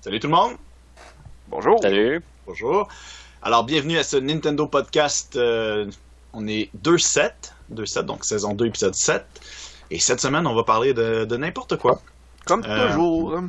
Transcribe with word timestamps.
Salut 0.00 0.20
tout 0.20 0.28
le 0.28 0.34
monde. 0.34 0.52
Bonjour. 1.48 1.78
Salut. 1.82 2.22
Bonjour. 2.46 2.88
Alors, 3.42 3.64
bienvenue 3.64 3.98
à 3.98 4.02
ce 4.02 4.16
Nintendo 4.16 4.66
Podcast. 4.66 5.36
euh, 5.36 5.90
on 6.32 6.46
est 6.46 6.70
2-7, 6.82 7.32
2-7, 7.72 8.02
donc 8.02 8.24
saison 8.24 8.54
2, 8.54 8.66
épisode 8.66 8.94
7. 8.94 9.24
Et 9.90 9.98
cette 9.98 10.20
semaine, 10.20 10.46
on 10.46 10.54
va 10.54 10.62
parler 10.62 10.94
de, 10.94 11.24
de 11.24 11.36
n'importe 11.36 11.76
quoi, 11.76 12.00
Comme 12.46 12.62
Euh, 12.64 12.88
toujours. 12.88 13.40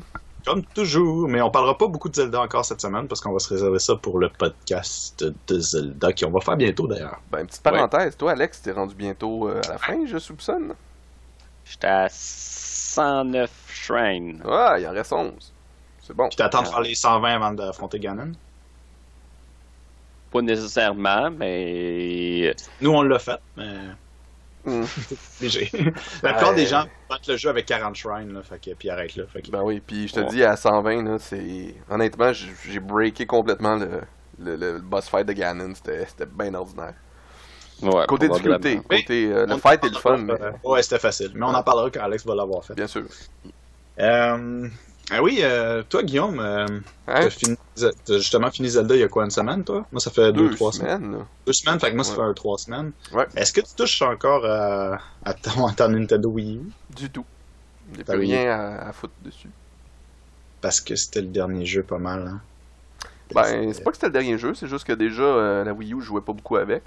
comme 0.45 0.63
toujours. 0.65 1.27
Mais 1.27 1.41
on 1.41 1.51
parlera 1.51 1.77
pas 1.77 1.87
beaucoup 1.87 2.09
de 2.09 2.15
Zelda 2.15 2.41
encore 2.41 2.65
cette 2.65 2.81
semaine 2.81 3.07
parce 3.07 3.21
qu'on 3.21 3.31
va 3.31 3.39
se 3.39 3.49
réserver 3.49 3.79
ça 3.79 3.95
pour 3.95 4.17
le 4.19 4.29
podcast 4.29 5.23
de 5.47 5.59
Zelda 5.59 6.11
qu'on 6.13 6.31
va 6.31 6.41
faire 6.41 6.57
bientôt 6.57 6.87
d'ailleurs. 6.87 7.21
Ben, 7.31 7.45
petite 7.45 7.61
parenthèse, 7.61 8.17
toi, 8.17 8.31
Alex, 8.31 8.61
t'es 8.63 8.71
rendu 8.71 8.95
bientôt 8.95 9.47
euh, 9.47 9.61
à 9.65 9.73
la 9.73 9.77
fin, 9.77 10.05
je 10.05 10.17
soupçonne? 10.17 10.73
J'étais 11.63 11.87
à 11.87 12.07
109 12.09 13.49
shrines. 13.71 14.41
Ah, 14.49 14.77
il 14.79 14.87
en 14.87 14.91
reste 14.91 15.13
11. 15.13 15.53
C'est 16.11 16.17
bon. 16.17 16.27
Puis 16.27 16.35
t'attends 16.35 16.63
de 16.63 16.67
faire 16.67 16.81
les 16.81 16.93
120 16.93 17.35
avant 17.35 17.53
d'affronter 17.53 17.97
Ganon? 17.97 18.33
Pas 20.29 20.41
nécessairement, 20.41 21.31
mais 21.31 22.53
Nous, 22.81 22.91
on 22.91 23.01
l'a 23.03 23.17
fait, 23.19 23.39
mais 23.55 23.77
Hmm. 24.65 24.83
léger. 25.41 25.71
La 26.21 26.33
plupart 26.33 26.49
Ouais. 26.49 26.55
des 26.55 26.65
gens 26.67 26.83
battent 27.09 27.27
le 27.27 27.37
jeu 27.37 27.49
avec 27.49 27.65
40 27.65 27.95
shrines, 27.95 28.31
là, 28.33 28.43
fait 28.43 28.59
que, 28.61 28.75
puis 28.75 28.89
arrêtent 28.89 29.15
là. 29.15 29.23
Fait 29.25 29.41
que- 29.41 29.49
Ben 29.51 29.63
oui, 29.63 29.79
puis 29.85 30.07
je 30.09 30.13
te 30.13 30.19
Ouais. 30.19 30.25
dis, 30.27 30.43
à 30.43 30.55
120, 30.57 31.01
là, 31.03 31.17
c'est... 31.17 31.73
Honnêtement, 31.89 32.31
j'ai 32.33 32.79
breaké 32.81 33.25
complètement 33.25 33.75
le, 33.77 34.01
le, 34.37 34.55
le 34.57 34.79
boss 34.79 35.07
fight 35.09 35.25
de 35.25 35.33
Ganon. 35.33 35.73
C'était 35.75 36.05
c'était 36.05 36.25
bien 36.27 36.53
ordinaire. 36.53 36.93
ouais, 37.81 38.05
Côté 38.07 38.27
difficulté, 38.29 38.79
côté... 38.87 39.31
euh, 39.33 39.45
le 39.47 39.57
fight 39.57 39.83
est 39.85 39.89
le 39.89 39.97
fun, 39.97 40.17
mais... 40.17 40.33
euh, 40.33 40.51
Ouais, 40.63 40.83
c'était 40.83 40.99
facile. 40.99 41.31
Mais 41.33 41.45
on 41.45 41.55
en 41.55 41.63
parlera 41.63 41.89
quand 41.89 42.03
Alex 42.03 42.23
va 42.25 42.35
l'avoir 42.35 42.63
fait. 42.65 42.75
Bien 42.75 42.87
sûr. 42.87 43.05
Euh, 43.99 44.67
ah 45.11 45.21
oui, 45.21 45.39
euh, 45.41 45.83
toi, 45.83 46.03
Guillaume, 46.03 46.39
euh, 46.39 46.65
Hein? 47.07 47.21
t'as 47.21 47.29
fini- 47.29 47.57
t'as 47.75 48.17
justement 48.17 48.49
fini 48.49 48.69
Zelda 48.69 48.95
il 48.95 49.01
y 49.01 49.03
a 49.03 49.07
quoi, 49.07 49.25
une 49.25 49.31
semaine, 49.31 49.63
toi? 49.63 49.85
Moi, 49.91 49.99
ça 49.99 50.09
fait 50.11 50.31
deux, 50.31 50.49
Deux 50.49 50.55
trois 50.55 50.71
semaines. 50.71 51.01
semaines. 51.03 51.25
Deux 51.45 51.53
semaines, 51.53 51.79
fait 51.79 51.91
que 51.91 51.95
moi, 51.95 52.03
ça 52.03 52.11
Ouais. 52.11 52.17
fait 52.17 52.23
un, 52.23 52.33
trois 52.33 52.57
semaines. 52.57 52.91
Ouais. 53.11 53.27
Est-ce 53.35 53.51
que 53.53 53.61
tu 53.61 53.73
touches 53.75 54.01
encore 54.01 54.45
à, 54.45 54.99
à 55.25 55.33
ton, 55.33 55.67
à 55.67 55.73
ton 55.73 55.89
Nintendo 55.89 56.29
Wii 56.29 56.55
U? 56.57 56.71
Du 56.95 57.09
tout. 57.09 57.25
Il 57.91 57.95
n'y 57.97 58.01
a 58.01 58.05
Ah 58.07 58.11
plus 58.13 58.21
rien 58.21 58.49
à, 58.51 58.87
à 58.89 58.93
foutre 58.93 59.13
dessus. 59.23 59.49
Parce 60.61 60.79
que 60.79 60.95
c'était 60.95 61.21
le 61.21 61.27
dernier 61.27 61.65
jeu 61.65 61.83
pas 61.83 61.97
mal, 61.97 62.27
hein? 62.27 62.41
Ben, 63.33 63.73
c'est 63.73 63.83
pas 63.83 63.91
que 63.91 63.97
c'était 63.97 64.07
le 64.07 64.13
dernier 64.13 64.37
jeu, 64.37 64.53
c'est 64.53 64.67
juste 64.67 64.85
que 64.85 64.91
déjà, 64.93 65.23
euh, 65.23 65.63
la 65.63 65.73
Wii 65.73 65.93
U, 65.93 66.01
je 66.01 66.05
jouais 66.07 66.21
pas 66.21 66.33
beaucoup 66.33 66.57
avec. 66.57 66.83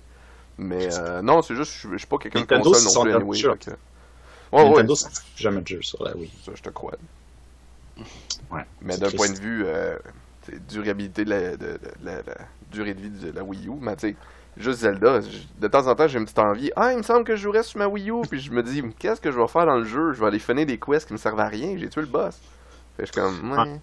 Mais 0.59 0.89
euh, 0.97 1.21
non, 1.23 1.43
c'est 1.43 1.57
juste, 1.57 1.73
je 1.73 1.79
suis- 1.81 1.89
je 1.93 1.97
suis 1.99 2.07
pas 2.07 2.19
quelqu'un 2.19 2.41
de 2.41 2.45
Nintendo, 2.45 2.71
console 2.71 2.91
c'est 2.93 2.99
non 2.99 3.03
plus, 3.05 3.15
anyway. 3.47 3.59
que- 3.59 3.71
Ouais, 4.53 4.63
ouais, 4.63 4.69
Nintendo, 4.71 4.95
fait 4.95 5.09
jamais 5.37 5.63
de 5.63 5.67
jeu 5.67 5.83
sur 5.83 6.03
la 6.05 6.15
Wii. 6.17 6.31
ça, 6.45 6.53
je 6.55 6.63
te 6.63 6.69
crois. 6.71 6.93
Ouais. 8.51 8.65
Mais 8.83 8.97
d'un 8.99 9.11
point 9.17 9.29
de 9.29 9.39
vue 9.39 9.65
euh, 9.67 9.97
durabilité 10.69 11.25
de 11.25 11.31
la, 11.31 11.57
de- 11.57 11.57
de 11.57 11.79
la- 12.03 12.17
la 12.23 12.37
durée 12.71 12.95
de 12.95 13.01
vie 13.01 13.11
de 13.11 13.31
la 13.33 13.43
Wii 13.43 13.69
U, 13.69 13.73
mais 13.81 13.97
tu 13.97 14.09
sais, 14.11 14.17
juste 14.57 14.81
Zelda, 14.81 15.21
de 15.59 15.69
temps 15.69 15.87
en 15.87 15.95
temps 15.95 16.07
j'ai 16.09 16.19
une 16.19 16.25
petite 16.25 16.39
envie. 16.39 16.71
Ah, 16.77 16.93
il 16.93 16.99
me 16.99 17.03
semble 17.03 17.25
que 17.25 17.37
je 17.37 17.43
jouerais 17.43 17.63
sur 17.63 17.79
ma 17.79 17.87
Wii 17.89 18.11
U, 18.11 18.23
puis 18.29 18.41
je 18.41 18.51
me 18.51 18.63
dis, 18.63 18.83
qu'est-ce 18.99 19.21
que 19.21 19.31
je 19.31 19.39
vais 19.41 19.49
faire 19.49 19.67
dans 19.67 19.77
le 19.79 19.85
jeu? 19.85 20.13
Je 20.13 20.21
vais 20.21 20.27
aller 20.27 20.39
finir 20.39 20.67
des 20.67 20.79
quests 20.79 21.07
qui 21.07 21.13
me 21.13 21.19
servent 21.19 21.41
à 21.41 21.49
rien, 21.49 21.77
j'ai 21.79 21.89
tué 21.89 22.01
le 22.03 22.07
boss. 22.07 22.39
Fait 22.97 23.07
je 23.07 23.13
ouais. 23.21 23.81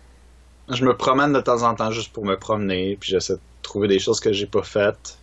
Je 0.70 0.86
me 0.86 0.96
promène 0.96 1.34
de 1.34 1.42
temps 1.42 1.64
en 1.64 1.76
temps 1.76 1.92
juste 1.92 2.14
pour 2.14 2.26
me 2.26 2.36
promener, 2.38 2.96
puis 3.00 3.10
j'essaie 3.10 3.34
de 3.34 3.40
trouver 3.62 3.88
des 3.88 4.00
choses 4.00 4.20
que 4.20 4.32
j'ai 4.32 4.46
pas 4.46 4.64
faites. 4.64 5.18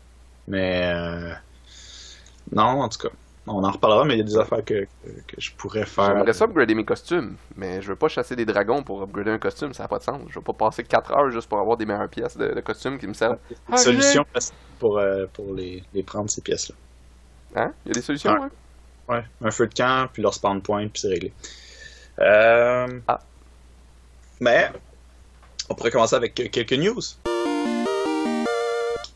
Mais 0.47 0.91
euh, 0.95 1.33
non, 2.53 2.83
en 2.83 2.89
tout 2.89 2.99
cas, 2.99 3.15
on 3.49 3.65
en 3.65 3.71
reparlera, 3.71 4.05
mais 4.05 4.15
il 4.15 4.19
y 4.19 4.21
a 4.21 4.25
des 4.25 4.37
affaires 4.37 4.65
que, 4.65 4.85
que, 4.85 5.09
que 5.27 5.41
je 5.41 5.53
pourrais 5.55 5.85
faire. 5.87 6.07
J'aimerais 6.07 6.33
ça 6.33 6.45
upgrader 6.45 6.75
mes 6.75 6.85
costumes, 6.85 7.37
mais 7.57 7.81
je 7.83 7.89
veux 7.89 7.97
pas 7.97 8.09
chasser 8.09 8.37
des 8.37 8.45
dragons 8.45 8.83
pour 8.83 9.03
upgrader 9.03 9.31
un 9.31 9.39
costume, 9.39 9.73
ça 9.73 9.85
n'a 9.85 9.89
pas 9.89 9.99
de 9.99 10.05
sens. 10.05 10.21
Je 10.29 10.35
veux 10.35 10.45
pas 10.45 10.53
passer 10.53 10.85
4 10.85 11.13
heures 11.13 11.31
juste 11.31 11.49
pour 11.49 11.59
avoir 11.59 11.77
des 11.77 11.87
meilleures 11.87 12.09
pièces 12.09 12.37
de, 12.37 12.55
de 12.55 12.61
costumes 12.61 12.99
qui 12.99 13.07
me 13.07 13.15
servent. 13.15 13.39
Une 13.71 13.77
solution 13.77 14.25
facile 14.33 14.55
pour, 14.79 14.99
euh, 14.99 15.27
pour 15.33 15.55
les, 15.55 15.83
les 15.95 16.03
prendre, 16.03 16.31
ces 16.31 16.43
pièces-là. 16.43 16.75
Hein? 17.63 17.73
Il 17.85 17.89
y 17.89 17.93
a 17.93 17.95
des 17.95 18.03
solutions, 18.03 18.33
Ouais. 18.33 18.39
hein? 18.43 18.51
Ouais, 19.09 19.25
un 19.43 19.51
feu 19.51 19.67
de 19.67 19.75
camp, 19.75 20.09
puis 20.13 20.23
leur 20.23 20.35
spawn 20.35 20.61
point, 20.61 20.87
puis 20.89 21.01
c'est 21.01 21.09
réglé. 21.09 21.33
Euh... 22.19 22.87
Ah. 23.09 23.19
Mais, 24.41 24.71
on 25.71 25.75
pourrait 25.75 25.91
commencer 25.91 26.15
avec 26.17 26.35
quelques 26.35 26.73
news. 26.75 27.01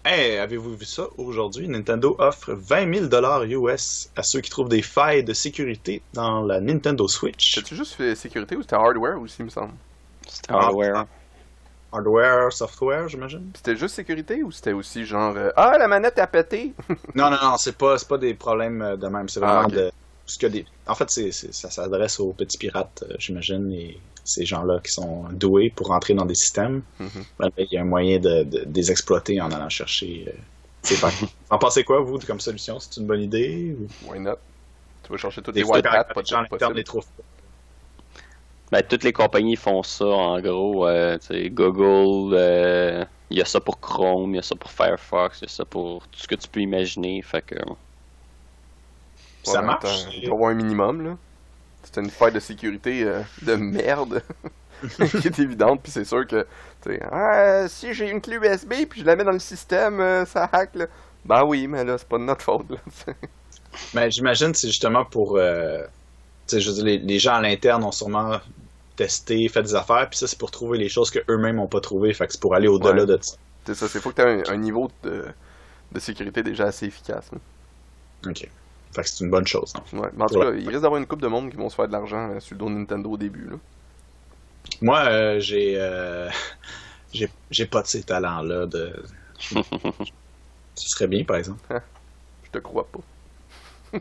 Hey, 0.05 0.39
avez-vous 0.39 0.77
vu 0.77 0.85
ça? 0.85 1.09
Aujourd'hui? 1.17 1.69
Nintendo 1.69 2.17
offre 2.19 2.53
20 2.55 3.09
000 3.09 3.65
US 3.65 4.11
à 4.17 4.23
ceux 4.23 4.41
qui 4.41 4.51
trouvent 4.51 4.69
des 4.69 4.83
failles 4.83 5.23
de 5.25 5.33
sécurité 5.33 6.03
dans 6.13 6.43
la 6.43 6.61
Nintendo 6.61 7.07
Switch. 7.07 7.55
C'était 7.55 7.77
juste 7.77 7.95
fait 7.95 8.15
sécurité 8.17 8.57
ou 8.57 8.63
c'était 8.63 8.75
hardware 8.77 9.21
aussi, 9.21 9.37
il 9.41 9.45
me 9.47 9.51
semble? 9.51 9.75
C'était 10.27 10.53
hardware. 10.53 11.07
Hardware, 11.93 12.53
software, 12.53 13.09
j'imagine? 13.09 13.51
C'était 13.55 13.77
juste 13.77 13.95
sécurité 13.95 14.43
ou 14.43 14.51
c'était 14.51 14.73
aussi 14.73 15.05
genre 15.05 15.37
euh, 15.37 15.51
Ah, 15.57 15.77
la 15.79 15.87
manette 15.89 16.19
a 16.19 16.27
pété 16.27 16.75
Non, 17.15 17.31
non, 17.31 17.39
non, 17.43 17.57
c'est 17.59 17.77
pas, 17.77 17.99
c'est 17.99 18.09
pas 18.09 18.19
des 18.19 18.35
problèmes 18.35 18.83
euh, 18.83 18.97
de 18.97 19.07
même. 19.09 19.29
C'est 19.29 19.41
vraiment 19.41 19.67
Ah, 19.67 19.69
de. 19.69 19.93
Parce 20.27 20.37
que 20.39 20.47
des... 20.47 20.65
En 20.87 20.95
fait, 20.95 21.11
c'est, 21.11 21.33
c'est- 21.33 21.53
ça 21.53 21.71
s'adresse 21.71 22.21
aux 22.21 22.33
petits 22.33 22.59
pirates, 22.59 23.05
euh, 23.09 23.15
j'imagine, 23.19 23.73
et 23.73 23.99
ces 24.25 24.45
gens-là 24.47 24.81
qui 24.85 24.93
sont 24.93 25.25
doués 25.33 25.71
pour 25.71 25.89
rentrer 25.89 26.15
dans 26.15 26.25
des 26.27 26.35
systèmes. 26.37 26.83
Mhm. 27.01 27.25
Ben, 27.39 27.51
Il 27.59 27.69
y 27.73 27.77
a 27.77 27.83
un 27.83 27.85
moyen 27.85 28.19
de, 28.19 28.45
de- 28.45 28.65
de 28.65 28.73
les 28.75 28.91
exploiter 28.91 29.41
en 29.41 29.51
allant 29.51 29.69
chercher. 29.69 30.25
euh, 30.29 30.33
ces 30.83 30.97
failles. 30.97 31.13
en 31.51 31.59
pensez 31.59 31.85
quoi, 31.85 32.01
vous, 32.01 32.19
comme 32.21 32.41
solution? 32.41 32.79
C'est 32.81 32.99
une 33.01 33.07
bonne 33.07 33.23
idée 33.23 33.77
ou... 33.79 33.89
Why 34.11 34.21
not? 34.21 34.37
Tu 35.05 35.11
vas 35.13 35.19
chercher 35.19 35.43
toutes 35.43 35.55
Des 35.55 35.61
les 35.61 35.67
fois, 35.67 35.77
white 35.77 35.87
hats, 35.87 36.07
les 36.09 36.15
pas 36.15 36.23
gens 36.23 36.39
de 36.39 36.43
l'interne 36.43 36.49
possible. 36.49 36.77
les 36.77 36.85
trouvent 36.85 37.07
pas. 37.17 37.23
Ben, 38.71 38.83
toutes 38.89 39.05
les 39.05 39.13
compagnies 39.13 39.57
font 39.57 39.83
ça, 39.83 40.07
en 40.07 40.41
gros. 40.41 40.87
Euh, 40.89 41.19
Google, 41.51 42.35
euh, 42.35 43.05
il 43.31 43.39
y 43.39 43.43
a 43.43 43.45
ça 43.45 43.61
pour 43.61 43.81
Chrome, 43.81 44.33
il 44.33 44.37
y 44.37 44.39
a 44.39 44.43
ça 44.43 44.57
pour 44.57 44.71
Firefox, 44.71 45.41
il 45.41 45.43
y 45.43 45.47
a 45.47 45.49
ça 45.49 45.65
pour 45.65 46.07
tout 46.09 46.21
ce 46.21 46.27
que 46.29 46.35
tu 46.37 46.49
peux 46.49 46.61
imaginer. 46.61 47.21
Fait 47.23 47.43
que, 47.43 47.57
Ça 49.43 49.61
Ouais, 49.61 49.67
marche. 49.67 50.07
Il 50.15 50.25
doit 50.27 50.35
avoir 50.37 50.51
un 50.51 50.55
minimum, 50.55 51.05
là. 51.05 51.17
C'est 51.85 52.01
une 52.01 52.11
faille 52.11 52.33
de 52.33 52.41
sécurité 52.41 53.03
euh, 53.05 53.23
de 53.43 53.55
merde 53.57 54.23
qui 55.21 55.27
est 55.27 55.39
évidente, 55.41 55.81
puis 55.83 55.91
c'est 55.93 56.05
sûr 56.05 56.27
que, 56.27 56.47
tu 56.83 56.91
sais, 56.91 57.01
ah, 57.11 57.67
si 57.69 57.93
j'ai 57.93 58.09
une 58.11 58.21
clé 58.21 58.37
USB 58.37 58.73
puis 58.89 59.01
je 59.01 59.07
la 59.07 59.17
mets 59.17 59.25
dans 59.25 59.33
le 59.33 59.39
système, 59.41 60.01
euh, 60.01 60.25
ça 60.25 60.49
hack, 60.53 60.75
là. 60.77 60.87
Ben 61.25 61.45
oui, 61.45 61.67
mais 61.67 61.85
là, 61.85 61.99
c'est 61.99 62.09
pas 62.09 62.19
de 62.19 62.25
notre 62.25 62.43
faute, 62.45 62.71
là. 62.71 62.77
Mais 63.95 64.11
j'imagine 64.11 64.53
que 64.53 64.59
c'est 64.59 64.69
justement 64.69 65.05
pour. 65.05 65.37
euh, 65.39 65.83
tu 66.47 66.57
sais, 66.57 66.61
je 66.61 66.69
veux 66.71 66.75
dire, 66.77 66.85
les, 66.85 66.99
les 66.99 67.19
gens 67.19 67.35
à 67.35 67.41
l'interne 67.41 67.83
ont 67.85 67.93
sûrement 67.93 68.39
testé, 68.97 69.49
fait 69.49 69.63
des 69.63 69.75
affaires, 69.75 70.09
puis 70.11 70.19
ça, 70.19 70.27
c'est 70.27 70.39
pour 70.39 70.51
trouver 70.51 70.79
les 70.79 70.89
choses 70.89 71.11
qu'eux-mêmes 71.11 71.57
n'ont 71.57 71.69
pas 71.69 71.81
trouvées. 71.81 72.13
Fait 72.15 72.27
que 72.27 72.33
c'est 72.33 72.41
pour 72.41 72.55
aller 72.55 72.69
au-delà 72.69 73.03
Ouais. 73.03 73.07
de 73.07 73.19
ça. 73.21 73.37
c'est 73.67 73.75
ça, 73.75 73.89
c'est 73.89 74.01
faut 74.01 74.11
que 74.11 74.17
tu 74.17 74.23
aies 74.23 74.49
un, 74.51 74.55
un 74.55 74.57
niveau 74.59 74.91
de, 75.03 75.25
de 75.93 76.01
sécurité 76.01 76.43
déjà 76.43 76.65
assez 76.67 76.87
efficace. 76.87 77.31
là. 77.33 77.39
Ok. 78.31 78.49
Fait 78.95 79.03
que 79.03 79.09
c'est 79.09 79.25
une 79.25 79.31
bonne 79.31 79.47
chose. 79.47 79.73
non? 79.93 80.01
Ouais. 80.01 80.09
Mais 80.15 80.23
en 80.25 80.27
tout 80.27 80.39
cas, 80.39 80.51
la- 80.51 80.57
il 80.59 80.69
risque 80.69 80.83
d'avoir 80.83 81.01
une 81.01 81.07
coupe 81.07 81.23
de 81.23 81.29
monde 81.29 81.51
qui 81.51 81.57
vont 81.57 81.69
se 81.71 81.75
faire 81.75 81.87
de 81.89 81.93
l'argent 81.93 82.31
euh, 82.31 82.41
sur 82.41 82.55
le 82.55 82.59
dos 82.59 82.69
de 82.69 82.75
Nintendo 82.75 83.11
au 83.11 83.17
début, 83.17 83.49
là. 83.51 83.57
Moi, 84.81 84.99
euh, 85.07 85.41
j'ai, 85.41 85.75
euh, 85.79 86.29
j'ai. 87.13 87.31
J'ai 87.51 87.67
pas 87.67 87.83
de 87.83 87.87
ces 87.87 88.03
talents-là. 88.03 88.67
De... 88.67 89.03
Ce 90.75 90.89
serait 90.89 91.07
bien, 91.09 91.25
par 91.25 91.37
exemple. 91.37 91.61
Je 92.45 92.51
te 92.51 92.59
crois 92.59 92.87
pas. 92.87 93.01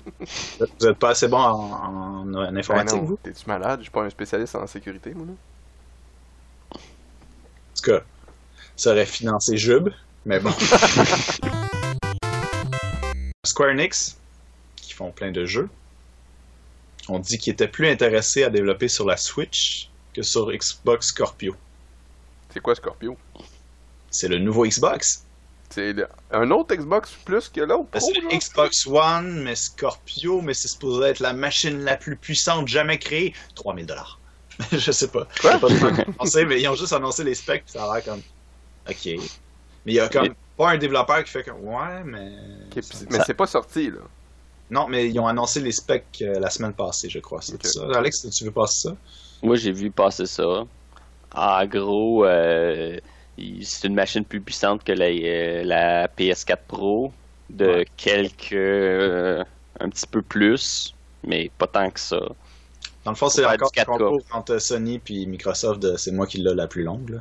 Vous 0.79 0.87
êtes 0.87 0.97
pas 0.99 1.09
assez 1.09 1.27
bon 1.27 1.37
en, 1.37 1.71
en- 1.73 2.33
en 2.35 2.55
informatique, 2.55 2.93
Ben 2.93 3.01
non, 3.01 3.05
vous? 3.07 3.19
T'es-tu 3.23 3.45
malade? 3.47 3.79
Je 3.79 3.83
suis 3.83 3.91
pas 3.91 4.03
un 4.03 4.09
spécialiste 4.09 4.55
en 4.55 4.65
sécurité, 4.67 5.13
moi, 5.13 5.25
là. 5.27 5.33
En 6.73 6.77
tout 7.75 7.91
cas, 7.91 8.01
ça 8.77 8.91
aurait 8.91 9.05
financé 9.05 9.57
Jub, 9.57 9.89
mais 10.25 10.39
bon. 10.39 10.51
Square 13.45 13.71
Enix, 13.71 14.17
font 15.01 15.11
plein 15.11 15.31
de 15.31 15.45
jeux, 15.45 15.69
ont 17.09 17.19
dit 17.19 17.37
qu'ils 17.39 17.53
étaient 17.53 17.67
plus 17.67 17.87
intéressés 17.89 18.43
à 18.43 18.49
développer 18.49 18.87
sur 18.87 19.05
la 19.05 19.17
Switch 19.17 19.89
que 20.13 20.21
sur 20.21 20.51
Xbox 20.51 21.07
Scorpio. 21.07 21.55
C'est 22.53 22.59
quoi 22.59 22.75
Scorpio? 22.75 23.17
C'est 24.11 24.27
le 24.27 24.37
nouveau 24.37 24.65
Xbox. 24.65 25.25
C'est 25.69 25.95
un 26.31 26.51
autre 26.51 26.75
Xbox 26.75 27.11
plus 27.25 27.47
que 27.47 27.61
l'autre? 27.61 27.87
Ben, 27.93 27.99
C'est 28.01 28.19
le? 28.19 28.27
Xbox 28.37 28.85
One, 28.85 29.41
mais 29.41 29.55
Scorpio, 29.55 30.41
mais 30.41 30.53
c'est 30.53 30.67
supposé 30.67 31.07
être 31.07 31.19
la 31.21 31.33
machine 31.33 31.79
la 31.83 31.95
plus 31.95 32.17
puissante 32.17 32.67
jamais 32.67 32.99
créée. 32.99 33.33
3000 33.55 33.85
dollars. 33.85 34.19
Je 34.71 34.91
sais 34.91 35.07
pas. 35.07 35.27
Quoi? 35.39 35.57
Je 35.63 35.67
sais 35.75 35.79
pas 36.05 36.11
penser, 36.17 36.45
mais 36.45 36.61
ils 36.61 36.67
ont 36.67 36.75
juste 36.75 36.91
annoncé 36.93 37.23
les 37.23 37.35
specs, 37.35 37.63
puis 37.63 37.71
ça 37.73 37.89
a 37.89 37.95
l'air 37.95 38.03
comme. 38.05 38.21
Ok. 38.89 39.05
Mais 39.05 39.93
il 39.93 39.93
y 39.93 39.99
a 39.99 40.09
comme 40.09 40.35
pas 40.57 40.71
un 40.71 40.77
développeur 40.77 41.23
qui 41.23 41.31
fait 41.31 41.43
comme. 41.43 41.63
Ouais, 41.63 42.03
mais. 42.03 42.31
Ok, 42.65 42.83
puis- 42.83 43.07
mais 43.09 43.19
c'est 43.25 43.33
pas 43.33 43.47
sorti, 43.47 43.89
là. 43.89 43.99
Non, 44.71 44.87
mais 44.87 45.07
ils 45.09 45.19
ont 45.19 45.27
annoncé 45.27 45.59
les 45.59 45.71
specs 45.73 46.05
euh, 46.23 46.39
la 46.39 46.49
semaine 46.49 46.73
passée, 46.73 47.09
je 47.09 47.19
crois. 47.19 47.41
C'est 47.41 47.63
ça. 47.67 47.81
Alex, 47.93 48.27
tu 48.29 48.43
veux 48.45 48.51
passer 48.51 48.87
ça? 48.89 48.95
Moi, 49.43 49.55
j'ai 49.57 49.71
vu 49.71 49.91
passer 49.91 50.25
ça. 50.25 50.63
En 51.35 51.65
gros, 51.65 52.25
euh, 52.25 52.97
c'est 53.61 53.87
une 53.87 53.95
machine 53.95 54.23
plus 54.25 54.41
puissante 54.41 54.83
que 54.83 54.91
la, 54.93 55.05
euh, 55.05 55.63
la 55.63 56.07
PS4 56.07 56.57
Pro, 56.67 57.11
de 57.49 57.65
Ouais. 57.65 57.85
quelques. 57.97 58.53
euh, 58.53 59.43
un 59.79 59.89
petit 59.89 60.05
peu 60.07 60.21
plus, 60.21 60.93
mais 61.23 61.49
pas 61.57 61.67
tant 61.67 61.89
que 61.89 61.99
ça. 61.99 62.19
Dans 63.03 63.11
le 63.11 63.17
fond, 63.17 63.29
c'est 63.29 63.43
encore 63.45 63.71
du 63.71 63.79
4K. 63.79 63.81
un 63.81 63.85
concours 63.97 64.21
entre 64.31 64.57
Sony 64.59 64.99
puis 64.99 65.25
Microsoft. 65.25 65.97
C'est 65.97 66.11
moi 66.11 66.27
qui 66.27 66.37
l'ai 66.37 66.53
la 66.53 66.67
plus 66.67 66.83
longue. 66.83 67.09
Là. 67.09 67.17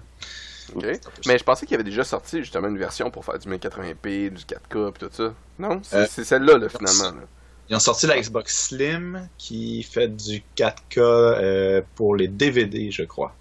Ok. 0.77 0.85
Mais 1.27 1.39
je 1.39 1.43
pensais 1.45 1.65
qu'il 1.67 1.73
y 1.73 1.75
avait 1.81 1.89
déjà 1.89 2.05
sorti 2.05 2.39
justement 2.41 2.69
une 2.69 2.79
version 2.79 3.11
pour 3.11 3.25
faire 3.25 3.39
du 3.39 3.49
1080p, 3.49 4.31
du 4.31 4.45
4K 4.45 4.93
pis 4.93 5.01
tout 5.01 5.09
ça. 5.11 5.33
Non, 5.59 5.81
c'est 5.83 5.97
Euh, 5.97 6.25
celle-là, 6.25 6.59
là, 6.59 6.69
finalement. 6.69 7.19
là. 7.19 7.27
Ils 7.71 7.77
ont 7.77 7.81
sorti 7.81 8.07
la 8.09 8.21
Xbox 8.21 8.67
Slim 8.69 9.29
qui 9.39 9.85
fait 9.85 10.09
du 10.09 10.43
4K 10.57 10.99
euh, 10.99 11.83
pour 11.95 12.17
les 12.17 12.27
DVD, 12.27 12.91
je 12.91 13.05
crois. 13.05 13.35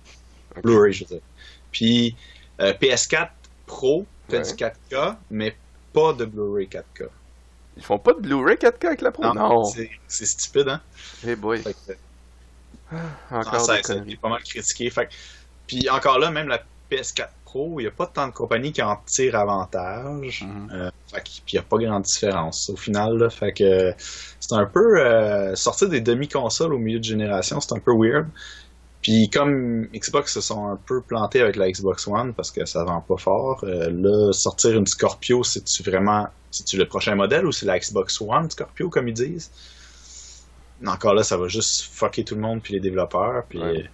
Blu-ray, 0.63 0.93
je 0.93 1.03
veux 1.05 1.15
dire. 1.15 1.21
Puis 1.71 2.15
euh, 2.61 2.73
PS4 2.73 3.29
Pro 3.65 4.05
fait 4.29 4.37
Ouais. 4.37 4.43
du 4.43 4.49
4K, 4.95 5.15
mais 5.31 5.57
pas 5.93 6.13
de 6.13 6.25
Blu-ray 6.25 6.67
4K. 6.67 7.07
Ils 7.77 7.83
font 7.83 7.97
pas 7.97 8.13
de 8.13 8.19
Blu-ray 8.19 8.57
4K 8.57 8.85
avec 8.85 9.01
la 9.01 9.11
Pro? 9.11 9.33
Non. 9.33 9.63
C'est 9.63 9.89
c'est 10.07 10.25
stupide, 10.27 10.69
hein? 10.69 10.81
Hey 11.25 11.35
boy, 11.35 11.59
Fait 11.63 11.73
que, 11.73 11.93
encore 13.31 13.53
Ah, 13.55 13.59
ça, 13.59 13.65
ça 13.65 13.73
a 13.73 13.81
conneries. 13.81 14.11
été 14.13 14.17
pas 14.21 14.29
mal 14.29 14.43
critiqué. 14.43 14.89
Fait 14.91 15.07
que- 15.07 15.11
Puis 15.65 15.89
encore 15.89 16.19
là, 16.19 16.29
même 16.29 16.47
la 16.49 16.61
PS4 16.91 17.29
Pro, 17.49 17.79
il 17.79 17.83
n'y 17.83 17.87
a 17.87 17.91
pas 17.91 18.05
tant 18.05 18.27
de 18.27 18.31
compagnies 18.31 18.71
qui 18.71 18.83
en 18.83 18.95
tirent 19.07 19.33
avantage. 19.33 20.45
Euh, 20.71 20.91
fait 21.11 21.23
puis 21.23 21.41
il 21.53 21.55
n'y 21.55 21.59
a 21.59 21.63
pas 21.63 21.77
grande 21.79 22.03
différence 22.03 22.69
au 22.69 22.75
final. 22.75 23.17
Là, 23.17 23.31
fait 23.31 23.53
que 23.53 23.91
c'est 23.97 24.53
un 24.53 24.67
peu 24.67 24.99
euh, 24.99 25.55
sortir 25.55 25.89
des 25.89 25.99
demi-consoles 25.99 26.71
au 26.75 26.77
milieu 26.77 26.99
de 26.99 27.03
génération, 27.03 27.59
c'est 27.59 27.73
un 27.73 27.79
peu 27.79 27.91
weird. 27.91 28.27
Puis 29.01 29.31
comme 29.31 29.87
Xbox 29.95 30.31
se 30.31 30.41
sont 30.41 30.67
un 30.67 30.75
peu 30.75 31.01
plantés 31.01 31.41
avec 31.41 31.55
la 31.55 31.71
Xbox 31.71 32.07
One 32.07 32.35
parce 32.35 32.51
que 32.51 32.65
ça 32.65 32.83
vend 32.83 33.01
pas 33.01 33.17
fort, 33.17 33.61
euh, 33.63 33.89
là 33.89 34.31
sortir 34.31 34.77
une 34.77 34.85
Scorpio, 34.85 35.43
c'est-tu 35.43 35.81
vraiment 35.81 36.27
c'est-tu 36.51 36.77
le 36.77 36.85
prochain 36.85 37.15
modèle 37.15 37.47
ou 37.47 37.51
c'est 37.51 37.65
la 37.65 37.79
Xbox 37.79 38.21
One 38.21 38.51
Scorpio 38.51 38.89
comme 38.89 39.07
ils 39.07 39.13
disent? 39.15 39.49
Encore 40.85 41.15
là, 41.15 41.23
ça 41.23 41.35
va 41.35 41.47
juste 41.47 41.89
fucker 41.91 42.23
tout 42.23 42.35
le 42.35 42.41
monde 42.41 42.61
puis 42.61 42.75
les 42.75 42.79
développeurs. 42.79 43.43
Puis 43.49 43.59
Ouais. 43.59 43.89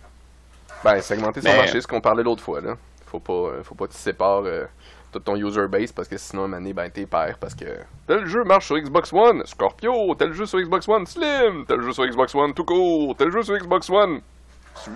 Ben, 0.84 1.02
segmenter 1.02 1.42
son 1.42 1.48
Mais- 1.48 1.56
marché, 1.58 1.72
c'est 1.72 1.82
ce 1.82 1.88
qu'on 1.88 2.02
parlait 2.02 2.22
l'autre 2.22 2.44
fois, 2.44 2.60
là. 2.62 2.76
Faut 3.16 3.20
pas, 3.20 3.34
euh, 3.56 3.64
faut 3.64 3.76
pas 3.76 3.88
que 3.88 3.94
tu 3.94 3.98
sépares 3.98 4.44
euh, 4.46 4.66
tout 5.12 5.20
ton 5.20 5.38
user 5.38 5.68
base 5.70 5.94
parce 5.94 6.10
que 6.10 6.18
sinon, 6.18 6.52
à 6.52 6.60
ben, 6.60 6.90
t'es 6.92 7.06
père 7.06 7.38
parce 7.40 7.56
que 7.56 7.64
tel 8.08 8.26
jeu 8.26 8.44
marche 8.44 8.66
sur 8.66 8.78
Xbox 8.78 9.14
One, 9.14 9.46
Scorpio, 9.46 10.14
tel 10.16 10.34
jeu 10.34 10.46
sur 10.46 10.60
Xbox 10.60 10.86
One, 10.90 11.06
Slim, 11.08 11.66
tel 11.66 11.82
jeu 11.82 11.94
sur 11.94 12.06
Xbox 12.06 12.36
One, 12.36 12.54
tout 12.54 12.66
court, 12.66 13.16
tel 13.16 13.32
jeu 13.32 13.42
sur 13.44 13.58
Xbox 13.58 13.90
One, 13.90 14.20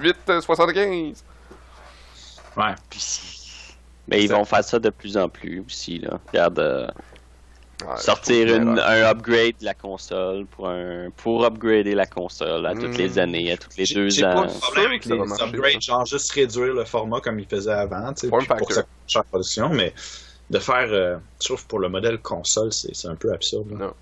875. 0.02 1.24
ouais. 2.58 2.64
Puis- 2.90 3.78
Mais 4.10 4.24
ils 4.26 4.30
vont 4.30 4.44
faire 4.44 4.64
ça 4.66 4.80
de 4.80 4.90
plus 4.90 5.16
en 5.16 5.30
plus 5.30 5.64
aussi, 5.66 6.00
là. 6.00 6.20
Regarde, 6.28 6.60
euh, 6.60 6.88
Ouais, 7.88 7.96
sortir 7.96 8.56
une- 8.58 8.78
un 8.78 9.04
upgrade 9.10 9.58
de 9.60 9.66
la 9.66 9.74
console 9.74 10.46
pour 10.48 10.68
un 10.68 11.10
pour 11.16 11.46
upgrader 11.46 11.96
la 11.96 12.06
console 12.06 12.66
à 12.66 12.74
toutes 12.76 12.90
Hmm. 12.96 12.98
les 12.98 13.20
années, 13.20 13.52
à 13.54 13.58
toutes 13.58 13.78
les 13.78 13.86
deux 13.86 14.10
j'ai 14.10 14.26
ans. 14.26 14.34
pas 14.34 14.48
de 14.48 14.60
problème 14.60 14.88
avec 14.88 15.06
les 15.06 15.18
marcher, 15.18 15.44
upgrades, 15.46 15.82
genre 15.82 16.06
juste 16.06 16.30
réduire 16.34 16.74
le 16.74 16.84
format 16.84 17.22
comme 17.22 17.40
ils 17.40 17.48
faisaient 17.48 17.72
avant, 17.72 18.14
pour 18.30 18.68
que 18.68 18.74
ça 18.74 19.24
production, 19.32 19.70
mais 19.70 19.94
de 20.50 20.60
faire, 20.60 20.88
euh, 20.92 21.18
je 21.42 21.48
trouve 21.48 21.66
pour 21.68 21.80
le 21.80 21.88
modèle 21.88 22.20
console, 22.20 22.74
c'est 22.74 22.94
c'est 22.94 23.08
un 23.08 23.16
peu 23.16 23.32
absurde. 23.32 23.70
là. 23.72 23.78
Non. 23.78 23.94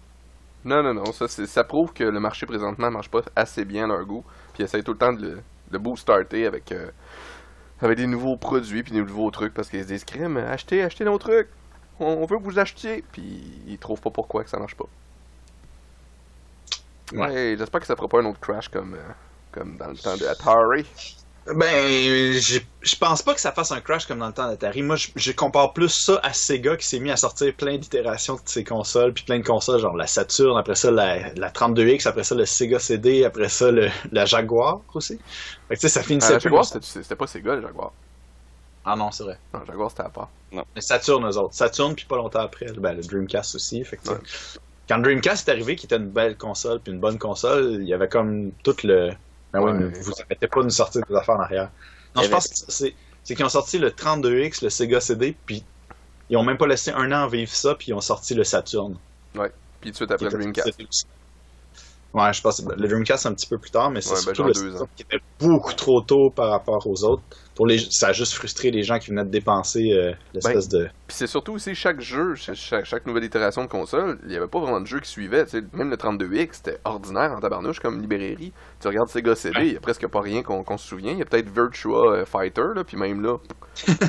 Non, 0.65 0.83
non, 0.83 0.93
non, 0.95 1.11
ça, 1.13 1.27
c'est- 1.27 1.45
ça 1.45 1.63
prouve 1.63 1.93
que 1.93 2.03
le 2.03 2.19
marché 2.19 2.45
présentement 2.45 2.89
marche 2.91 3.09
pas 3.09 3.21
assez 3.35 3.63
bien 3.63 3.85
à 3.85 3.87
leur 3.87 4.03
goût. 4.05 4.23
Puis 4.53 4.63
ils 4.63 4.65
essayent 4.65 4.83
tout 4.83 4.93
le 4.93 4.97
temps 4.97 5.13
de 5.13 5.21
le, 5.21 5.39
de 5.71 5.77
boost-starter 5.77 6.45
avec, 6.45 6.71
euh, 6.71 6.89
avec 7.81 7.97
des 7.97 8.07
nouveaux 8.07 8.37
produits 8.37 8.81
puis 8.83 8.91
des 8.91 8.99
nouveaux 9.01 9.29
trucs 9.31 9.53
parce 9.53 9.69
qu'ils 9.69 9.83
se 9.83 9.87
disent 9.87 10.03
crème, 10.03 10.35
achetez, 10.37 10.81
achetez 10.81 11.05
nos 11.05 11.17
trucs. 11.19 11.47
On, 11.99 12.25
veut 12.25 12.37
que 12.37 12.43
vous 12.43 12.59
achetiez. 12.59 13.03
Puis 13.11 13.43
ils 13.67 13.77
trouvent 13.77 14.01
pas 14.01 14.11
pourquoi 14.11 14.43
que 14.43 14.49
ça 14.49 14.57
marche 14.59 14.75
pas. 14.75 14.85
Ouais. 17.13 17.19
Ouais, 17.19 17.55
j'espère 17.57 17.79
que 17.81 17.87
ça 17.87 17.95
fera 17.95 18.07
pas 18.07 18.19
un 18.19 18.25
autre 18.25 18.39
crash 18.39 18.67
comme, 18.69 18.93
euh, 18.95 19.11
comme 19.51 19.77
dans 19.77 19.87
le 19.87 19.97
temps 19.97 20.17
de 20.17 20.25
Atari. 20.25 20.85
Ben, 21.55 22.33
j'ai- 22.33 22.67
je 22.81 22.95
pense 22.97 23.21
pas 23.21 23.33
que 23.33 23.39
ça 23.39 23.53
fasse 23.53 23.71
un 23.71 23.79
crash 23.79 24.05
comme 24.05 24.19
dans 24.19 24.27
le 24.27 24.33
temps 24.33 24.49
d'Atari. 24.49 24.81
Moi, 24.81 24.97
je, 24.97 25.07
je 25.15 25.31
compare 25.31 25.71
plus 25.71 25.87
ça 25.87 26.19
à 26.21 26.33
Sega 26.33 26.75
qui 26.75 26.85
s'est 26.85 26.99
mis 26.99 27.09
à 27.09 27.15
sortir 27.15 27.53
plein 27.55 27.77
d'itérations 27.77 28.35
de 28.35 28.41
ses 28.43 28.65
consoles, 28.65 29.13
puis 29.13 29.23
plein 29.23 29.39
de 29.39 29.45
consoles, 29.45 29.79
genre 29.79 29.95
la 29.95 30.07
Saturn, 30.07 30.57
après 30.57 30.75
ça 30.75 30.91
la, 30.91 31.33
la 31.35 31.49
32X, 31.49 32.05
après 32.05 32.25
ça 32.25 32.35
le 32.35 32.45
Sega 32.45 32.79
CD, 32.79 33.23
après 33.23 33.47
ça 33.47 33.71
le, 33.71 33.89
la 34.11 34.25
Jaguar 34.25 34.81
aussi. 34.93 35.17
Fait 35.69 35.75
que 35.75 35.79
tu 35.79 35.87
sais, 35.87 35.89
ça 35.89 36.01
Ah, 36.01 36.03
finissait 36.03 36.33
la 36.33 36.39
plus. 36.39 36.49
Jaguar, 36.49 36.65
c'était 36.65 36.85
c'était 36.85 37.15
pas 37.15 37.27
Sega, 37.27 37.55
le 37.55 37.61
Jaguar. 37.61 37.93
Ah 38.89 38.95
non, 38.95 39.11
c'est 39.11 39.23
vrai. 39.23 39.37
Non, 39.53 39.65
Jaguar, 39.65 39.89
c'était 39.89 40.03
à 40.03 40.09
part. 40.09 40.29
Mais 40.51 40.63
Saturn, 40.81 41.25
eux 41.25 41.37
autres. 41.37 41.53
Saturn, 41.53 41.93
puis 41.93 42.05
pas 42.05 42.15
longtemps 42.15 42.39
après, 42.39 42.67
ben, 42.77 42.93
le 42.93 43.03
Dreamcast 43.03 43.55
aussi. 43.55 43.83
Fait 43.83 43.97
que, 43.97 44.01
tu 44.03 44.07
sais, 44.07 44.13
Ouais. 44.15 44.21
Quand 44.87 44.97
le 44.97 45.03
Dreamcast 45.03 45.47
est 45.47 45.51
arrivé, 45.51 45.75
qui 45.75 45.85
était 45.85 45.97
une 45.97 46.09
belle 46.09 46.37
console, 46.37 46.79
puis 46.79 46.93
une 46.93 46.99
bonne 47.01 47.19
console, 47.19 47.79
il 47.81 47.87
y 47.87 47.93
avait 47.93 48.07
comme 48.07 48.51
tout 48.63 48.75
le. 48.85 49.09
Ben 49.51 49.59
oui, 49.61 49.71
Ouais. 49.71 49.77
mais 49.79 49.99
vous 49.99 50.13
arrêtez 50.25 50.47
pas 50.47 50.61
de 50.61 50.65
nous 50.65 50.69
sortir 50.69 51.01
des 51.09 51.15
affaires 51.15 51.35
en 51.35 51.41
arrière. 51.41 51.69
Non, 52.15 52.21
je 52.23 52.29
pense 52.29 52.47
que 52.47 52.55
c'est 52.71 52.95
c'est 53.23 53.35
qu'ils 53.35 53.43
ont 53.43 53.49
sorti 53.49 53.77
le 53.77 53.89
32X, 53.89 54.63
le 54.63 54.69
Sega 54.69 55.01
CD, 55.01 55.35
puis 55.45 55.61
ils 56.29 56.37
ont 56.37 56.43
même 56.43 56.57
pas 56.57 56.65
laissé 56.67 56.91
un 56.91 57.11
an 57.11 57.27
vivre 57.27 57.51
ça, 57.51 57.75
puis 57.75 57.89
ils 57.89 57.93
ont 57.93 57.99
sorti 57.99 58.33
le 58.33 58.45
Saturn. 58.45 58.95
Puis 59.33 59.41
tout 59.81 59.89
de 59.89 59.95
suite 59.95 60.11
après 60.11 60.25
le 60.29 60.31
Dreamcast. 60.31 60.79
Ouais, 62.13 62.33
je 62.33 62.41
pense 62.41 62.63
le 62.65 62.87
Dreamcast 62.87 63.23
c'est 63.23 63.29
un 63.29 63.33
petit 63.33 63.47
peu 63.47 63.57
plus 63.57 63.69
tard, 63.69 63.91
mais 63.91 64.01
c'est 64.01 64.11
Ouais, 64.11 64.15
ben, 64.25 64.33
surtout 64.33 64.63
le 64.63 64.81
ans. 64.81 64.87
qui 64.95 65.03
était 65.03 65.19
beaucoup 65.39 65.73
trop 65.73 66.01
tôt 66.01 66.29
par 66.29 66.49
rapport 66.49 66.87
aux 66.87 67.03
autres. 67.03 67.21
Pour 67.53 67.67
les, 67.67 67.79
ça 67.79 68.07
a 68.09 68.13
juste 68.13 68.33
frustré 68.33 68.71
les 68.71 68.83
gens 68.83 68.97
qui 68.99 69.09
venaient 69.09 69.25
de 69.25 69.29
dépenser 69.29 69.91
euh, 69.91 70.13
l'espèce 70.33 70.67
de. 70.69 70.85
Puis 71.07 71.17
c'est 71.17 71.27
surtout 71.27 71.53
aussi 71.53 71.75
chaque 71.75 72.01
jeu, 72.01 72.35
ch- 72.35 72.57
chaque, 72.57 72.85
chaque 72.85 73.05
nouvelle 73.05 73.23
itération 73.23 73.63
de 73.63 73.67
console, 73.67 74.19
il 74.25 74.31
y 74.31 74.37
avait 74.37 74.47
pas 74.47 74.59
vraiment 74.59 74.79
de 74.81 74.85
jeu 74.87 74.99
qui 74.99 75.09
suivait. 75.09 75.45
Même 75.73 75.89
le 75.89 75.97
32X, 75.97 76.49
c'était 76.53 76.79
ordinaire 76.85 77.31
en 77.33 77.39
tabarnouche 77.39 77.79
comme 77.79 77.99
librairie. 78.01 78.53
Tu 78.79 78.87
regardes 78.87 79.09
Sega 79.09 79.35
CD, 79.35 79.59
il 79.67 79.73
y 79.73 79.77
a 79.77 79.79
presque 79.79 80.07
pas 80.07 80.21
rien 80.21 80.43
qu'on 80.43 80.77
se 80.77 80.87
souvient. 80.87 81.11
Il 81.11 81.19
y 81.19 81.21
a 81.21 81.25
peut-être 81.25 81.49
Virtua 81.49 82.13
euh, 82.13 82.25
Fighter, 82.25 82.67
là, 82.75 82.83
puis 82.83 82.95
même 82.97 83.21
là, 83.21 83.37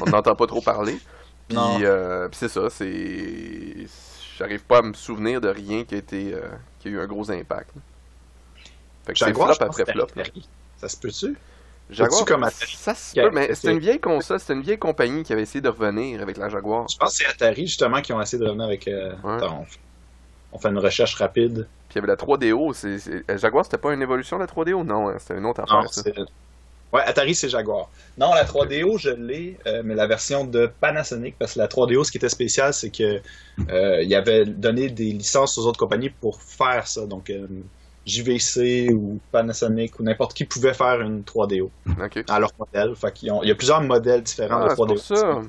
on 0.02 0.10
n'entend 0.10 0.34
pas 0.34 0.46
trop 0.46 0.60
parler. 0.62 0.98
Puis 1.48 1.56
euh, 1.86 2.28
c'est 2.32 2.48
ça, 2.50 2.68
c'est. 2.68 3.86
J'arrive 4.36 4.64
pas 4.64 4.78
à 4.78 4.82
me 4.82 4.92
souvenir 4.92 5.40
de 5.40 5.48
rien 5.48 5.84
qui 5.84 5.94
a, 5.94 5.98
été, 5.98 6.34
euh, 6.34 6.42
qui 6.78 6.88
a 6.88 6.90
eu 6.92 7.00
un 7.00 7.06
gros 7.06 7.30
impact. 7.30 7.70
Fait 9.06 9.12
que 9.12 9.18
c'est 9.18 9.32
flop 9.32 9.50
après 9.60 9.84
flop. 9.86 10.06
Ça 10.76 10.88
se 10.88 10.96
peut-tu? 10.96 11.36
Jaguar, 11.90 12.24
comme 12.26 12.44
Atari? 12.44 12.76
ça 12.76 12.94
se 12.94 13.14
peut, 13.18 13.30
mais 13.32 13.54
c'était 13.54 13.72
une 13.72 13.78
vieille 13.78 13.98
console, 14.00 14.38
c'était 14.38 14.52
une 14.52 14.60
vieille 14.62 14.78
compagnie 14.78 15.22
qui 15.22 15.32
avait 15.32 15.42
essayé 15.42 15.62
de 15.62 15.70
revenir 15.70 16.20
avec 16.20 16.36
la 16.36 16.50
Jaguar. 16.50 16.86
Je 16.88 16.98
pense 16.98 17.18
que 17.18 17.24
c'est 17.24 17.30
Atari 17.30 17.66
justement 17.66 18.02
qui 18.02 18.12
ont 18.12 18.20
essayé 18.20 18.38
de 18.42 18.46
revenir 18.46 18.66
avec. 18.66 18.86
euh, 18.88 19.14
Ouais. 19.24 19.36
attends, 19.36 19.64
on, 20.52 20.58
fait 20.58 20.68
une 20.68 20.78
recherche 20.78 21.14
rapide. 21.14 21.66
Puis 21.88 21.94
il 21.94 21.96
y 21.96 21.98
avait 22.00 22.08
la 22.08 22.16
3DO. 22.16 22.74
c'est 22.74 23.38
Jaguar, 23.38 23.64
c'était 23.64 23.78
pas 23.78 23.94
une 23.94 24.02
évolution 24.02 24.36
de 24.36 24.42
la 24.42 24.46
3DO? 24.48 24.84
Non, 24.84 25.08
hein, 25.08 25.16
c'était 25.18 25.38
une 25.38 25.46
autre 25.46 25.62
affaire. 25.62 25.86
Ouais, 26.92 27.02
Atari 27.02 27.34
c'est 27.34 27.50
Jaguar. 27.50 27.90
Non, 28.16 28.32
la 28.32 28.44
3DO 28.44 28.98
je 28.98 29.10
l'ai, 29.10 29.58
euh, 29.66 29.82
mais 29.84 29.94
la 29.94 30.06
version 30.06 30.44
de 30.44 30.70
Panasonic, 30.80 31.36
parce 31.38 31.54
que 31.54 31.58
la 31.58 31.68
3DO 31.68 32.02
ce 32.04 32.10
qui 32.10 32.16
était 32.16 32.30
spécial, 32.30 32.72
c'est 32.72 32.90
que 32.90 33.20
euh, 33.70 34.02
il 34.02 34.14
avait 34.14 34.46
donné 34.46 34.88
des 34.88 35.12
licences 35.12 35.58
aux 35.58 35.66
autres 35.66 35.78
compagnies 35.78 36.08
pour 36.08 36.40
faire 36.40 36.88
ça. 36.88 37.04
Donc 37.06 37.28
euh, 37.28 37.46
JVC 38.08 38.90
ou 38.92 39.20
Panasonic 39.30 40.00
ou 40.00 40.02
n'importe 40.02 40.32
qui 40.34 40.44
pouvait 40.44 40.72
faire 40.74 41.00
une 41.02 41.22
3DO 41.22 41.70
Ok. 42.02 42.24
à 42.28 42.40
leur 42.40 42.50
modèle. 42.58 42.94
Fait 42.96 43.12
qu'ils 43.12 43.30
ont- 43.30 43.42
il 43.42 43.48
y 43.48 43.52
a 43.52 43.54
plusieurs 43.54 43.80
modèles 43.82 44.22
différents 44.22 44.60
Ah, 44.62 44.64
de 44.64 44.68
c'est 44.70 44.76
pour 44.76 44.86
3DO. 44.86 44.96
ça. 44.98 45.40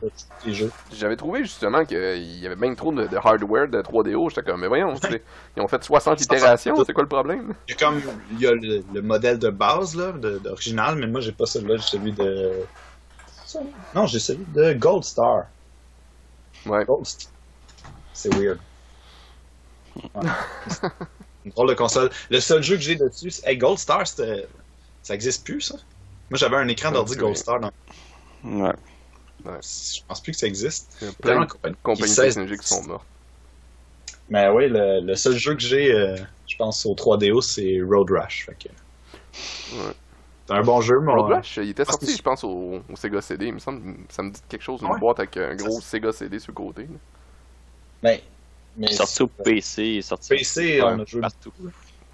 Les 0.45 0.53
jeux. 0.53 0.71
J'avais 0.93 1.15
trouvé 1.15 1.43
justement 1.43 1.85
qu'il 1.85 1.97
y 2.39 2.45
avait 2.45 2.55
bien 2.55 2.75
trop 2.75 2.91
de, 2.91 3.07
de 3.07 3.15
hardware 3.17 3.67
de 3.69 3.81
3DO. 3.81 4.29
J'étais 4.29 4.43
comme, 4.43 4.61
mais 4.61 4.67
voyons, 4.67 4.93
ils 5.57 5.61
ont 5.61 5.67
fait 5.67 5.83
60 5.83 6.21
itérations, 6.21 6.75
c'est 6.83 6.93
quoi 6.93 7.03
le 7.03 7.09
problème? 7.09 7.53
Il 7.67 7.71
y 7.71 7.73
a 7.75 7.77
comme 7.77 8.01
il 8.33 8.39
y 8.41 8.47
a 8.47 8.51
le, 8.53 8.83
le 8.93 9.01
modèle 9.01 9.39
de 9.39 9.49
base 9.49 9.95
là, 9.95 10.11
d'original, 10.11 10.95
mais 10.97 11.07
moi 11.07 11.21
j'ai 11.21 11.31
pas 11.31 11.45
celui-là, 11.45 11.77
j'ai 11.77 11.83
celui 11.83 12.11
de. 12.11 12.51
Non, 13.95 14.05
j'ai 14.05 14.19
celui 14.19 14.45
de 14.53 14.73
Gold 14.73 15.03
Star. 15.03 15.45
Ouais. 16.65 16.83
Gold 16.85 17.05
Star. 17.05 17.31
C'est 18.13 18.33
weird. 18.35 18.59
Ouais. 19.95 20.29
Une 21.45 21.51
drôle 21.51 21.69
de 21.69 21.73
console. 21.73 22.09
Le 22.29 22.39
seul 22.39 22.61
jeu 22.63 22.75
que 22.75 22.81
j'ai 22.81 22.95
dessus, 22.95 23.31
c'est. 23.31 23.47
Hey, 23.47 23.57
Gold 23.57 23.77
Star. 23.79 24.05
Ça 24.07 25.13
existe 25.15 25.45
plus, 25.45 25.61
ça? 25.61 25.75
Moi 26.29 26.37
j'avais 26.37 26.57
un 26.57 26.67
écran 26.67 26.91
d'ordi 26.91 27.15
Gold. 27.15 27.37
Star. 27.37 27.59
Dans... 27.59 27.71
Ouais. 28.43 28.73
Je 29.45 30.01
pense 30.07 30.21
plus 30.21 30.33
que 30.33 30.37
ça 30.37 30.47
existe. 30.47 30.97
Il 31.01 31.07
y 31.07 31.09
a 31.09 31.13
plein 31.13 31.45
de 31.45 31.75
compagnies 31.81 32.09
cessent 32.09 32.35
technologiques 32.35 32.61
qui 32.61 32.67
sont 32.67 32.83
mortes. 32.83 33.05
Mais 34.29 34.47
oui, 34.49 34.67
le, 34.69 34.99
le 35.01 35.15
seul 35.15 35.35
jeu 35.37 35.55
que 35.55 35.61
j'ai, 35.61 35.91
euh, 35.93 36.15
je 36.45 36.55
pense, 36.57 36.85
au 36.85 36.93
3DO, 36.93 37.41
c'est 37.41 37.79
Road 37.81 38.11
Rush. 38.11 38.45
Fait 38.45 38.55
que... 38.55 38.67
Ouais. 39.77 39.93
C'est 40.45 40.53
un 40.53 40.61
bon 40.61 40.81
jeu, 40.81 40.99
mais 40.99 41.13
Road 41.13 41.31
Rush, 41.37 41.57
il 41.57 41.69
était 41.69 41.85
sorti, 41.85 42.07
que- 42.07 42.11
je 42.17 42.21
pense, 42.21 42.43
au, 42.43 42.81
au 42.87 42.95
Sega 42.95 43.21
CD. 43.21 43.47
Il 43.47 43.53
me 43.53 43.59
semble, 43.59 43.81
ça 44.09 44.21
me 44.21 44.29
dit 44.31 44.41
quelque 44.49 44.61
chose, 44.61 44.81
une 44.81 44.89
Ouais. 44.89 44.99
boîte 44.99 45.19
avec 45.19 45.37
un 45.37 45.55
gros 45.55 45.79
Sega 45.81 46.11
CD 46.11 46.37
sur 46.37 46.51
le 46.51 46.55
côté. 46.55 46.83
là. 46.83 46.97
Mais, 48.03 48.23
mais 48.79 48.87
Il 48.87 48.93
est 48.93 48.95
sorti 48.95 49.21
au 49.23 49.27
PC, 49.27 50.01
sorti 50.01 50.29
PC, 50.29 50.81
on 50.81 50.99
a 50.99 51.05
joué 51.05 51.21
partout. 51.21 51.51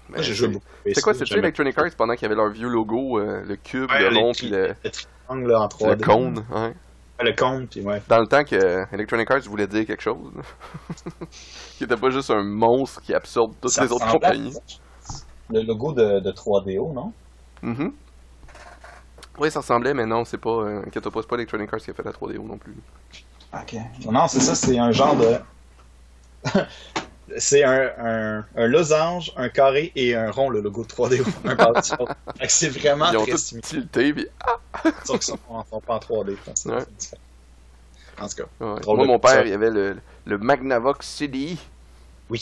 Moi, 0.08 0.20
j'ai 0.22 0.34
joué 0.34 0.46
c'est- 0.48 0.52
beaucoup. 0.52 0.66
PC, 0.84 0.94
C'est 0.94 1.00
quoi, 1.02 1.14
c'est-tu 1.14 1.38
Electronic 1.38 1.78
Arts 1.78 1.90
pendant 1.96 2.14
qu'il 2.14 2.22
y 2.22 2.26
avait 2.26 2.34
leur 2.34 2.50
vieux 2.50 2.68
logo, 2.68 3.18
euh, 3.18 3.42
le 3.44 3.56
cube, 3.56 3.90
Ouais, 3.90 4.08
le 4.10 4.16
rond, 4.18 4.32
petits- 4.32 4.42
puis 4.42 4.50
le, 4.50 4.74
Le 4.84 4.90
triangle 4.90 5.50
là, 5.50 5.60
en 5.62 5.68
3D. 5.68 5.96
le 6.00 6.04
cône? 6.04 6.44
Ouais. 6.50 6.74
Ouais, 7.18 7.24
Le 7.24 7.32
cône, 7.32 7.66
puis 7.66 7.80
ouais. 7.82 8.02
Dans 8.08 8.18
le 8.20 8.26
temps 8.26 8.44
que 8.44 8.54
euh, 8.56 8.84
Electronic 8.92 9.30
Arts 9.30 9.40
voulait 9.42 9.66
dire 9.66 9.86
quelque 9.86 10.02
chose. 10.02 10.32
qui 11.78 11.84
était 11.84 11.96
pas 11.96 12.10
juste 12.10 12.30
un 12.30 12.42
monstre 12.42 13.00
qui 13.00 13.14
absorbe 13.14 13.54
toutes 13.60 13.70
Ça 13.70 13.84
les 13.84 13.92
autres 13.92 14.06
compagnies. 14.10 14.54
Le 15.50 15.62
logo 15.62 15.92
de, 15.92 16.20
de 16.20 16.30
3DO, 16.32 16.92
non? 16.92 17.12
Mhm. 17.62 17.92
Oui, 19.38 19.50
ça 19.50 19.60
ressemblait, 19.60 19.94
mais 19.94 20.06
non, 20.06 20.24
c'est 20.24 20.38
pas. 20.38 20.50
Euh, 20.50 20.82
inquiète-toi 20.86 21.12
pas, 21.12 21.20
c'est 21.22 21.28
pas 21.28 21.36
Electronic 21.36 21.72
Arts 21.72 21.80
qui 21.80 21.90
a 21.90 21.94
fait 21.94 22.04
la 22.04 22.12
3DO 22.12 22.42
non 22.42 22.58
plus. 22.58 22.74
Ok. 23.54 23.76
Non, 24.10 24.26
c'est 24.28 24.40
ça, 24.40 24.54
c'est 24.54 24.78
un 24.78 24.92
genre 24.92 25.16
de. 25.16 25.36
C'est 27.38 27.64
un, 27.64 27.90
un, 27.98 28.44
un 28.56 28.66
losange, 28.66 29.32
un 29.36 29.48
carré 29.48 29.92
et 29.96 30.14
un 30.14 30.30
rond, 30.30 30.48
le 30.48 30.60
logo 30.60 30.84
de 30.84 30.88
3D. 30.88 31.22
un 31.44 31.56
par-dessus 31.56 31.94
l'autre. 31.98 32.14
Fait 32.38 32.46
que 32.46 32.52
c'est 32.52 32.68
vraiment 32.68 33.10
Ils 33.10 33.16
ont 33.18 33.26
très 33.26 33.36
similaire. 33.36 33.68
tilté, 33.68 34.12
puis. 34.12 34.26
Ah! 34.46 34.56
Sauf 35.04 35.18
qu'ils 35.18 35.22
sont, 35.22 35.38
sont 35.70 35.80
pas 35.80 35.94
en 35.94 35.98
3D. 35.98 36.30
je 36.36 36.50
pense. 36.50 36.64
Ouais. 36.66 36.78
C'est 36.80 36.96
différent. 36.98 37.22
En 38.18 38.28
tout 38.28 38.36
cas, 38.36 38.44
Ouais. 38.60 38.96
Moi, 38.96 39.06
mon 39.06 39.18
père, 39.18 39.46
il 39.46 39.52
avait 39.52 39.70
le, 39.70 39.96
le 40.24 40.38
Magnavox 40.38 41.06
CDI. 41.06 41.58
oui. 42.30 42.40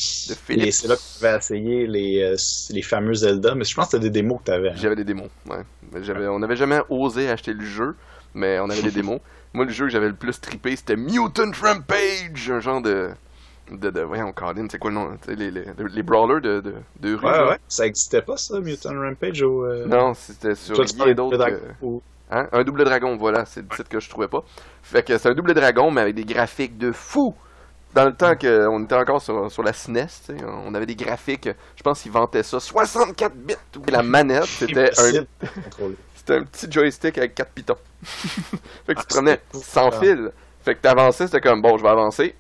Et 0.50 0.70
c'est 0.70 0.87
là 0.87 0.94
que 0.96 1.00
tu 1.00 1.18
pouvais 1.18 1.37
essayer 1.37 1.87
les, 1.87 2.23
euh, 2.23 2.37
les 2.70 2.82
fameux 2.82 3.14
Zelda, 3.14 3.54
mais 3.56 3.64
je 3.64 3.75
pense 3.75 3.87
que 3.87 3.90
c'était 3.92 4.04
des 4.04 4.11
démos 4.23 4.38
que 4.40 4.44
t'avais. 4.44 4.68
hein. 4.70 4.75
J'avais 4.76 4.96
des 4.96 5.04
démos. 5.04 5.28
Ouais. 5.49 5.62
On 6.28 6.38
n'avait 6.38 6.56
jamais 6.56 6.78
osé 6.90 7.28
acheter 7.30 7.52
le 7.54 7.64
jeu, 7.64 7.96
mais 8.34 8.61
on 8.61 8.70
avait 8.70 8.82
des 8.82 8.90
démos. 9.02 9.18
Moi, 9.52 9.64
le 9.64 9.73
jeu 9.73 9.87
que 9.87 9.90
j'avais 9.90 10.08
le 10.08 10.14
plus 10.14 10.40
trippé, 10.40 10.76
c'était 10.76 10.96
Mutant 10.96 11.50
Rampage, 11.61 12.50
un 12.50 12.61
genre 12.61 12.80
de. 12.82 13.11
De, 13.78 13.90
de 13.90 14.00
voyons, 14.02 14.33
Colin, 14.33 14.66
c'est 14.71 14.78
quoi 14.78 14.90
le 14.90 14.97
nom 14.97 15.11
les, 15.28 15.50
les, 15.50 15.64
les 15.93 16.02
brawlers 16.02 16.40
de, 16.40 16.61
de, 16.61 16.75
de 17.00 17.14
rue. 17.14 17.25
Ouais, 17.26 17.49
ouais. 17.50 17.59
Ça 17.69 17.87
existait 17.87 18.23
pas, 18.23 18.37
ça, 18.37 18.61
Mutant 18.61 18.90
Rampage 18.99 19.43
au. 19.43 19.64
euh, 19.64 19.87
Non, 19.87 20.14
c'était 20.14 20.54
sur 20.54 20.76
rien 20.78 21.14
d'autre. 21.14 21.45
Que- 21.47 21.61
ou- 21.83 22.02
Hein? 22.31 22.49
Un 22.52 22.64
double 22.64 22.85
dragon, 22.85 23.16
voilà, 23.16 23.45
c'est 23.45 23.61
le 23.61 23.69
titre 23.69 23.88
que 23.88 24.00
je 24.00 24.09
trouvais 24.09 24.28
pas. 24.28 24.43
Fait 24.83 25.02
que 25.07 25.16
c'est 25.19 25.28
un 25.28 25.35
double 25.35 25.52
dragon, 25.54 25.90
mais 25.90 26.00
avec 26.00 26.14
des 26.14 26.25
graphiques 26.25 26.78
de 26.78 26.90
fou. 26.90 27.35
Dans 27.95 28.07
le 28.07 28.12
temps 28.14 28.35
qu'on 28.35 28.83
était 28.83 28.95
encore 28.97 29.23
sur, 29.23 29.52
sur 29.52 29.62
la 29.62 29.73
SNES, 29.73 30.33
on 30.66 30.75
avait 30.75 30.87
des 30.87 30.97
graphiques, 30.97 31.49
je 31.76 31.83
pense 31.83 32.00
qu'ils 32.02 32.11
vantaient 32.11 32.43
ça, 32.43 32.59
64 32.59 33.35
bits. 33.37 33.54
Et 33.87 33.90
la 33.93 34.02
manette, 34.02 34.47
c'était 34.47 34.90
un, 34.99 35.25
c'était 36.16 36.35
un 36.35 36.43
petit 36.43 36.66
joystick 36.73 37.19
avec 37.19 37.35
4 37.37 37.50
pitons. 37.52 37.76
fait 38.02 38.95
que 38.95 39.00
tu 39.00 39.07
Ah, 39.11 39.14
prenais 39.14 39.40
sans 39.52 39.90
fil. 39.93 40.31
Fait 40.64 40.75
que 40.75 40.81
t'avançais, 40.81 41.26
c'était 41.26 41.40
comme, 41.43 41.61
bon, 41.62 41.76
je 41.78 41.83
vais 41.83 41.90
avancer. 41.90 42.35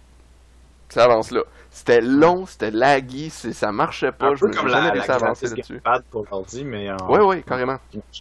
Ça 0.88 1.04
avance 1.04 1.30
là. 1.30 1.42
C'était 1.70 2.00
long, 2.00 2.46
c'était 2.46 2.70
laggy, 2.70 3.30
ça 3.30 3.72
marchait 3.72 4.12
pas. 4.12 4.28
Un 4.28 4.34
je 4.36 4.40
peu 4.42 4.46
me 4.46 4.54
comme 4.54 4.68
jamais 4.68 4.96
la, 4.96 5.04
la 5.06 5.14
avancer 5.14 5.46
là-dessus. 5.48 5.80
Pour 6.08 6.24
mais 6.64 6.88
en. 6.92 7.10
Ouais, 7.10 7.20
ouais, 7.20 7.42
carrément. 7.42 7.78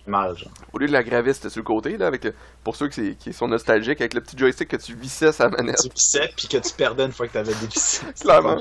mal, 0.07 0.35
genre. 0.35 0.51
Au 0.73 0.79
lieu 0.79 0.87
de 0.87 0.91
la 0.91 1.03
Gravis, 1.03 1.35
c'était 1.35 1.49
sur 1.49 1.59
le 1.59 1.65
côté, 1.65 1.95
là, 1.97 2.07
avec, 2.07 2.25
euh, 2.25 2.31
pour 2.63 2.75
ceux 2.75 2.87
qui, 2.87 3.15
sont 3.31 3.47
nostalgiques, 3.47 4.01
avec 4.01 4.15
le 4.15 4.21
petit 4.21 4.35
joystick 4.35 4.69
que 4.69 4.77
tu 4.77 4.95
vissais 4.95 5.31
sa 5.31 5.49
manette. 5.49 5.77
Tu 5.83 5.89
pissais, 5.89 6.31
puis 6.35 6.47
que 6.47 6.57
tu 6.57 6.73
perdais 6.73 7.05
une 7.05 7.11
fois 7.11 7.27
que 7.27 7.33
t'avais 7.33 7.53
dévissé. 7.53 8.07
Clairement. 8.19 8.59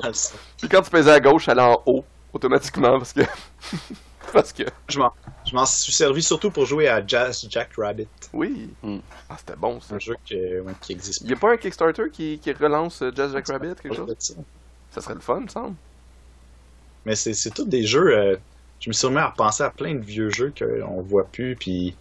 Puis 0.59 0.69
quand 0.69 0.83
tu 0.83 0.91
pesais 0.91 1.11
à 1.11 1.19
gauche, 1.19 1.47
elle 1.47 1.59
allait 1.59 1.71
en 1.73 1.81
haut, 1.87 2.05
automatiquement, 2.31 2.99
parce 2.99 3.13
que... 3.13 3.21
parce 4.33 4.51
que... 4.51 4.63
Je 4.89 4.99
m'en, 4.99 5.13
je 5.45 5.55
m'en 5.55 5.65
suis 5.65 5.93
servi 5.93 6.21
surtout 6.21 6.51
pour 6.51 6.65
jouer 6.65 6.87
à 6.89 7.05
Jazz 7.05 7.45
Jack 7.49 7.69
Rabbit. 7.77 8.07
Oui. 8.33 8.69
Hmm. 8.81 8.99
Ah, 9.29 9.35
c'était 9.37 9.55
bon, 9.55 9.79
ça. 9.79 9.95
Un 9.95 9.99
jeu 9.99 10.15
que, 10.27 10.59
ouais, 10.61 10.73
qui 10.81 10.91
existe 10.91 11.21
Y 11.21 11.33
a 11.33 11.35
pas 11.37 11.53
un 11.53 11.57
Kickstarter 11.57 12.09
qui, 12.11 12.39
qui 12.39 12.51
relance 12.51 13.01
euh, 13.01 13.11
Jazz 13.15 13.31
Jack 13.31 13.47
Rabbit, 13.47 13.75
quelque 13.81 13.95
chose? 13.95 14.13
ça. 14.19 14.33
Ça 14.91 15.01
serait 15.01 15.15
le 15.15 15.21
fun, 15.21 15.39
me 15.39 15.47
semble. 15.47 15.75
Mais 17.05 17.15
c'est, 17.15 17.33
c'est 17.33 17.51
tous 17.51 17.65
des 17.65 17.85
jeux. 17.85 18.15
euh, 18.17 18.37
je 18.79 18.89
me 18.89 18.93
suis 18.93 19.07
remis 19.07 19.19
à 19.19 19.29
repenser 19.29 19.63
à 19.63 19.69
plein 19.69 19.95
de 19.95 20.03
vieux 20.03 20.29
jeux 20.29 20.53
qu'on 20.57 21.01
voit 21.01 21.25
plus. 21.25 21.55
Puis 21.55 21.95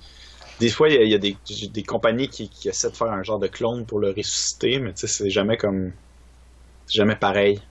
des 0.60 0.68
fois, 0.68 0.88
il 0.88 0.94
y 0.94 0.98
a, 0.98 1.02
il 1.02 1.10
y 1.10 1.14
a 1.14 1.18
des, 1.18 1.36
des 1.68 1.82
compagnies 1.82 2.28
qui, 2.28 2.48
qui 2.48 2.68
essaient 2.68 2.90
de 2.90 2.96
faire 2.96 3.10
un 3.12 3.22
genre 3.22 3.38
de 3.38 3.48
clone 3.48 3.86
pour 3.86 3.98
le 4.00 4.10
ressusciter, 4.10 4.78
mais 4.78 4.92
tu 4.92 5.00
sais, 5.00 5.06
c'est 5.06 5.30
jamais 5.30 5.56
comme. 5.56 5.92
C'est 6.86 6.94
jamais 6.94 7.16
pareil. 7.16 7.62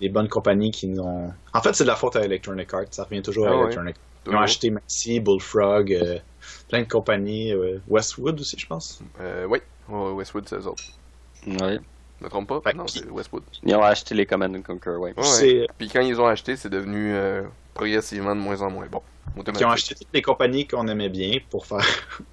Les 0.00 0.08
bonnes 0.08 0.28
compagnies 0.28 0.70
qui 0.70 0.86
nous 0.88 1.00
ont. 1.02 1.32
En 1.52 1.60
fait, 1.60 1.74
c'est 1.74 1.84
de 1.84 1.88
la 1.88 1.96
faute 1.96 2.16
à 2.16 2.24
Electronic 2.24 2.72
Arts. 2.74 2.84
Ça 2.90 3.04
revient 3.04 3.22
toujours 3.22 3.46
à 3.46 3.50
Ah 3.50 3.56
ouais. 3.56 3.62
Electronic 3.64 3.96
Arts. 3.96 4.02
Ils 4.26 4.34
ont 4.36 4.40
acheté 4.40 4.70
Maxi, 4.70 5.20
Bullfrog, 5.20 5.92
euh, 5.92 6.18
plein 6.68 6.82
de 6.82 6.88
compagnies. 6.88 7.52
euh, 7.52 7.78
Westwood 7.88 8.40
aussi, 8.40 8.56
je 8.58 8.66
pense. 8.66 9.00
Euh, 9.20 9.46
oui. 9.48 9.58
Westwood, 9.88 10.48
c'est 10.48 10.56
eux 10.56 10.66
autres. 10.66 10.82
Ouais. 11.46 11.78
Je 12.20 12.24
me 12.24 12.30
trompe 12.30 12.48
pas? 12.48 12.60
Fait 12.62 12.74
non, 12.74 12.86
c'est 12.86 13.04
Westwood. 13.10 13.42
Ils 13.64 13.74
ont 13.74 13.82
acheté 13.82 14.14
les 14.14 14.24
Command 14.24 14.54
and 14.56 14.62
Conquer, 14.62 14.96
ouais. 14.96 15.12
Ouais. 15.16 15.66
Puis 15.76 15.88
quand 15.88 16.00
ils 16.00 16.18
ont 16.20 16.26
acheté, 16.26 16.56
c'est 16.56 16.70
devenu 16.70 17.14
euh, 17.14 17.42
progressivement 17.74 18.34
de 18.34 18.40
moins 18.40 18.62
en 18.62 18.70
moins 18.70 18.86
bon. 18.86 19.02
Qui 19.52 19.64
ont 19.64 19.70
acheté 19.70 19.94
toutes 19.94 20.08
les 20.14 20.22
compagnies 20.22 20.66
qu'on 20.66 20.86
aimait 20.88 21.08
bien 21.08 21.38
pour 21.50 21.66
faire 21.66 21.84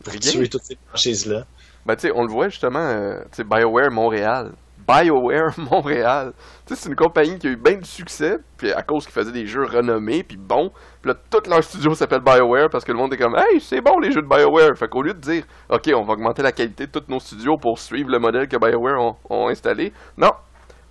pour 0.03 0.13
tuer 0.19 0.47
toutes 0.47 0.63
ces 0.63 0.77
franchises-là. 0.87 1.45
Ben, 1.85 1.95
tu 1.95 2.01
sais, 2.07 2.11
on 2.15 2.23
le 2.23 2.29
voit 2.29 2.47
justement, 2.49 2.79
euh, 2.79 3.19
tu 3.31 3.37
sais, 3.37 3.43
BioWare 3.43 3.89
Montréal. 3.91 4.51
BioWare 4.91 5.53
Montréal. 5.71 6.33
Tu 6.65 6.75
sais, 6.75 6.81
c'est 6.81 6.89
une 6.89 6.95
compagnie 6.95 7.37
qui 7.39 7.47
a 7.47 7.51
eu 7.51 7.55
bien 7.55 7.75
du 7.75 7.87
succès, 7.87 8.37
puis 8.57 8.71
à 8.71 8.81
cause 8.81 9.05
qu'ils 9.05 9.13
faisaient 9.13 9.31
des 9.31 9.45
jeux 9.45 9.65
renommés, 9.65 10.23
puis 10.23 10.37
bons. 10.37 10.71
Puis 11.01 11.11
là, 11.11 11.17
tout 11.29 11.49
leur 11.49 11.63
studio 11.63 11.93
s'appelle 11.95 12.21
BioWare 12.21 12.69
parce 12.69 12.83
que 12.83 12.91
le 12.91 12.97
monde 12.97 13.13
est 13.13 13.17
comme, 13.17 13.35
hey, 13.35 13.59
c'est 13.59 13.81
bon 13.81 13.99
les 13.99 14.11
jeux 14.11 14.21
de 14.21 14.27
BioWare. 14.27 14.77
Fait 14.77 14.87
qu'au 14.87 15.01
lieu 15.01 15.13
de 15.13 15.19
dire, 15.19 15.43
ok, 15.69 15.91
on 15.95 16.03
va 16.03 16.13
augmenter 16.13 16.43
la 16.43 16.51
qualité 16.51 16.87
de 16.87 16.91
tous 16.91 17.09
nos 17.09 17.19
studios 17.19 17.57
pour 17.57 17.79
suivre 17.79 18.09
le 18.09 18.19
modèle 18.19 18.47
que 18.47 18.57
BioWare 18.57 18.99
ont, 19.01 19.15
ont 19.29 19.47
installé, 19.47 19.93
non. 20.17 20.31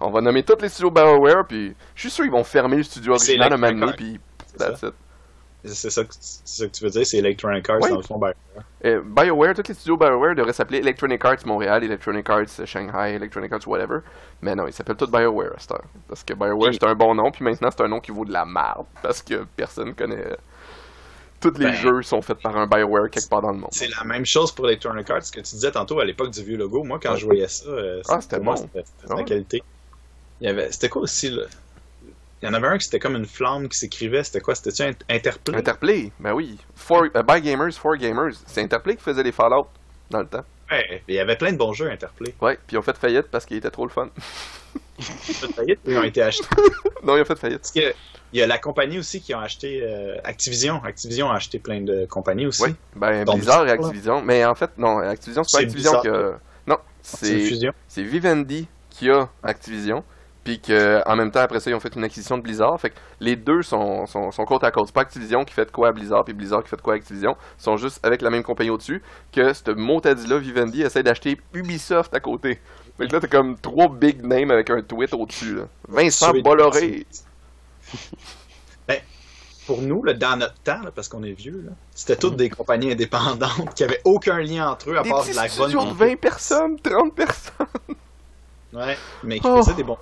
On 0.02 0.10
va 0.10 0.22
nommer 0.22 0.42
tous 0.42 0.60
les 0.62 0.68
studios 0.68 0.90
BioWare, 0.90 1.46
puis 1.46 1.74
je 1.94 2.00
suis 2.00 2.10
sûr 2.10 2.24
qu'ils 2.24 2.32
vont 2.32 2.44
fermer 2.44 2.78
le 2.78 2.82
studio 2.82 3.12
original 3.12 3.52
à 3.52 3.54
un 3.54 3.58
moment 3.58 3.80
donné, 3.80 3.92
puis 3.96 4.18
C'est 4.46 4.56
that's 4.56 4.82
it. 4.82 4.94
C'est 5.64 5.90
ça, 5.90 6.04
que- 6.04 6.14
c'est 6.18 6.62
ça 6.62 6.66
que 6.66 6.72
tu 6.72 6.84
veux 6.84 6.90
dire, 6.90 7.06
c'est 7.06 7.18
Electronic 7.18 7.68
Arts 7.68 7.78
Oui. 7.82 7.90
dans 7.90 7.96
le 7.98 8.02
fond. 8.02 8.18
Ben, 8.18 8.32
Euh, 8.84 9.02
BioWare, 9.04 9.54
tous 9.54 9.68
les 9.68 9.74
studios 9.74 9.96
BioWare 9.98 10.34
devraient 10.34 10.54
s'appeler 10.54 10.78
Electronic 10.78 11.22
Arts 11.24 11.44
Montréal, 11.46 11.84
Electronic 11.84 12.28
Arts 12.30 12.64
Shanghai, 12.64 13.14
Electronic 13.14 13.52
Arts 13.52 13.66
whatever. 13.66 13.98
Mais 14.40 14.54
non, 14.54 14.66
ils 14.66 14.72
s'appellent 14.72 14.96
tous 14.96 15.10
BioWare 15.10 15.52
à 15.54 15.58
cette 15.58 15.72
heure. 15.72 15.84
Parce 16.08 16.24
que 16.24 16.32
BioWare, 16.32 16.72
c'est 16.72 16.84
un 16.84 16.94
bon 16.94 17.14
nom, 17.14 17.30
puis 17.30 17.44
maintenant, 17.44 17.68
c'est 17.70 17.82
un 17.82 17.88
nom 17.88 18.00
qui 18.00 18.10
vaut 18.10 18.24
de 18.24 18.32
la 18.32 18.46
merde. 18.46 18.86
Parce 19.02 19.20
que 19.22 19.44
personne 19.56 19.94
connaît. 19.94 20.36
Tous 21.40 21.52
les 21.58 21.66
Ben- 21.66 21.72
jeux 21.74 22.02
sont 22.02 22.20
faits 22.22 22.38
par 22.42 22.56
un 22.56 22.66
BioWare 22.66 23.08
quelque 23.10 23.28
part 23.28 23.40
dans 23.42 23.52
le 23.52 23.58
monde. 23.58 23.70
c'est 23.72 23.88
la 23.88 24.04
même 24.04 24.24
chose 24.26 24.52
pour 24.52 24.66
Electronic 24.66 25.08
Arts 25.10 25.20
que 25.32 25.40
tu 25.40 25.54
disais 25.54 25.70
tantôt 25.72 25.98
à 26.00 26.04
l'époque 26.04 26.30
du 26.30 26.42
vieux 26.42 26.56
logo. 26.58 26.82
Moi, 26.84 26.98
quand 27.02 27.16
je 27.16 27.24
voyais 27.26 27.48
ça, 27.48 27.68
euh, 27.68 28.02
Ah, 28.08 28.20
c'était 28.20 28.40
bon. 28.40 28.56
c'était 28.56 28.82
Ah 29.04 29.06
la 29.10 29.14
ouais. 29.16 29.24
qualité. 29.24 29.62
C'était 30.70 30.88
quoi 30.88 31.02
aussi 31.02 31.30
là? 31.30 31.42
Il 32.42 32.46
y 32.46 32.48
en 32.48 32.54
avait 32.54 32.68
un 32.68 32.78
qui 32.78 32.84
c'était 32.84 32.98
comme 32.98 33.16
une 33.16 33.26
flamme 33.26 33.68
qui 33.68 33.78
s'écrivait. 33.78 34.24
C'était 34.24 34.40
quoi? 34.40 34.54
C'était-tu 34.54 34.82
Int- 34.82 35.04
Interplay? 35.10 35.56
Interplay, 35.58 36.12
ben 36.18 36.32
oui. 36.32 36.58
For, 36.74 37.04
euh, 37.14 37.22
by 37.22 37.40
Gamers, 37.42 37.72
for 37.74 37.96
Gamers. 37.96 38.32
C'est 38.46 38.62
Interplay 38.62 38.96
qui 38.96 39.02
faisait 39.02 39.22
les 39.22 39.32
Fallout 39.32 39.66
dans 40.10 40.20
le 40.20 40.26
temps. 40.26 40.44
Ouais, 40.70 41.02
il 41.08 41.14
y 41.14 41.18
avait 41.18 41.36
plein 41.36 41.52
de 41.52 41.58
bons 41.58 41.72
jeux 41.72 41.90
Interplay. 41.90 42.34
Ouais, 42.40 42.56
puis 42.66 42.76
ils 42.76 42.78
ont 42.78 42.82
fait 42.82 42.96
faillite 42.96 43.26
parce 43.30 43.44
qu'ils 43.44 43.56
étaient 43.58 43.70
trop 43.70 43.84
le 43.84 43.90
fun. 43.90 44.08
Ils 45.86 45.98
ont 45.98 46.02
été 46.02 46.22
achetés. 46.22 46.44
non, 47.02 47.16
ils 47.16 47.22
ont 47.22 47.24
fait 47.24 47.36
faillite. 47.36 47.60
Parce 47.60 47.72
que 47.72 47.94
il 48.32 48.38
y 48.38 48.42
a 48.42 48.46
la 48.46 48.58
compagnie 48.58 48.98
aussi 48.98 49.20
qui 49.20 49.34
ont 49.34 49.40
acheté 49.40 49.80
euh, 49.82 50.16
Activision. 50.22 50.82
Activision 50.84 51.30
a 51.30 51.34
acheté 51.36 51.58
plein 51.58 51.80
de 51.80 52.06
compagnies 52.06 52.46
aussi. 52.46 52.62
Oui, 52.62 52.74
ben 52.94 53.24
Blizzard 53.24 53.66
et. 53.66 53.70
Activision. 53.72 54.22
Mais 54.22 54.44
en 54.44 54.54
fait, 54.54 54.70
non, 54.78 54.98
Activision, 54.98 55.42
c'est 55.42 55.58
pas 55.58 55.64
Activision 55.64 56.00
qui 56.00 56.08
a... 56.08 56.38
Non, 56.66 56.78
c'est 57.02 58.02
Vivendi 58.02 58.68
qui 58.90 59.10
a 59.10 59.28
Activision, 59.42 60.04
puis 60.44 60.60
que 60.60 61.06
en 61.08 61.16
même 61.16 61.30
temps 61.30 61.40
après 61.40 61.60
ça 61.60 61.70
ils 61.70 61.74
ont 61.74 61.80
fait 61.80 61.94
une 61.96 62.04
acquisition 62.04 62.36
de 62.38 62.42
Blizzard. 62.42 62.80
Fait 62.80 62.90
que 62.90 62.96
les 63.20 63.36
deux 63.36 63.62
sont, 63.62 64.06
sont, 64.06 64.30
sont 64.30 64.44
côte 64.44 64.64
à 64.64 64.70
côte. 64.70 64.86
C'est 64.86 64.94
pas 64.94 65.02
Activision 65.02 65.44
qui 65.44 65.52
fait 65.54 65.66
de 65.66 65.70
quoi 65.70 65.88
à 65.88 65.92
Blizzard, 65.92 66.24
puis 66.24 66.34
Blizzard 66.34 66.62
qui 66.62 66.68
fait 66.70 66.76
de 66.76 66.82
quoi 66.82 66.94
à 66.94 66.96
Activision. 66.96 67.36
Ils 67.58 67.62
sont 67.62 67.76
juste 67.76 68.00
avec 68.04 68.22
la 68.22 68.30
même 68.30 68.42
compagnie 68.42 68.70
au-dessus. 68.70 69.02
Que 69.32 69.52
ce 69.52 69.70
motadi-là, 69.70 70.38
Vivendi, 70.38 70.82
essaie 70.82 71.02
d'acheter 71.02 71.38
Ubisoft 71.54 72.14
à 72.14 72.20
côté. 72.20 72.58
Fait 72.98 73.06
que 73.06 73.12
là 73.12 73.20
t'as 73.20 73.28
comme 73.28 73.56
trois 73.58 73.88
big 73.88 74.22
names 74.24 74.50
avec 74.50 74.70
un 74.70 74.82
tweet 74.82 75.12
au-dessus. 75.14 75.54
là. 75.56 75.62
Vincent 75.88 76.32
Bolloré. 76.42 77.06
Ben, 78.88 78.98
pour 79.66 79.82
nous, 79.82 80.02
là, 80.02 80.14
dans 80.14 80.36
notre 80.36 80.58
temps, 80.62 80.80
là, 80.82 80.90
parce 80.94 81.08
qu'on 81.08 81.22
est 81.22 81.32
vieux, 81.32 81.62
là, 81.66 81.72
c'était 81.94 82.16
toutes 82.16 82.36
des 82.36 82.50
compagnies 82.50 82.92
indépendantes 82.92 83.74
qui 83.74 83.84
avaient 83.84 84.00
aucun 84.04 84.38
lien 84.40 84.70
entre 84.70 84.90
eux 84.90 84.98
à 84.98 85.02
Des 85.02 85.10
part 85.10 85.24
de 85.24 85.32
la 85.34 85.46
bonne 85.56 85.88
de 85.88 85.94
20 85.94 86.16
personnes, 86.20 86.76
30 86.80 87.14
personnes. 87.14 87.66
Ouais, 88.72 88.96
mais 89.22 89.38
qui 89.40 89.46
Oh. 89.48 89.56
faisaient 89.56 89.74
des 89.74 89.82
bons 89.84 89.98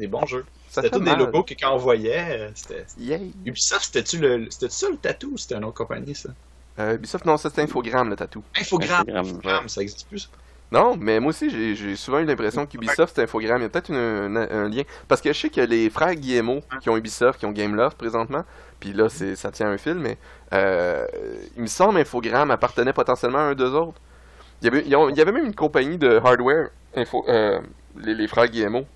Des 0.00 0.06
bons 0.06 0.24
jeux. 0.26 0.44
C'était 0.68 0.88
tous 0.90 1.00
des 1.00 1.14
logos 1.14 1.42
que 1.42 1.54
quand 1.54 1.74
on 1.74 1.76
voyait, 1.76 2.26
euh, 2.30 2.50
c'était. 2.54 2.86
Yay. 2.98 3.32
Ubisoft, 3.44 3.84
c'était-tu 3.84 4.18
le. 4.18 4.46
C'était 4.50 4.70
ça 4.70 4.88
le 4.88 4.96
tatou 4.96 5.32
ou 5.34 5.36
c'était 5.38 5.56
une 5.56 5.64
autre 5.64 5.76
compagnie 5.76 6.14
ça? 6.14 6.30
Euh, 6.78 6.94
Ubisoft, 6.94 7.26
non, 7.26 7.36
ça 7.36 7.50
c'est 7.54 7.60
Infogrames 7.60 8.08
le 8.08 8.16
tatou. 8.16 8.42
Infogramme. 8.58 9.00
Infogramme, 9.02 9.26
Infogramme, 9.26 9.68
ça 9.68 9.82
existe 9.82 10.08
plus. 10.08 10.20
ça? 10.20 10.28
Non, 10.72 10.96
mais 10.96 11.18
moi 11.20 11.30
aussi, 11.30 11.50
j'ai- 11.50 11.74
j'ai 11.74 11.96
souvent 11.96 12.20
eu 12.20 12.24
l'impression 12.24 12.64
qu'Ubisoft, 12.64 13.12
c'est 13.16 13.22
Infogrames. 13.24 13.58
Il 13.60 13.64
y 13.64 13.66
a 13.66 13.68
peut-être 13.68 13.90
une- 13.90 13.96
un, 14.36 14.36
un 14.36 14.68
lien. 14.68 14.84
Parce 15.08 15.20
que 15.20 15.32
je 15.32 15.38
sais 15.38 15.60
a 15.60 15.66
les 15.66 15.90
frères 15.90 16.14
Guillemot 16.14 16.62
qui 16.80 16.88
ont 16.88 16.96
Ubisoft, 16.96 17.40
qui 17.40 17.46
ont 17.46 17.50
Gameloft 17.52 17.98
présentement. 17.98 18.44
Puis 18.78 18.92
là, 18.94 19.08
c'est 19.10 19.34
ça 19.36 19.50
tient 19.50 19.68
un 19.68 19.76
fil, 19.76 19.94
mais 19.96 20.16
euh, 20.54 21.04
il 21.56 21.62
me 21.62 21.66
semble 21.66 21.98
Infogrames 21.98 22.50
appartenait 22.52 22.92
potentiellement 22.94 23.38
à 23.38 23.42
un 23.42 23.54
d'eux 23.54 23.72
autres. 23.74 24.00
Il 24.62 24.66
y, 24.66 24.68
avait, 24.68 24.82
il 24.82 24.88
y 25.18 25.20
avait 25.20 25.32
même 25.32 25.46
une 25.46 25.54
compagnie 25.54 25.98
de 25.98 26.20
hardware, 26.24 26.68
Info, 26.94 27.24
euh, 27.28 27.60
les, 27.98 28.14
les 28.14 28.28
frères 28.28 28.46
Guillemot. 28.46 28.86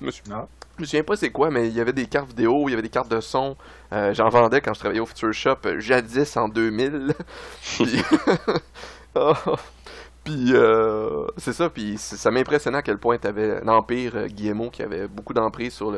Je 0.00 0.06
me, 0.06 0.10
suis- 0.10 0.22
Ah. 0.32 0.46
je 0.76 0.82
me 0.82 0.86
souviens 0.86 1.02
pas 1.04 1.16
c'est 1.16 1.30
quoi, 1.30 1.50
mais 1.50 1.68
il 1.68 1.74
y 1.74 1.80
avait 1.80 1.92
des 1.92 2.06
cartes 2.06 2.28
vidéo, 2.28 2.68
il 2.68 2.70
y 2.70 2.74
avait 2.74 2.82
des 2.82 2.88
cartes 2.88 3.10
de 3.10 3.20
son. 3.20 3.56
Euh, 3.92 4.14
J'en 4.14 4.28
vendais 4.28 4.60
quand 4.60 4.72
je 4.74 4.80
travaillais 4.80 5.00
au 5.00 5.06
Future 5.06 5.32
Shop, 5.32 5.56
euh, 5.66 5.80
jadis 5.80 6.36
en 6.36 6.48
2000. 6.48 7.14
Puis, 7.76 8.02
Oh. 9.14 9.32
Puis 10.24 10.52
euh, 10.52 11.26
c'est 11.38 11.54
ça, 11.54 11.70
puis 11.70 11.96
ça 11.96 12.30
m'impressionnait 12.30 12.76
à 12.78 12.82
quel 12.82 12.98
point 12.98 13.16
t'avais 13.16 13.60
l'Empire 13.64 14.12
euh, 14.16 14.26
Guillemot 14.26 14.68
qui 14.68 14.82
avait 14.82 15.08
beaucoup 15.08 15.32
d'emprise 15.32 15.72
sur 15.72 15.94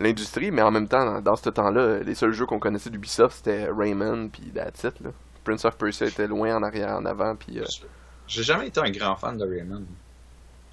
l'industrie, 0.00 0.50
mais 0.50 0.62
en 0.62 0.72
même 0.72 0.88
temps, 0.88 1.04
dans, 1.04 1.20
dans 1.20 1.36
ce 1.36 1.48
temps-là, 1.48 2.00
les 2.00 2.16
seuls 2.16 2.32
jeux 2.32 2.44
qu'on 2.44 2.58
connaissait 2.58 2.90
d'Ubisoft 2.90 3.36
c'était 3.36 3.68
Rayman 3.70 4.30
puis 4.30 4.50
That's 4.52 4.82
It, 4.82 5.00
là. 5.00 5.10
Prince 5.44 5.64
of 5.64 5.76
Persia 5.78 6.08
était 6.08 6.26
loin 6.26 6.56
en 6.56 6.62
arrière, 6.64 6.96
en 6.96 7.04
avant, 7.06 7.36
puis 7.36 7.60
euh, 7.60 7.64
J'ai 8.26 8.42
jamais 8.42 8.66
été 8.66 8.80
un 8.80 8.90
grand 8.90 9.14
fan 9.14 9.38
de 9.38 9.44
Rayman. 9.48 9.86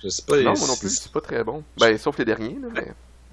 Je 0.03 0.10
sais 0.10 0.22
pas. 0.24 0.38
non, 0.38 0.44
moi 0.44 0.56
si- 0.56 0.68
non 0.68 0.75
plus, 0.77 0.89
c'est 0.89 1.12
pas 1.12 1.22
très 1.22 1.44
bon. 1.44 1.63
Ben, 1.77 1.98
sauf 1.98 2.18
les 2.18 2.25
derniers, 2.25 2.58
là, 2.62 2.68
mais... 2.74 2.88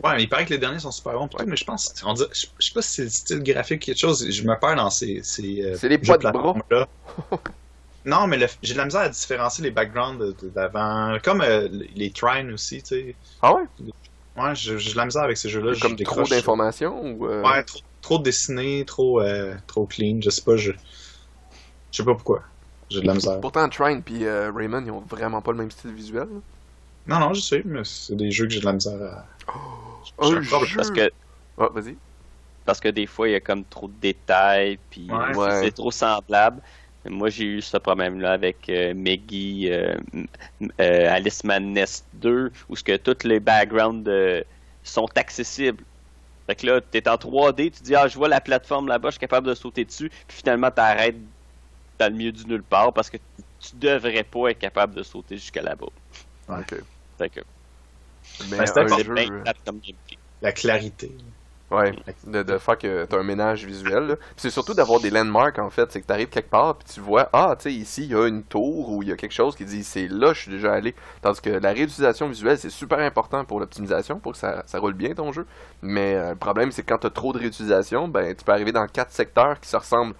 Ouais, 0.04 0.14
mais 0.16 0.22
il 0.24 0.28
paraît 0.28 0.44
que 0.44 0.50
les 0.50 0.58
derniers 0.58 0.78
sont 0.78 0.90
super 0.90 1.14
bons, 1.14 1.26
tout, 1.26 1.38
mais 1.46 1.56
je 1.56 1.64
pense, 1.64 1.94
on 2.04 2.14
je, 2.14 2.24
je 2.32 2.66
sais 2.66 2.72
pas 2.74 2.82
si 2.82 2.90
c'est 2.90 3.04
le 3.04 3.08
style 3.08 3.42
graphique 3.42 3.80
quelque 3.80 3.98
chose, 3.98 4.28
je 4.28 4.42
me 4.42 4.54
perds 4.58 4.76
dans 4.76 4.90
ces, 4.90 5.22
ces 5.22 5.62
euh, 5.62 5.74
C'est 5.74 5.88
les 5.88 5.96
poids 5.96 6.18
de 6.18 6.22
bras. 6.30 6.32
plateforme-là. 6.32 6.86
non, 8.04 8.26
mais 8.26 8.38
j'ai 8.62 8.74
de 8.74 8.78
la 8.78 8.84
misère 8.84 9.00
à 9.02 9.08
différencier 9.08 9.64
les 9.64 9.70
backgrounds 9.70 10.34
d'avant, 10.54 11.16
comme 11.24 11.40
euh, 11.40 11.68
les 11.70 12.10
Trine 12.12 12.52
aussi, 12.52 12.82
tu 12.82 12.88
sais. 12.88 13.16
Ah 13.40 13.54
ouais? 13.54 13.62
Ouais, 14.36 14.54
j'ai 14.54 14.74
de 14.74 14.96
la 14.98 15.06
misère 15.06 15.22
avec 15.22 15.38
ces 15.38 15.48
jeux-là. 15.48 15.72
je 15.72 15.80
Comme 15.80 15.96
trop 15.96 16.24
d'informations 16.24 17.00
ou... 17.02 17.26
euh, 17.26 17.42
Ouais, 17.42 17.62
trop, 17.64 17.80
trop 18.02 18.18
dessiné, 18.18 18.84
trop, 18.84 19.22
euh, 19.22 19.54
trop 19.66 19.86
clean, 19.86 20.20
je 20.22 20.28
sais 20.28 20.42
pas, 20.42 20.56
je, 20.56 20.72
je 20.72 21.96
sais 21.96 22.04
pas 22.04 22.14
pourquoi. 22.14 22.42
J'ai 22.90 23.00
de 23.00 23.06
la 23.06 23.14
misère. 23.14 23.40
Pourtant, 23.40 23.66
Trine 23.70 24.02
puis 24.02 24.26
euh, 24.26 24.52
Rayman, 24.54 24.84
ils 24.86 24.90
ont 24.90 25.00
vraiment 25.00 25.40
pas 25.40 25.52
le 25.52 25.58
même 25.58 25.70
style 25.70 25.92
visuel. 25.92 26.28
là. 26.30 26.40
Non, 27.06 27.20
non, 27.20 27.34
je 27.34 27.40
sais, 27.40 27.62
mais 27.64 27.84
c'est 27.84 28.16
des 28.16 28.30
jeux 28.30 28.46
que 28.46 28.52
j'ai 28.52 28.60
de 28.60 28.64
la 28.66 28.72
misère 28.72 29.00
à. 29.02 29.28
Un 30.18 30.40
jeu... 30.42 30.58
Parce 30.76 30.90
que, 30.90 31.10
vas-y. 31.56 31.98
parce 32.64 32.80
que 32.80 32.88
des 32.88 33.06
fois, 33.06 33.28
il 33.28 33.32
y 33.32 33.34
a 33.34 33.40
comme 33.40 33.64
trop 33.66 33.88
de 33.88 33.94
détails, 33.98 34.78
puis 34.90 35.10
Ouais. 35.10 35.34
c'est- 35.34 35.40
Ouais. 35.40 35.50
c'est 35.50 35.72
trop 35.72 35.90
semblable. 35.90 36.62
Moi, 37.04 37.28
j'ai 37.30 37.44
eu 37.44 37.62
ce 37.62 37.76
problème-là 37.76 38.32
avec 38.32 38.68
euh, 38.68 38.92
Meggy, 38.94 39.70
euh, 39.70 39.96
euh, 40.80 41.08
Alice 41.12 41.44
Madness 41.44 42.08
2, 42.12 42.50
où 42.68 42.76
ce 42.76 42.82
que 42.82 42.96
tous 42.96 43.26
les 43.26 43.38
backgrounds 43.40 44.08
euh, 44.10 44.42
sont 44.82 45.06
accessibles. 45.16 45.84
Fait 46.48 46.56
que 46.56 46.66
là, 46.66 46.80
t'es 46.80 47.08
en 47.08 47.18
3D, 47.18 47.70
tu 47.70 47.82
dis, 47.84 47.94
ah, 47.96 48.08
je 48.08 48.16
vois 48.18 48.28
la 48.28 48.40
plateforme 48.40 48.88
là-bas, 48.88 49.10
je 49.10 49.14
suis 49.14 49.20
capable 49.20 49.46
de 49.48 49.54
sauter 49.54 49.84
dessus, 49.84 50.10
puis 50.28 50.38
finalement, 50.38 50.70
t'arrêtes 50.70 51.16
dans 51.98 52.10
le 52.12 52.16
milieu 52.18 52.32
du 52.32 52.46
nulle 52.46 52.64
part 52.64 52.92
parce 52.94 53.10
que 53.10 53.18
tu 53.58 53.76
devrais 53.76 54.24
pas 54.24 54.50
être 54.50 54.58
capable 54.58 54.94
de 54.94 55.02
sauter 55.02 55.36
jusqu'à 55.36 55.62
là-bas. 55.62 55.86
Ok. 56.48 56.95
Fait 57.18 57.28
que 57.30 57.40
Mais 58.50 58.58
Ben, 58.58 58.66
c'était 58.66 58.80
un 58.80 58.98
jeu... 58.98 59.14
bien 59.14 59.32
euh, 59.32 59.52
comme. 59.64 59.80
La 60.42 60.52
clarité. 60.52 61.10
Ouais, 61.68 61.90
de, 62.24 62.44
de 62.44 62.58
faire 62.58 62.78
que 62.78 63.06
t'as 63.06 63.18
un 63.18 63.24
ménage 63.24 63.64
visuel. 63.66 64.16
c'est 64.36 64.50
surtout 64.50 64.72
d'avoir 64.72 65.00
des 65.00 65.10
landmarks 65.10 65.58
en 65.58 65.68
fait, 65.68 65.90
c'est 65.90 66.00
que 66.00 66.06
t'arrives 66.06 66.28
quelque 66.28 66.48
part 66.48 66.76
puis 66.76 66.86
tu 66.94 67.00
vois 67.00 67.28
ah 67.32 67.56
tu 67.58 67.64
sais 67.64 67.72
ici 67.72 68.04
il 68.04 68.12
y 68.12 68.14
a 68.14 68.28
une 68.28 68.44
tour 68.44 68.92
ou 68.92 69.02
il 69.02 69.08
y 69.08 69.12
a 69.12 69.16
quelque 69.16 69.32
chose 69.32 69.56
qui 69.56 69.64
dit 69.64 69.82
c'est 69.82 70.06
là 70.06 70.32
je 70.32 70.42
suis 70.42 70.50
déjà 70.52 70.72
allé. 70.72 70.94
Tandis 71.22 71.40
que 71.40 71.50
la 71.50 71.72
réutilisation 71.72 72.28
visuelle 72.28 72.56
c'est 72.56 72.70
super 72.70 73.00
important 73.00 73.44
pour 73.44 73.58
l'optimisation 73.58 74.20
pour 74.20 74.32
que 74.32 74.38
ça, 74.38 74.62
ça 74.66 74.78
roule 74.78 74.94
bien 74.94 75.12
ton 75.14 75.32
jeu. 75.32 75.44
Mais 75.82 76.14
euh, 76.14 76.30
le 76.30 76.36
problème 76.36 76.70
c'est 76.70 76.82
que 76.82 76.88
quand 76.88 76.98
t'as 77.00 77.10
trop 77.10 77.32
de 77.32 77.38
réutilisation 77.38 78.06
ben 78.06 78.32
tu 78.36 78.44
peux 78.44 78.52
arriver 78.52 78.70
dans 78.70 78.86
quatre 78.86 79.10
secteurs 79.10 79.58
qui 79.58 79.68
se 79.68 79.76
ressemblent 79.76 80.14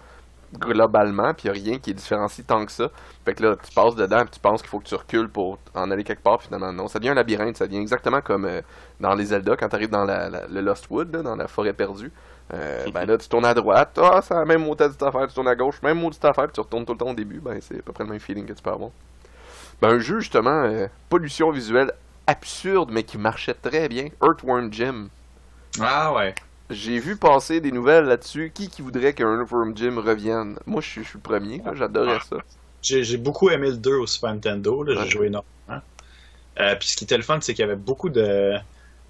globalement 0.59 1.35
puis 1.35 1.47
y 1.47 1.51
a 1.51 1.53
rien 1.53 1.79
qui 1.79 1.91
est 1.91 1.95
différencié 1.95 2.45
tant 2.45 2.65
que 2.65 2.73
ça. 2.73 2.91
Fait 3.25 3.35
que 3.35 3.43
là 3.43 3.57
tu 3.57 3.73
passes 3.73 3.95
dedans 3.95 4.21
puis 4.23 4.31
tu 4.31 4.41
penses 4.41 4.61
qu'il 4.63 4.71
faut 4.71 4.79
que 4.81 4.87
tu 4.89 4.95
recules 4.95 5.29
pour 5.29 5.59
en 5.75 5.91
aller 5.91 6.05
quelque 6.05 6.23
part 6.23 6.41
finalement 6.43 6.73
non 6.73 6.89
ça 6.89 6.99
devient 6.99 7.11
un 7.11 7.15
labyrinthe 7.15 7.57
ça 7.57 7.67
devient 7.67 7.79
exactement 7.81 8.21
comme 8.21 8.45
euh, 8.45 8.63
dans 9.01 9.15
les 9.15 9.27
Zelda 9.27 9.57
quand 9.57 9.69
t'arrives 9.69 9.91
dans 9.91 10.05
la, 10.05 10.29
la- 10.29 10.47
le 10.47 10.61
Lost 10.61 10.87
Wood 10.91 11.15
là, 11.15 11.23
dans 11.23 11.37
la 11.37 11.49
forêt 11.49 11.73
perdue. 11.73 12.13
Euh, 12.55 12.85
ben 12.95 13.05
là, 13.07 13.19
tu 13.19 13.29
tournes 13.29 13.45
à 13.45 13.55
droite, 13.55 13.99
ah, 14.01 14.21
c'est 14.23 14.33
la 14.35 14.45
même 14.45 14.65
maudite 14.65 15.03
affaire, 15.03 15.27
tu 15.27 15.35
tournes 15.35 15.49
à 15.49 15.57
gauche, 15.57 15.83
même 15.83 15.99
maudite 15.99 16.25
affaire, 16.25 16.45
puis 16.45 16.53
tu 16.53 16.61
retournes 16.61 16.85
tout 16.87 16.93
le 16.93 16.99
temps 16.99 17.11
au 17.11 17.15
début, 17.15 17.41
ben 17.41 17.59
c'est 17.61 17.79
à 17.79 17.83
peu 17.83 17.93
près 17.93 18.05
le 18.05 18.11
même 18.11 18.21
feeling 18.21 18.47
que 18.47 18.53
tu 18.53 18.63
peux 18.63 18.71
avoir. 18.71 18.91
Ben 19.83 19.91
un 19.91 19.99
jeu, 19.99 20.21
justement, 20.21 20.63
euh, 20.65 20.87
pollution 21.09 21.51
visuelle 21.51 21.91
absurde, 22.29 22.91
mais 22.93 23.03
qui 23.03 23.19
marchait 23.19 23.55
très 23.55 23.89
bien, 23.89 24.09
Earthworm 24.23 24.73
Jim. 24.73 25.09
Ah 25.81 26.13
ouais. 26.15 26.35
J'ai 26.71 27.01
vu 27.01 27.17
passer 27.19 27.61
des 27.61 27.73
nouvelles 27.73 28.05
là-dessus, 28.05 28.53
qui 28.55 28.69
qui 28.69 28.81
voudrait 28.81 29.15
qu'un 29.15 29.37
Earthworm 29.41 29.77
Jim 29.77 29.97
revienne? 30.01 30.61
Moi, 30.65 30.81
je 30.81 30.89
suis 31.03 31.05
le 31.15 31.21
premier, 31.21 31.61
j'adorais 31.75 32.21
ça. 32.21 32.37
J'ai 32.83 33.17
beaucoup 33.17 33.51
aimé 33.51 33.71
le 33.71 33.77
2 33.79 33.97
au 33.97 34.07
Super 34.07 34.33
Nintendo, 34.33 34.85
j'ai 34.89 34.95
Ouais. 34.95 35.09
joué 35.09 35.27
énormément. 35.27 35.45
Euh, 36.61 36.77
puis 36.77 36.89
ce 36.91 36.97
qui 36.97 37.05
était 37.05 37.17
le 37.17 37.23
fun, 37.23 37.41
c'est 37.41 37.55
qu'il 37.55 37.63
y 37.63 37.69
avait 37.69 37.77
beaucoup 37.77 38.11
de, 38.11 38.55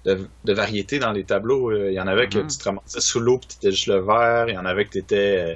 de, 0.05 0.29
de 0.43 0.53
variétés 0.53 0.99
dans 0.99 1.11
les 1.13 1.25
tableaux. 1.25 1.71
euh. 1.71 1.89
Il 1.91 1.95
y 1.95 1.99
en 2.01 2.07
avait 2.07 2.29
que 2.29 2.39
Mhm. 2.39 2.47
tu 2.47 2.57
te 2.57 2.63
ramassais 2.65 3.01
sous 3.01 3.19
l'eau 3.19 3.39
puis 3.39 3.49
t'étais 3.49 3.71
juste 3.71 3.87
le 3.87 3.99
vert. 3.99 4.49
Il 4.49 4.55
y 4.55 4.57
en 4.57 4.65
avait 4.65 4.85
que 4.85 4.91
t'étais... 4.91 5.55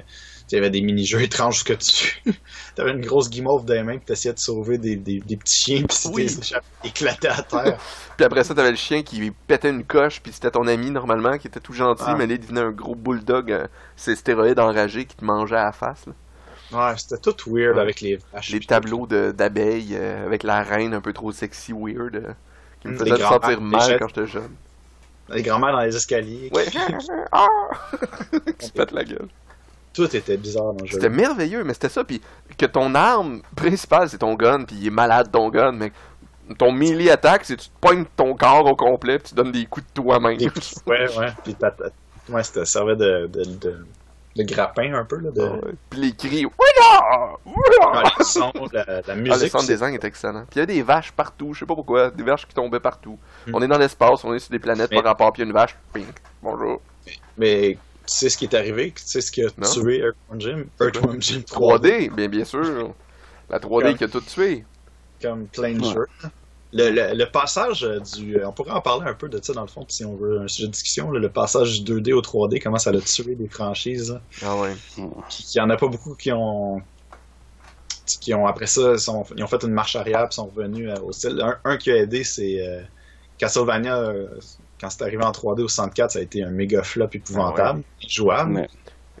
il 0.52 0.56
y 0.56 0.58
avait 0.58 0.70
des 0.70 0.80
mini-jeux 0.82 1.22
étranges 1.22 1.64
que 1.64 1.72
tu... 1.72 2.22
T'avais 2.74 2.92
une 2.92 3.00
grosse 3.00 3.28
guimauve 3.30 3.64
dans 3.64 3.74
les 3.74 3.82
mains 3.82 3.96
puis 3.96 4.06
t'essayais 4.06 4.34
de 4.34 4.38
sauver 4.38 4.78
des, 4.78 4.96
des, 4.96 5.20
des 5.20 5.36
petits 5.36 5.62
chiens 5.62 5.82
puis 5.88 5.98
Oui. 6.12 6.28
c'était 6.28 6.56
éclaté 6.84 7.28
à 7.28 7.42
terre. 7.42 7.78
Puis 8.16 8.26
après 8.26 8.44
ça, 8.44 8.54
t'avais 8.54 8.70
le 8.70 8.76
chien 8.76 9.02
qui 9.02 9.30
pétait 9.46 9.70
une 9.70 9.84
coche, 9.84 10.20
puis 10.20 10.32
c'était 10.32 10.50
ton 10.50 10.66
ami 10.66 10.90
normalement, 10.90 11.38
qui 11.38 11.46
était 11.48 11.60
tout 11.60 11.72
gentil, 11.72 12.04
Ah. 12.06 12.14
mais 12.16 12.26
là, 12.26 12.34
il 12.34 12.40
devenait 12.40 12.60
un 12.60 12.70
gros 12.70 12.94
bulldog, 12.94 13.50
euh, 13.50 13.66
c'est 13.96 14.14
stéroïde 14.14 14.60
enragé 14.60 15.06
qui 15.06 15.16
te 15.16 15.24
mangeait 15.24 15.56
à 15.56 15.64
la 15.64 15.72
face. 15.72 16.04
là. 16.06 16.12
Ouais, 16.90 16.94
c'était 16.98 17.16
tout 17.18 17.34
weird 17.54 17.76
Ouais. 17.76 17.82
avec 17.82 18.00
les 18.02 18.18
vaches. 18.32 18.50
les 18.50 18.60
tableaux 18.60 19.06
d'abeilles 19.06 19.94
euh, 19.98 20.26
avec 20.26 20.42
la 20.42 20.62
reine 20.62 20.92
un 20.94 21.00
peu 21.00 21.12
trop 21.14 21.32
sexy, 21.32 21.72
weird, 21.74 22.16
euh, 22.16 22.32
qui 22.82 22.88
me 22.88 22.92
Mm, 22.94 22.98
faisait 22.98 23.16
sentir 23.18 23.60
mal 23.62 23.98
quand 23.98 24.08
j'étais 24.08 24.26
jeune. 24.26 24.50
Les 25.30 25.42
grands-mères 25.42 25.72
dans 25.72 25.80
les 25.80 25.96
escaliers. 25.96 26.50
Ouais. 26.52 26.66
ah! 27.32 27.46
qui 28.58 28.66
se 28.66 28.72
pète 28.72 28.92
la 28.92 29.04
gueule. 29.04 29.28
Tout 29.94 30.16
était 30.16 30.36
bizarre 30.36 30.72
dans 30.72 30.80
le 30.82 30.86
jeu. 30.86 30.94
C'était 30.94 31.08
merveilleux, 31.10 31.64
mais 31.64 31.74
c'était 31.74 31.88
ça. 31.88 32.02
Puis 32.04 32.20
que 32.56 32.66
ton 32.66 32.94
arme 32.94 33.42
principale, 33.54 34.08
c'est 34.08 34.18
ton 34.18 34.34
gun, 34.34 34.64
puis 34.64 34.76
il 34.80 34.86
est 34.86 34.90
malade 34.90 35.30
ton 35.30 35.48
gun, 35.50 35.72
mais 35.72 35.92
ton 36.58 36.72
melee 36.72 37.10
attaque, 37.10 37.44
c'est 37.44 37.56
tu 37.56 37.68
te 37.68 37.74
pognes 37.80 38.04
ton 38.16 38.34
corps 38.34 38.66
au 38.66 38.74
complet, 38.76 39.18
puis 39.18 39.28
tu 39.30 39.34
donnes 39.34 39.52
des 39.52 39.66
coups 39.66 39.86
de 39.86 39.92
toi-même. 40.02 40.36
Des 40.38 40.48
coups 40.48 40.74
de- 40.84 40.90
Ouais, 40.90 41.18
ouais. 41.18 41.28
Puis 41.44 41.56
ouais, 42.30 42.42
ça 42.42 42.64
servait 42.64 42.96
de, 42.96 43.26
de, 43.26 43.44
de, 43.44 43.86
de 44.36 44.42
grappin 44.44 44.94
un 44.94 45.04
peu, 45.04 45.16
là. 45.18 45.30
De... 45.30 45.40
Ouais. 45.42 45.74
Puis 45.90 46.00
les 46.00 46.12
cris! 46.12 46.44
Ouais, 46.46 46.52
le 48.18 48.24
son, 48.24 48.52
la, 48.72 48.84
la 48.84 49.02
Ah, 49.08 49.14
le 49.14 49.20
musique. 49.22 49.50
sound 49.50 49.62
aussi. 49.64 49.72
design 49.72 49.94
est 49.94 50.04
excellent. 50.04 50.44
Puis 50.50 50.56
il 50.56 50.58
y 50.58 50.62
a 50.62 50.66
des 50.66 50.82
vaches 50.82 51.12
partout, 51.12 51.52
je 51.54 51.60
sais 51.60 51.66
pas 51.66 51.74
pourquoi, 51.74 52.10
des 52.10 52.22
vaches 52.22 52.46
qui 52.46 52.54
tombaient 52.54 52.80
partout. 52.80 53.18
Hmm. 53.46 53.52
On 53.54 53.62
est 53.62 53.68
dans 53.68 53.78
l'espace, 53.78 54.24
on 54.24 54.32
est 54.34 54.38
sur 54.38 54.50
des 54.50 54.58
planètes 54.58 54.90
Mais- 54.90 54.96
par 55.02 55.04
rapport, 55.12 55.32
puis 55.32 55.42
il 55.42 55.44
y 55.44 55.48
a 55.48 55.50
une 55.50 55.54
vache, 55.54 55.76
ping, 55.92 56.06
bonjour. 56.42 56.80
Mais 57.36 57.76
tu 58.12 58.18
sais 58.18 58.28
ce 58.28 58.36
qui 58.36 58.44
est 58.44 58.54
arrivé? 58.54 58.92
Tu 58.94 59.02
sais 59.04 59.20
ce 59.20 59.30
qui 59.32 59.42
a 59.42 59.48
Non. 59.58 59.68
tué 59.70 59.98
Earthworm 60.00 60.40
Jim? 60.40 60.64
Earthworm 60.80 61.22
Jim 61.22 61.40
3D, 61.46 62.08
3D, 62.08 62.14
bien 62.14 62.28
bien 62.28 62.44
sûr. 62.44 62.94
La 63.50 63.58
3D 63.58 63.82
Comme- 63.88 63.96
qui 63.98 64.04
a 64.04 64.08
tout 64.08 64.20
tué. 64.20 64.64
comme 65.20 65.46
plein 65.46 65.74
de 65.74 65.84
Ouais. 65.86 65.92
jeux. 65.92 66.06
Le, 66.74 66.88
le, 66.90 67.14
le 67.14 67.26
passage 67.30 67.84
euh, 67.84 68.00
du... 68.00 68.38
euh, 68.38 68.48
On 68.48 68.52
pourrait 68.52 68.70
en 68.72 68.80
parler 68.80 69.06
un 69.06 69.12
peu 69.12 69.28
de 69.28 69.38
ça, 69.44 69.52
dans 69.52 69.60
le 69.60 69.66
fond, 69.68 69.84
si 69.88 70.04
on 70.06 70.16
veut 70.16 70.40
un 70.40 70.48
sujet 70.48 70.68
de 70.68 70.72
discussion. 70.72 71.10
là, 71.10 71.20
le 71.20 71.28
passage 71.28 71.82
du 71.82 72.00
2D 72.00 72.12
au 72.14 72.22
3D, 72.22 72.60
comment 72.62 72.78
ça 72.78 72.90
a 72.90 72.98
tué 72.98 73.34
des 73.34 73.48
franchises. 73.48 74.10
là. 74.12 74.20
Ah 74.42 74.56
ouais. 74.58 74.74
Puis 75.28 75.44
qu'il 75.44 75.58
y 75.58 75.60
en 75.60 75.68
a 75.68 75.76
pas 75.76 75.88
beaucoup 75.88 76.14
qui 76.14 76.32
ont... 76.32 76.80
qui 78.20 78.32
ont, 78.34 78.46
après 78.46 78.66
ça, 78.66 78.96
sont- 78.98 79.24
ils 79.36 79.44
ont 79.44 79.46
fait 79.48 79.62
une 79.62 79.72
marche 79.72 79.96
arrière 79.96 80.26
et 80.30 80.32
sont 80.34 80.46
revenus 80.46 80.88
euh, 80.90 81.00
au 81.02 81.12
style. 81.12 81.40
Un, 81.42 81.58
un 81.64 81.76
qui 81.76 81.90
a 81.90 81.96
aidé, 81.96 82.24
c'est 82.24 82.66
euh, 82.66 82.80
Castlevania, 83.38 83.98
quand 84.82 84.90
c'est 84.90 85.02
arrivé 85.02 85.24
en 85.24 85.30
3D 85.30 85.62
au 85.62 85.68
64, 85.68 86.10
ça 86.10 86.18
a 86.18 86.22
été 86.22 86.42
un 86.44 86.50
méga 86.50 86.82
flop 86.82 87.08
épouvantable, 87.14 87.82
jouable. 88.06 88.54
Ouais. 88.56 88.68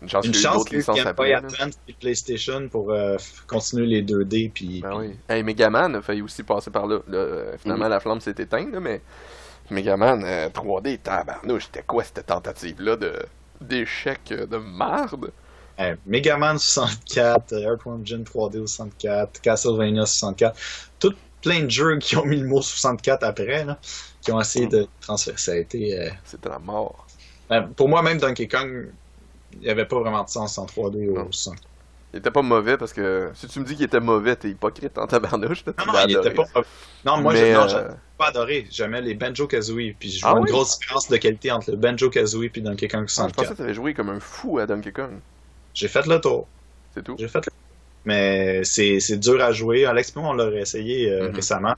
Une 0.02 0.08
chance 0.08 0.26
Une 0.26 0.34
chance 0.34 0.64
qu'il 0.64 0.74
y 0.74 0.80
licences 0.80 0.98
ait 0.98 1.14
pas 1.14 1.26
attendre 1.36 1.72
sur 1.86 1.96
PlayStation 2.00 2.68
pour 2.68 2.90
euh, 2.90 3.16
continuer 3.46 3.86
les 3.86 4.02
2D. 4.02 4.50
Puis, 4.52 4.80
Ben 4.82 4.96
oui. 4.98 5.16
Hey, 5.28 5.44
Megaman 5.44 5.94
a 5.94 6.02
failli 6.02 6.22
aussi 6.22 6.42
passer 6.42 6.72
par 6.72 6.88
là. 6.88 6.98
Là, 7.06 7.18
euh, 7.18 7.56
finalement, 7.56 7.84
Mhm. 7.84 7.90
la 7.92 8.00
flamme 8.00 8.20
s'est 8.20 8.34
éteinte, 8.36 8.72
là, 8.72 8.80
mais 8.80 9.00
Megaman 9.70 10.24
euh, 10.24 10.48
3D, 10.50 10.98
tabarnouche, 10.98 11.66
c'était 11.66 11.84
quoi 11.86 12.02
cette 12.02 12.26
tentative-là 12.26 12.96
de 12.96 13.12
d'échec 13.60 14.20
euh, 14.32 14.44
de 14.46 14.56
marde? 14.56 15.30
euh, 15.80 15.94
Mega 16.04 16.36
Man 16.36 16.58
64, 16.58 17.52
euh, 17.52 17.60
Earthworm 17.60 18.04
Jim 18.04 18.24
3D 18.24 18.58
au 18.58 18.66
64, 18.66 19.40
Castlevania 19.40 20.04
64, 20.04 20.54
tout 20.54 20.91
plein 21.42 21.62
de 21.64 21.70
jeux 21.70 21.98
qui 21.98 22.16
ont 22.16 22.24
mis 22.26 22.38
le 22.38 22.46
mot 22.48 22.62
64 22.62 23.24
après, 23.24 23.64
là, 23.64 23.80
qui 24.22 24.32
ont 24.32 24.40
essayé 24.40 24.66
de 24.68 24.88
transférer. 25.00 25.36
Ça 25.38 25.52
a 25.52 25.56
été. 25.56 25.98
euh, 26.00 26.10
C'était 26.24 26.48
la 26.48 26.58
mort. 26.58 27.06
ben, 27.48 27.72
pour 27.74 27.88
moi, 27.88 28.02
même 28.02 28.18
Donkey 28.18 28.48
Kong, 28.48 28.94
il 29.52 29.60
n'y 29.60 29.70
avait 29.70 29.86
pas 29.86 30.00
vraiment 30.00 30.24
de 30.24 30.30
sens 30.30 30.58
en 30.58 30.66
3D 30.66 31.08
Non. 31.14 31.28
au 31.28 31.32
64. 31.32 31.70
Il 32.14 32.18
était 32.20 32.30
pas 32.32 32.42
mauvais 32.42 32.78
parce 32.78 32.92
que 32.94 33.32
si 33.34 33.48
tu 33.48 33.60
me 33.60 33.64
dis 33.64 33.76
qu'il 33.76 33.84
était 33.86 34.00
mauvais, 34.00 34.36
t'es 34.36 34.50
hypocrite 34.50 34.98
en 34.98 35.06
tabarnouche. 35.06 35.64
tu 35.64 35.72
Non, 35.78 35.86
non, 35.86 35.98
il 36.00 36.12
adoré. 36.14 36.28
était 36.28 36.32
pas. 36.34 36.44
Non, 37.04 37.18
moi, 37.18 37.34
j'ai 37.34 37.54
euh, 37.54 37.94
pas 38.16 38.28
adoré. 38.28 38.66
J'aimais 38.70 39.00
les 39.02 39.14
Banjo 39.14 39.46
Kazooie. 39.48 39.94
Puis 39.98 40.10
je 40.12 40.26
Ah 40.26 40.28
vois 40.28 40.40
une 40.40 40.44
oui? 40.44 40.46
grosse 40.46 40.78
différence 40.78 41.08
de 41.08 41.16
qualité 41.16 41.50
entre 41.50 41.70
le 41.72 41.76
Banjo 41.76 42.10
Kazooie 42.10 42.50
et 42.54 42.60
Donkey 42.60 42.88
Kong 42.88 43.06
ah, 43.16 43.26
je 43.26 43.32
pensais 43.32 43.54
64. 43.54 43.54
que 43.54 43.58
t'avais 43.58 43.72
joué 43.74 43.94
comme 43.94 44.10
un 44.10 44.20
fou 44.20 44.58
à 44.58 44.66
Donkey 44.66 44.92
Kong. 44.92 45.22
J'ai 45.74 45.88
fait 45.88 46.06
le 46.06 46.20
tour. 46.20 46.50
C'est 46.90 47.02
tout. 47.02 47.18
J'ai 47.18 47.28
fait 47.28 47.44
le 47.46 47.52
Mais 48.04 48.64
c'est 48.64 48.98
c'est 49.00 49.16
dur 49.18 49.40
à 49.42 49.52
jouer. 49.52 49.84
Alex, 49.86 50.14
moi, 50.16 50.30
on 50.30 50.32
l'a 50.32 50.50
essayé 50.60 51.10
euh, 51.10 51.28
Mhm. 51.28 51.34
récemment. 51.36 51.74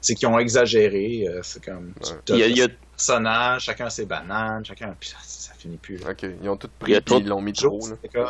C'est 0.00 0.14
qu'ils 0.14 0.28
ont 0.28 0.38
exagéré. 0.38 1.26
euh, 1.28 1.40
c'est 1.42 1.64
comme. 1.64 1.92
Ouais. 2.02 2.10
Il 2.28 2.36
y 2.36 2.42
a, 2.42 2.46
il 2.48 2.56
y 2.58 2.62
a- 2.62 2.68
des 2.68 2.74
personnages, 2.96 3.62
chacun 3.64 3.86
a 3.86 3.90
ses 3.90 4.06
bananes, 4.06 4.64
chacun. 4.64 4.94
Puis 4.98 5.10
ça, 5.10 5.18
ça 5.22 5.52
finit 5.54 5.76
plus. 5.78 5.96
Là. 5.98 6.10
Ok, 6.10 6.26
ils 6.42 6.48
ont 6.48 6.56
tout 6.56 6.68
pris 6.78 6.92
ils 6.92 7.26
l'ont 7.26 7.40
mis 7.40 7.52
trop. 7.52 7.78
Là. 7.88 7.96
comme. 8.12 8.26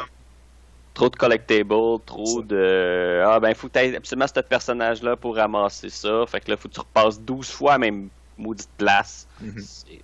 trop 0.94 1.08
de 1.08 1.16
collectables, 1.16 1.68
trop 2.06 2.42
de. 2.42 3.22
Ah, 3.26 3.38
ben, 3.40 3.52
faut 3.54 3.68
que 3.68 3.78
tu 3.78 3.96
absolument 3.96 4.26
ce 4.32 4.40
personnage-là 4.40 5.16
pour 5.16 5.34
ramasser 5.36 5.90
ça. 5.90 6.24
Fait 6.28 6.40
que 6.40 6.50
là, 6.50 6.56
faut 6.56 6.68
que 6.68 6.74
tu 6.74 6.80
repasses 6.80 7.20
12 7.20 7.50
fois 7.50 7.78
même 7.78 8.08
maudite 8.36 8.70
place. 8.76 9.26
C'est- 9.58 10.00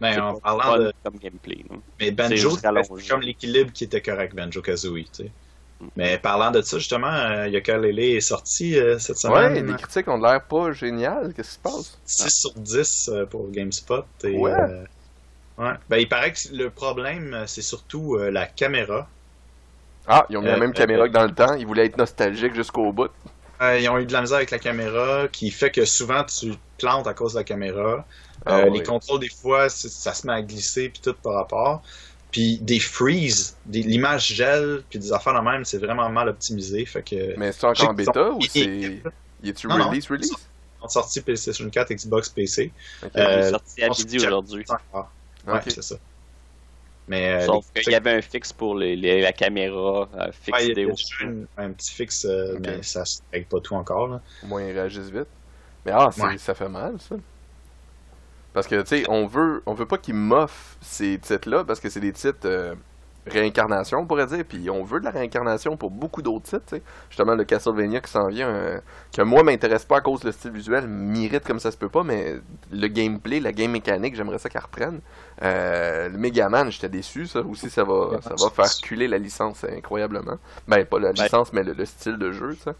Ben, 0.00 0.18
en 0.18 0.34
pas 0.40 0.56
parlant 0.56 0.78
de. 0.84 0.92
comme 1.04 1.18
gameplay. 1.18 1.62
Mais 2.00 2.10
Banjo, 2.10 2.56
c'est 2.56 3.08
comme 3.10 3.20
l'équilibre 3.20 3.70
qui 3.70 3.84
était 3.84 4.00
correct, 4.00 4.34
Banjo 4.34 4.62
Kazooie, 4.62 5.04
tu 5.12 5.24
sais. 5.24 5.30
Mais 5.96 6.18
parlant 6.18 6.50
de 6.50 6.60
ça, 6.62 6.78
justement, 6.78 7.12
euh, 7.12 7.48
Yooka-Laylee 7.48 8.16
est 8.16 8.20
sorti 8.20 8.78
euh, 8.78 8.98
cette 8.98 9.16
Ouais, 9.24 9.48
semaine. 9.48 9.66
les 9.66 9.74
critiques 9.74 10.08
ont 10.08 10.18
l'air 10.18 10.42
pas 10.44 10.72
géniales. 10.72 11.32
Qu'est-ce 11.34 11.48
qui 11.48 11.54
se 11.54 11.58
passe? 11.60 11.98
6 12.04 12.30
sur 12.30 12.52
10 12.54 13.08
euh, 13.12 13.26
pour 13.26 13.50
GameSpot. 13.50 14.04
Et, 14.24 14.36
Ouais. 14.36 14.52
euh, 14.52 14.84
ouais. 15.58 15.72
Ben, 15.88 15.96
il 15.96 16.08
paraît 16.08 16.32
que 16.32 16.38
le 16.52 16.68
problème, 16.70 17.44
c'est 17.46 17.62
surtout 17.62 18.16
la 18.18 18.46
caméra. 18.46 19.08
Ah, 20.06 20.26
ils 20.28 20.36
ont 20.36 20.42
mis 20.42 20.48
la 20.48 20.58
même 20.58 20.72
caméra 20.72 21.08
que 21.08 21.12
dans 21.14 21.24
le 21.24 21.34
temps. 21.34 21.54
Ils 21.54 21.66
voulaient 21.66 21.86
être 21.86 21.96
nostalgiques 21.96 22.54
jusqu'au 22.54 22.92
bout. 22.92 23.10
Ils 23.60 23.88
ont 23.90 23.98
eu 23.98 24.06
de 24.06 24.12
la 24.12 24.22
misère 24.22 24.36
avec 24.38 24.50
la 24.50 24.58
caméra, 24.58 25.28
qui 25.30 25.50
fait 25.50 25.70
que 25.70 25.84
souvent 25.84 26.24
tu 26.24 26.52
te 26.52 26.56
plantes 26.78 27.06
à 27.06 27.12
cause 27.14 27.34
de 27.34 27.38
la 27.38 27.44
caméra. 27.44 28.06
Ah 28.46 28.60
ouais. 28.60 28.70
Les 28.70 28.82
contrôles, 28.82 29.20
des 29.20 29.28
fois, 29.28 29.68
ça 29.68 30.14
se 30.14 30.26
met 30.26 30.32
à 30.32 30.42
glisser, 30.42 30.88
puis 30.88 31.00
tout 31.02 31.14
par 31.22 31.34
rapport. 31.34 31.82
Puis 32.32 32.58
des 32.58 32.78
freeze, 32.80 33.56
des- 33.66 33.82
l'image 33.82 34.28
gèle, 34.34 34.82
puis 34.88 34.98
des 34.98 35.12
affaires 35.12 35.34
de 35.34 35.40
même, 35.40 35.64
c'est 35.64 35.78
vraiment 35.78 36.08
mal 36.10 36.28
optimisé. 36.28 36.84
Fait 36.86 37.02
que. 37.02 37.36
Mais 37.36 37.50
c'est 37.52 37.64
encore 37.66 37.88
en 37.90 37.94
bêta 37.94 38.30
ou 38.30 38.40
c'est. 38.42 39.00
Y 39.42 39.48
est-tu 39.48 39.66
Non, 39.68 39.78
non. 39.78 39.88
release, 39.88 40.08
release? 40.08 40.30
Ils 40.30 40.84
ont 40.84 40.88
sorti 40.88 41.20
PlayStation 41.20 41.68
4, 41.68 41.92
Xbox, 41.92 42.28
PC. 42.28 42.72
Ok. 43.02 43.10
Il 43.14 43.20
est 43.20 43.24
Euh, 43.24 43.50
sorti 43.50 43.82
à 43.82 43.88
on 43.88 43.94
midi 43.98 44.16
aujourd'hui. 44.18 44.64
encore. 44.68 45.10
Ouais, 45.46 45.60
c'est 45.66 45.82
ça. 45.82 45.96
Mais. 47.08 47.42
euh, 47.42 47.46
Sauf 47.46 47.66
les- 47.74 47.82
qu'il 47.82 47.92
y 47.92 47.96
avait 47.96 48.12
un 48.12 48.22
fixe 48.22 48.52
pour 48.52 48.74
les, 48.76 48.94
les- 48.96 49.20
la 49.20 49.32
caméra, 49.32 50.08
euh, 50.14 50.30
fixe 50.32 50.56
Ouais, 50.58 50.64
il 50.66 50.68
y 50.68 50.72
a 50.72 50.74
vidéo. 50.86 50.94
un, 51.58 51.64
un 51.64 51.70
petit 51.72 51.92
fixe, 51.92 52.24
euh, 52.24 52.58
mais 52.60 52.82
ça 52.82 53.00
ne 53.00 53.32
règle 53.32 53.46
pas 53.46 53.60
tout 53.60 53.74
encore. 53.74 54.06
Là. 54.08 54.20
Au 54.44 54.46
moins, 54.46 54.62
ils 54.62 54.72
réagissent 54.72 55.10
vite. 55.10 55.26
Mais 55.84 55.92
ah, 55.92 56.10
Ouais. 56.18 56.38
ça 56.38 56.54
fait 56.54 56.68
mal, 56.68 56.96
ça. 57.00 57.16
Parce 58.52 58.66
que, 58.66 58.80
tu 58.82 58.86
sais, 58.86 59.04
on 59.08 59.26
veut, 59.26 59.62
on 59.66 59.74
veut 59.74 59.86
pas 59.86 59.98
qu'ils 59.98 60.14
moffent 60.14 60.76
ces 60.80 61.18
titres-là, 61.18 61.64
parce 61.64 61.78
que 61.80 61.88
c'est 61.88 62.00
des 62.00 62.12
titres 62.12 62.38
euh, 62.46 62.74
réincarnation, 63.26 63.98
on 63.98 64.06
pourrait 64.06 64.26
dire. 64.26 64.44
Puis 64.48 64.68
on 64.70 64.82
veut 64.82 64.98
de 64.98 65.04
la 65.04 65.10
réincarnation 65.12 65.76
pour 65.76 65.90
beaucoup 65.90 66.20
d'autres 66.22 66.44
titres, 66.46 66.64
tu 66.66 66.76
sais. 66.76 66.82
Justement, 67.10 67.34
le 67.34 67.44
Castlevania 67.44 68.00
qui 68.00 68.10
s'en 68.10 68.26
vient, 68.28 68.48
euh, 68.48 68.80
que 69.14 69.22
moi 69.22 69.42
m'intéresse 69.42 69.84
pas 69.84 69.98
à 69.98 70.00
cause 70.00 70.20
du 70.20 70.32
style 70.32 70.50
visuel, 70.50 70.88
m'irrite 70.88 71.44
comme 71.44 71.60
ça 71.60 71.70
se 71.70 71.76
peut 71.76 71.88
pas, 71.88 72.02
mais 72.02 72.36
le 72.72 72.86
gameplay, 72.88 73.38
la 73.40 73.52
game 73.52 73.70
mécanique, 73.70 74.16
j'aimerais 74.16 74.38
ça 74.38 74.48
qu'elle 74.48 74.62
reprenne. 74.62 75.00
Euh, 75.42 76.08
le 76.08 76.18
Megaman, 76.18 76.70
j'étais 76.72 76.88
déçu, 76.88 77.26
ça 77.26 77.40
aussi, 77.40 77.70
ça 77.70 77.84
va, 77.84 78.18
ça 78.22 78.34
va 78.36 78.50
faire 78.50 78.70
culer 78.82 79.06
la 79.06 79.18
licence 79.18 79.64
incroyablement. 79.64 80.38
Ben, 80.66 80.84
pas 80.84 80.98
la 80.98 81.12
Ben. 81.12 81.22
licence, 81.22 81.52
mais 81.52 81.62
le, 81.62 81.72
le 81.74 81.84
style 81.84 82.16
de 82.16 82.32
jeu, 82.32 82.56
sais. 82.64 82.72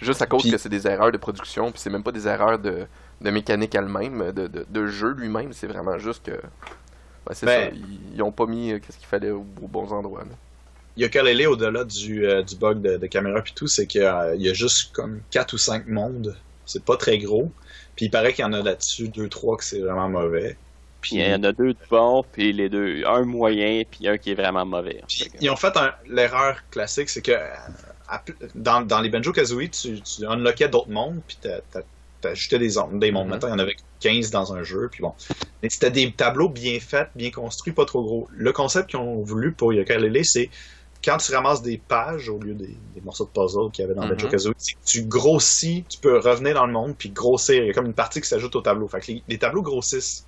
Juste 0.00 0.22
à 0.22 0.26
cause 0.26 0.42
Puis- 0.42 0.50
que 0.50 0.58
c'est 0.58 0.68
des 0.68 0.86
erreurs 0.88 1.12
de 1.12 1.16
production, 1.18 1.70
puis 1.70 1.80
c'est 1.80 1.90
même 1.90 2.02
pas 2.02 2.10
des 2.12 2.26
erreurs 2.26 2.58
de, 2.58 2.86
de 3.20 3.30
mécanique 3.30 3.74
elle-même, 3.74 4.32
de, 4.32 4.46
de, 4.48 4.66
de 4.68 4.86
jeu 4.86 5.12
lui-même, 5.12 5.52
c'est 5.52 5.66
vraiment 5.66 5.98
juste 5.98 6.24
que. 6.24 6.32
Ben, 7.26 7.34
c'est 7.34 7.46
Ben- 7.46 7.70
ça, 7.70 7.76
ils, 7.76 8.14
ils 8.16 8.22
ont 8.22 8.32
pas 8.32 8.46
mis 8.46 8.72
euh, 8.72 8.78
qu'est-ce 8.80 8.98
qu'il 8.98 9.06
fallait 9.08 9.30
aux, 9.30 9.46
aux 9.62 9.68
bons 9.68 9.92
endroits. 9.92 10.24
là. 10.24 10.36
Yooka-Laylee, 10.96 11.46
au-delà 11.46 11.84
du, 11.84 12.24
euh, 12.26 12.42
du 12.42 12.56
bug 12.56 12.80
de, 12.80 12.96
de 12.98 13.06
caméra 13.06 13.42
puis 13.42 13.52
tout, 13.54 13.66
c'est 13.66 13.86
qu'il 13.86 14.02
y 14.02 14.48
a 14.48 14.52
juste 14.54 14.92
comme 14.92 15.20
4 15.30 15.54
ou 15.54 15.58
5 15.58 15.86
mondes. 15.88 16.36
C'est 16.66 16.84
pas 16.84 16.96
très 16.96 17.18
gros. 17.18 17.50
Puis 17.96 18.06
il 18.06 18.10
paraît 18.10 18.32
qu'il 18.32 18.42
y 18.44 18.46
en 18.46 18.52
a 18.52 18.62
là-dessus 18.62 19.08
2-3 19.08 19.56
que 19.58 19.64
c'est 19.64 19.80
vraiment 19.80 20.08
mauvais. 20.08 20.56
Puis 21.00 21.16
il 21.16 21.26
y 21.28 21.34
en 21.34 21.42
a 21.42 21.52
deux 21.52 21.74
de 21.74 21.78
bons, 21.90 22.24
puis 22.32 22.52
les 22.52 22.68
deux, 22.70 23.04
un 23.06 23.24
moyen, 23.24 23.82
puis 23.90 24.08
un 24.08 24.16
qui 24.16 24.30
est 24.30 24.34
vraiment 24.34 24.64
mauvais. 24.64 25.02
Puis 25.08 25.30
ils 25.40 25.50
ont 25.50 25.56
fait 25.56 25.76
un- 25.76 25.92
l'erreur 26.08 26.58
classique, 26.70 27.10
c'est 27.10 27.20
que 27.20 27.32
euh, 27.32 27.52
à 28.08 28.22
dans, 28.54 28.80
dans 28.80 29.00
les 29.00 29.10
Banjo 29.10 29.32
Kazooie, 29.32 29.68
tu, 29.68 30.00
tu 30.00 30.24
unlockais 30.26 30.68
d'autres 30.68 30.90
mondes, 30.90 31.20
puis 31.26 31.36
t'ajoutais 32.24 32.58
des, 32.58 32.74
des 32.94 33.10
mondes. 33.10 33.28
Maintenant, 33.28 33.48
il 33.48 33.52
y 33.52 33.54
en 33.54 33.58
avait 33.58 33.76
15 34.00 34.30
dans 34.30 34.52
un 34.54 34.62
jeu, 34.62 34.88
puis 34.90 35.02
bon. 35.02 35.12
Mais 35.62 35.70
c'était 35.70 35.90
des 35.90 36.12
tableaux 36.12 36.48
bien 36.48 36.78
faits, 36.80 37.08
bien 37.14 37.30
construits, 37.30 37.72
pas 37.72 37.84
trop 37.84 38.02
gros. 38.02 38.28
Le 38.32 38.52
concept 38.52 38.90
qu'ils 38.90 38.98
ont 38.98 39.22
voulu 39.22 39.52
pour 39.52 39.72
Yooka-Laylee, 39.72 40.24
c'est 40.24 40.50
quand 41.04 41.18
tu 41.18 41.34
ramasses 41.34 41.62
des 41.62 41.76
pages 41.78 42.28
au 42.30 42.38
lieu 42.38 42.54
des, 42.54 42.76
des 42.94 43.00
morceaux 43.02 43.24
de 43.26 43.30
puzzle 43.30 43.70
qu'il 43.72 43.82
y 43.82 43.84
avait 43.84 43.94
dans 43.94 44.04
Mhm. 44.04 44.10
Banjo 44.14 44.28
Kazooie, 44.28 44.54
c'est 44.56 44.72
que 44.74 44.84
tu 44.86 45.04
grossis, 45.04 45.84
tu 45.88 45.98
peux 45.98 46.18
revenir 46.18 46.54
dans 46.54 46.66
le 46.66 46.72
monde, 46.72 46.94
puis 46.96 47.10
grossir. 47.10 47.62
Il 47.62 47.66
y 47.66 47.70
a 47.70 47.72
comme 47.74 47.86
une 47.86 47.94
partie 47.94 48.20
qui 48.20 48.28
s'ajoute 48.28 48.56
au 48.56 48.62
tableau. 48.62 48.88
Fait 48.88 49.00
que 49.00 49.12
les, 49.12 49.22
les 49.28 49.38
tableaux 49.38 49.62
grossissent. 49.62 50.26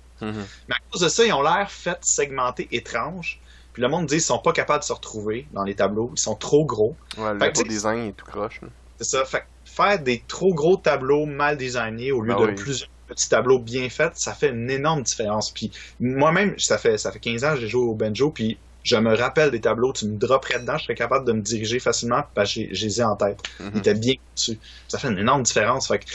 Mais 0.67 0.75
à 0.75 0.77
cause 0.91 1.01
de 1.01 1.09
ça, 1.09 1.25
ils 1.25 1.33
ont 1.33 1.41
l'air 1.43 1.69
faits, 1.69 1.99
segmentés, 2.01 2.67
étranges. 2.71 3.39
Puis 3.73 3.81
le 3.83 3.89
monde 3.89 4.07
dit 4.07 4.15
qu'ils 4.15 4.21
sont 4.21 4.39
pas 4.39 4.53
capables 4.53 4.79
de 4.79 4.85
se 4.85 4.93
retrouver 4.93 5.47
dans 5.53 5.63
les 5.63 5.75
tableaux. 5.75 6.11
Ils 6.15 6.19
sont 6.19 6.35
trop 6.35 6.65
gros. 6.65 6.95
Ouais, 7.17 7.33
le 7.33 7.39
Fait 7.39 7.51
que 7.53 7.67
design 7.67 8.07
est 8.07 8.13
tout 8.13 8.25
croche. 8.25 8.61
C'est 8.97 9.03
ça. 9.03 9.25
Fait 9.25 9.41
que 9.41 9.45
faire 9.77 9.99
des 9.99 10.23
trop 10.27 10.53
gros 10.53 10.77
tableaux 10.77 11.25
mal 11.25 11.57
designés 11.57 12.11
au 12.11 12.21
lieu 12.21 12.35
Ah 12.35 12.39
de 12.39 12.45
oui. 12.45 12.55
plusieurs 12.55 12.89
petits 13.07 13.29
tableaux 13.29 13.59
bien 13.59 13.89
faits, 13.89 14.17
ça 14.17 14.33
fait 14.33 14.49
une 14.49 14.69
énorme 14.69 15.03
différence. 15.03 15.51
Puis 15.51 15.71
moi-même, 15.99 16.57
ça 16.59 16.77
fait, 16.77 16.97
ça 16.97 17.11
fait 17.11 17.19
15 17.19 17.43
ans 17.45 17.53
que 17.55 17.61
j'ai 17.61 17.67
joué 17.69 17.83
au 17.83 17.95
banjo, 17.95 18.31
puis 18.31 18.59
je 18.83 18.95
me 18.97 19.15
rappelle 19.15 19.51
des 19.51 19.61
tableaux, 19.61 19.93
tu 19.93 20.07
me 20.07 20.17
dropperais 20.17 20.59
dedans, 20.59 20.77
je 20.77 20.83
serais 20.85 20.95
capable 20.95 21.25
de 21.27 21.33
me 21.33 21.41
diriger 21.41 21.79
facilement 21.79 22.23
parce 22.33 22.53
que 22.53 22.61
j'ai- 22.73 22.87
les 22.87 23.01
ai 23.01 23.03
en 23.03 23.15
tête. 23.15 23.39
Mhm. 23.59 23.71
Ils 23.75 23.79
étaient 23.79 23.93
bien 23.95 24.15
dessus. 24.35 24.59
Ça 24.87 24.97
fait 24.99 25.09
une 25.09 25.19
énorme 25.19 25.43
différence. 25.43 25.87
Fait 25.87 25.99
que 25.99 26.05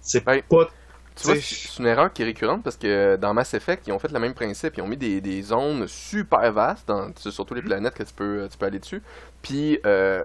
c'est 0.00 0.24
Ben, 0.24 0.42
pas... 0.48 0.68
Tu 1.14 1.26
vois, 1.26 1.36
c'est 1.36 1.78
une 1.78 1.86
erreur 1.86 2.12
qui 2.12 2.20
est 2.22 2.26
récurrente 2.26 2.62
parce 2.62 2.76
que 2.76 3.16
dans 3.16 3.32
Mass 3.32 3.54
Effect, 3.54 3.86
ils 3.86 3.92
ont 3.92 3.98
fait 3.98 4.12
le 4.12 4.18
même 4.20 4.34
principe. 4.34 4.74
Ils 4.76 4.82
ont 4.82 4.86
mis 4.86 4.98
des, 4.98 5.22
des 5.22 5.40
zones 5.42 5.86
super 5.88 6.52
vastes, 6.52 6.86
dans, 6.88 7.10
sais, 7.16 7.30
surtout 7.30 7.54
les 7.54 7.62
planètes 7.62 7.94
que 7.94 8.02
tu 8.02 8.12
peux, 8.12 8.46
tu 8.50 8.58
peux 8.58 8.66
aller 8.66 8.78
dessus. 8.80 9.02
Puis, 9.40 9.78
euh, 9.86 10.22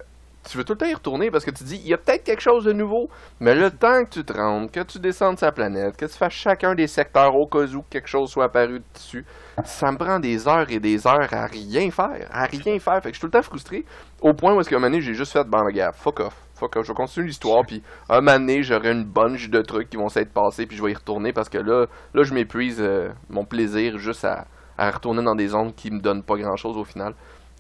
tu 0.50 0.58
veux 0.58 0.64
tout 0.64 0.74
le 0.74 0.78
temps 0.78 0.88
y 0.88 0.94
retourner 0.94 1.30
parce 1.30 1.46
que 1.46 1.52
tu 1.52 1.64
dis, 1.64 1.80
il 1.84 1.88
y 1.88 1.94
a 1.94 1.98
peut-être 1.98 2.24
quelque 2.24 2.42
chose 2.42 2.66
de 2.66 2.74
nouveau. 2.74 3.10
Mais 3.40 3.54
le 3.54 3.70
temps 3.70 4.04
que 4.04 4.10
tu 4.10 4.24
te 4.24 4.34
rendes, 4.34 4.72
que 4.72 4.82
tu 4.82 5.00
descendes 5.00 5.38
sa 5.38 5.52
planète, 5.52 5.96
que 5.96 6.06
tu 6.06 6.18
fasses 6.18 6.34
chacun 6.34 6.74
des 6.74 6.88
secteurs 6.88 7.36
au 7.36 7.46
cas 7.46 7.66
où 7.66 7.84
quelque 7.90 8.08
chose 8.08 8.30
soit 8.30 8.46
apparu 8.46 8.82
dessus, 8.94 9.26
ça 9.64 9.92
me 9.92 9.98
prend 9.98 10.20
des 10.20 10.48
heures 10.48 10.70
et 10.70 10.80
des 10.80 11.06
heures 11.06 11.32
à 11.32 11.46
rien 11.46 11.92
faire. 11.92 12.28
À 12.32 12.46
rien 12.46 12.80
faire. 12.80 13.02
Fait 13.02 13.10
que 13.10 13.16
je 13.16 13.20
suis 13.20 13.22
tout 13.22 13.28
le 13.28 13.32
temps 13.32 13.42
frustré. 13.44 13.86
Au 14.22 14.34
point 14.34 14.54
où 14.56 14.60
est-ce 14.60 14.70
qu'à 14.70 14.78
un 14.78 14.80
moment 14.80 14.92
donné, 14.92 15.02
j'ai 15.02 15.14
juste 15.14 15.34
fait, 15.34 15.44
bon, 15.44 15.64
regarde, 15.64 15.96
fuck 15.96 16.20
off. 16.22 16.36
Fuck 16.56 16.76
off. 16.78 16.86
Je 16.86 16.92
vais 16.92 16.96
continuer 16.96 17.28
l'histoire. 17.28 17.64
Puis, 17.66 17.84
un 18.10 18.22
moment 18.22 18.40
donné, 18.40 18.64
j'aurai 18.64 18.92
une 18.92 19.06
bunch 19.06 19.50
de 19.50 19.62
trucs 19.62 19.90
qui 19.90 19.98
vont 19.98 20.10
s'être 20.10 20.34
passés. 20.34 20.66
Puis, 20.66 20.76
je 20.76 20.84
vais 20.84 20.92
y 20.92 20.96
retourner 20.96 21.34
parce 21.34 21.50
que 21.50 21.60
là, 21.60 21.86
là 22.14 22.24
je 22.24 22.34
m'épuise 22.34 22.80
euh, 22.80 23.10
mon 23.30 23.46
plaisir 23.46 23.98
juste 23.98 24.26
à, 24.26 24.46
à 24.78 24.90
retourner 24.90 25.24
dans 25.24 25.36
des 25.36 25.50
zones 25.50 25.74
qui 25.74 25.92
me 25.92 26.00
donnent 26.00 26.24
pas 26.24 26.36
grand 26.38 26.56
chose 26.56 26.78
au 26.78 26.84
final. 26.84 27.14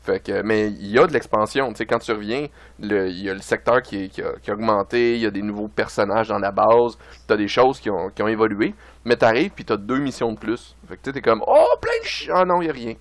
Fait 0.03 0.19
que, 0.19 0.41
mais 0.41 0.67
il 0.69 0.87
y 0.87 0.97
a 0.97 1.05
de 1.05 1.13
l'expansion. 1.13 1.69
Tu 1.69 1.77
sais, 1.77 1.85
quand 1.85 1.99
tu 1.99 2.11
reviens, 2.11 2.47
le- 2.79 3.09
il 3.09 3.21
y 3.23 3.29
a 3.29 3.33
le 3.35 3.41
secteur 3.41 3.81
qui, 3.83 4.05
est- 4.05 4.09
qui 4.09 4.21
a, 4.23 4.33
qui 4.41 4.49
a 4.49 4.53
augmenté, 4.55 5.15
il 5.15 5.21
y 5.21 5.25
a 5.27 5.31
des 5.31 5.43
nouveaux 5.43 5.67
personnages 5.67 6.29
dans 6.29 6.39
la 6.39 6.51
base, 6.51 6.97
t'as 7.27 7.37
des 7.37 7.47
choses 7.47 7.79
qui 7.79 7.89
ont, 7.91 8.09
qui 8.09 8.23
ont 8.23 8.27
évolué, 8.27 8.73
mais 9.05 9.15
t'arrives 9.15 9.51
puis 9.51 9.63
t'as 9.65 9.77
deux 9.77 9.99
missions 9.99 10.31
de 10.33 10.39
plus. 10.39 10.75
Fait 10.87 10.97
que 10.97 11.01
tu 11.03 11.09
sais, 11.09 11.13
t'es 11.13 11.21
comme, 11.21 11.43
oh, 11.45 11.67
plein 11.79 11.99
de 12.01 12.05
ch... 12.07 12.29
Ah 12.33 12.45
non, 12.45 12.61
il 12.61 12.67
y 12.67 12.69
a 12.69 12.73
rien. 12.73 12.95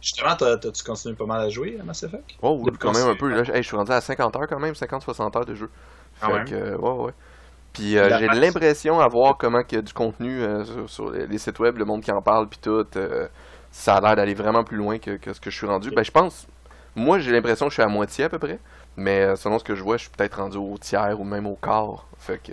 Justement, 0.00 0.36
t'as- 0.36 0.56
t'as- 0.58 0.72
tu 0.72 0.82
continues 0.82 1.14
pas 1.14 1.26
mal 1.26 1.40
à 1.42 1.48
jouer 1.50 1.78
à 1.78 1.84
Mass 1.84 2.02
Effect? 2.02 2.24
Oh, 2.42 2.58
oui, 2.62 2.72
quand 2.78 2.92
même 2.92 3.06
un 3.06 3.14
peu. 3.14 3.28
qu'on 3.28 3.34
Là, 3.34 3.42
hey, 3.54 3.62
je 3.62 3.68
suis 3.68 3.76
rendu 3.76 3.92
à 3.92 4.00
50 4.00 4.34
heures 4.36 4.46
quand 4.48 4.58
même, 4.58 4.74
50-60 4.74 5.36
heures 5.36 5.44
de 5.44 5.54
jeu. 5.54 5.70
Fait 6.14 6.26
Ah 6.26 6.32
ouais? 6.32 6.44
que, 6.44 6.54
euh, 6.54 6.76
ouais, 6.78 7.04
ouais. 7.06 7.12
Puis 7.72 7.98
euh, 7.98 8.12
j'ai 8.12 8.28
l'impression 8.28 9.00
à 9.00 9.08
voir 9.08 9.38
comment 9.38 9.62
qu'il 9.62 9.76
y 9.76 9.80
a 9.80 9.82
du 9.82 9.92
contenu 9.94 10.42
euh, 10.42 10.64
sur, 10.64 10.90
sur 10.90 11.10
les 11.10 11.26
les 11.26 11.38
sites 11.38 11.58
web, 11.60 11.78
le 11.78 11.84
monde 11.86 12.02
qui 12.02 12.12
en 12.12 12.22
parle, 12.22 12.48
puis 12.48 12.58
tout. 12.62 12.86
euh, 12.96 13.28
ça 13.70 13.96
a 13.96 14.00
l'air 14.00 14.16
d'aller 14.16 14.34
vraiment 14.34 14.64
plus 14.64 14.76
loin 14.76 14.98
que, 14.98 15.16
que 15.16 15.32
ce 15.32 15.40
que 15.40 15.50
je 15.50 15.56
suis 15.56 15.66
rendu. 15.66 15.90
Ben, 15.90 16.04
je 16.04 16.10
pense, 16.10 16.46
moi, 16.96 17.18
j'ai 17.18 17.30
l'impression 17.32 17.66
que 17.66 17.70
je 17.70 17.74
suis 17.74 17.82
à 17.82 17.88
moitié 17.88 18.24
à 18.24 18.28
peu 18.28 18.38
près. 18.38 18.58
Mais 18.96 19.20
euh, 19.20 19.36
selon 19.36 19.58
ce 19.58 19.64
que 19.64 19.74
je 19.74 19.82
vois, 19.82 19.96
je 19.96 20.02
suis 20.02 20.10
peut-être 20.10 20.40
rendu 20.40 20.56
au 20.58 20.76
tiers 20.78 21.18
ou 21.20 21.24
même 21.24 21.46
au 21.46 21.54
quart. 21.56 22.06
Fait 22.18 22.40
que. 22.42 22.52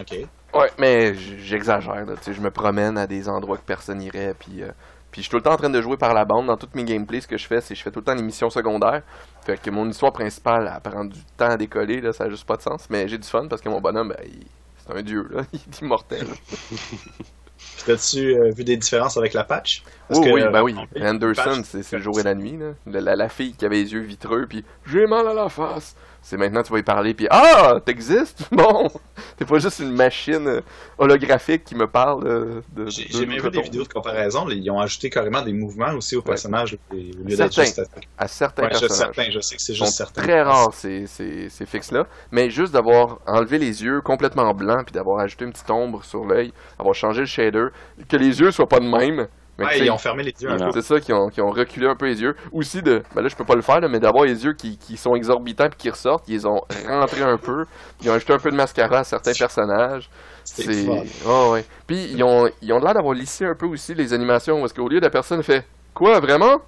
Ok. 0.00 0.16
Ouais, 0.54 0.70
mais 0.78 1.14
j'exagère. 1.14 2.04
là, 2.06 2.14
tu 2.16 2.22
sais, 2.24 2.32
Je 2.34 2.40
me 2.40 2.50
promène 2.50 2.96
à 2.98 3.06
des 3.06 3.28
endroits 3.28 3.58
que 3.58 3.62
personne 3.62 3.98
n'irait. 3.98 4.34
Puis, 4.38 4.62
euh, 4.62 4.70
puis 5.10 5.20
je 5.20 5.26
suis 5.26 5.30
tout 5.30 5.36
le 5.36 5.42
temps 5.42 5.52
en 5.52 5.56
train 5.58 5.68
de 5.70 5.80
jouer 5.82 5.98
par 5.98 6.14
la 6.14 6.24
bande. 6.24 6.46
Dans 6.46 6.56
toutes 6.56 6.74
mes 6.74 6.84
gameplays, 6.84 7.20
ce 7.20 7.28
que 7.28 7.36
je 7.36 7.46
fais, 7.46 7.60
c'est 7.60 7.74
que 7.74 7.78
je 7.78 7.82
fais 7.84 7.90
tout 7.90 7.98
le 8.00 8.04
temps 8.06 8.14
les 8.14 8.22
missions 8.22 8.48
secondaires. 8.50 9.02
Fait 9.44 9.60
que 9.60 9.70
mon 9.70 9.88
histoire 9.88 10.12
principale, 10.12 10.72
elle 10.74 10.90
prend 10.90 11.04
du 11.04 11.22
temps 11.36 11.50
à 11.50 11.56
décoller. 11.58 12.00
Là, 12.00 12.12
ça 12.14 12.24
n'a 12.24 12.30
juste 12.30 12.46
pas 12.46 12.56
de 12.56 12.62
sens. 12.62 12.88
Mais 12.88 13.06
j'ai 13.08 13.18
du 13.18 13.28
fun 13.28 13.46
parce 13.48 13.60
que 13.60 13.68
mon 13.68 13.80
bonhomme, 13.80 14.08
ben, 14.08 14.24
il- 14.26 14.46
c'est 14.86 14.96
un 14.98 15.02
dieu. 15.02 15.28
Là. 15.30 15.42
Il 15.52 15.60
est 15.60 15.80
immortel. 15.82 16.26
T'as-tu 17.84 18.34
euh, 18.34 18.50
vu 18.52 18.64
des 18.64 18.76
différences 18.76 19.16
avec 19.16 19.32
la 19.34 19.44
patch? 19.44 19.82
Parce 20.08 20.20
oui, 20.20 20.26
que, 20.26 20.30
oui, 20.30 20.42
euh, 20.42 20.50
ben 20.50 20.62
oui. 20.62 20.76
Anderson, 21.00 21.62
c'est 21.64 21.82
c'est 21.82 21.96
le 21.96 22.02
jour 22.02 22.20
et 22.20 22.22
la 22.22 22.34
nuit. 22.34 22.56
Là. 22.56 22.74
La, 22.86 23.00
la- 23.00 23.16
la 23.16 23.28
fille 23.28 23.54
qui 23.56 23.64
avait 23.64 23.76
les 23.82 23.92
yeux 23.92 24.00
vitreux, 24.00 24.46
puis 24.46 24.64
j'ai 24.86 25.06
mal 25.06 25.26
à 25.26 25.34
la 25.34 25.48
face. 25.48 25.96
C'est 26.24 26.36
maintenant 26.36 26.62
tu 26.62 26.72
vas 26.72 26.78
y 26.78 26.82
parler, 26.84 27.14
puis 27.14 27.26
ah, 27.30 27.80
t'existes? 27.84 28.46
Bon, 28.52 28.88
t'es 29.36 29.44
pas 29.44 29.58
juste 29.58 29.80
une 29.80 29.92
machine 29.92 30.46
euh, 30.46 30.60
holographique 30.96 31.64
qui 31.64 31.74
me 31.74 31.88
parle 31.88 32.26
euh, 32.26 32.60
de. 32.72 32.86
J'ai 32.88 33.06
de- 33.06 33.12
j'ai 33.12 33.26
même 33.26 33.40
vu 33.40 33.50
des 33.50 33.60
vidéos 33.60 33.82
de 33.82 33.88
comparaison. 33.88 34.48
Ils 34.48 34.70
ont 34.70 34.78
ajouté 34.78 35.10
carrément 35.10 35.42
des 35.42 35.52
mouvements 35.52 35.92
aussi 35.94 36.14
au 36.14 36.22
personnage 36.22 36.78
au 36.92 36.94
lieu 36.94 37.12
d'être 37.36 37.52
Certains. 37.52 37.64
juste 37.64 37.78
attaqué. 37.80 38.08
à 38.16 38.28
certains 38.28 38.62
Ouais, 38.62 38.68
je, 38.74 38.78
personnages. 38.80 39.14
certain, 39.16 39.30
je 39.32 39.40
sais 39.40 39.56
que 39.56 39.62
c'est 39.62 39.74
juste 39.74 39.92
certains. 39.94 40.22
très 40.22 40.42
rares 40.42 40.72
ces, 40.74 41.06
ces, 41.08 41.48
ces 41.48 41.66
fixes-là, 41.66 42.06
mais 42.30 42.50
juste 42.50 42.72
d'avoir 42.72 43.18
enlevé 43.26 43.58
les 43.58 43.82
yeux 43.82 44.00
complètement 44.00 44.54
blancs, 44.54 44.84
puis 44.86 44.92
d'avoir 44.92 45.18
ajouté 45.18 45.44
une 45.44 45.52
petite 45.52 45.70
ombre 45.70 46.04
sur 46.04 46.24
l'œil, 46.24 46.52
avoir 46.78 46.94
changé 46.94 47.20
le 47.20 47.26
shader, 47.26 47.66
que 48.08 48.16
les 48.16 48.40
yeux 48.40 48.52
soient 48.52 48.68
pas 48.68 48.78
de 48.80 48.86
même, 48.88 49.26
Mais 49.58 49.66
Ouais, 49.66 49.78
ils 49.80 49.90
ont 49.90 49.98
fermé 49.98 50.22
les 50.22 50.32
yeux 50.40 50.50
un 50.50 50.56
Non. 50.56 50.70
peu. 50.70 50.80
C'est 50.80 50.94
ça, 50.94 50.98
qui 51.00 51.12
ont, 51.12 51.28
qui 51.28 51.40
ont 51.42 51.50
reculé 51.50 51.86
un 51.86 51.94
peu 51.94 52.06
les 52.06 52.20
yeux. 52.22 52.34
Aussi 52.52 52.80
de, 52.82 53.02
ben 53.14 53.20
là 53.22 53.28
je 53.28 53.36
peux 53.36 53.44
pas 53.44 53.54
le 53.54 53.60
faire, 53.62 53.80
là, 53.80 53.88
mais 53.88 54.00
d'avoir 54.00 54.24
les 54.24 54.44
yeux 54.44 54.54
qui, 54.54 54.78
qui 54.78 54.96
sont 54.96 55.14
exorbitants 55.14 55.68
puis 55.68 55.76
qui 55.78 55.90
ressortent, 55.90 56.24
ils 56.28 56.32
les 56.34 56.46
ont 56.46 56.62
rentrés 56.88 57.22
un 57.22 57.36
peu. 57.36 57.66
Ils 58.02 58.10
ont 58.10 58.14
ajouté 58.14 58.32
un 58.32 58.38
peu 58.38 58.50
de 58.50 58.56
mascara 58.56 59.00
à 59.00 59.04
certains 59.04 59.34
personnages. 59.34 60.08
C'est. 60.44 60.86
Oh, 61.26 61.50
ouais. 61.52 61.64
Puis 61.86 62.08
ils 62.12 62.22
ont, 62.24 62.48
ils 62.62 62.72
ont 62.72 62.78
l'air 62.78 62.94
d'avoir 62.94 63.14
lissé 63.14 63.44
un 63.44 63.54
peu 63.54 63.66
aussi 63.66 63.94
les 63.94 64.12
animations 64.14 64.58
parce 64.60 64.72
qu'au 64.72 64.88
lieu 64.88 64.98
de 65.00 65.04
la 65.04 65.10
personne 65.10 65.42
fait 65.42 65.66
Quoi 65.94 66.18
vraiment 66.20 66.62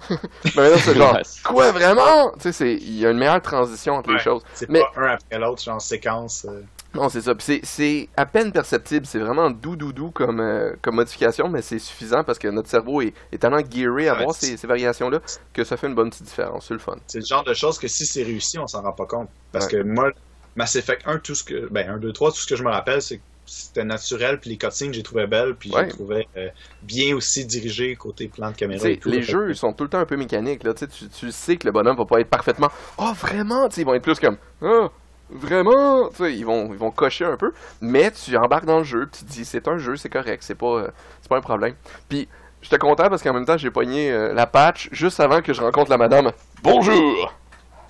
Ben 0.56 0.70
là 0.70 0.78
c'est 0.78 0.94
genre. 0.96 1.16
Quoi 1.44 1.72
vraiment 1.72 2.32
Tu 2.32 2.40
sais, 2.40 2.52
c'est- 2.52 2.74
il 2.74 2.98
y 2.98 3.06
a 3.06 3.10
une 3.10 3.18
meilleure 3.18 3.42
transition 3.42 3.94
entre 3.94 4.10
les 4.12 4.18
choses. 4.18 4.42
C'est 4.54 4.68
Mais- 4.68 4.80
pas 4.80 5.02
un 5.02 5.08
après 5.14 5.38
l'autre, 5.38 5.62
genre 5.62 5.80
séquence. 5.80 6.46
euh, 6.48 6.62
Non, 6.94 7.08
c'est 7.08 7.20
ça. 7.20 7.34
C'est- 7.62 8.08
à 8.16 8.26
peine 8.26 8.50
perceptible. 8.52 9.06
C'est 9.06 9.18
vraiment 9.20 9.50
doux, 9.50 9.76
doux, 9.76 9.92
doux 9.92 10.10
comme, 10.10 10.40
euh, 10.40 10.72
comme 10.82 10.96
modification, 10.96 11.48
mais 11.48 11.62
c'est 11.62 11.78
suffisant 11.78 12.24
parce 12.24 12.38
que 12.38 12.48
notre 12.48 12.68
cerveau 12.68 13.00
est, 13.00 13.14
est 13.32 13.38
tellement 13.38 13.60
gearé 13.60 14.08
à 14.08 14.14
Ouais, 14.16 14.24
voir 14.24 14.34
ces, 14.34 14.56
ces 14.56 14.66
variations-là 14.66 15.20
que 15.52 15.62
ça 15.64 15.76
fait 15.76 15.86
une 15.86 15.94
bonne 15.94 16.10
petite 16.10 16.24
différence. 16.26 16.66
C'est 16.66 16.74
le 16.74 16.80
fun. 16.80 16.96
C'est 17.06 17.20
le 17.20 17.24
genre 17.26 17.44
de 17.44 17.54
choses 17.54 17.78
que 17.78 17.86
si 17.88 18.06
c'est 18.06 18.22
réussi, 18.24 18.58
on 18.58 18.66
s'en 18.66 18.82
rend 18.82 18.92
pas 18.92 19.06
compte. 19.06 19.28
Parce 19.52 19.66
Ouais. 19.66 19.72
que 19.72 19.82
moi, 19.82 20.10
Mass 20.56 20.74
Effect 20.76 21.02
1, 21.06 21.18
tout 21.18 21.34
ce 21.36 21.44
que. 21.44 21.68
Ben, 21.70 21.88
1, 21.88 21.98
2, 21.98 22.12
3, 22.12 22.30
tout 22.32 22.38
ce 22.38 22.46
que 22.46 22.56
je 22.56 22.64
me 22.64 22.70
rappelle, 22.70 23.00
c'est 23.00 23.18
que 23.18 23.22
c'était 23.46 23.84
naturel, 23.84 24.38
puis 24.40 24.50
les 24.50 24.56
cutscenes, 24.58 24.92
j'ai 24.92 25.02
trouvé 25.02 25.26
belles, 25.26 25.54
puis 25.56 25.70
Ouais. 25.72 25.84
j'ai 25.84 25.88
trouvé 25.90 26.28
euh, 26.36 26.48
bien 26.82 27.14
aussi 27.16 27.44
dirigé 27.46 27.94
côté 27.96 28.28
plan 28.28 28.50
de 28.50 28.56
caméra. 28.56 28.88
Et 28.88 28.96
tout, 28.98 29.08
les. 29.08 29.22
Fait 29.22 29.32
jeux 29.32 29.50
ils 29.50 29.56
sont 29.56 29.72
tout 29.72 29.84
le 29.84 29.90
temps 29.90 29.98
un 30.00 30.04
peu 30.06 30.16
mécaniques. 30.16 30.62
Là. 30.64 30.74
Tu, 30.74 30.86
sais, 30.86 30.88
tu 30.88 31.08
tu 31.08 31.30
sais 31.32 31.56
que 31.56 31.66
le 31.66 31.72
bonhomme 31.72 31.96
va 31.96 32.04
pas 32.04 32.20
être 32.20 32.28
parfaitement. 32.30 32.68
Oh, 32.98 33.12
vraiment? 33.16 33.68
T'sais, 33.68 33.82
Ils 33.82 33.84
vont 33.84 33.94
être 33.94 34.02
plus 34.02 34.18
comme. 34.20 34.36
Ah, 34.62 34.88
vraiment 35.30 36.08
Tu 36.10 36.16
sais, 36.16 36.34
ils 36.34 36.44
vont, 36.44 36.70
ils 36.72 36.78
vont 36.78 36.90
cocher 36.90 37.24
un 37.24 37.36
peu. 37.36 37.52
Mais 37.80 38.10
tu 38.10 38.36
embarques 38.36 38.64
dans 38.66 38.78
le 38.78 38.84
jeu, 38.84 39.06
puis 39.10 39.20
tu 39.20 39.24
te 39.26 39.30
dis 39.32 39.44
c'est 39.44 39.68
un 39.68 39.78
jeu, 39.78 39.96
c'est 39.96 40.08
correct. 40.08 40.42
C'est 40.44 40.54
pas, 40.54 40.66
euh, 40.66 40.88
c'est 41.22 41.28
pas 41.28 41.36
un 41.36 41.40
problème. 41.40 41.74
Puis 42.08 42.28
j'étais 42.62 42.78
content 42.78 43.08
parce 43.08 43.22
qu'en 43.22 43.32
même 43.34 43.46
temps, 43.46 43.56
j'ai 43.58 43.70
pogné 43.70 44.10
euh, 44.10 44.32
la 44.34 44.46
patch 44.46 44.88
juste 44.92 45.20
avant 45.20 45.40
que 45.42 45.52
je 45.52 45.60
rencontre 45.60 45.90
la 45.90 45.98
madame. 45.98 46.30
Bonjour 46.62 47.34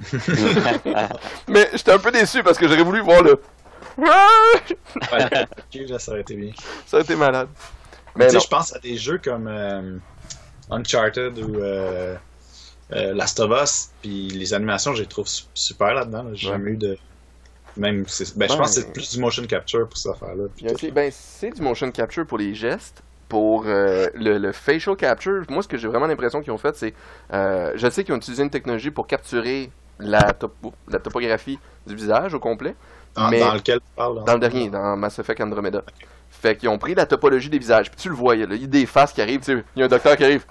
Mais 1.48 1.68
j'étais 1.74 1.92
un 1.92 1.98
peu 1.98 2.11
déçu 2.11 2.42
parce 2.42 2.59
que 2.59 2.66
j'aurais 2.68 2.83
voulu 2.83 3.00
voir 3.00 3.22
le. 3.22 3.40
Ouais, 3.98 4.07
ok, 5.03 5.88
là, 5.88 5.98
ça 5.98 6.12
aurait 6.12 6.20
été 6.22 6.35
bien. 6.37 6.53
Ça 6.87 6.98
a 6.98 7.00
été 7.00 7.16
malade. 7.16 7.48
Mais 8.16 8.26
Tu 8.29 8.33
sais, 8.35 8.40
je 8.40 8.48
pense 8.48 8.74
à 8.74 8.79
des 8.79 8.96
jeux 8.96 9.18
comme 9.22 9.46
euh, 9.46 9.98
Uncharted 10.70 11.38
ou 11.38 11.57
euh, 11.57 12.16
euh, 12.92 13.12
Last 13.14 13.40
of 13.40 13.50
Us, 13.62 13.90
puis 14.03 14.29
les 14.29 14.55
animations, 14.55 14.94
je 14.94 15.03
les 15.03 15.09
trouve 15.09 15.29
su- 15.29 15.44
super 15.55 15.94
là-dedans. 15.94 16.22
là. 16.24 16.31
J'ai 16.35 16.48
Ouais. 16.48 16.55
jamais 16.55 16.70
eu 16.72 16.76
de. 16.76 16.98
Même, 17.76 18.04
ben, 18.37 18.48
je 18.50 18.56
pense 18.56 18.74
que 18.74 18.80
c'est 18.83 18.92
plus 18.92 19.12
du 19.12 19.20
motion 19.20 19.44
capture 19.46 19.88
pour 19.88 19.96
cette 19.98 20.12
affaire-là. 20.12 20.44
ben, 20.90 21.11
c'est 21.12 21.50
du 21.50 21.62
motion 21.62 21.90
capture 21.90 22.26
pour 22.26 22.38
les 22.38 22.54
gestes. 22.54 23.02
Pour 23.28 23.62
euh, 23.66 24.09
le, 24.14 24.38
le 24.38 24.50
facial 24.50 24.96
capture, 24.96 25.44
moi, 25.48 25.62
ce 25.62 25.68
que 25.68 25.76
j'ai 25.76 25.87
vraiment 25.87 26.06
l'impression 26.09 26.40
qu'ils 26.42 26.52
ont 26.52 26.59
fait, 26.59 26.74
c'est. 26.74 26.94
euh, 27.33 27.72
je 27.76 27.88
sais 27.88 28.02
qu'ils 28.02 28.12
ont 28.12 28.16
utilisé 28.16 28.42
une 28.42 28.50
technologie 28.50 28.90
pour 28.90 29.06
capturer 29.06 29.70
la, 30.00 30.33
topo- 30.33 30.72
la 30.88 30.98
topographie 30.98 31.56
du 31.87 31.94
visage 31.94 32.35
au 32.35 32.40
complet. 32.40 32.74
Dans, 33.14 33.28
mais- 33.28 33.38
dans 33.38 33.54
lequel 33.54 33.78
tu 33.78 33.87
parles 33.94 34.16
là? 34.16 34.22
Dans 34.26 34.33
le 34.35 34.40
dernier, 34.40 34.68
dans 34.68 34.96
Mass 34.96 35.16
Effect 35.20 35.40
Andromeda. 35.40 35.83
Fait 36.28 36.56
qu'ils 36.56 36.68
ont 36.70 36.78
pris 36.78 36.94
la 36.96 37.06
topologie 37.06 37.50
des 37.50 37.59
visages. 37.59 37.88
Puis 37.90 38.00
tu 38.00 38.09
le 38.09 38.14
vois, 38.16 38.35
il 38.35 38.40
y 38.40 38.42
a, 38.42 38.46
là, 38.46 38.54
il 38.56 38.62
y 38.62 38.64
a 38.64 38.68
des 38.68 38.87
faces 38.87 39.12
qui 39.12 39.22
arrivent. 39.22 39.42
Il 39.48 39.62
y 39.78 39.83
a 39.83 39.85
un 39.85 39.88
docteur 39.88 40.16
qui 40.16 40.24
arrive. 40.24 40.44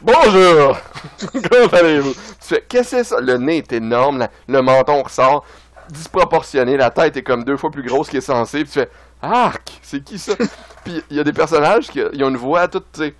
Bonjour! 0.00 0.76
Comment 1.50 1.68
allez-vous? 1.72 2.12
Tu 2.14 2.18
fais, 2.40 2.64
qu'est-ce 2.68 2.90
que 2.90 2.96
c'est 2.98 3.04
ça? 3.04 3.20
Le 3.20 3.36
nez 3.36 3.58
est 3.58 3.72
énorme, 3.72 4.18
la- 4.18 4.30
le 4.48 4.62
menton 4.62 5.02
ressort, 5.02 5.44
disproportionné, 5.90 6.76
la 6.76 6.90
tête 6.90 7.16
est 7.16 7.22
comme 7.22 7.44
deux 7.44 7.56
fois 7.56 7.70
plus 7.70 7.82
grosse 7.82 8.08
qu'il 8.08 8.18
est 8.18 8.22
censé. 8.22 8.64
Puis 8.64 8.72
tu 8.72 8.80
fais, 8.80 8.90
arc! 9.22 9.78
C'est 9.82 10.02
qui 10.02 10.18
ça? 10.18 10.34
Puis 10.84 11.02
il 11.10 11.16
y 11.16 11.20
a 11.20 11.24
des 11.24 11.32
personnages 11.32 11.88
qui 11.88 12.00
ils 12.12 12.24
ont 12.24 12.28
une 12.28 12.36
voix 12.36 12.68
toute, 12.68 12.86
tu 12.92 13.00
sais, 13.00 13.14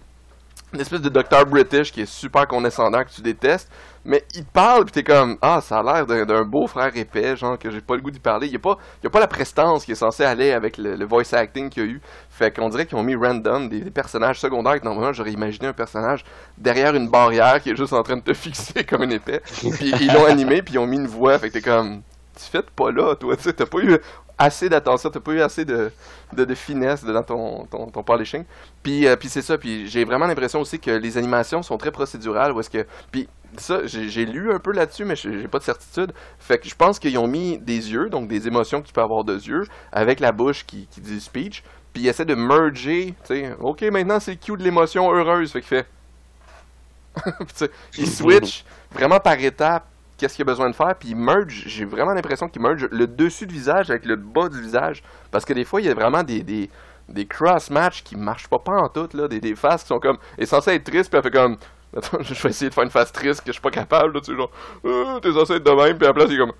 une 0.74 0.80
espèce 0.80 1.00
de 1.00 1.08
docteur 1.08 1.46
british 1.46 1.92
qui 1.92 2.02
est 2.02 2.10
super 2.10 2.46
condescendant, 2.46 3.04
que 3.04 3.10
tu 3.10 3.22
détestes. 3.22 3.70
Mais 4.04 4.22
il 4.34 4.44
te 4.44 4.52
parle, 4.52 4.84
puis 4.84 4.92
t'es 4.92 5.02
comme, 5.02 5.38
ah, 5.40 5.60
ça 5.62 5.78
a 5.78 5.82
l'air 6.04 6.26
d'un 6.26 6.42
beau 6.42 6.66
frère 6.66 6.94
épais, 6.94 7.36
genre, 7.36 7.58
que 7.58 7.70
j'ai 7.70 7.80
pas 7.80 7.94
le 7.94 8.02
goût 8.02 8.10
d'y 8.10 8.18
parler. 8.18 8.48
Il 8.48 8.52
y 8.52 8.56
a 8.56 8.58
pas, 8.58 8.76
y 9.02 9.06
a 9.06 9.10
pas 9.10 9.20
la 9.20 9.28
prestance 9.28 9.86
qui 9.86 9.92
est 9.92 9.94
censée 9.94 10.24
aller 10.24 10.52
avec 10.52 10.76
le, 10.76 10.96
le 10.96 11.06
voice 11.06 11.32
acting 11.32 11.70
qu'il 11.70 11.84
y 11.84 11.86
a 11.86 11.88
eu. 11.88 12.00
Fait 12.28 12.54
qu'on 12.54 12.68
dirait 12.68 12.84
qu'ils 12.84 12.98
ont 12.98 13.02
mis 13.02 13.14
random 13.14 13.68
des, 13.68 13.80
des 13.80 13.90
personnages 13.90 14.40
secondaires 14.40 14.78
que 14.78 14.84
normalement 14.84 15.12
j'aurais 15.14 15.32
imaginé 15.32 15.68
un 15.68 15.72
personnage 15.72 16.24
derrière 16.58 16.94
une 16.94 17.08
barrière 17.08 17.62
qui 17.62 17.70
est 17.70 17.76
juste 17.76 17.94
en 17.94 18.02
train 18.02 18.16
de 18.16 18.22
te 18.22 18.34
fixer 18.34 18.84
comme 18.84 19.04
une 19.04 19.12
épée. 19.12 19.40
Puis 19.46 19.94
ils 20.00 20.12
l'ont 20.12 20.26
animé, 20.26 20.60
puis 20.60 20.74
ils 20.74 20.78
ont 20.78 20.86
mis 20.86 20.96
une 20.96 21.06
voix. 21.06 21.38
Fait 21.38 21.48
que 21.48 21.54
t'es 21.54 21.62
comme, 21.62 22.02
tu 22.36 22.44
fais 22.44 22.62
pas 22.62 22.90
là, 22.90 23.14
toi, 23.14 23.36
tu 23.36 23.52
t'as 23.52 23.66
pas 23.66 23.78
eu 23.78 23.98
assez 24.38 24.68
d'attention, 24.68 25.10
t'as 25.10 25.20
pas 25.20 25.32
eu 25.32 25.40
assez 25.40 25.64
de, 25.64 25.90
de, 26.32 26.54
finesse 26.54 27.04
dans 27.04 27.22
ton, 27.22 27.66
ton, 27.66 27.90
ton. 27.90 28.04
Puis, 28.82 29.06
euh, 29.06 29.16
puis 29.16 29.28
c'est 29.28 29.42
ça, 29.42 29.58
puis 29.58 29.86
j'ai 29.88 30.04
vraiment 30.04 30.26
l'impression 30.26 30.60
aussi 30.60 30.78
que 30.78 30.90
les 30.90 31.16
animations 31.16 31.62
sont 31.62 31.78
très 31.78 31.92
procédurales, 31.92 32.52
est-ce 32.58 32.70
que... 32.70 32.86
Puis 33.10 33.28
ça, 33.56 33.86
j'ai 33.86 34.26
lu 34.26 34.52
un 34.52 34.58
peu 34.58 34.72
là-dessus, 34.72 35.04
mais 35.04 35.14
j'ai 35.14 35.46
pas 35.46 35.58
de 35.58 35.64
certitude. 35.64 36.12
Fait 36.38 36.58
que 36.58 36.68
je 36.68 36.74
pense 36.74 36.98
qu'ils 36.98 37.16
ont 37.18 37.28
mis 37.28 37.58
des 37.58 37.92
yeux, 37.92 38.10
donc 38.10 38.26
des 38.26 38.48
émotions 38.48 38.82
que 38.82 38.88
tu 38.88 38.92
peux 38.92 39.02
avoir 39.02 39.22
de 39.22 39.34
yeux, 39.34 39.64
avec 39.92 40.18
la 40.18 40.32
bouche 40.32 40.66
qui, 40.66 40.88
qui 40.90 41.00
dit 41.00 41.20
speech, 41.20 41.62
puis 41.92 42.02
ils 42.02 42.08
essaient 42.08 42.24
de 42.24 42.34
merger, 42.34 43.14
tu 43.24 43.34
sais, 43.34 43.56
ok, 43.60 43.82
maintenant 43.82 44.18
c'est 44.18 44.36
cue 44.36 44.56
de 44.56 44.62
l'émotion 44.62 45.12
heureuse, 45.12 45.52
fait 45.52 45.60
qu'il 45.60 45.68
fait... 45.68 45.86
Il 47.96 48.10
switch 48.10 48.64
vraiment 48.90 49.20
par 49.20 49.38
étapes 49.38 49.86
qu'est-ce 50.16 50.36
qu'il 50.36 50.42
a 50.42 50.46
besoin 50.46 50.70
de 50.70 50.74
faire, 50.74 50.94
puis 50.98 51.10
il 51.10 51.16
merge, 51.16 51.64
j'ai 51.66 51.84
vraiment 51.84 52.12
l'impression 52.14 52.48
qu'il 52.48 52.62
merge 52.62 52.88
le 52.90 53.06
dessus 53.06 53.46
du 53.46 53.54
visage 53.54 53.90
avec 53.90 54.04
le 54.06 54.16
bas 54.16 54.48
du 54.48 54.60
visage, 54.60 55.02
parce 55.30 55.44
que 55.44 55.52
des 55.52 55.64
fois, 55.64 55.80
il 55.80 55.86
y 55.86 55.90
a 55.90 55.94
vraiment 55.94 56.22
des, 56.22 56.42
des, 56.42 56.70
des 57.08 57.26
cross-match 57.26 58.02
qui 58.02 58.16
marchent 58.16 58.48
pas, 58.48 58.58
pas 58.58 58.76
en 58.80 58.88
tout, 58.88 59.08
là, 59.14 59.28
des, 59.28 59.40
des 59.40 59.54
faces 59.56 59.82
qui 59.82 59.88
sont 59.88 60.00
comme, 60.00 60.18
est 60.38 60.46
censé 60.46 60.72
être 60.72 60.84
triste, 60.84 61.10
puis 61.10 61.18
elle 61.18 61.22
fait 61.24 61.30
comme, 61.36 61.56
attends, 61.96 62.18
je 62.22 62.34
vais 62.42 62.50
essayer 62.50 62.68
de 62.68 62.74
faire 62.74 62.84
une 62.84 62.90
face 62.90 63.12
triste 63.12 63.40
que 63.40 63.48
je 63.48 63.52
suis 63.52 63.62
pas 63.62 63.70
capable, 63.70 64.14
là, 64.14 64.20
tu 64.20 64.32
sais, 64.32 64.36
genre, 64.36 64.50
Euh, 64.84 65.20
t'es 65.20 65.32
censé 65.32 65.54
être 65.54 65.64
de 65.64 65.70
même, 65.70 65.96
puis 65.98 66.06
à 66.06 66.10
la 66.10 66.14
place, 66.14 66.26
il 66.30 66.34
est 66.34 66.38
comme, 66.38 66.52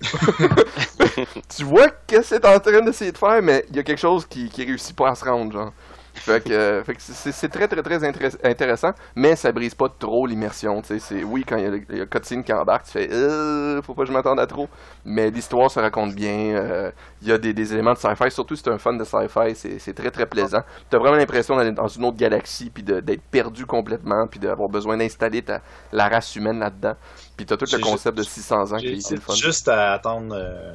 tu 1.48 1.64
vois 1.64 1.88
qu'est-ce 2.06 2.30
que 2.36 2.36
c'est 2.36 2.46
en 2.46 2.58
train 2.60 2.80
d'essayer 2.82 3.12
de 3.12 3.18
faire, 3.18 3.42
mais 3.42 3.64
il 3.70 3.76
y 3.76 3.78
a 3.78 3.82
quelque 3.82 3.98
chose 3.98 4.26
qui, 4.26 4.48
qui 4.48 4.64
réussit 4.64 4.96
pas 4.96 5.10
à 5.10 5.14
se 5.14 5.24
rendre, 5.24 5.52
genre. 5.52 5.72
Fait 6.14 6.42
que, 6.44 6.52
euh, 6.52 6.82
que 6.82 6.94
c'est 6.98 7.48
très 7.48 7.68
très 7.68 7.82
très 7.82 7.98
intér- 8.00 8.36
intéressant, 8.44 8.90
mais 9.14 9.36
ça 9.36 9.52
brise 9.52 9.74
pas 9.74 9.88
trop 9.88 10.26
l'immersion. 10.26 10.82
tu 10.82 10.98
oui 11.24 11.44
quand 11.46 11.56
il 11.56 11.84
y 11.90 11.96
y 11.96 12.00
a 12.00 12.06
cutscene 12.06 12.42
qui 12.44 12.52
embarque, 12.52 12.84
tu 12.86 12.92
fais 12.92 13.08
euh, 13.12 13.80
faut 13.82 13.94
pas 13.94 14.02
que 14.02 14.08
je 14.08 14.12
m'attende 14.12 14.40
à 14.40 14.46
trop. 14.46 14.68
Mais 15.04 15.30
l'histoire 15.30 15.70
se 15.70 15.80
raconte 15.80 16.14
bien. 16.14 16.56
euh, 16.56 16.90
Il 17.22 17.28
y 17.28 17.32
a 17.32 17.38
des, 17.38 17.52
des 17.52 17.72
éléments 17.72 17.92
de 17.94 17.98
sci-fi, 17.98 18.30
surtout 18.30 18.56
si 18.56 18.62
t'es 18.62 18.70
un 18.70 18.78
fan 18.78 18.98
de 18.98 19.04
sci-fi, 19.04 19.54
c'est 19.78 19.94
très 19.94 20.10
très 20.10 20.26
plaisant. 20.26 20.62
T'as 20.90 20.98
vraiment 20.98 21.16
l'impression 21.16 21.56
d'aller 21.56 21.72
dans 21.72 21.88
une 21.88 22.04
autre 22.04 22.16
galaxie, 22.16 22.70
puis 22.70 22.82
d'être 22.82 23.22
perdu 23.30 23.64
complètement, 23.66 24.26
puis 24.26 24.40
d'avoir 24.40 24.68
besoin 24.68 24.96
d'installer 24.96 25.42
ta- 25.42 25.62
la 25.92 26.08
race 26.08 26.34
humaine 26.36 26.58
là-dedans. 26.58 26.94
Puis 27.36 27.46
t'as 27.46 27.56
tout 27.56 27.66
le 27.72 27.78
concept 27.78 28.18
de 28.18 28.22
juste- 28.22 28.34
600 28.34 28.72
ans 28.72 28.76
qui 28.78 28.86
est 28.88 29.10
le 29.12 29.20
fun. 29.20 29.34
juste 29.34 29.68
à 29.68 29.92
attendre 29.92 30.34
euh, 30.36 30.74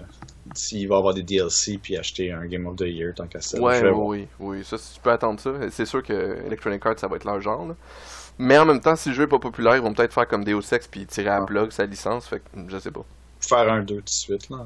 s'il 0.56 0.88
va 0.88 0.98
avoir 0.98 1.13
des 1.13 1.24
DLC 1.24 1.78
puis 1.82 1.98
acheter 1.98 2.32
un 2.32 2.46
Game 2.46 2.66
of 2.68 2.76
the 2.76 2.82
Year 2.82 3.13
tant 3.16 3.28
qu'à 3.28 3.42
ça. 3.42 3.60
Ouais, 3.60 3.80
Je 3.80 3.86
oui, 3.88 3.92
voir. 3.92 4.06
oui, 4.08 4.28
oui, 4.39 4.63
ça, 4.66 4.78
si 4.78 4.96
tu 4.96 5.00
peux 5.02 5.12
attendre 5.12 5.39
ça. 5.39 5.52
C'est 5.72 5.86
sûr 5.86 6.04
que 6.04 6.13
Electronic 6.46 6.86
Arts, 6.86 7.00
ça 7.00 7.08
va 7.08 7.16
être 7.18 7.26
leur 7.26 7.42
genre. 7.42 7.66
là. 7.68 7.76
Mais 8.39 8.58
en 8.58 8.66
même 8.66 8.82
temps, 8.82 8.96
si 8.96 9.10
le 9.10 9.16
jeu 9.16 9.24
est 9.24 9.28
pas 9.28 9.39
populaire, 9.39 9.76
ils 9.76 9.82
vont 9.82 9.94
peut-être 9.94 10.13
faire 10.13 10.28
comme 10.28 10.44
Deus 10.44 10.62
Ex 10.74 10.88
puis 10.88 11.06
tirer 11.06 11.30
à 11.30 11.39
la 11.39 11.46
plug 11.46 11.72
sa 11.72 11.86
licence. 11.86 12.28
Fait 12.28 12.39
que 12.39 12.44
je 12.68 12.78
sais 12.80 12.92
pas. 12.92 13.06
Faire 13.39 13.72
un 13.72 13.84
2 13.84 13.96
tout 13.98 14.02
de 14.02 14.10
suite, 14.10 14.50
là, 14.50 14.58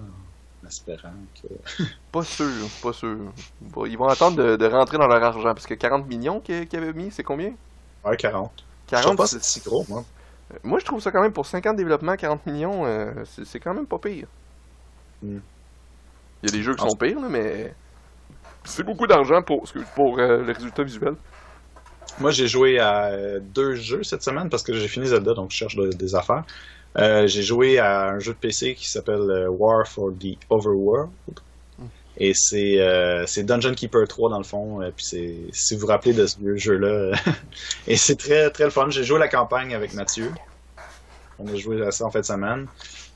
en 0.63 0.67
espérant 0.67 1.09
que. 1.41 1.83
Pas 2.11 2.23
sûr, 2.23 2.47
pas 2.81 2.93
sûr. 2.93 3.17
Bon, 3.61 3.85
Ils 3.85 3.97
vont 3.97 4.07
attendre 4.07 4.37
de, 4.37 4.55
de 4.55 4.65
rentrer 4.65 4.97
dans 4.97 5.07
leur 5.07 5.21
argent 5.23 5.53
parce 5.53 5.67
que 5.67 5.73
40 5.73 6.07
millions 6.07 6.39
qu'ils 6.39 6.67
avaient 6.75 6.93
mis, 6.93 7.11
c'est 7.11 7.23
combien? 7.23 7.53
Ouais, 8.05 8.15
40. 8.17 8.51
Je 8.85 8.91
40 8.91 9.03
trouve 9.03 9.15
pas 9.17 9.27
c'est- 9.27 9.43
si 9.43 9.59
gros, 9.61 9.85
moi. 9.89 10.03
Moi, 10.63 10.79
je 10.79 10.85
trouve 10.85 11.01
ça 11.01 11.11
quand 11.11 11.21
même 11.21 11.33
pour 11.33 11.45
50 11.45 11.75
développements, 11.75 12.15
40 12.15 12.45
millions, 12.45 12.85
euh, 12.85 13.11
c'est 13.25 13.45
c'est 13.45 13.59
quand 13.59 13.73
même 13.73 13.85
pas 13.85 13.99
pire. 13.99 14.27
Mm. 15.21 15.39
Il 16.43 16.49
y 16.49 16.53
a 16.53 16.57
des 16.57 16.63
jeux 16.63 16.75
qui 16.75 16.83
En 16.83 16.89
sont 16.89 16.95
pires, 16.95 17.19
là, 17.19 17.27
mais 17.29 17.73
c'est 18.63 18.83
beaucoup 18.83 19.07
d'argent 19.07 19.41
pour, 19.41 19.63
pour 19.95 20.19
euh, 20.19 20.43
le 20.43 20.51
résultat 20.53 20.83
visuel. 20.83 21.15
Moi, 22.19 22.31
j'ai 22.31 22.47
joué 22.47 22.79
à 22.79 23.05
euh, 23.07 23.39
deux 23.41 23.75
jeux 23.75 24.03
cette 24.03 24.23
semaine 24.23 24.49
parce 24.49 24.63
que 24.63 24.73
j'ai 24.73 24.87
fini 24.87 25.07
Zelda, 25.07 25.33
donc 25.33 25.51
je 25.51 25.57
cherche 25.57 25.75
de- 25.75 25.89
des 25.89 26.15
affaires. 26.15 26.43
Euh, 26.97 27.27
j'ai 27.27 27.43
joué 27.43 27.79
à 27.79 28.07
un 28.09 28.19
jeu 28.19 28.33
de 28.33 28.37
PC 28.37 28.73
qui 28.75 28.89
s'appelle 28.89 29.47
War 29.49 29.87
for 29.87 30.11
the 30.19 30.37
Overworld. 30.49 31.09
Et 32.19 32.33
c'est 32.33 32.79
euh, 32.79 33.25
Dungeon 33.43 33.75
Keeper 33.75 34.07
3 34.07 34.31
dans 34.31 34.39
le 34.39 34.43
fond. 34.43 34.81
euh, 34.81 34.89
puis 34.95 35.05
c'est 35.05 35.35
si 35.51 35.75
vous 35.75 35.81
vous 35.81 35.87
rappelez 35.87 36.13
de 36.13 36.25
ce 36.25 36.39
vieux 36.39 36.55
jeu-là. 36.57 37.11
et 37.87 37.95
c'est 37.95 38.15
très 38.15 38.49
très 38.49 38.63
le 38.63 38.71
fun. 38.71 38.89
J'ai 38.89 39.03
joué 39.03 39.19
la 39.19 39.27
campagne 39.27 39.75
avec 39.75 39.93
Mathieu. 39.93 40.31
On 41.37 41.47
a 41.47 41.55
joué 41.55 41.85
à 41.85 41.91
ça 41.91 42.05
en 42.05 42.09
fin 42.09 42.21
de 42.21 42.25
semaine. 42.25 42.65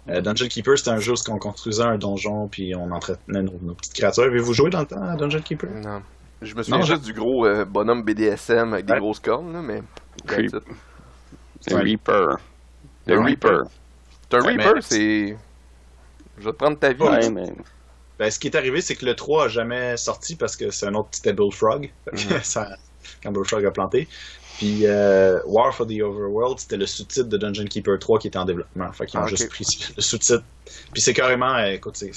Euh, 0.10 0.22
Dungeon 0.22 0.48
Keeper, 0.48 0.78
c'était 0.78 0.90
un 0.92 1.00
jeu 1.00 1.14
où 1.14 1.32
on 1.32 1.38
construisait 1.38 1.84
un 1.84 1.98
donjon 1.98 2.48
puis 2.48 2.74
on 2.76 2.92
entretenait 2.92 3.44
nos, 3.44 3.58
nos 3.62 3.76
petites 3.76 3.94
créatures. 3.94 4.24
Avez-vous 4.24 4.54
joué 4.54 4.70
dans 4.70 4.80
le 4.82 4.86
temps 4.88 5.02
à 5.02 5.16
Dungeon 5.16 5.42
Keeper? 5.42 5.70
Non. 5.84 6.02
Je 6.42 6.56
me 6.56 6.64
souviens 6.64 6.80
Non, 6.80 6.86
juste 6.86 7.04
du 7.04 7.14
gros 7.14 7.46
euh, 7.46 7.66
bonhomme 7.66 8.02
BDSM 8.04 8.74
avec 8.74 8.86
des 8.86 8.94
Ouais. 8.94 9.00
grosses 9.00 9.20
cornes, 9.20 9.54
là, 9.54 9.62
mais. 9.62 9.84
Creep. 10.26 10.54
Le 11.68 11.76
Ouais. 11.76 11.82
Reaper. 11.84 12.38
Le 13.06 13.20
Reaper. 13.20 13.60
C'est 14.30 14.38
un 14.38 14.42
Ouais, 14.42 14.52
Reaper, 14.54 14.72
mais- 14.76 14.82
c'est. 14.82 15.38
Je 16.40 16.44
vais 16.46 16.52
te 16.52 16.58
prendre 16.58 16.80
ta 16.80 16.94
vie. 16.94 17.02
Ouais, 17.04 17.30
mais. 17.30 17.54
Ben, 18.18 18.32
ce 18.32 18.40
qui 18.40 18.48
est 18.48 18.56
arrivé, 18.56 18.82
c'est 18.82 18.96
que 18.96 19.06
le 19.06 19.16
3 19.16 19.46
a 19.46 19.48
jamais 19.50 19.98
sorti 19.98 20.36
parce 20.36 20.56
que 20.56 20.72
c'est 20.72 20.88
un 20.88 20.96
autre 20.96 21.10
petit 21.10 21.32
Bullfrog. 21.34 21.92
Fait 22.06 22.12
que 22.30 22.34
Mhm. 22.34 22.40
ça, 22.44 22.70
quand 23.24 23.32
Bullfrog 23.32 23.64
a 23.66 23.72
planté. 23.72 24.08
Puis 24.62 24.86
euh, 24.86 25.40
War 25.48 25.74
for 25.74 25.88
the 25.88 26.00
Overworld, 26.04 26.60
c'était 26.60 26.78
le 26.78 26.86
sous-titre 26.86 27.28
de 27.30 27.38
Dungeon 27.38 27.66
Keeper 27.66 27.98
3 27.98 28.20
qui 28.20 28.28
était 28.28 28.38
en 28.38 28.46
développement. 28.46 28.92
Fait 28.92 29.08
qu'ils 29.08 29.20
ont 29.20 29.24
Ah, 29.24 29.26
ok. 29.26 29.30
juste 29.32 29.50
pris 29.50 29.66
le 29.98 30.02
sous-titre. 30.04 30.44
Puis 30.94 31.02
c'est 31.02 31.16
carrément, 31.16 31.56
euh, 31.56 31.72
écoute, 31.72 31.98
c'est 31.98 32.14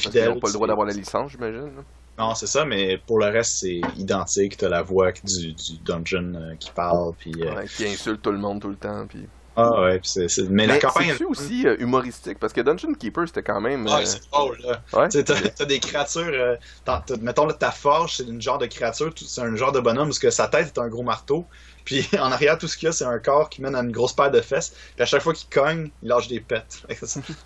fidèle. 0.00 0.30
n'ont 0.30 0.40
pas 0.40 0.48
le 0.48 0.54
droit 0.54 0.66
d'avoir 0.66 0.86
la 0.86 0.94
licence, 0.94 1.32
j'imagine. 1.32 1.70
Non, 2.18 2.34
c'est 2.34 2.46
ça, 2.46 2.64
mais 2.64 2.96
pour 3.06 3.18
le 3.18 3.26
reste, 3.26 3.58
c'est 3.60 3.82
identique. 3.98 4.56
T'as 4.56 4.70
la 4.70 4.80
voix 4.80 5.12
du, 5.12 5.52
du 5.52 5.78
dungeon 5.84 6.32
euh, 6.34 6.54
qui 6.58 6.70
parle. 6.70 7.12
Puis, 7.18 7.34
euh, 7.42 7.54
Ouais, 7.56 7.66
qui 7.66 7.86
insulte 7.86 8.22
tout 8.22 8.32
le 8.32 8.38
monde 8.38 8.62
tout 8.62 8.68
le 8.70 8.76
temps. 8.76 9.06
Puis... 9.06 9.26
Ah 9.54 9.82
ouais, 9.82 9.98
puis 9.98 10.08
c'est, 10.08 10.28
c'est- 10.28 10.48
mais, 10.48 10.66
la 10.66 10.74
Mais 10.74 10.78
campagne. 10.80 11.12
c'est 11.18 11.24
aussi 11.26 11.66
euh, 11.66 11.76
humoristique? 11.78 12.38
Parce 12.38 12.54
que 12.54 12.62
Dungeon 12.62 12.94
Keeper 12.94 13.24
c'était 13.28 13.42
quand 13.42 13.60
même. 13.60 13.86
Euh, 13.86 14.00
c'est 14.06 14.22
drôle, 14.32 14.58
là. 14.64 14.80
ouais. 14.94 15.08
T'as, 15.10 15.22
t'as 15.22 15.64
des 15.66 15.78
créatures. 15.78 16.56
t'as- 16.86 17.02
t'as- 17.06 17.16
mettons, 17.18 17.44
là, 17.44 17.52
ta 17.52 17.70
forge, 17.70 18.16
c'est 18.16 18.22
une 18.24 18.40
genre 18.40 18.56
de 18.56 18.64
créature, 18.64 19.12
c'est 19.14 19.42
un 19.42 19.54
genre 19.56 19.72
de 19.72 19.80
bonhomme 19.80 20.08
parce 20.08 20.18
que 20.18 20.30
sa 20.30 20.48
tête 20.48 20.68
est 20.68 20.78
un 20.80 20.88
gros 20.88 21.02
marteau. 21.02 21.44
Puis 21.84 22.08
en 22.18 22.30
arrière, 22.32 22.58
tout 22.58 22.68
ce 22.68 22.76
qu'il 22.76 22.86
y 22.86 22.88
a, 22.88 22.92
c'est 22.92 23.04
un 23.04 23.18
corps 23.18 23.48
qui 23.50 23.60
mène 23.62 23.74
à 23.74 23.80
une 23.80 23.92
grosse 23.92 24.12
paire 24.12 24.30
de 24.30 24.40
fesses. 24.40 24.72
Puis 24.94 25.02
à 25.02 25.06
chaque 25.06 25.22
fois 25.22 25.32
qu'il 25.34 25.48
cogne, 25.48 25.90
il 26.02 26.08
lâche 26.08 26.28
des 26.28 26.40
pets. 26.40 26.82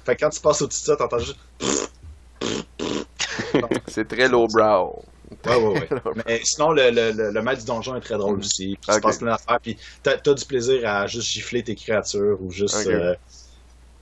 Fait 0.05 0.17
que, 0.17 0.21
quand 0.21 0.31
tu 0.31 0.41
passes 0.41 0.63
au-dessus 0.63 0.83
de 0.83 0.87
ça, 0.87 0.97
t'entends 0.97 1.19
juste. 1.19 1.39
C'est 3.89 4.07
très 4.09 4.29
lowbrow. 4.29 5.03
Ouais, 5.47 5.57
ouais, 5.57 5.81
ouais. 5.81 5.89
Mais 6.27 6.41
sinon, 6.45 6.71
le, 6.73 6.91
le, 6.91 7.13
le, 7.13 7.31
le 7.31 7.43
maître 7.43 7.61
du 7.61 7.67
donjon 7.67 7.97
est 7.97 8.01
très 8.01 8.17
drôle 8.17 8.39
aussi. 8.39 8.77
Puis 8.81 8.89
il 8.89 8.93
se 8.93 8.99
Ok. 8.99 9.03
passe 9.03 9.19
plein 9.19 9.33
d'affaires. 9.33 9.59
Puis 9.61 9.77
t'as, 10.03 10.17
t'as 10.19 10.35
du 10.35 10.45
plaisir 10.45 10.89
à 10.89 11.07
juste 11.07 11.29
gifler 11.29 11.63
tes 11.63 11.75
créatures 11.75 12.39
ou 12.41 12.51
juste. 12.51 12.77
Ok. 12.77 12.87
euh, 12.87 13.15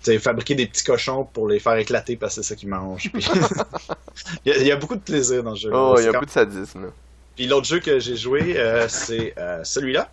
tu 0.02 0.18
fabriquer 0.18 0.54
des 0.54 0.66
petits 0.66 0.84
cochons 0.84 1.24
pour 1.24 1.48
les 1.48 1.58
faire 1.58 1.76
éclater 1.76 2.16
parce 2.16 2.36
que 2.36 2.42
c'est 2.42 2.48
ça 2.48 2.56
qu'ils 2.56 2.68
mangent. 2.68 3.10
Puis 3.10 3.26
il, 4.44 4.52
y 4.52 4.54
a, 4.54 4.58
il 4.58 4.66
y 4.66 4.70
a 4.72 4.76
beaucoup 4.76 4.96
de 4.96 5.00
plaisir 5.00 5.42
dans 5.42 5.54
ce 5.54 5.62
jeu. 5.62 5.70
Oh, 5.72 5.94
il 5.98 6.04
y 6.04 6.08
a 6.08 6.12
quand- 6.12 6.20
peu 6.20 6.26
de 6.26 6.30
sadisme. 6.30 6.90
Puis 7.36 7.46
l'autre 7.46 7.66
jeu 7.66 7.80
que 7.80 7.98
j'ai 7.98 8.16
joué, 8.16 8.58
euh, 8.58 8.86
c'est 8.88 9.32
euh, 9.38 9.64
celui-là. 9.64 10.10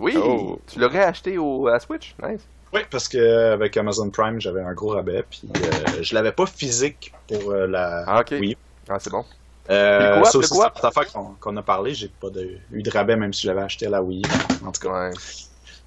Oui, 0.00 0.14
Oh. 0.16 0.58
tu 0.66 0.78
l'aurais 0.78 1.04
acheté 1.04 1.38
au, 1.38 1.68
à 1.68 1.78
Switch? 1.80 2.14
Nice. 2.22 2.40
Oui, 2.72 2.80
parce 2.90 3.06
que 3.08 3.52
avec 3.52 3.76
Amazon 3.76 4.10
Prime, 4.10 4.40
j'avais 4.40 4.62
un 4.62 4.72
gros 4.74 4.88
rabais. 4.90 5.24
Puis 5.30 5.42
euh, 5.56 6.02
je 6.02 6.14
l'avais 6.14 6.32
pas 6.32 6.46
physique 6.46 7.12
pour 7.28 7.52
euh, 7.52 7.66
la. 7.68 8.04
Ah. 8.06 8.24
Oui. 8.32 8.56
Ah, 8.88 8.98
c'est 8.98 9.10
bon. 9.10 9.24
Euh, 9.70 10.10
Le 10.10 10.16
coop, 10.16 10.26
ça 10.26 10.38
aussi, 10.38 10.54
une 10.58 10.86
affaire 10.86 11.12
qu'on, 11.40 11.56
a 11.56 11.62
parlé. 11.62 11.94
J'ai 11.94 12.08
pas 12.08 12.30
de, 12.30 12.58
eu 12.72 12.82
de 12.82 12.90
rabais 12.90 13.16
même 13.16 13.32
si 13.32 13.42
je 13.42 13.46
l'avais 13.48 13.62
acheté 13.62 13.86
à 13.86 13.90
la 13.90 14.02
Wii. 14.02 14.22
En 14.66 14.72
tout 14.72 14.80
cas. 14.80 15.08
Ouais. 15.08 15.14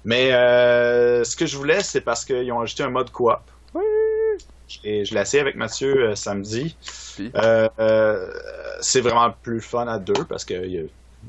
Mais 0.04 0.32
euh, 0.32 1.22
ce 1.24 1.36
que 1.36 1.44
je 1.46 1.56
voulais, 1.56 1.82
c'est 1.82 2.00
parce 2.00 2.24
qu'ils 2.24 2.50
ont 2.52 2.60
ajouté 2.60 2.82
un 2.82 2.90
mode 2.90 3.10
coop. 3.10 3.36
Oui. 3.74 3.82
Et 4.84 5.04
je 5.04 5.14
l'ai 5.14 5.20
essayé 5.20 5.40
avec 5.42 5.56
Mathieu 5.56 6.10
euh, 6.10 6.14
samedi. 6.14 6.76
Euh, 7.36 8.30
c'est 8.80 9.00
vraiment 9.02 9.30
plus 9.42 9.60
fun 9.60 9.86
à 9.86 9.98
deux 9.98 10.24
parce 10.28 10.44
que 10.44 10.54
il 10.54 10.72
y 10.72 10.78
a- 10.78 10.82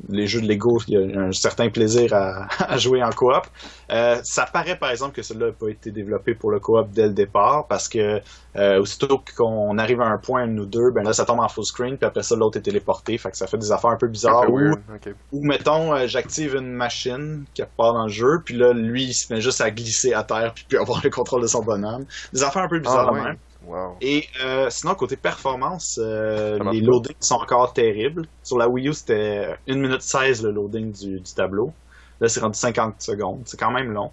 les 0.08 0.28
jeux 0.28 0.42
de 0.42 0.48
Lego, 0.48 0.80
il 0.88 0.94
y 0.94 0.98
a 1.18 1.20
un 1.22 1.32
certain 1.32 1.70
plaisir 1.70 2.14
à, 2.14 2.48
à 2.60 2.78
jouer 2.78 3.04
en 3.04 3.10
coop. 3.10 3.46
Euh, 3.92 4.20
ça 4.24 4.46
paraît 4.46 4.78
par 4.78 4.92
exemple 4.92 5.14
que 5.16 5.22
celui-là 5.24 5.48
n'a 5.48 5.52
pas 5.54 5.70
été 5.70 5.92
développé 5.92 6.36
pour 6.36 6.52
le 6.52 6.60
coop 6.60 6.90
dès 6.92 7.08
le 7.08 7.14
départ 7.14 7.68
parce 7.68 7.90
que 7.90 8.22
euh, 8.56 8.80
aussitôt 8.80 9.24
qu'on 9.38 9.78
arrive 9.78 10.02
à 10.02 10.06
un 10.08 10.18
point, 10.18 10.46
nous 10.48 10.66
deux, 10.66 10.92
ben 10.92 11.04
là 11.04 11.14
ça 11.14 11.26
tombe 11.26 11.40
en 11.40 11.48
full 11.50 11.66
screen 11.66 11.98
puis 11.98 12.06
après 12.06 12.24
ça 12.24 12.36
l'autre 12.36 12.58
est 12.58 12.62
téléporté. 12.62 13.18
Fait 13.18 13.32
que 13.32 13.38
ça 13.38 13.48
fait 13.48 13.58
des 13.58 13.72
affaires 13.72 13.92
un 13.92 13.98
peu 13.98 14.08
bizarres. 14.08 14.46
Peu 14.46 14.52
Ou- 15.32 15.44
mettons, 15.44 15.94
euh, 15.96 16.08
j'active 16.08 16.56
une 16.56 16.72
machine 16.72 17.46
qui 17.54 17.64
part 17.78 17.94
dans 17.94 18.04
le 18.06 18.12
jeu, 18.12 18.42
puis 18.46 18.56
là, 18.56 18.74
lui, 18.74 19.06
il 19.06 19.14
se 19.14 19.34
met 19.34 19.42
juste 19.42 19.62
à 19.62 19.72
glisser 19.72 20.14
à 20.14 20.24
terre, 20.24 20.54
puis 20.54 20.66
puis 20.68 20.78
avoir 20.78 21.02
le 21.04 21.10
contrôle 21.10 21.42
de 21.42 21.48
son 21.48 21.64
bonhomme. 21.64 22.06
Des 22.34 22.44
affaires 22.44 22.64
un 22.64 22.68
peu 22.70 22.80
bizarres 22.80 23.10
Ah, 23.10 23.14
ouais. 23.14 23.22
même. 23.24 23.38
Wow. 23.70 23.98
Et 24.02 24.26
euh, 24.44 24.70
sinon, 24.72 24.96
côté 24.96 25.16
performance, 25.16 26.00
euh, 26.02 26.58
les 26.72 26.82
loadings 26.82 27.16
sont 27.20 27.36
encore 27.36 27.72
terribles. 27.74 28.26
Sur 28.42 28.58
la 28.58 28.68
Wii 28.68 28.88
U, 28.90 28.94
c'était 28.94 29.56
1 29.68 29.76
minute 29.76 30.02
16 30.02 30.44
le 30.44 30.52
loading 30.52 30.92
du, 30.92 31.20
du 31.20 31.34
tableau. 31.34 31.72
Là, 32.20 32.28
c'est 32.30 32.40
rendu 32.40 32.58
50 32.58 33.02
secondes. 33.02 33.44
C'est 33.46 33.60
quand 33.60 33.72
même 33.72 33.92
long. 33.92 34.12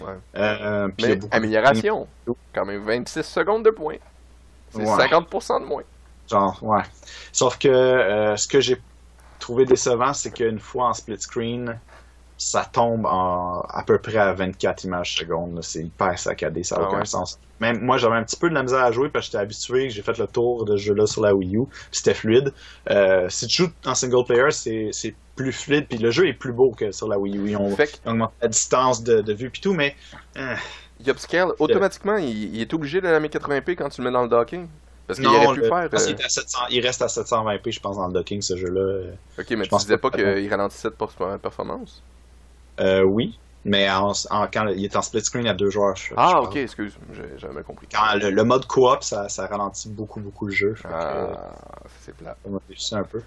Ouais. 0.00 0.14
Euh, 0.36 0.88
puis 0.88 1.06
il 1.06 1.08
y 1.08 1.12
a 1.12 1.14
Mais 1.14 1.16
de- 1.16 1.26
amélioration. 1.30 2.06
Quand 2.54 2.64
même 2.66 2.82
26 2.84 3.22
secondes 3.22 3.64
de 3.64 3.70
points. 3.70 3.96
C'est 4.70 4.78
Ouais. 4.82 4.86
50% 5.08 5.60
de 5.60 5.64
moins. 5.66 5.82
Genre, 6.30 6.58
ouais. 6.62 6.82
Sauf 7.32 7.58
que 7.58 7.68
euh, 7.68 8.36
ce 8.36 8.46
que 8.46 8.60
j'ai 8.60 8.80
trouvé 9.38 9.64
décevant, 9.64 10.12
c'est 10.12 10.30
qu'une 10.30 10.60
fois 10.60 10.88
en 10.88 10.92
split 10.92 11.18
screen, 11.20 11.78
ça 12.42 12.64
tombe 12.64 13.04
en, 13.06 13.60
à 13.68 13.84
peu 13.84 14.00
près 14.00 14.16
à 14.16 14.32
24 14.32 14.84
images 14.84 15.14
secondes. 15.16 15.62
C'est 15.62 15.84
hyper 15.84 16.18
saccadé, 16.18 16.62
ça 16.64 16.76
n'a 16.76 16.82
Ah 16.82 16.82
aucun 16.82 17.04
ouais? 17.04 17.04
sens. 17.04 17.38
Même 17.60 17.80
moi, 17.82 17.98
j'avais 17.98 18.16
un 18.16 18.24
petit 18.24 18.36
peu 18.38 18.48
de 18.48 18.54
la 18.54 18.62
misère 18.62 18.80
à 18.82 18.92
jouer 18.92 19.10
parce 19.10 19.26
que 19.26 19.32
j'étais 19.32 19.42
habitué, 19.42 19.90
j'ai 19.90 20.02
fait 20.02 20.16
le 20.18 20.26
tour 20.26 20.64
de 20.64 20.76
ce 20.76 20.82
jeu-là 20.82 21.06
sur 21.06 21.22
la 21.22 21.34
Wii 21.34 21.56
U, 21.56 21.64
c'était 21.92 22.14
fluide. 22.14 22.54
Euh, 22.90 23.28
si 23.28 23.46
tu 23.46 23.64
joues 23.64 23.70
en 23.84 23.94
single 23.94 24.24
player, 24.26 24.50
c'est 24.50 25.16
plus 25.36 25.52
fluide, 25.52 25.86
puis 25.88 25.98
le 25.98 26.10
jeu 26.10 26.26
est 26.28 26.34
plus 26.34 26.52
beau 26.52 26.72
que 26.72 26.92
sur 26.92 27.08
la 27.08 27.18
Wii 27.18 27.36
U. 27.38 27.50
Ils 27.50 27.56
ont, 27.56 27.76
Fait 27.76 27.86
que 27.88 27.98
ils 28.04 28.08
ont 28.08 28.12
augmenté 28.12 28.34
la 28.40 28.48
distance 28.48 29.02
de, 29.04 29.20
de 29.20 29.32
vue 29.34 29.50
puis 29.50 29.60
tout, 29.60 29.74
mais 29.74 29.94
euh, 30.38 30.56
Upscale, 31.06 31.52
automatiquement, 31.58 32.16
il, 32.16 32.54
il 32.54 32.60
est 32.60 32.72
obligé 32.74 33.00
de 33.00 33.08
la 33.08 33.18
1080p 33.20 33.74
quand 33.74 33.88
tu 33.88 34.02
le 34.02 34.06
mets 34.08 34.12
dans 34.12 34.22
le 34.22 34.28
docking. 34.28 34.68
Parce 35.06 35.18
qu'il 35.18 35.34
non, 35.34 35.34
aurait 35.34 35.52
pu 35.52 35.62
le- 35.62 35.64
faire. 35.64 35.88
parce 35.90 36.04
euh, 36.04 36.06
qu'il 36.06 36.18
est 36.20 36.24
à 36.24 36.28
700 36.28 36.66
il 36.70 36.80
reste 36.80 37.02
à 37.02 37.08
720p, 37.08 37.70
je 37.72 37.80
pense, 37.80 37.96
dans 37.96 38.06
le 38.06 38.12
docking, 38.12 38.40
ce 38.42 38.56
jeu-là. 38.56 39.12
Ok, 39.38 39.50
mais 39.56 39.66
je 39.66 39.70
tu 39.70 39.76
disais 39.76 39.98
pas 39.98 40.10
qu'il 40.12 40.48
ralentissait 40.48 40.90
de 40.90 40.94
performance? 41.38 42.04
Euh, 42.80 43.02
oui, 43.02 43.38
mais 43.64 43.90
en, 43.90 44.12
en- 44.30 44.46
quand 44.46 44.68
il 44.68 44.84
est 44.84 44.96
en 44.96 45.02
split 45.02 45.22
screen 45.22 45.46
à 45.46 45.54
deux 45.54 45.70
joueurs. 45.70 45.94
je- 45.96 46.14
Ah, 46.16 46.40
ok, 46.40 46.56
excuse, 46.56 46.96
j'ai 47.12 47.38
jamais 47.38 47.62
compris. 47.62 47.86
Quand 47.92 48.14
le, 48.14 48.30
le 48.30 48.44
mode 48.44 48.66
coop, 48.66 49.02
ça, 49.02 49.28
ça 49.28 49.46
ralentit 49.46 49.90
beaucoup, 49.90 50.20
beaucoup 50.20 50.46
le 50.46 50.52
jeu. 50.52 50.74
Fait 50.74 50.88
Ah, 50.90 51.54
c'est 52.00 52.16
plat. 52.16 52.36
ça 52.42 52.50
m'a 52.50 52.58
déçu 52.68 52.94
un 52.94 53.02
peu. 53.04 53.20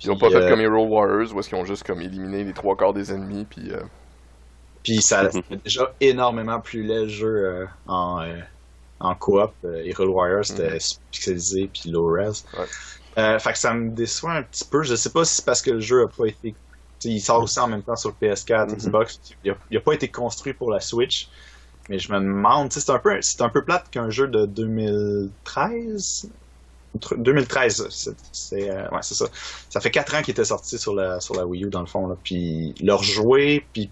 Ils 0.00 0.10
ont 0.10 0.14
Puis, 0.14 0.20
pas 0.20 0.30
fait 0.30 0.44
euh, 0.44 0.50
comme 0.50 0.60
Hero 0.60 0.86
Warriors 0.86 1.34
où 1.34 1.40
est-ce 1.40 1.48
qu'ils 1.48 1.58
ont 1.58 1.64
juste 1.64 1.84
comme 1.84 2.00
éliminé 2.00 2.44
les 2.44 2.54
trois 2.54 2.76
quarts 2.76 2.92
des 2.94 3.12
ennemis 3.12 3.44
puis 3.44 3.72
euh, 3.72 3.80
Puis 4.82 5.02
ça 5.02 5.28
c'était 5.30 5.56
déjà 5.64 5.92
énormément 6.00 6.60
plus 6.60 6.82
laid 6.84 7.02
le 7.02 7.08
jeu 7.08 7.26
euh, 7.26 7.66
en, 7.86 8.22
euh, 8.22 8.38
en 9.00 9.14
coop. 9.16 9.50
Euh, 9.64 9.82
Hero 9.84 10.06
Warrior, 10.06 10.44
c'était 10.44 10.78
pixelisé 11.10 11.68
puis 11.68 11.90
low 11.90 12.06
res. 12.06 12.44
Ouais. 12.56 12.64
Euh, 13.18 13.38
fait 13.40 13.52
que 13.52 13.58
ça 13.58 13.74
me 13.74 13.90
déçoit 13.90 14.34
un 14.34 14.42
petit 14.44 14.64
peu. 14.70 14.82
Je 14.84 14.94
sais 14.94 15.10
pas 15.10 15.24
si 15.24 15.34
c'est 15.36 15.44
parce 15.44 15.60
que 15.62 15.72
le 15.72 15.80
jeu 15.80 16.04
a 16.04 16.08
pas 16.08 16.26
été. 16.26 16.54
Il 17.04 17.20
sort 17.20 17.42
aussi 17.42 17.58
en 17.60 17.68
même 17.68 17.82
temps 17.82 17.96
sur 17.96 18.14
PS4, 18.20 18.70
Mhm. 18.70 18.76
Xbox. 18.76 19.20
Il 19.44 19.50
a, 19.52 19.54
il 19.70 19.76
a 19.76 19.80
pas 19.80 19.92
été 19.94 20.08
construit 20.10 20.54
pour 20.54 20.70
la 20.70 20.80
Switch. 20.80 21.28
Mais 21.88 21.98
je 21.98 22.12
me 22.12 22.18
demande, 22.18 22.70
c'est 22.72 22.90
un 22.90 22.98
peu, 22.98 23.18
c'est 23.22 23.40
un 23.40 23.48
peu 23.48 23.64
plate 23.64 23.88
qu'un 23.90 24.10
jeu 24.10 24.28
de 24.28 24.44
2013. 24.46 26.30
Entre- 26.94 27.16
2013, 27.16 27.88
c'est, 28.32 28.70
euh, 28.70 28.88
ouais, 28.90 28.98
c'est 29.02 29.14
ça. 29.14 29.26
Ça 29.70 29.80
fait 29.80 29.90
4 29.90 30.14
ans 30.14 30.22
qu'il 30.22 30.32
était 30.32 30.44
sorti 30.44 30.78
sur 30.78 30.94
la, 30.94 31.20
sur 31.20 31.34
la 31.34 31.46
Wii 31.46 31.64
U, 31.64 31.70
dans 31.70 31.80
le 31.80 31.86
fond, 31.86 32.06
là. 32.08 32.16
Puis, 32.24 32.74
leur 32.80 33.02
jouer, 33.02 33.66
puis 33.72 33.90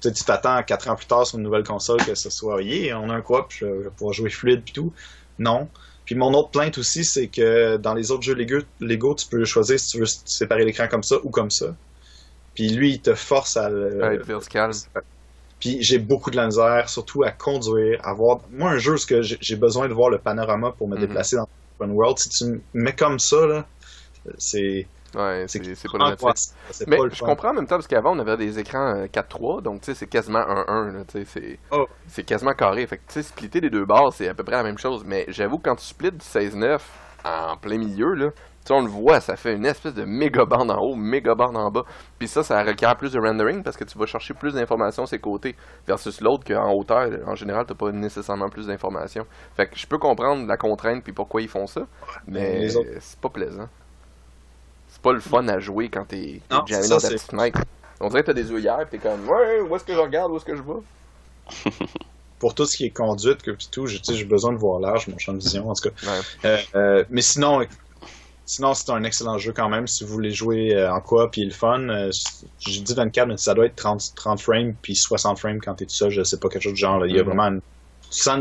tu 0.00 0.12
t'attends 0.24 0.54
à 0.54 0.62
4 0.62 0.88
ans 0.88 0.96
plus 0.96 1.06
tard 1.06 1.26
sur 1.26 1.38
une 1.38 1.44
nouvelle 1.44 1.64
console 1.64 1.98
que 2.04 2.14
ce 2.14 2.30
soit, 2.30 2.62
yeah, 2.62 2.98
on 3.00 3.10
a 3.10 3.14
un 3.14 3.20
coop, 3.22 3.46
je 3.50 3.66
je 3.66 3.72
vais 3.84 3.90
pouvoir 3.90 4.12
jouer 4.14 4.30
fluide 4.30 4.62
puis 4.64 4.72
tout. 4.72 4.92
Non. 5.38 5.68
Puis 6.04 6.14
mon 6.14 6.32
autre 6.34 6.50
plainte 6.50 6.78
aussi, 6.78 7.04
c'est 7.04 7.28
que 7.28 7.76
dans 7.76 7.94
les 7.94 8.10
autres 8.12 8.22
jeux 8.22 8.34
Lego, 8.34 8.58
Lego, 8.80 9.14
tu 9.14 9.26
peux 9.28 9.44
choisir 9.44 9.78
si 9.78 9.88
tu 9.90 9.98
veux 9.98 10.06
séparer 10.06 10.64
l'écran 10.64 10.86
comme 10.88 11.02
ça 11.02 11.16
ou 11.24 11.30
comme 11.30 11.50
ça. 11.50 11.76
Puis 12.58 12.70
lui, 12.70 12.90
il 12.94 13.00
te 13.00 13.14
force 13.14 13.56
à 13.56 13.68
le... 13.70 14.02
à 14.02 14.14
être 14.14 14.26
vertical. 14.26 14.72
Puis 15.60 15.78
j'ai 15.80 16.00
beaucoup 16.00 16.32
de 16.32 16.36
la 16.36 16.46
misère, 16.46 16.88
surtout 16.88 17.22
à 17.22 17.30
conduire, 17.30 18.00
à 18.02 18.12
voir... 18.14 18.40
Moi, 18.50 18.70
un 18.72 18.78
jeu, 18.78 18.96
ce 18.96 19.06
que 19.06 19.22
j'ai 19.22 19.54
besoin 19.56 19.86
de 19.88 19.94
voir 19.94 20.10
le 20.10 20.18
panorama 20.18 20.72
pour 20.76 20.88
me 20.88 20.96
Mhm. 20.96 21.02
déplacer 21.06 21.36
dans 21.36 21.46
l'open 21.78 21.94
world, 21.96 22.18
si 22.18 22.28
tu 22.30 22.44
me 22.46 22.60
mets 22.74 22.96
comme 22.96 23.20
ça, 23.20 23.46
là, 23.46 23.64
c'est... 24.38 24.86
Ouais, 25.14 25.44
C'est 25.46 25.60
problématique. 25.84 26.28
Mais 26.88 26.96
pas 26.96 27.04
le 27.04 27.10
je 27.14 27.20
comprends 27.22 27.50
en 27.50 27.54
même 27.54 27.66
temps 27.68 27.76
parce 27.76 27.86
qu'avant 27.86 28.14
on 28.14 28.18
avait 28.18 28.36
des 28.36 28.58
écrans 28.58 28.94
euh, 28.96 29.06
4-3, 29.06 29.62
donc 29.62 29.80
tu 29.80 29.86
sais 29.86 29.94
c'est 29.94 30.06
quasiment 30.08 30.40
1-1, 30.40 30.92
là, 30.92 31.04
tu 31.08 31.24
sais, 31.24 31.24
c'est 31.24 31.58
Oh. 31.70 31.86
quasiment 32.26 32.52
carré. 32.54 32.86
Fait 32.88 32.98
que 32.98 33.02
tu 33.06 33.14
sais 33.14 33.22
splitter 33.22 33.60
les 33.60 33.70
deux 33.70 33.86
barres 33.86 34.12
c'est 34.12 34.28
à 34.28 34.34
peu 34.34 34.42
près 34.44 34.56
la 34.56 34.64
même 34.64 34.76
chose, 34.78 35.04
mais 35.06 35.24
j'avoue 35.28 35.58
que 35.58 35.62
quand 35.62 35.76
tu 35.76 35.86
splits 35.86 36.10
du 36.12 36.18
16-9 36.18 36.80
en 37.24 37.56
plein 37.56 37.78
milieu 37.78 38.12
là, 38.14 38.30
tu 38.68 38.72
on 38.74 38.82
le 38.82 38.88
voit, 38.88 39.20
ça 39.20 39.36
fait 39.36 39.54
une 39.54 39.64
espèce 39.64 39.94
de 39.94 40.04
méga 40.04 40.44
bande 40.44 40.70
en 40.70 40.78
haut, 40.78 40.94
méga 40.94 41.34
bande 41.34 41.56
en 41.56 41.70
bas. 41.70 41.84
Puis 42.18 42.28
ça 42.28 42.42
ça 42.42 42.62
requiert 42.62 42.96
plus 42.96 43.12
de 43.12 43.18
rendering 43.18 43.62
parce 43.62 43.76
que 43.76 43.84
tu 43.84 43.98
vas 43.98 44.06
chercher 44.06 44.34
plus 44.34 44.54
d'informations 44.54 45.06
sur 45.06 45.10
ses 45.10 45.18
côtés 45.18 45.56
versus 45.86 46.20
l'autre 46.20 46.44
qu'en 46.44 46.72
hauteur 46.72 47.08
en 47.26 47.34
général 47.34 47.64
t'as 47.66 47.74
pas 47.74 47.90
nécessairement 47.90 48.48
plus 48.48 48.66
d'informations. 48.66 49.26
Fait 49.56 49.66
que 49.66 49.76
je 49.76 49.86
peux 49.86 49.98
comprendre 49.98 50.46
la 50.46 50.56
contrainte 50.56 51.02
puis 51.02 51.12
pourquoi 51.12 51.40
ils 51.40 51.48
font 51.48 51.66
ça, 51.66 51.82
mais 52.26 52.68
c'est 52.68 53.18
pas 53.20 53.30
plaisant. 53.30 53.68
C'est 54.88 55.02
pas 55.02 55.12
le 55.12 55.20
fun 55.20 55.46
à 55.48 55.58
jouer 55.58 55.88
quand 55.88 56.06
t'es 56.06 56.40
c'est 56.68 56.88
dans 56.88 56.98
ta 56.98 57.08
petite 57.08 57.30
fenêtre. 57.30 57.60
On 58.00 58.08
dirait 58.08 58.22
que 58.22 58.26
t'as 58.26 58.34
des 58.34 58.52
œillères 58.52 58.86
pis 58.90 58.98
t'es 58.98 59.08
comme 59.08 59.28
Ouais, 59.28 59.60
où 59.60 59.74
est-ce 59.74 59.84
que 59.84 59.94
je 59.94 59.98
regarde, 59.98 60.30
où 60.30 60.36
est-ce 60.36 60.44
que 60.44 60.56
je 60.56 60.62
vais? 60.62 61.84
Pour 62.38 62.54
tout 62.54 62.66
ce 62.66 62.76
qui 62.76 62.84
est 62.84 62.90
conduite, 62.90 63.42
que 63.42 63.50
puis 63.50 63.68
tout, 63.68 63.86
j'ai 63.86 63.98
tu 63.98 64.04
sais, 64.04 64.14
j'ai 64.14 64.24
besoin 64.24 64.52
de 64.52 64.58
voir 64.58 64.78
large, 64.78 65.08
mon 65.08 65.18
champ 65.18 65.32
de 65.32 65.38
vision, 65.38 65.68
en 65.68 65.72
tout 65.72 65.90
cas. 65.90 66.08
Ouais. 66.08 66.20
Euh, 66.44 66.58
euh, 66.76 67.04
mais 67.10 67.20
sinon, 67.20 67.62
sinon 68.48 68.74
c'est 68.74 68.90
un 68.90 69.04
excellent 69.04 69.38
jeu 69.38 69.52
quand 69.52 69.68
même. 69.68 69.86
Si 69.86 70.04
vous 70.04 70.12
voulez 70.12 70.30
jouer 70.32 70.74
euh, 70.74 70.92
en 70.92 71.00
coop 71.00 71.30
puis 71.32 71.44
le 71.44 71.50
fun, 71.52 71.86
j'ai 72.58 72.80
dit 72.82 72.94
24, 72.94 73.28
mais 73.28 73.36
ça 73.36 73.54
doit 73.54 73.66
être 73.66 73.76
30, 73.76 74.02
30 74.16 74.40
frames 74.40 74.74
puis 74.82 74.96
60 74.96 75.38
frames 75.38 75.60
quand 75.60 75.74
t'es 75.76 75.86
tout 75.86 75.94
seul. 75.94 76.10
Je 76.10 76.22
sais 76.24 76.38
pas 76.38 76.48
quelque 76.48 76.62
chose 76.62 76.72
de 76.72 76.78
genre. 76.78 76.98
là. 76.98 77.06
Il 77.06 77.14
y 77.14 77.18
a 77.20 77.22
Mhm. 77.22 77.28
vraiment 77.28 77.44
une, 77.48 77.60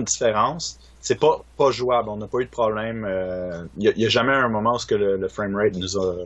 différence. 0.05 0.77
C'est 0.99 1.19
pas, 1.19 1.41
pas 1.57 1.71
jouable. 1.71 2.09
On 2.09 2.17
n'a 2.17 2.27
pas 2.27 2.39
eu 2.39 2.45
de 2.45 2.49
problème. 2.49 3.05
euh, 3.05 3.65
Il 3.77 3.83
y, 3.83 3.87
a- 3.89 3.93
il 3.95 4.01
y 4.01 4.05
a 4.05 4.09
jamais 4.09 4.33
un 4.33 4.49
moment 4.49 4.75
où 4.75 4.79
ce 4.79 4.85
que 4.85 4.95
le, 4.95 5.17
le 5.17 5.27
framerate 5.29 5.75
nous 5.75 5.97
a 5.97 6.25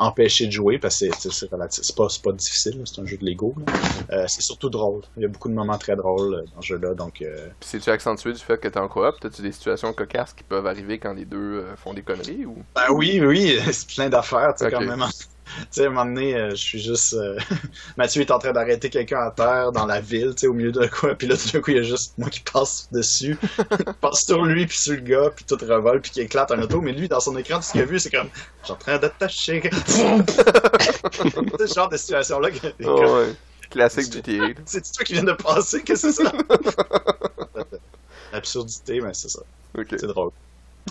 empêcher 0.00 0.46
de 0.46 0.50
jouer 0.52 0.78
parce 0.78 0.98
que 1.00 1.30
c'est- 1.30 1.48
pas, 1.96 2.06
pas 2.24 2.32
difficile, 2.32 2.82
c'est 2.84 3.00
un 3.00 3.04
jeu 3.06 3.16
de 3.18 3.24
Lego. 3.24 3.54
Euh, 4.10 4.24
c'est 4.26 4.42
surtout 4.42 4.70
drôle. 4.70 5.02
Il 5.16 5.22
y 5.22 5.24
a 5.26 5.28
beaucoup 5.28 5.48
de 5.48 5.54
moments 5.54 5.78
très 5.78 5.94
drôles 5.94 6.34
euh, 6.34 6.42
dans 6.54 6.60
ce 6.62 6.66
jeu-là. 6.68 6.94
Donc, 6.94 7.22
euh, 7.22 7.48
c'est-tu 7.60 7.90
accentué 7.90 8.32
du 8.32 8.38
fait 8.40 8.58
que 8.58 8.66
t'es 8.68 8.78
en 8.78 8.88
coop? 8.88 9.14
T'as-tu 9.20 9.42
des 9.42 9.52
situations 9.52 9.92
cocasses 9.92 10.32
qui 10.32 10.42
peuvent 10.44 10.66
arriver 10.66 10.98
quand 10.98 11.12
les 11.12 11.24
deux 11.26 11.36
euh, 11.64 11.76
font 11.76 11.94
des 11.94 12.02
conneries 12.02 12.46
ou? 12.46 12.64
ben 12.74 12.86
oui, 12.92 13.20
oui, 13.22 13.58
c'est 13.72 13.86
plein 13.88 14.08
d'affaires. 14.08 14.54
Tu 14.54 14.64
sais, 14.64 14.66
Ok. 14.66 14.70
quand 14.72 14.82
même. 14.82 15.04
Tu 15.58 15.66
sais, 15.70 15.84
à 15.84 15.86
un 15.86 15.90
moment 15.90 16.04
donné, 16.04 16.34
euh, 16.36 16.50
je 16.50 16.56
suis 16.56 16.80
juste. 16.80 17.14
euh, 17.14 17.38
Mathieu 17.96 18.22
est 18.22 18.30
en 18.30 18.38
train 18.38 18.52
d'arrêter 18.52 18.88
quelqu'un 18.90 19.20
à 19.20 19.30
terre 19.30 19.72
dans 19.72 19.86
la 19.86 20.00
ville, 20.00 20.30
tu 20.34 20.40
sais, 20.42 20.46
au 20.46 20.52
milieu 20.52 20.72
de 20.72 20.86
quoi. 20.86 21.14
Puis 21.14 21.26
là, 21.26 21.36
tout 21.36 21.48
d'un 21.50 21.60
coup, 21.60 21.70
il 21.72 21.76
y 21.78 21.80
a 21.80 21.82
juste 21.82 22.14
moi 22.18 22.28
qui 22.30 22.40
passe 22.40 22.88
dessus. 22.92 23.36
Passe 24.00 24.24
sur 24.26 24.44
lui, 24.44 24.66
puis 24.66 24.78
sur 24.78 24.92
le 24.94 25.00
gars, 25.00 25.30
puis 25.34 25.44
tout 25.44 25.56
revole, 25.60 26.00
puis 26.00 26.10
qui 26.10 26.20
éclate 26.20 26.50
un 26.52 26.62
auto. 26.62 26.80
Mais 26.80 26.92
lui, 26.92 27.08
dans 27.08 27.20
son 27.20 27.36
écran, 27.36 27.56
tout 27.56 27.62
ce 27.62 27.72
qu'il 27.72 27.80
a 27.80 27.84
vu, 27.84 27.98
c'est 27.98 28.10
comme. 28.10 28.28
Suis 28.62 28.72
en 28.72 28.76
train 28.76 28.98
d'attacher. 28.98 29.62
c'est 29.86 31.66
ce 31.68 31.74
genre 31.74 31.88
de 31.88 31.96
situation-là. 31.96 32.50
que- 32.50 32.84
Oh, 32.84 33.16
ouais. 33.18 33.34
Classique 33.70 34.12
GTA. 34.12 34.32
là. 34.48 34.54
C'est 34.66 34.92
toi 34.92 35.04
qui 35.04 35.12
viens 35.12 35.22
de 35.24 35.32
passer, 35.32 35.82
qu'est-ce 35.82 36.08
que 36.08 36.12
c'est 36.12 36.24
ça? 36.24 36.32
L'absurdité, 38.32 39.00
mais 39.00 39.14
c'est 39.14 39.28
ça. 39.28 39.40
Ok. 39.76 39.86
C'est 39.90 40.06
drôle. 40.06 40.30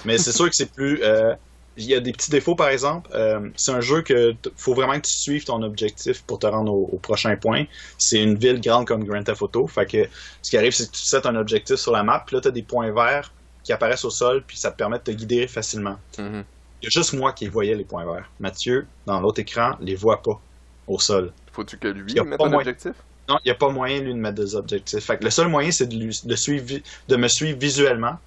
Mais 0.06 0.18
c'est 0.18 0.32
sûr 0.32 0.50
que 0.50 0.56
c'est 0.56 0.72
plus. 0.72 1.02
euh, 1.04 1.34
Il 1.80 1.86
y 1.86 1.96
a 1.96 2.00
des 2.02 2.12
petits 2.12 2.30
défauts, 2.30 2.56
par 2.56 2.68
exemple. 2.70 3.10
Euh, 3.14 3.50
c'est 3.56 3.72
un 3.72 3.80
jeu 3.82 4.02
que 4.02 4.36
faut 4.58 4.74
vraiment 4.74 4.94
que 5.00 5.08
tu 5.08 5.14
suives 5.14 5.46
ton 5.46 5.64
objectif 5.64 6.22
pour 6.24 6.38
te 6.40 6.46
rendre 6.46 6.72
au, 6.74 6.90
au 6.92 6.98
prochain 6.98 7.36
point. 7.38 7.66
C'est 7.98 8.22
une 8.22 8.36
ville 8.38 8.60
grande 8.60 8.86
comme 8.86 9.04
Grand 9.06 9.24
Theft 9.24 9.42
Auto. 9.42 9.66
Fait 9.68 9.86
que 9.86 10.08
ce 10.42 10.50
qui 10.50 10.58
arrive, 10.58 10.74
c'est 10.74 10.88
que 10.92 10.96
tu 10.96 11.04
sets 11.04 11.26
un 11.26 11.36
objectif 11.36 11.78
sur 11.78 11.92
la 11.94 12.04
map, 12.04 12.24
puis 12.28 12.36
là, 12.36 12.42
tu 12.42 12.50
as 12.50 12.52
des 12.52 12.64
points 12.64 12.92
verts 12.92 13.32
qui 13.64 13.72
apparaissent 13.74 14.06
au 14.06 14.10
sol, 14.10 14.44
puis 14.46 14.58
ça 14.58 14.72
te 14.72 14.78
permet 14.78 14.98
de 15.00 15.04
te 15.04 15.12
guider 15.12 15.48
facilement. 15.48 15.98
Mhm. 16.18 16.44
Il 16.82 16.86
y 16.86 16.88
a 16.88 16.90
juste 16.90 17.14
moi 17.14 17.34
qui 17.34 17.48
voyais 17.48 17.76
les 17.76 17.84
points 17.86 18.06
verts. 18.06 18.30
Mathieu, 18.40 18.86
dans 19.06 19.20
l'autre 19.22 19.40
écran, 19.40 19.72
les 19.82 19.96
voit 19.96 20.22
pas 20.22 20.40
au 20.88 21.00
sol. 21.00 21.32
Faut-tu 21.52 21.78
que 21.78 21.88
lui 21.88 22.14
Y 22.14 22.20
a 22.20 22.24
mette 22.24 22.40
un 22.42 22.46
moyen. 22.46 22.60
objectif? 22.60 22.94
Non, 23.28 23.38
il 23.44 23.48
n'y 23.48 23.52
a 23.52 23.56
pas 23.56 23.70
moyen, 23.70 24.02
lui, 24.02 24.14
de 24.14 24.18
mettre 24.20 24.36
des 24.42 24.56
objectifs. 24.56 25.04
Fait 25.04 25.18
que 25.18 25.24
le 25.24 25.30
seul 25.30 25.50
moyen, 25.50 25.72
c'est 25.72 25.88
de, 25.88 25.96
lui- 25.96 26.20
de, 26.24 26.36
suivre, 26.36 26.66
vi- 26.66 26.84
de 27.08 27.16
me 27.16 27.28
suivre 27.28 27.60
visuellement. 27.60 28.18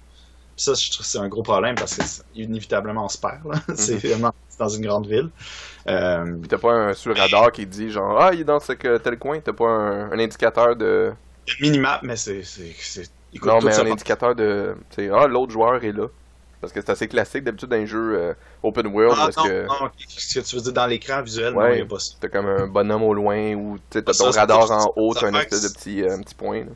Ça, 0.55 0.73
je 0.75 0.91
trouve 0.91 1.05
que 1.05 1.11
c'est 1.11 1.17
un 1.17 1.27
gros 1.29 1.41
problème 1.43 1.75
parce 1.75 1.95
que 1.95 2.03
c'est- 2.03 2.23
inévitablement, 2.35 3.05
on 3.05 3.09
se 3.09 3.17
perd. 3.17 3.39
là. 3.45 3.59
C'est 3.75 3.95
vraiment 3.97 4.31
c'est 4.49 4.59
dans 4.59 4.69
une 4.69 4.85
grande 4.85 5.07
ville. 5.07 5.29
Euh, 5.87 6.37
Puis 6.39 6.47
t'as 6.47 6.59
pas 6.59 6.71
un 6.73 6.93
sur 6.93 7.17
radar 7.17 7.51
qui 7.51 7.65
dit 7.65 7.89
genre 7.89 8.19
ah 8.21 8.33
il 8.33 8.41
est 8.41 8.43
dans 8.43 8.59
ce 8.59 8.73
que- 8.73 8.97
tel 8.99 9.17
coin, 9.17 9.39
t'as 9.39 9.51
pas 9.53 9.65
un, 9.67 10.11
un 10.11 10.19
indicateur 10.19 10.75
de 10.75 11.11
minimap, 11.59 12.01
mais 12.03 12.15
c'est. 12.15 12.43
c'est- 12.43 12.73
c'est- 12.79 13.09
non 13.43 13.59
mais 13.61 13.73
un 13.75 13.91
indicateur 13.91 14.35
de 14.35 14.75
sais 14.95 15.09
ah 15.11 15.25
l'autre 15.25 15.51
joueur 15.51 15.83
est 15.83 15.91
là 15.91 16.05
parce 16.61 16.71
que 16.71 16.79
c'est 16.81 16.91
assez 16.91 17.07
classique 17.07 17.43
d'habitude 17.43 17.67
dans 17.69 17.75
les 17.77 17.87
jeux 17.87 18.15
euh, 18.15 18.33
open 18.61 18.85
world 18.87 19.17
Ah, 19.19 19.25
parce 19.25 19.37
non, 19.37 19.43
que 19.43 19.65
non, 19.65 19.89
ce 20.07 20.39
que 20.39 20.45
tu 20.45 20.55
veux 20.55 20.61
dire 20.61 20.71
dans 20.73 20.85
l'écran 20.85 21.21
visuel, 21.23 21.53
Ouais. 21.55 21.63
non, 21.67 21.73
il 21.73 21.75
n'y 21.77 21.81
a 21.81 21.85
pas 21.87 21.99
ça. 21.99 22.13
t'as 22.21 22.29
comme 22.29 22.45
un 22.45 22.67
bonhomme 22.67 23.01
au 23.03 23.13
loin 23.15 23.55
ou 23.55 23.77
t'as 23.89 24.01
ton 24.03 24.13
c'est 24.13 24.39
radar 24.39 24.69
en 24.71 24.93
haut 24.95 25.15
t'as 25.15 25.27
un 25.27 25.33
espèce 25.33 25.63
de 25.63 25.69
petit 25.69 26.03
euh, 26.03 26.15
petit 26.19 26.35
point 26.35 26.59
là. 26.59 26.71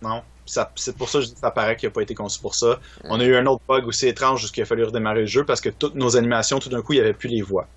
Non. 0.00 0.22
Ça- 0.46 0.72
C'est 0.76 0.96
pour 0.96 1.08
ça 1.08 1.18
que 1.18 1.22
je 1.24 1.28
dis 1.28 1.34
que 1.34 1.40
ça 1.40 1.50
paraît 1.50 1.76
qu'il 1.76 1.88
n'a 1.88 1.92
pas 1.92 2.02
été 2.02 2.14
conçu 2.14 2.40
pour 2.40 2.54
ça. 2.54 2.80
On 3.04 3.20
a 3.20 3.24
eu 3.24 3.34
un 3.36 3.46
autre 3.46 3.62
bug 3.68 3.86
aussi 3.86 4.06
étrange 4.08 4.40
jusqu'il 4.42 4.62
a 4.62 4.66
fallu 4.66 4.84
redémarrer 4.84 5.20
le 5.20 5.26
jeu 5.26 5.44
parce 5.44 5.60
que 5.60 5.68
toutes 5.68 5.94
nos 5.94 6.16
animations, 6.16 6.58
tout 6.58 6.68
d'un 6.68 6.82
coup, 6.82 6.92
il 6.92 6.96
n'y 6.96 7.02
avait 7.02 7.14
plus 7.14 7.28
les 7.28 7.42
voix. 7.42 7.68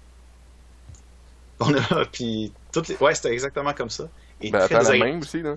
On 1.59 1.73
a, 1.73 2.05
puis 2.11 2.53
toutes 2.71 2.87
les, 2.87 2.95
ouais, 2.97 3.13
c'était 3.15 3.31
exactement 3.33 3.73
comme 3.73 3.89
ça. 3.89 4.09
Et 4.41 4.51
ben 4.51 4.59
très 4.65 4.81
la 4.81 4.91
même 4.97 5.19
aussi 5.19 5.41
là. 5.41 5.55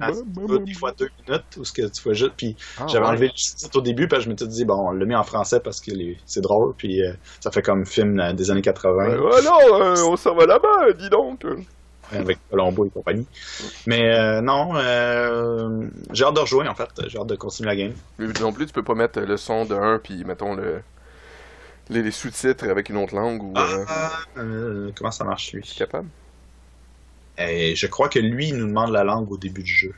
Ah, 0.00 0.10
des 0.58 0.74
fois 0.74 0.92
deux 0.98 1.08
minutes 1.28 1.44
où 1.56 1.64
ce 1.64 1.72
que 1.72 1.82
tu 1.82 2.02
vois 2.02 2.14
juste 2.14 2.32
puis 2.36 2.56
Ah, 2.78 2.86
j'avais 2.88 3.04
ouais. 3.04 3.10
enlevé 3.12 3.26
le 3.26 3.32
sous-titre 3.36 3.78
au 3.78 3.80
début 3.80 4.08
puis 4.08 4.20
je 4.20 4.28
m'étais 4.28 4.46
dit 4.48 4.64
bon 4.64 4.88
on 4.88 4.90
l'a 4.90 5.04
mis 5.06 5.14
en 5.14 5.22
français 5.22 5.60
parce 5.60 5.80
que 5.80 5.92
les- 5.92 6.18
c'est 6.26 6.40
drôle 6.40 6.74
puis 6.74 7.00
euh, 7.02 7.12
ça 7.40 7.52
fait 7.52 7.62
comme 7.62 7.86
film 7.86 8.18
euh, 8.18 8.32
des 8.32 8.50
années 8.50 8.62
80 8.62 9.16
Ouais, 9.16 9.36
alors 9.38 9.74
euh, 9.80 10.02
on 10.08 10.16
s'en 10.16 10.34
va 10.34 10.46
là-bas 10.46 10.92
dis 10.98 11.08
donc. 11.10 11.44
Avec 12.12 12.38
Colombo 12.50 12.84
et 12.86 12.90
compagnie 12.90 13.26
mais 13.86 14.14
euh, 14.14 14.40
non 14.40 14.72
euh, 14.76 15.88
j'ai 16.12 16.24
hâte 16.24 16.34
de 16.34 16.40
rejouer 16.40 16.68
en 16.68 16.74
fait 16.74 16.88
j'ai 17.06 17.18
hâte 17.18 17.26
de 17.26 17.36
continuer 17.36 17.68
la 17.68 17.76
game 17.76 17.92
Mais 18.18 18.26
non 18.40 18.52
plus 18.52 18.66
tu 18.66 18.72
peux 18.72 18.82
pas 18.82 18.94
mettre 18.94 19.20
le 19.20 19.36
son 19.36 19.64
de 19.64 19.74
un 19.74 19.98
puis 19.98 20.24
mettons 20.24 20.54
le 20.54 20.82
les, 21.90 22.02
les 22.02 22.10
sous-titres 22.10 22.68
avec 22.68 22.88
une 22.88 22.96
autre 22.96 23.14
langue 23.14 23.42
ou 23.42 23.52
Ah, 23.56 24.10
euh, 24.38 24.90
comment 24.96 25.10
ça 25.10 25.24
marche 25.24 25.52
lui? 25.52 25.62
capable? 25.76 26.08
Et 27.38 27.74
je 27.74 27.86
crois 27.86 28.08
que 28.08 28.18
lui 28.18 28.48
il 28.48 28.56
nous 28.56 28.66
demande 28.68 28.90
la 28.92 29.04
langue 29.04 29.30
au 29.32 29.36
début 29.36 29.62
du 29.62 29.72
jeu 29.74 29.94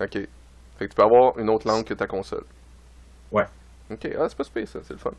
Ok. 0.00 0.12
Fait 0.12 0.28
que 0.78 0.84
tu 0.84 0.94
peux 0.94 1.02
avoir 1.02 1.38
une 1.38 1.48
autre 1.48 1.66
langue 1.66 1.84
que 1.84 1.94
ta 1.94 2.06
console. 2.06 2.44
Ouais. 3.32 3.44
Ok, 3.90 4.06
ah, 4.18 4.26
c'est 4.28 4.36
pas 4.36 4.44
super 4.44 4.68
ça, 4.68 4.78
c'est 4.86 4.92
le 4.92 4.98
fun. 4.98 5.12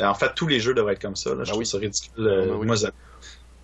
En 0.00 0.14
fait 0.14 0.32
tous 0.34 0.46
les 0.46 0.60
jeux 0.60 0.72
devraient 0.74 0.94
être 0.94 1.02
comme 1.02 1.16
ça 1.16 1.30
là. 1.34 1.44
je 1.44 1.50
Ah 1.50 1.52
trouve 1.52 1.58
oui. 1.60 1.66
ça 1.66 1.78
ridicule 1.78 2.12
Ah 2.16 2.56
oui. 2.56 2.66
moi, 2.66 2.76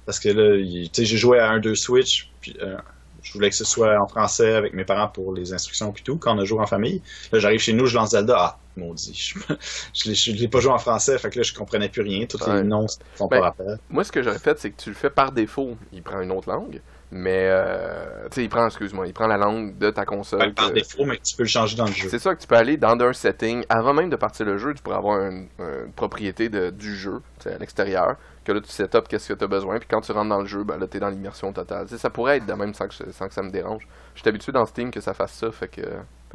parce 0.06 0.18
que 0.20 0.28
là 0.28 0.56
il- 0.56 0.90
tu 0.90 1.02
sais 1.02 1.04
j'ai 1.06 1.16
joué 1.16 1.38
à 1.38 1.50
un 1.50 1.58
deux 1.60 1.74
Switch 1.74 2.30
puis 2.40 2.56
euh, 2.62 2.76
je 3.22 3.32
voulais 3.34 3.50
que 3.50 3.56
ce 3.56 3.64
soit 3.64 4.00
en 4.00 4.06
français 4.08 4.54
avec 4.54 4.72
mes 4.72 4.84
parents 4.84 5.08
pour 5.08 5.34
les 5.34 5.52
instructions 5.52 5.92
puis 5.92 6.02
tout 6.02 6.16
quand 6.16 6.34
on 6.36 6.40
a 6.40 6.44
joué 6.44 6.60
en 6.60 6.66
famille. 6.66 7.02
Là 7.32 7.38
j'arrive 7.38 7.60
chez 7.60 7.72
nous 7.74 7.86
je 7.86 7.94
lance 7.96 8.10
Zelda. 8.10 8.36
Ah 8.38 8.58
maudit. 8.76 9.34
Je, 9.94 10.12
je 10.14 10.32
l'ai- 10.32 10.48
pas 10.48 10.60
joué 10.60 10.72
en 10.72 10.78
français 10.78 11.18
fait 11.18 11.28
que 11.28 11.38
là 11.38 11.42
je 11.42 11.52
comprenais 11.52 11.88
plus 11.90 12.02
rien. 12.02 12.24
Tous 12.26 12.38
Ouais. 12.46 12.56
les 12.56 12.62
noms 12.62 12.86
font 13.16 13.26
Ben, 13.26 13.38
pas 13.40 13.44
rappel. 13.46 13.78
Moi, 13.90 14.04
ce 14.04 14.12
que 14.12 14.22
j'aurais 14.22 14.38
fait, 14.38 14.58
c'est 14.58 14.70
que 14.70 14.80
tu 14.80 14.88
le 14.90 14.94
fais 14.94 15.10
par 15.10 15.32
défaut. 15.32 15.76
Il 15.92 16.02
prend 16.02 16.20
une 16.20 16.30
autre 16.30 16.48
langue, 16.48 16.80
mais 17.10 17.48
euh, 17.50 18.06
tu 18.30 18.36
sais, 18.36 18.44
il 18.44 18.48
prend, 18.48 18.64
excuse-moi, 18.66 19.06
il 19.08 19.12
prend 19.12 19.26
la 19.26 19.36
langue 19.36 19.76
de 19.76 19.90
ta 19.90 20.06
console. 20.06 20.38
Que 20.50 20.54
par 20.54 20.68
que- 20.68 20.74
défaut 20.74 21.04
mais 21.04 21.18
tu 21.18 21.36
peux 21.36 21.42
le 21.42 21.48
changer 21.48 21.76
dans 21.76 21.84
le 21.86 21.92
jeu. 21.92 22.08
C'est 22.08 22.20
ça 22.20 22.34
que 22.34 22.40
tu 22.40 22.46
peux 22.46 22.54
aller 22.56 22.76
dans 22.78 22.98
un 22.98 23.12
setting. 23.12 23.64
Avant 23.68 23.92
même 23.92 24.08
de 24.08 24.16
partir 24.16 24.46
le 24.46 24.56
jeu, 24.56 24.72
tu 24.72 24.82
pourrais 24.82 24.96
avoir 24.96 25.20
une, 25.26 25.48
une 25.58 25.92
propriété 25.94 26.48
de, 26.48 26.70
du 26.70 26.96
jeu, 26.96 27.20
à 27.44 27.58
l'extérieur, 27.58 28.16
que 28.44 28.52
là 28.52 28.60
tu 28.60 28.70
setup 28.70 29.08
qu'est-ce 29.08 29.28
que 29.28 29.34
tu 29.34 29.44
as 29.44 29.46
besoin, 29.46 29.78
puis 29.78 29.88
quand 29.90 30.00
tu 30.00 30.12
rentres 30.12 30.28
dans 30.28 30.40
le 30.40 30.46
jeu, 30.46 30.64
ben 30.64 30.78
là 30.78 30.86
t'es 30.86 30.98
dans 30.98 31.10
l'immersion 31.10 31.52
totale. 31.52 31.86
Tu 31.88 31.98
ça 31.98 32.10
pourrait 32.10 32.38
être 32.38 32.46
de 32.46 32.52
même 32.52 32.74
sans 32.74 32.88
que, 32.88 32.94
ça 33.12 33.42
me 33.42 33.50
dérange. 33.50 33.86
Je 34.14 34.20
suis 34.20 34.28
habitué 34.28 34.52
dans 34.52 34.66
Steam 34.66 34.90
que 34.90 35.00
ça 35.00 35.14
fasse 35.14 35.32
ça, 35.32 35.50
fait 35.52 35.68
que, 35.68 35.82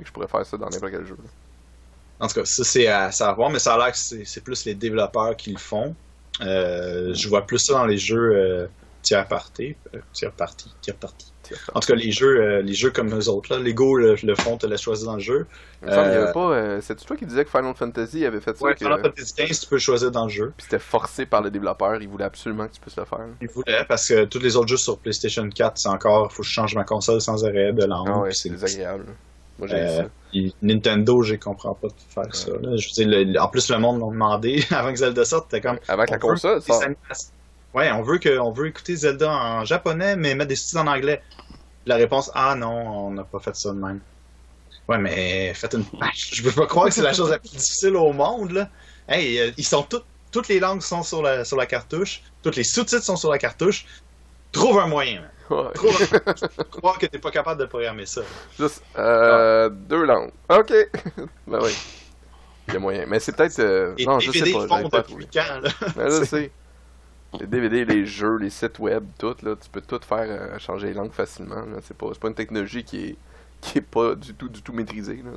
je 0.04 0.12
pourrais 0.12 0.28
faire 0.28 0.46
ça 0.46 0.58
dans 0.58 0.70
n'importe 0.70 0.92
quel 0.92 1.06
jeu. 1.06 1.18
En 2.20 2.28
tout 2.28 2.36
cas, 2.36 2.46
ça 2.46 2.64
c'est 2.64 2.88
à, 2.88 3.12
c'est 3.12 3.24
à 3.24 3.34
voir, 3.34 3.50
mais 3.50 3.60
ça 3.60 3.74
a 3.74 3.78
l'air 3.78 3.92
que 3.92 3.98
c'est 3.98 4.42
plus 4.42 4.66
les 4.66 4.76
développeurs 4.76 5.36
qui 5.36 5.52
le 5.52 5.60
font. 5.60 5.96
Euh, 6.42 7.14
je 7.14 7.30
vois 7.30 7.46
plus 7.46 7.60
ça 7.60 7.74
dans 7.74 7.86
les 7.86 7.98
jeux 7.98 8.32
euh, 8.36 8.68
tiers 9.02 9.28
party, 9.28 9.76
euh, 9.94 10.00
tiers 10.14 10.32
party, 10.32 10.74
tiers 10.82 10.96
party. 10.96 11.32
En 11.74 11.80
tout 11.80 11.88
cas, 11.88 11.96
les 11.96 12.12
jeux, 12.12 12.42
euh, 12.42 12.62
les 12.62 12.74
jeux 12.74 12.92
comme 12.92 13.08
les 13.16 13.30
autres 13.30 13.54
là, 13.54 13.60
Lego 13.62 13.96
le, 13.96 14.16
le 14.22 14.36
font, 14.36 14.58
te 14.58 14.66
laisse 14.68 14.82
choisir 14.82 15.08
dans 15.08 15.16
le 15.16 15.20
jeu. 15.22 15.46
Il 15.84 15.90
Euh, 15.90 16.32
euh, 16.36 16.80
C'est 16.82 16.96
toi 17.06 17.16
qui 17.16 17.26
disais 17.26 17.44
que 17.46 17.50
Final 17.52 17.74
Fantasy 17.76 18.26
avait 18.26 18.40
fait 18.40 18.58
ça, 18.58 18.64
Ouais, 18.66 18.74
que- 18.74 18.80
Final 18.80 19.02
Fantasy 19.02 19.34
XV, 19.38 19.60
tu 19.60 19.68
peux 19.68 19.78
choisir 19.78 20.12
dans 20.12 20.24
le 20.26 20.30
jeu. 20.32 20.54
puis 20.58 20.64
c'était 20.70 20.80
forcé 20.80 21.26
par 21.26 21.42
le 21.42 21.52
développeur, 21.52 22.02
il 22.02 22.08
voulait 22.08 22.26
absolument 22.26 22.68
que 22.68 22.74
tu 22.74 22.80
puisses 22.82 22.98
le 22.98 23.06
faire. 23.06 23.20
là. 23.20 23.26
Ils 23.42 23.50
voulaient 23.50 23.86
parce 23.88 24.08
que 24.08 24.26
tous 24.26 24.40
les 24.40 24.56
autres 24.56 24.68
jeux 24.70 24.78
sur 24.78 24.98
PlayStation 24.98 25.48
4, 25.50 25.78
c'est 25.78 25.90
encore, 25.90 26.32
faut 26.32 26.42
que 26.42 26.48
je 26.48 26.54
change 26.54 26.76
ma 26.76 26.84
console 26.84 27.22
sans 27.22 27.44
arrêt 27.46 27.74
de 27.74 27.86
langue. 27.86 28.08
Ah 28.12 28.20
ouais, 28.20 28.34
c'est 28.34 28.50
désagréable. 28.50 29.06
Moi 29.58 29.68
j'ai 29.70 29.76
Euh, 29.78 30.04
Nintendo, 30.62 31.22
je 31.22 31.36
comprends 31.36 31.74
pas 31.76 31.88
de 31.88 31.94
faire 32.10 32.36
ça. 32.36 32.52
Là. 32.62 32.76
Je 32.76 32.88
veux 32.88 33.06
dire, 33.06 33.08
le- 33.08 33.40
en 33.40 33.48
plus, 33.48 33.70
le 33.70 33.78
monde 33.78 34.02
l'a 34.02 34.08
demandé 34.08 34.64
avant 34.72 34.92
que 34.92 34.98
Zelda 34.98 35.24
sorte. 35.24 35.50
T'es 35.50 35.62
comme. 35.62 35.78
Avant 35.88 36.04
que 36.06 36.12
la 36.12 36.18
console 36.20 36.62
sorte. 36.62 36.84
animations. 36.84 37.30
Ouais, 37.76 37.92
on 37.92 38.02
veut, 38.02 38.20
que, 38.20 38.40
on 38.40 38.52
veut 38.52 38.68
écouter 38.68 38.96
Zelda 38.96 39.30
en 39.30 39.66
japonais, 39.66 40.16
mais 40.16 40.34
mettre 40.34 40.48
des 40.48 40.56
sous 40.56 40.78
en 40.78 40.88
anglais. 40.88 41.22
La 41.86 41.98
réponse, 41.98 42.32
ah 42.34 42.56
non, 42.56 42.70
on 43.08 43.12
n'a 43.12 43.24
pas 43.26 43.40
fait 43.40 43.56
ça 43.56 43.70
de 43.70 43.78
même. 43.78 44.00
Ouais, 44.88 44.98
mais 44.98 45.54
faites 45.54 45.74
une. 45.74 45.84
Je 46.16 46.42
peux 46.42 46.52
pas 46.52 46.68
croire 46.68 46.86
que 46.88 46.94
c'est 46.94 47.02
la 47.02 47.14
chose 47.14 47.30
la 47.30 47.38
plus 47.40 47.50
difficile 47.52 47.98
au 47.98 48.14
monde, 48.14 48.52
là. 48.52 48.70
Hey, 49.10 49.40
euh, 49.40 49.52
ils 49.58 49.66
sont 49.66 49.84
toutes. 49.84 50.06
Toutes 50.32 50.48
les 50.48 50.60
langues 50.60 50.82
sont 50.82 51.04
sur 51.04 51.22
la, 51.22 51.46
sur 51.46 51.58
la 51.58 51.66
cartouche. 51.66 52.22
Toutes 52.44 52.56
les 52.56 52.64
sous-titres 52.64 53.04
sont 53.04 53.16
sur 53.16 53.30
la 53.32 53.38
cartouche. 53.38 53.86
Trouve 54.52 54.80
un 54.80 54.88
moyen, 54.88 55.22
man. 55.22 55.30
Ouais. 55.50 55.72
Trouve 55.74 55.96
un... 56.02 56.34
Je 56.58 56.64
croire 56.64 56.98
que 56.98 57.06
t'es 57.06 57.20
pas 57.20 57.32
capable 57.32 57.62
de 57.62 57.66
programmer 57.66 58.06
ça. 58.06 58.22
Juste 58.58 58.84
euh, 58.98 59.70
deux 59.70 60.04
langues. 60.04 60.32
Ok. 60.50 60.74
ben 61.48 61.60
oui. 61.62 61.72
Il 62.68 62.74
y 62.74 62.78
a 62.78 62.80
moyen. 62.80 63.06
Mais 63.08 63.20
c'est 63.20 63.36
peut-être. 63.36 63.60
euh, 63.60 63.96
non, 64.06 64.20
je 64.20 64.32
sais 64.32 64.52
pas. 64.52 64.68
font 64.68 64.90
depuis 64.90 65.28
quand, 65.32 65.62
là? 65.62 65.70
Mais 65.96 66.10
je 66.10 66.24
sais. 66.26 66.52
Les 67.40 67.48
DVD, 67.48 67.86
les 67.86 68.06
jeux, 68.06 68.38
les 68.38 68.50
sites 68.50 68.80
web, 68.80 69.06
tout, 69.18 69.36
là, 69.44 69.56
tu 69.56 69.70
peux 69.70 69.82
tout 69.82 70.00
faire 70.06 70.26
euh, 70.30 70.60
changer 70.60 70.88
les 70.88 70.94
langues 70.94 71.12
facilement. 71.12 71.64
C'est 71.82 71.98
pas, 71.98 72.12
pas 72.20 72.28
une 72.28 72.36
technologie 72.36 72.84
qui 72.84 73.06
est, 73.06 73.18
qui 73.62 73.80
est 73.80 73.82
pas 73.82 74.16
du 74.16 74.34
tout, 74.36 74.50
du 74.50 74.62
tout 74.62 74.74
maîtrisée. 74.74 75.24
Là. 75.24 75.32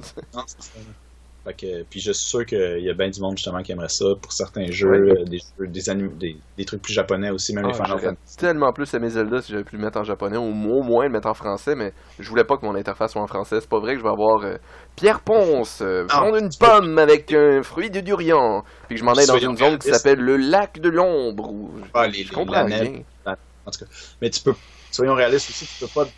Fait 1.48 1.54
que, 1.66 1.82
puis 1.84 1.98
je 2.00 2.12
suis 2.12 2.26
sûr 2.28 2.44
qu'il 2.44 2.80
y 2.82 2.90
a 2.90 2.92
bien 2.94 3.08
du 3.08 3.20
monde 3.22 3.36
justement 3.38 3.62
qui 3.62 3.72
aimerait 3.72 3.88
ça 3.88 4.04
pour 4.20 4.32
certains 4.32 4.70
jeux, 4.70 4.90
Ouais. 4.90 4.98
euh, 5.20 5.24
des 5.24 5.38
jeux, 5.38 5.66
des, 5.66 6.08
des, 6.18 6.36
des 6.58 6.64
trucs 6.66 6.82
plus 6.82 6.92
japonais 6.92 7.30
aussi, 7.30 7.54
même 7.54 7.64
Ah, 7.64 7.68
les 7.68 7.74
Final 7.74 7.98
Fantasy. 7.98 8.36
tellement 8.36 8.72
plus 8.74 8.92
aimé 8.92 9.08
Zelda 9.08 9.40
si 9.40 9.52
j'avais 9.52 9.64
pu 9.64 9.76
le 9.76 9.82
mettre 9.82 9.98
en 9.98 10.04
japonais, 10.04 10.36
ou 10.36 10.42
au 10.42 10.82
moins 10.82 11.04
le 11.06 11.10
mettre 11.10 11.28
en 11.28 11.32
français, 11.34 11.74
mais 11.74 11.92
je 12.18 12.28
voulais 12.28 12.44
pas 12.44 12.58
que 12.58 12.66
mon 12.66 12.74
interface 12.74 13.12
soit 13.12 13.22
en 13.22 13.26
français. 13.26 13.60
C'est 13.60 13.68
pas 13.70 13.78
vrai 13.80 13.94
que 13.94 14.00
je 14.00 14.04
vais 14.04 14.10
avoir 14.10 14.44
euh, 14.44 14.56
Pierre 14.94 15.20
Ponce, 15.20 15.80
euh, 15.80 16.06
Ah, 16.10 16.28
une 16.38 16.50
peux- 16.50 16.66
pomme 16.66 16.98
avec 16.98 17.32
un 17.32 17.62
fruit 17.62 17.88
de 17.90 18.00
durian, 18.00 18.62
puis 18.86 18.96
que 18.96 19.00
je 19.00 19.04
m'en 19.04 19.12
aille 19.14 19.26
dans 19.26 19.38
une 19.38 19.56
zone 19.56 19.78
qui 19.78 19.88
s'appelle 19.88 20.18
le 20.18 20.36
lac 20.36 20.78
de 20.80 20.90
l'ombre. 20.90 21.50
Ou... 21.50 21.70
Ah, 21.94 22.06
les- 22.08 22.24
Je 22.24 22.32
comprends 22.32 22.64
rien. 22.66 22.84
En 23.24 23.70
tout 23.70 23.80
cas. 23.84 23.90
Mais 24.20 24.28
tu 24.30 24.40
peux, 24.42 24.54
soyons 24.90 25.14
réalistes 25.14 25.48
aussi, 25.50 25.66
tu 25.66 25.84
peux 25.86 25.90
pas, 25.94 26.08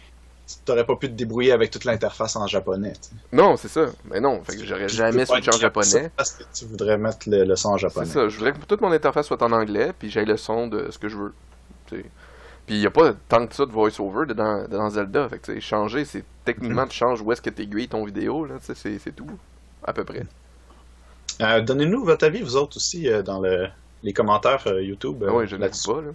t'aurais 0.65 0.85
pas 0.85 0.97
pu 0.97 1.09
te 1.09 1.13
débrouiller 1.15 1.53
avec 1.53 1.71
toute 1.71 1.85
l'interface 1.85 2.37
en 2.37 2.47
japonais. 2.47 2.93
Non, 3.33 3.57
c'est 3.57 3.69
ça. 3.69 3.87
Mais 4.05 4.21
non, 4.21 4.43
fait 4.45 4.57
que 4.57 4.65
j'aurais 4.65 4.89
jamais 4.89 5.27
switché 5.27 5.51
en 5.55 5.59
japonais. 5.59 6.11
Parce 6.17 6.33
que 6.33 6.45
tu 6.53 6.65
voudrais 6.67 6.99
mettre 6.99 7.29
le, 7.29 7.45
le 7.45 7.57
son 7.57 7.71
en 7.71 7.77
C'est 7.77 7.83
japonais. 7.83 8.07
ça, 8.07 8.29
je 8.29 8.37
voudrais 8.37 8.53
que 8.53 8.59
toute 8.67 8.81
mon 8.81 8.93
interface 8.93 9.27
soit 9.27 9.43
en 9.43 9.53
anglais, 9.53 9.93
puis 9.99 10.11
j'ai 10.11 10.25
le 10.25 10.37
son 10.37 10.67
de 10.67 10.91
ce 10.91 10.99
que 10.99 11.09
je 11.09 11.17
veux. 11.17 11.35
Puis 11.87 12.05
il 12.69 12.79
n'y 12.79 12.87
a 12.87 12.91
pas 12.91 13.13
tant 13.29 13.47
que 13.47 13.55
ça 13.55 13.67
de 13.67 13.73
voice-over 13.73 14.33
dans, 14.35 14.69
dans 14.69 14.91
Zelda. 14.91 15.29
Fait 15.29 15.39
que, 15.39 15.61
changer, 15.61 16.05
c'est 16.05 16.25
techniquement 16.45 16.87
tu 16.87 16.97
changes 16.97 17.21
où 17.21 17.33
est-ce 17.33 17.43
que 17.43 17.51
tu 17.51 17.63
aiguilles 17.63 17.89
ton 17.89 18.05
vidéo, 18.05 18.45
là, 18.45 18.55
c'est, 18.61 18.77
c'est 18.77 19.15
tout, 19.15 19.27
à 19.85 19.93
peu 19.93 20.05
près. 20.05 20.25
Euh, 21.41 21.61
Donnez-nous 21.63 22.05
votre 22.05 22.25
avis, 22.27 22.43
vous 22.43 22.57
autres 22.57 22.77
aussi, 22.77 23.09
euh, 23.09 23.23
dans 23.23 23.41
le, 23.41 23.69
les 24.03 24.13
commentaires 24.13 24.63
euh, 24.67 24.83
YouTube. 24.83 25.25
Ah 25.27 25.33
ouais, 25.33 25.47
je 25.47 25.57
ne 25.57 25.67
pas, 25.67 26.01
là. 26.01 26.11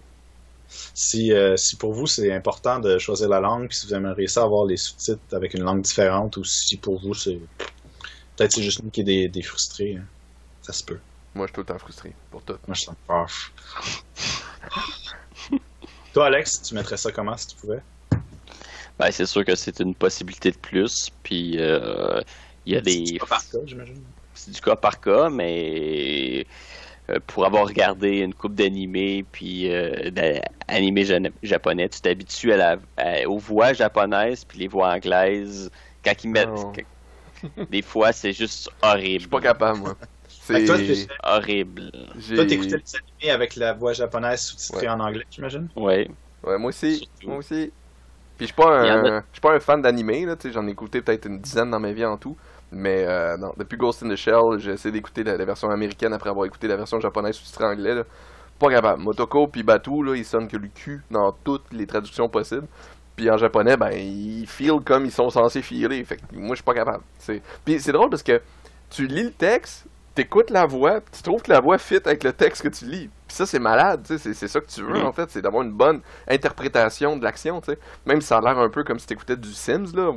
Si, 0.93 1.31
euh, 1.33 1.55
si 1.57 1.75
pour 1.75 1.93
vous 1.93 2.07
c'est 2.07 2.31
important 2.33 2.79
de 2.79 2.97
choisir 2.97 3.29
la 3.29 3.39
langue, 3.39 3.67
puis 3.69 3.77
si 3.77 3.87
vous 3.87 3.93
aimeriez 3.93 4.27
ça 4.27 4.43
avoir 4.43 4.65
les 4.65 4.77
sous-titres 4.77 5.19
avec 5.33 5.53
une 5.53 5.63
langue 5.63 5.81
différente, 5.81 6.37
ou 6.37 6.43
si 6.43 6.77
pour 6.77 6.99
vous 7.01 7.13
c'est. 7.13 7.39
Peut-être 8.35 8.51
c'est 8.53 8.63
juste 8.63 8.83
nous 8.83 8.89
qui 8.91 9.01
est 9.01 9.05
des, 9.05 9.27
des 9.29 9.41
frustrés. 9.41 9.95
hein. 9.97 10.05
Ça 10.61 10.73
se 10.73 10.83
peut. 10.83 10.99
Moi, 11.35 11.45
je 11.45 11.49
suis 11.49 11.53
tout 11.55 11.61
le 11.61 11.65
temps 11.67 11.79
frustré 11.79 12.13
pour 12.31 12.41
tout. 12.43 12.57
Moi 12.67 12.75
je 12.75 12.81
sens 12.81 12.95
peur. 13.07 13.27
Toi, 16.13 16.27
Alex, 16.27 16.61
tu 16.61 16.75
mettrais 16.75 16.97
ça 16.97 17.11
comment 17.11 17.35
si 17.37 17.47
tu 17.47 17.55
pouvais? 17.57 17.81
Ben, 18.97 19.11
c'est 19.11 19.25
sûr 19.25 19.43
que 19.43 19.55
c'est 19.55 19.79
une 19.81 19.93
possibilité 19.95 20.51
de 20.51 20.57
plus. 20.57 21.09
Puis 21.23 21.59
euh, 21.59 22.21
il 22.65 22.73
y 22.73 22.77
a 22.77 22.81
des. 22.81 23.05
C'est 23.05 23.19
pas 23.19 23.25
par 23.27 23.49
cas, 23.49 23.57
j'imagine. 23.65 24.01
c'est 24.33 24.51
du 24.51 24.61
cas 24.61 24.75
par 24.75 24.99
cas, 25.01 25.29
mais 25.29 26.45
pour 27.27 27.45
avoir 27.45 27.67
regardé 27.67 28.19
une 28.19 28.33
coupe 28.33 28.55
d'animés 28.55 29.25
puis 29.31 29.71
euh, 29.71 30.09
japonais, 31.43 31.89
tu 31.89 32.01
t'habitues 32.01 32.51
à 32.53 32.57
la, 32.57 32.77
à- 32.97 33.27
aux 33.27 33.37
voix 33.37 33.73
japonaises 33.73 34.45
puis 34.45 34.59
les 34.59 34.67
voix 34.67 34.89
anglaises. 34.93 35.71
Quand 36.03 36.23
ils 36.23 36.29
mettent, 36.29 36.67
quand- 36.73 36.83
des 37.69 37.81
fois 37.81 38.11
c'est 38.11 38.33
juste 38.33 38.69
Je 38.83 38.87
horrible, 38.89 39.19
suis 39.21 39.29
pas 39.29 39.41
capable, 39.41 39.79
moi. 39.79 39.95
C'est. 40.27 40.69
horrible. 41.23 41.91
Toi, 42.35 42.45
t'écoutais 42.45 42.77
les 42.77 42.95
animés 42.95 43.31
avec 43.33 43.55
la 43.55 43.73
voix 43.73 43.93
japonaise 43.93 44.41
sous-titrée 44.41 44.87
Ouais. 44.87 44.93
en 44.93 44.99
anglais, 44.99 45.25
j'imagine? 45.31 45.69
Ouais. 45.75 46.07
Ouais, 46.43 46.57
moi 46.59 46.69
aussi. 46.69 46.97
Surtout. 46.97 47.27
Moi 47.27 47.37
aussi. 47.37 47.71
Puis 48.37 48.47
je 48.47 48.53
suis 48.53 48.53
pas 48.53 48.69
un, 48.81 49.19
je 49.21 49.33
suis 49.33 49.41
pas 49.41 49.53
un 49.55 49.59
fan 49.59 49.81
d'animé, 49.81 50.25
là, 50.25 50.35
j'en 50.51 50.67
ai 50.67 50.71
écouté 50.71 51.01
peut-être 51.01 51.25
une 51.27 51.39
dizaine 51.39 51.71
dans 51.71 51.79
ma 51.79 51.93
vie 51.93 52.05
en 52.05 52.17
tout. 52.17 52.37
Mais 52.77 53.05
euh, 53.07 53.37
non, 53.37 53.53
depuis 53.57 53.77
Ghost 53.77 54.03
in 54.03 54.09
the 54.09 54.17
Shell, 54.17 54.57
j'ai 54.57 54.73
essayé 54.73 54.91
d'écouter 54.91 55.23
la, 55.23 55.37
version 55.45 55.69
américaine 55.69 56.11
après 56.11 56.29
avoir 56.29 56.45
écouté 56.45 56.67
la 56.67 56.75
version 56.75 56.99
japonaise 56.99 57.35
sous-titrée 57.35 57.63
anglais. 57.63 58.03
Pas 58.59 58.69
capable. 58.69 59.01
Motoko 59.01 59.47
puis 59.47 59.63
Batu, 59.63 60.03
là, 60.03 60.13
ils 60.13 60.25
sonnent 60.25 60.49
que 60.49 60.57
le 60.57 60.67
cul 60.67 61.01
dans 61.09 61.31
toutes 61.31 61.71
les 61.71 61.87
traductions 61.87 62.27
possibles. 62.27 62.67
Puis 63.15 63.31
en 63.31 63.37
japonais, 63.37 63.77
ben, 63.77 63.91
ils 63.93 64.45
feel 64.45 64.81
comme 64.85 65.05
ils 65.05 65.11
sont 65.11 65.29
censés 65.29 65.61
filer. 65.61 66.03
Fait 66.03 66.19
moi, 66.33 66.49
je 66.49 66.55
suis 66.55 66.63
pas 66.65 66.73
capable. 66.73 67.03
Puis 67.63 67.79
c'est 67.79 67.93
drôle 67.93 68.09
parce 68.09 68.23
que 68.23 68.41
tu 68.89 69.07
lis 69.07 69.23
le 69.23 69.31
texte, 69.31 69.87
t'écoutes 70.15 70.49
la 70.49 70.65
voix, 70.65 71.01
tu 71.11 71.21
trouves 71.21 71.41
que 71.41 71.51
la 71.51 71.59
voix 71.59 71.77
fit 71.77 71.99
avec 72.05 72.23
le 72.23 72.31
texte 72.33 72.63
que 72.63 72.69
tu 72.69 72.85
lis. 72.85 73.09
Puis 73.27 73.35
ça, 73.37 73.45
c'est 73.47 73.59
malade, 73.59 74.03
tu 74.07 74.13
sais, 74.13 74.19
c'est, 74.19 74.33
c'est 74.35 74.47
ça 74.47 74.59
que 74.61 74.67
tu 74.67 74.81
veux, 74.83 74.99
Mhm. 74.99 75.05
en 75.07 75.11
fait, 75.11 75.29
c'est 75.31 75.41
d'avoir 75.41 75.63
une 75.63 75.71
bonne 75.71 76.01
interprétation 76.27 77.17
de 77.17 77.23
l'action, 77.23 77.59
tu 77.59 77.71
sais. 77.71 77.79
Même 78.05 78.21
si 78.21 78.27
ça 78.27 78.37
a 78.37 78.41
l'air 78.41 78.57
un 78.59 78.69
peu 78.69 78.83
comme 78.83 78.99
si 78.99 79.07
t'écoutais 79.07 79.35
du 79.35 79.51
Sims, 79.51 79.87
là. 79.95 80.09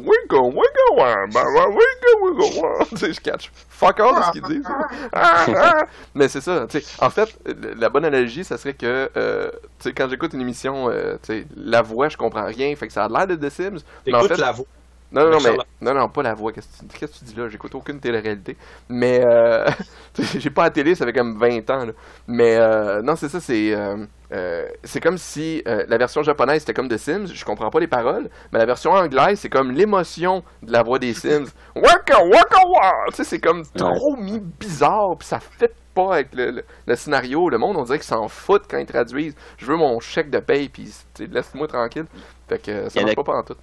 Bah, 1.32 1.42
bah, 1.54 1.66
wiggle, 1.68 2.38
wiggle, 2.42 2.60
wah. 2.60 2.84
Tu 2.90 2.96
sais, 2.98 3.12
je 3.14 3.20
catch 3.20 3.50
fuck 3.68 3.98
all 4.00 4.14
de 4.16 4.22
ce 4.24 4.30
qu'ils 4.32 4.42
disent. 4.42 4.68
Ah, 5.12 5.46
ah. 5.56 5.82
Mais 6.14 6.28
c'est 6.28 6.42
ça, 6.42 6.66
tu 6.68 6.80
sais. 6.80 6.86
En 7.04 7.10
fait, 7.10 7.38
la 7.76 7.88
bonne 7.88 8.04
analogie, 8.04 8.44
ça 8.44 8.58
serait 8.58 8.74
que, 8.74 9.10
euh, 9.16 9.50
tu 9.78 9.84
sais, 9.88 9.92
quand 9.94 10.08
j'écoute 10.10 10.34
une 10.34 10.42
émission, 10.42 10.90
euh, 10.90 11.14
tu 11.22 11.32
sais, 11.32 11.46
la 11.56 11.80
voix, 11.82 12.08
je 12.10 12.16
comprends 12.18 12.44
rien, 12.44 12.76
fait 12.76 12.86
que 12.88 12.92
ça 12.92 13.04
a 13.04 13.08
l'air 13.08 13.26
de 13.26 13.36
The 13.36 13.50
Sims. 13.50 13.78
Mais 14.06 14.12
en 14.14 14.20
T'écoutes 14.20 14.36
fait, 14.36 14.40
la 14.42 14.52
voix. 14.52 14.66
Non, 15.10 15.22
non, 15.24 15.30
non, 15.30 15.38
mais, 15.42 15.56
non, 15.80 15.94
non, 15.94 16.08
pas 16.08 16.22
la 16.22 16.34
voix. 16.34 16.52
Qu'est-ce 16.52 16.82
que 16.82 17.06
tu, 17.18 17.24
dis 17.24 17.34
là? 17.34 17.48
J'écoute 17.48 17.74
aucune 17.74 17.98
télé-réalité. 18.00 18.56
Mais, 18.88 19.24
euh, 19.24 19.64
j'ai 20.38 20.50
pas 20.50 20.64
la 20.64 20.70
télé, 20.70 20.94
ça 20.94 21.06
fait 21.06 21.12
comme 21.12 21.38
20 21.38 21.68
ans, 21.70 21.86
là. 21.86 21.92
Mais, 22.26 22.56
euh, 22.58 23.00
non, 23.02 23.16
c'est 23.16 23.28
ça, 23.28 23.40
c'est, 23.40 23.74
euh, 23.74 24.04
euh, 24.32 24.68
c'est 24.84 25.00
comme 25.00 25.16
si 25.16 25.62
euh, 25.66 25.84
la 25.88 25.96
version 25.96 26.22
japonaise 26.22 26.60
c'était 26.60 26.74
comme 26.74 26.88
The 26.88 26.98
Sims, 26.98 27.26
je 27.32 27.44
comprends 27.44 27.70
pas 27.70 27.80
les 27.80 27.86
paroles, 27.86 28.28
mais 28.52 28.58
la 28.58 28.66
version 28.66 28.90
anglaise 28.92 29.40
c'est 29.40 29.48
comme 29.48 29.70
l'émotion 29.70 30.42
de 30.62 30.70
la 30.72 30.82
voix 30.82 30.98
des 30.98 31.14
Sims. 31.14 31.46
Waka 31.74 32.22
waka 32.26 32.58
wa! 32.68 32.92
Tu 33.08 33.14
sais, 33.16 33.24
c'est 33.24 33.40
comme 33.40 33.62
trop 33.74 34.16
mis 34.16 34.40
bizarre, 34.40 35.16
puis 35.18 35.26
ça 35.26 35.40
fait 35.40 35.72
pas 35.94 36.12
avec 36.14 36.34
le, 36.34 36.50
le- 36.50 36.64
le 36.86 36.94
scénario. 36.96 37.48
Le 37.48 37.56
monde, 37.58 37.76
on 37.78 37.82
dirait 37.84 37.98
qu'ils 37.98 38.06
s'en 38.06 38.28
foutent 38.28 38.66
quand 38.70 38.78
ils 38.78 38.86
traduisent. 38.86 39.34
Je 39.56 39.64
veux 39.66 39.76
mon 39.76 39.98
chèque 40.00 40.30
de 40.30 40.38
paye, 40.38 40.68
puis 40.68 40.92
laisse-moi 41.18 41.66
tranquille. 41.66 42.04
Fait 42.48 42.58
que 42.62 42.88
ça 42.90 43.00
en 43.00 43.04
marche 43.04 43.14
pas 43.24 43.42
tout. 43.46 43.56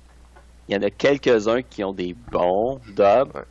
Il 0.67 0.75
y 0.75 0.77
en 0.77 0.81
a 0.83 0.91
quelques-uns 0.91 1.61
qui 1.63 1.83
ont 1.83 1.93
des 1.93 2.13
bons 2.13 2.81
dubs, 2.87 3.35
Ouais. 3.35 3.45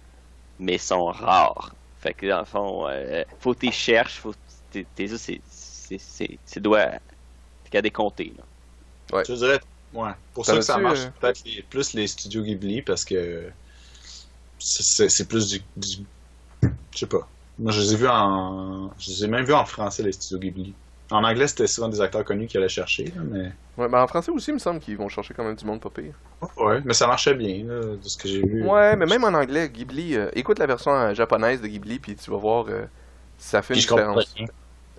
mais 0.59 0.79
sont 0.79 1.07
rares. 1.07 1.75
Fait 1.97 2.15
que 2.15 2.27
dans 2.27 2.41
le 2.41 2.45
fond, 2.45 2.89
euh, 2.89 3.23
faut 3.39 3.55
que 3.55 3.67
tu 3.67 3.73
cherches, 3.73 4.19
faut 4.19 4.35
t'es, 4.71 4.87
t'es, 4.95 5.09
ça, 5.09 5.19
c'est, 5.19 5.41
c'est, 5.47 5.99
c'est, 5.99 6.41
c'est 6.45 6.61
doit, 6.61 6.91
t'es 7.65 7.71
qu'à 7.71 7.83
décompter, 7.83 8.35
là. 8.39 8.45
Je 9.27 9.35
dirais, 9.35 9.61
ouais. 9.93 10.11
Pour 10.33 10.47
ça 10.47 10.57
que 10.57 10.63
ça 10.63 10.79
marche, 10.79 11.07
euh, 11.07 11.11
peut-être 11.21 11.69
plus 11.69 11.93
les 11.95 12.07
studios 12.07 12.43
Ghibli 12.43 12.83
parce 12.83 13.05
que 13.05 13.53
c'est- 14.59 14.83
c'est 14.83 15.09
c'est 15.09 15.29
plus 15.29 15.49
du, 15.49 15.61
du- 15.77 16.07
Je 16.95 16.99
sais 17.01 17.07
pas. 17.09 17.29
Moi, 17.59 17.73
je 17.73 17.81
les 17.81 17.95
ai 17.95 17.97
vus 17.97 18.09
en. 18.09 18.93
Je 18.99 19.11
les 19.11 19.25
ai 19.25 19.29
même 19.29 19.45
vus 19.45 19.55
en 19.55 19.65
français, 19.67 20.03
les 20.03 20.13
studios 20.13 20.39
Ghibli. 20.41 20.77
En 21.11 21.25
anglais, 21.25 21.49
c'était 21.49 21.67
souvent 21.67 21.89
des 21.89 22.01
acteurs 22.01 22.25
connus 22.25 22.47
qui 22.49 22.57
allaient 22.57 22.69
chercher, 22.69 23.07
là, 23.07 23.23
mais. 23.25 23.53
Ouais, 23.77 23.89
ben 23.89 24.01
en 24.03 24.07
français 24.07 24.31
aussi, 24.31 24.51
il 24.51 24.55
me 24.55 24.59
semble 24.61 24.79
qu'ils 24.81 24.97
vont 24.97 25.09
chercher 25.09 25.35
quand 25.35 25.43
même 25.45 25.57
du 25.57 25.65
monde 25.65 25.81
pas 25.81 25.91
pire. 25.91 26.15
Ouais, 26.57 26.81
mais 26.85 26.95
ça 26.95 27.07
marchait 27.09 27.35
bien, 27.35 27.65
là, 27.67 27.81
de 27.97 27.99
ce 28.03 28.17
que 28.17 28.29
j'ai 28.29 28.41
vu. 28.43 28.63
Ouais, 28.65 28.95
mais 28.97 29.07
même 29.07 29.25
en 29.25 29.35
anglais, 29.35 29.69
Ghibli, 29.69 30.17
euh, 30.17 30.29
écoute 30.35 30.59
la 30.61 30.67
version 30.67 30.93
euh, 30.93 31.15
japonaise 31.15 31.61
de 31.61 31.67
Ghibli, 31.67 31.99
puis 31.99 32.15
tu 32.15 32.31
vas 32.31 32.37
voir 32.37 32.67
euh, 32.69 32.85
si 33.37 33.49
ça 33.49 33.63
fait 33.63 33.75
une 33.75 33.81
Puis 33.81 33.89
différence. 33.89 34.33
rien. 34.37 34.47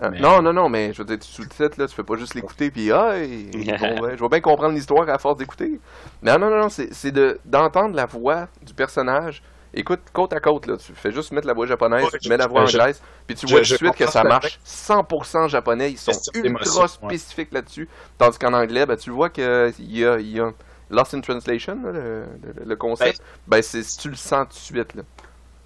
Ah, 0.01 0.09
mais- 0.09 0.19
Non, 0.19 0.41
non, 0.41 0.51
non, 0.51 0.67
mais 0.67 0.91
je 0.91 0.97
veux 1.01 1.05
dire, 1.05 1.17
tu 1.19 1.27
sous-titres, 1.31 1.79
là, 1.79 1.87
tu 1.87 1.95
fais 1.95 2.03
pas 2.03 2.17
juste 2.17 2.33
l'écouter, 2.35 2.69
puis 2.69 2.91
ah, 2.91 3.17
et- 3.17 3.49
bon, 3.79 4.01
ouais, 4.01 4.17
je 4.17 4.21
vais 4.21 4.27
bien 4.29 4.41
comprendre 4.41 4.73
l'histoire 4.73 5.07
à 5.07 5.17
force 5.19 5.37
d'écouter. 5.37 5.79
Non, 6.21 6.37
non, 6.37 6.49
non, 6.49 6.57
non, 6.63 6.69
c'est 6.69 6.93
c'est 6.93 7.11
de- 7.11 7.39
d'entendre 7.45 7.95
la 7.95 8.05
voix 8.05 8.49
du 8.61 8.73
personnage. 8.73 9.41
Écoute 9.77 9.99
côte 10.13 10.31
à 10.33 10.39
côte, 10.39 10.67
là, 10.67 10.77
tu 10.77 10.93
fais 10.93 11.11
juste 11.11 11.31
mettre 11.33 11.47
la 11.47 11.53
voix 11.53 11.65
japonaise, 11.67 12.05
Ouais, 12.05 12.19
tu 12.19 12.29
mets 12.29 12.37
la 12.37 12.47
voix 12.47 12.65
je- 12.65 12.77
anglaise, 12.77 13.01
puis 13.27 13.35
tu 13.35 13.45
je- 13.45 13.51
vois 13.51 13.61
tout 13.61 13.71
de 13.71 13.75
suite 13.77 13.95
que 13.95 14.09
ça 14.09 14.23
marche 14.23 14.59
100% 14.63 15.47
japonais, 15.49 15.91
ils 15.91 15.97
sont 15.97 16.11
ultra 16.33 16.83
ouais. 16.83 16.87
spécifiques 16.87 17.51
là-dessus. 17.51 17.89
Tandis 18.17 18.37
qu'en 18.39 18.53
anglais, 18.53 18.85
ben, 18.85 18.95
tu 18.95 19.09
vois 19.11 19.29
qu'il 19.29 19.43
y 19.79 20.05
a, 20.05 20.19
y 20.19 20.39
a 20.39 20.51
Lost 20.89 21.13
in 21.13 21.21
Translation, 21.21 21.77
là, 21.83 21.91
le, 21.91 22.25
le- 22.43 22.65
le 22.65 22.75
concept, 22.75 23.21
ben, 23.47 23.61
c'est 23.61 23.83
si 23.83 23.97
tu 23.97 24.09
le 24.09 24.15
sens 24.15 24.47
tout 24.47 24.53
de 24.55 24.77
suite, 24.79 24.95
là. 24.95 25.01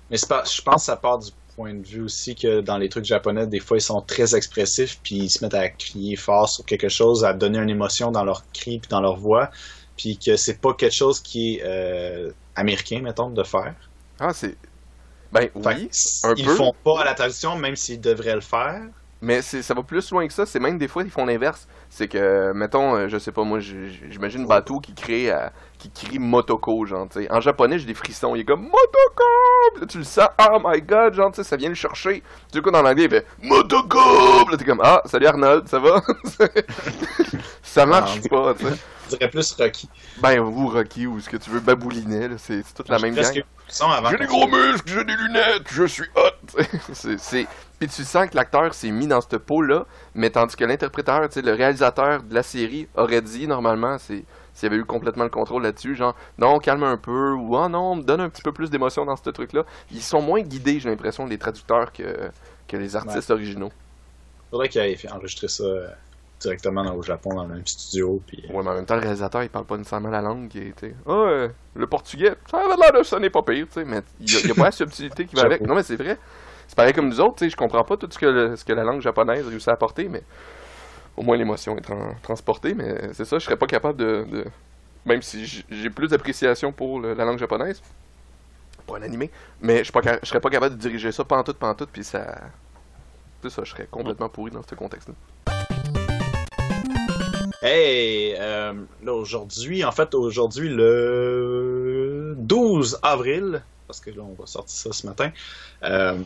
Mais 0.10 0.18
c'est 0.18 0.28
pas, 0.30 0.44
je 0.44 0.62
pense 0.62 0.76
que 0.78 0.82
ça 0.86 0.96
part 0.96 1.20
du 1.20 1.30
point 1.56 1.74
de 1.76 1.86
vue 1.86 2.02
aussi 2.02 2.34
que 2.34 2.62
dans 2.62 2.78
les 2.80 2.90
trucs 2.90 3.06
japonais, 3.06 3.46
des 3.46 3.60
fois, 3.60 3.78
ils 3.78 3.82
sont 3.82 4.02
très 4.02 4.34
expressifs, 4.36 5.00
puis 5.04 5.18
ils 5.18 5.30
se 5.30 5.44
mettent 5.44 5.54
à 5.54 5.70
crier 5.70 6.16
fort 6.16 6.50
sur 6.50 6.66
quelque 6.66 6.90
chose, 6.90 7.24
à 7.26 7.34
donner 7.34 7.60
une 7.60 7.70
émotion 7.70 8.10
dans 8.12 8.24
leur 8.24 8.44
cri 8.54 8.80
puis 8.80 8.90
dans 8.90 9.02
leur 9.02 9.18
voix, 9.18 9.52
puis 9.98 10.18
que 10.18 10.36
c'est 10.38 10.60
pas 10.62 10.74
quelque 10.74 10.96
chose 10.96 11.20
qui 11.20 11.58
est 11.58 11.64
euh, 11.66 12.32
américain, 12.56 13.02
mettons, 13.04 13.30
de 13.30 13.44
faire. 13.44 13.76
Ah, 14.20 14.34
c'est. 14.34 14.58
Ben 15.32 15.48
oui, 15.56 15.90
un 16.24 16.34
ils 16.36 16.46
peu. 16.46 16.56
font 16.56 16.74
pas 16.84 17.02
à 17.02 17.06
la 17.06 17.14
traduction, 17.14 17.56
même 17.56 17.76
s'ils 17.76 18.02
devraient 18.02 18.34
le 18.36 18.42
faire. 18.42 18.82
mais 19.22 19.42
c'est, 19.44 19.62
ça 19.62 19.74
va 19.76 19.84
plus 19.84 20.10
loin 20.12 20.26
que 20.28 20.34
ça. 20.34 20.46
C'est 20.48 20.60
même 20.60 20.80
des 20.80 20.88
fois, 20.88 21.04
ils 21.04 21.12
font 21.12 21.26
l'inverse. 21.26 21.68
C'est 21.90 22.08
que, 22.08 22.52
mettons, 22.54 22.96
euh, 22.96 23.08
je 23.10 23.18
sais 23.20 23.32
pas, 23.32 23.44
moi, 23.44 23.60
j'imagine 23.60 24.48
Bateau 24.48 24.80
qui 24.80 24.94
crée, 24.96 25.30
à- 25.30 25.52
qui 25.78 25.92
crie 25.92 26.18
Motoko, 26.20 26.86
genre, 26.86 27.08
tu 27.10 27.22
sais. 27.22 27.32
En 27.32 27.42
japonais, 27.42 27.78
j'ai 27.78 27.86
des 27.86 27.94
frissons. 27.94 28.36
Il 28.36 28.42
est 28.42 28.46
comme 28.46 28.64
Motoko! 28.64 29.80
Là, 29.82 29.86
tu 29.88 30.00
le 30.00 30.04
sens, 30.04 30.30
oh 30.52 30.58
my 30.66 30.82
god, 30.82 31.14
genre, 31.14 31.32
tu 31.32 31.38
sais, 31.38 31.44
ça 31.48 31.58
vient 31.58 31.70
le 31.70 31.76
chercher. 31.76 32.24
Du 32.52 32.62
coup, 32.64 32.72
dans 32.72 32.82
l'anglais, 32.82 33.04
il 33.06 33.10
fait 33.12 33.28
Motoko! 33.44 34.50
Là, 34.50 34.58
t'es 34.58 34.66
comme, 34.66 34.82
ah, 34.84 35.02
salut 35.06 35.28
Arnold, 35.28 35.68
ça 35.68 35.78
va? 35.80 36.02
ça 37.62 37.86
marche 37.86 38.20
Ah, 38.26 38.30
pas, 38.30 38.54
tu 38.56 38.66
sais. 38.66 38.72
Je 39.10 39.18
dirais 39.18 39.30
plus 39.30 39.52
Rocky. 39.54 39.90
Ben, 40.22 40.40
ou 40.40 40.68
Rocky, 40.68 41.08
ou 41.08 41.20
ce 41.20 41.30
que 41.30 41.38
tu 41.38 41.50
veux, 41.50 41.60
Baboulinet, 41.60 42.30
là, 42.30 42.36
c'est, 42.38 42.62
c'est 42.64 42.74
toute 42.74 42.90
la 42.90 43.00
même 43.00 43.16
gang. 43.16 43.34
J'ai 43.34 44.18
des 44.18 44.26
gros 44.26 44.48
muscles, 44.48 44.88
j'ai 44.88 45.04
des 45.04 45.16
lunettes, 45.16 45.68
je 45.72 45.86
suis 45.86 46.10
hot. 46.16 46.62
c'est, 46.94 47.20
c'est... 47.20 47.48
Puis 47.80 47.88
tu 47.88 48.04
sens 48.04 48.30
que 48.30 48.36
l'acteur 48.36 48.74
s'est 48.74 48.92
mis 48.92 49.08
dans 49.08 49.22
cette 49.22 49.38
peau-là, 49.38 49.86
mais 50.16 50.30
tandis 50.30 50.56
que 50.56 50.66
l'interpréteur, 50.66 51.28
tu 51.30 51.36
sais, 51.36 51.42
le 51.42 51.54
réalisateur 51.54 52.24
de 52.24 52.34
la 52.34 52.44
série 52.44 52.88
aurait 52.96 53.22
dit 53.22 53.48
normalement, 53.48 53.98
c'est 53.98 54.26
s'il 54.60 54.68
avait 54.68 54.76
eu 54.76 54.86
complètement 54.86 55.24
le 55.24 55.30
contrôle 55.30 55.64
là-dessus, 55.64 55.96
genre 55.96 56.16
non, 56.38 56.60
calme 56.60 56.84
un 56.84 56.98
peu, 56.98 57.32
ou 57.32 57.56
oh 57.56 57.70
non, 57.70 57.96
donne 57.96 58.20
un 58.20 58.30
petit 58.30 58.42
peu 58.42 58.52
plus 58.52 58.70
d'émotion 58.70 59.06
dans 59.06 59.16
ce 59.16 59.30
truc-là. 59.30 59.64
Ils 59.92 60.02
sont 60.02 60.22
moins 60.22 60.42
guidés, 60.42 60.80
j'ai 60.80 60.90
l'impression, 60.90 61.26
les 61.26 61.38
traducteurs 61.38 61.94
que, 61.94 62.30
que 62.68 62.76
les 62.76 62.96
artistes 62.96 63.30
originaux. 63.32 63.72
Faudrait 64.52 64.68
qu'il 64.68 64.82
ait 64.82 64.96
fait 64.96 65.12
enregistrer 65.12 65.48
ça 65.48 65.64
euh, 65.64 65.88
directement 66.40 66.84
au 66.96 67.02
Japon, 67.04 67.34
dans 67.36 67.44
le 67.44 67.56
même 67.56 67.68
studio. 67.68 68.22
Puis, 68.28 68.44
euh, 68.50 68.54
Ouais, 68.54 68.64
mais 68.64 68.70
en 68.70 68.76
même 68.76 68.86
temps, 68.86 68.96
le 68.96 69.02
réalisateur, 69.02 69.44
il 69.44 69.50
parle 69.50 69.66
pas 69.66 69.78
nécessairement 69.78 70.10
la 70.10 70.22
langue. 70.22 70.50
tu 70.50 70.74
sais, 70.80 70.96
Ah, 71.06 71.12
euh, 71.12 71.50
le 71.76 71.88
portugais, 71.88 72.34
ça 72.50 72.58
avait 72.60 72.76
l'air 72.76 72.94
de 72.98 73.04
sonner 73.04 73.30
pas 73.30 73.42
pire, 73.44 73.68
tu 73.68 73.74
sais, 73.74 73.86
mais 73.86 74.02
il 74.20 74.32
y, 74.32 74.36
a- 74.36 74.40
il 74.40 74.48
y 74.48 74.52
a 74.52 74.56
pas 74.56 74.66
la 74.66 74.72
subtilité 74.72 75.26
qui 75.26 75.36
va 75.36 75.44
avec. 75.44 75.62
Non, 75.62 75.76
mais 75.76 75.84
c'est 75.84 75.96
vrai. 75.96 76.18
C'est 76.68 76.76
pareil 76.76 76.94
comme 76.94 77.10
nous 77.10 77.20
autres, 77.20 77.36
tu 77.38 77.46
sais, 77.46 77.50
je 77.50 77.58
comprends 77.58 77.84
pas 77.84 77.98
tout 77.98 78.08
ce 78.12 78.18
que, 78.20 78.26
le- 78.28 78.56
ce 78.56 78.64
que 78.64 78.74
la 78.74 78.84
langue 78.84 79.02
japonaise 79.02 79.48
réussit 79.48 79.70
à 79.70 79.74
apporter, 79.74 80.08
mais 80.08 80.24
au 81.18 81.24
moins 81.24 81.36
l'émotion 81.36 81.76
est 81.78 81.82
tran- 81.82 82.16
transportée, 82.22 82.74
mais 82.74 83.14
c'est 83.14 83.26
ça, 83.26 83.40
je 83.40 83.46
serais 83.46 83.58
pas 83.58 83.68
capable 83.68 83.98
de... 83.98 84.26
de- 84.32 84.46
Même 85.06 85.22
si 85.22 85.46
j'ai 85.70 85.90
plus 85.90 86.10
d'appréciation 86.10 86.72
pour 86.72 87.00
le- 87.00 87.14
la 87.16 87.26
langue 87.26 87.40
japonaise, 87.40 87.82
pour 88.86 88.96
un 88.98 89.02
animé, 89.02 89.30
mais 89.62 89.84
je 89.84 89.92
pas 89.92 90.02
je 90.22 90.28
serais 90.28 90.40
pas 90.40 90.50
capable 90.50 90.76
de 90.76 90.80
diriger 90.82 91.12
ça 91.12 91.24
pantoute, 91.24 91.58
pantoute, 91.58 91.90
puis 91.92 92.04
ça... 92.04 92.38
C'est 93.42 93.50
ça, 93.50 93.64
je 93.64 93.72
serais 93.72 93.88
complètement 93.90 94.28
pourri 94.30 94.52
dans 94.52 94.62
ce 94.64 94.76
contexte-là. 94.76 95.16
Hey, 97.62 98.36
euh, 98.40 98.74
là 99.04 99.14
aujourd'hui, 99.14 99.84
en 99.84 99.92
fait, 99.92 100.14
aujourd'hui, 100.14 100.70
le 100.70 102.34
12 102.38 103.00
avril, 103.04 103.62
parce 103.86 104.00
que 104.00 104.12
là, 104.12 104.22
on 104.24 104.34
va 104.34 104.46
sortir 104.46 104.76
ça 104.94 104.98
ce 104.98 105.06
matin. 105.06 105.32
Euh, 105.84 106.18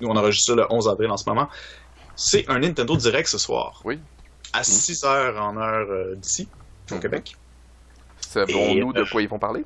nous, 0.00 0.08
on 0.08 0.16
enregistre 0.16 0.52
ça 0.52 0.56
le 0.56 0.66
11 0.68 0.88
avril 0.88 1.10
en 1.10 1.16
ce 1.16 1.28
moment. 1.28 1.48
C'est 2.16 2.48
un 2.48 2.58
Nintendo 2.58 2.96
Direct 2.96 3.28
ce 3.28 3.38
soir. 3.38 3.80
Oui. 3.84 4.00
À 4.52 4.64
6 4.64 5.04
heures 5.04 5.40
en 5.40 5.56
heure 5.56 5.88
euh, 5.88 6.14
d'ici, 6.16 6.48
au 6.90 6.94
Mhm. 6.94 7.00
Québec. 7.00 7.36
Savons-nous 8.20 8.92
de 8.92 9.02
euh, 9.02 9.06
quoi 9.10 9.22
ils 9.22 9.28
vont 9.28 9.38
parler? 9.38 9.64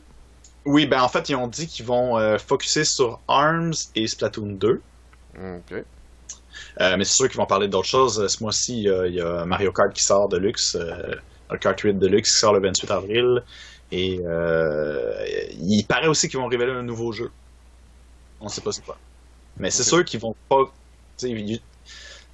Oui, 0.67 0.87
ben 0.87 1.01
en 1.01 1.09
fait, 1.09 1.31
ils 1.31 1.35
ont 1.35 1.47
dit 1.47 1.67
qu'ils 1.67 1.87
vont 1.87 2.19
euh, 2.19 2.37
focuser 2.37 2.85
sur 2.85 3.21
ARMS 3.27 3.73
et 3.95 4.07
Splatoon 4.07 4.53
2. 4.59 4.83
Ok. 5.39 5.75
Euh, 6.81 6.97
mais 6.97 7.05
c'est 7.05 7.15
sûr 7.15 7.29
qu'ils 7.29 7.39
vont 7.39 7.47
parler 7.47 7.69
d'autres 7.69 7.89
choses. 7.89 8.21
Euh, 8.21 8.29
Ce 8.29 8.43
mois-ci, 8.43 8.79
il 8.79 8.83
y, 8.85 8.91
a- 8.91 9.07
il 9.07 9.15
y 9.15 9.21
a 9.21 9.45
Mario 9.45 9.73
Kart 9.73 9.93
qui 9.93 10.03
sort 10.03 10.29
de 10.29 10.37
luxe, 10.39 10.77
euh, 10.79 11.15
le 11.51 11.59
Kart 11.59 11.79
8 11.81 11.95
de 11.99 12.07
luxe 12.07 12.33
qui 12.33 12.39
sort 12.39 12.53
le 12.55 12.61
28 12.61 12.91
avril. 12.91 13.43
Et 13.93 14.21
il 15.59 15.85
paraît 15.89 16.07
aussi 16.07 16.29
qu'ils 16.29 16.39
vont 16.39 16.47
révéler 16.47 16.73
un 16.73 16.83
nouveau 16.83 17.13
jeu. 17.13 17.31
On 18.41 18.49
sait 18.49 18.61
pas 18.61 18.73
c'est 18.73 18.85
quoi. 18.85 18.97
Mais 19.57 19.71
c'est 19.71 19.83
sûr 19.83 20.05
qu'ils 20.05 20.21
vont 20.21 20.35
pas. 20.49 20.73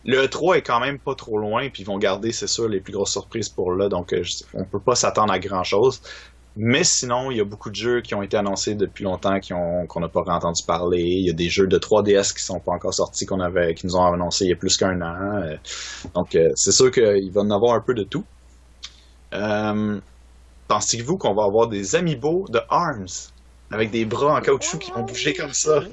Le 0.04 0.26
3 0.28 0.58
est 0.58 0.62
quand 0.62 0.78
même 0.78 0.98
pas 1.00 1.14
trop 1.16 1.36
loin, 1.38 1.68
puis 1.68 1.82
ils 1.82 1.86
vont 1.86 1.98
garder, 1.98 2.30
c'est 2.30 2.46
sûr, 2.46 2.68
les 2.68 2.80
plus 2.80 2.92
grosses 2.92 3.10
surprises 3.12 3.48
pour 3.48 3.72
là. 3.72 3.88
Donc, 3.88 4.14
on 4.54 4.64
peut 4.64 4.78
pas 4.80 4.94
s'attendre 4.94 5.32
à 5.32 5.38
grand 5.40 5.64
chose. 5.64 6.00
Mais 6.58 6.84
sinon, 6.84 7.30
il 7.30 7.36
y 7.36 7.40
a 7.40 7.44
beaucoup 7.44 7.68
de 7.68 7.74
jeux 7.74 8.00
qui 8.00 8.14
ont 8.14 8.22
été 8.22 8.36
annoncés 8.36 8.74
depuis 8.74 9.04
longtemps 9.04 9.38
qu'on 9.40 10.00
n'a 10.00 10.08
pas 10.08 10.22
entendu 10.22 10.62
parler. 10.66 11.02
Il 11.02 11.26
y 11.26 11.30
a 11.30 11.34
des 11.34 11.50
jeux 11.50 11.66
de 11.66 11.78
3DS 11.78 12.34
qui 12.34 12.42
sont 12.42 12.60
pas 12.60 12.72
encore 12.72 12.94
sortis 12.94 13.26
qu'on 13.26 13.40
avait 13.40 13.74
qui 13.74 13.86
nous 13.86 13.96
ont 13.96 14.06
annoncé 14.06 14.46
il 14.46 14.48
y 14.50 14.52
a 14.52 14.56
plus 14.56 14.76
qu'un 14.78 15.00
an. 15.02 15.42
Euh, 15.42 15.56
Donc 16.14 16.34
euh, 16.34 16.50
c'est 16.54 16.72
sûr 16.72 16.90
qu'il 16.90 17.30
va 17.30 17.42
en 17.42 17.50
avoir 17.50 17.74
un 17.74 17.80
peu 17.80 17.92
de 17.94 18.04
tout. 18.04 18.24
Euh, 19.34 20.00
Pensez-vous 20.68 21.18
qu'on 21.18 21.34
va 21.34 21.44
avoir 21.44 21.68
des 21.68 21.94
amiibo 21.94 22.46
de 22.48 22.60
ARMS 22.70 23.06
avec 23.70 23.90
des 23.90 24.04
bras 24.04 24.36
en 24.36 24.40
caoutchouc 24.40 24.78
qui 24.78 24.90
vont 24.92 25.02
bouger 25.04 25.34
comme 25.34 25.52
ça? 25.52 25.82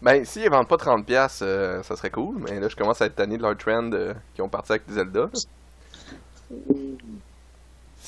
Ben, 0.00 0.24
s'ils 0.24 0.44
ne 0.44 0.50
vendent 0.50 0.68
pas 0.68 0.76
30$, 0.76 1.04
piastres, 1.04 1.42
euh, 1.42 1.82
ça 1.82 1.96
serait 1.96 2.10
cool, 2.10 2.36
mais 2.38 2.60
là, 2.60 2.68
je 2.68 2.76
commence 2.76 3.02
à 3.02 3.06
être 3.06 3.16
tanné 3.16 3.36
de 3.36 3.42
leur 3.42 3.56
trend 3.56 3.90
qui 4.34 4.42
ont 4.42 4.48
parti 4.48 4.72
avec 4.72 4.84
Zelda. 4.88 5.28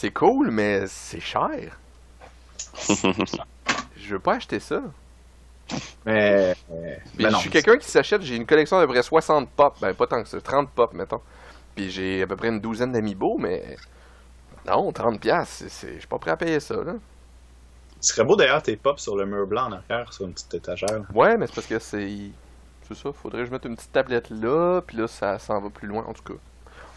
C'est 0.01 0.13
cool, 0.13 0.51
mais 0.51 0.87
c'est 0.87 1.21
cher. 1.21 1.79
Je 3.97 4.15
veux 4.15 4.19
pas 4.19 4.37
acheter 4.37 4.59
ça. 4.59 4.81
Mais, 6.07 6.57
Mais 7.15 7.25
ben 7.25 7.29
je 7.29 7.35
non. 7.35 7.39
suis 7.39 7.51
quelqu'un 7.51 7.77
qui 7.77 7.87
s'achète, 7.87 8.23
j'ai 8.23 8.35
une 8.37 8.47
collection 8.47 8.79
d'à 8.81 8.87
peu 8.87 8.93
près 8.95 9.03
60 9.03 9.51
pop, 9.51 9.77
ben 9.79 9.93
pas 9.95 10.07
tant 10.07 10.23
que 10.23 10.29
ça, 10.31 10.41
30 10.41 10.71
pop, 10.71 10.95
mettons. 10.95 11.21
Puis 11.75 11.91
j'ai 11.91 12.23
à 12.23 12.27
peu 12.27 12.35
près 12.37 12.49
une 12.49 12.61
douzaine 12.61 12.93
d'amiibo, 12.93 13.37
mais 13.39 13.77
non, 14.67 14.91
30 14.93 15.21
piastres, 15.21 15.53
c'est- 15.55 15.69
c'est- 15.69 15.95
je 15.95 15.99
suis 16.01 16.09
pas 16.09 16.19
prêt 16.19 16.31
à 16.33 16.37
payer 16.39 16.61
ça, 16.61 16.83
là. 16.83 16.95
Ce 18.01 18.15
serait 18.15 18.25
beau 18.25 18.37
d'ailleurs 18.37 18.63
tes 18.63 18.77
pop 18.77 18.99
sur 18.99 19.17
le 19.17 19.27
mur 19.27 19.47
blanc 19.47 19.67
en 19.69 19.73
arrière, 19.73 20.13
sur 20.13 20.25
une 20.27 20.33
petite 20.33 20.55
étagère. 20.55 21.03
Ouais, 21.15 21.37
mais 21.37 21.47
c'est 21.47 21.55
parce 21.55 21.67
que 21.67 21.79
c'est... 21.79 22.33
C'est 22.89 22.95
ça, 22.97 23.13
faudrait 23.13 23.41
que 23.43 23.47
je 23.47 23.53
mette 23.53 23.65
une 23.67 23.77
petite 23.77 23.93
tablette 23.93 24.31
là, 24.31 24.81
puis 24.83 24.97
là, 24.97 25.07
ça 25.07 25.39
s'en 25.39 25.61
va 25.61 25.71
plus 25.71 25.87
loin, 25.87 26.05
en 26.07 26.13
tout 26.13 26.23
cas. 26.25 26.41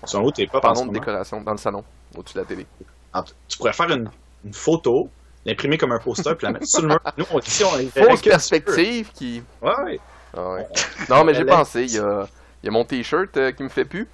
Ils 0.03 0.09
sont 0.09 0.23
où 0.23 0.31
tes 0.31 0.47
pop 0.47 0.67
en 0.67 0.75
ce 0.75 0.85
de 0.85 0.91
moment? 0.91 0.99
décoration, 0.99 1.41
dans 1.41 1.51
le 1.51 1.57
salon, 1.57 1.83
au-dessus 2.15 2.35
de 2.35 2.39
la 2.39 2.45
télé. 2.45 2.67
Ah, 3.13 3.23
Tu 3.47 3.57
pourrais 3.57 3.73
faire 3.73 3.89
une, 3.91 4.09
une 4.43 4.53
photo, 4.53 5.09
l'imprimer 5.45 5.77
comme 5.77 5.91
un 5.91 5.99
poster, 5.99 6.35
puis 6.35 6.47
la 6.47 6.53
mettre 6.53 6.67
sur 6.67 6.81
le 6.81 6.87
mur. 6.89 6.99
Nous, 7.17 7.25
on, 7.31 7.39
ici, 7.39 7.63
on 7.63 7.69
Fausse 8.01 8.21
perspective 8.21 9.11
qui... 9.13 9.43
Ouais, 9.61 9.83
ouais. 9.85 9.99
Ah 10.35 10.53
ouais. 10.53 10.67
Non, 11.09 11.23
mais 11.23 11.33
j'ai 11.33 11.45
pensé, 11.45 11.83
il 11.83 11.93
y 11.93 11.99
a, 11.99 12.25
il 12.61 12.65
y 12.65 12.69
a 12.69 12.71
mon 12.71 12.83
t-shirt 12.85 13.37
euh, 13.37 13.51
qui 13.51 13.63
me 13.63 13.69
fait 13.69 13.85
plus, 13.85 14.07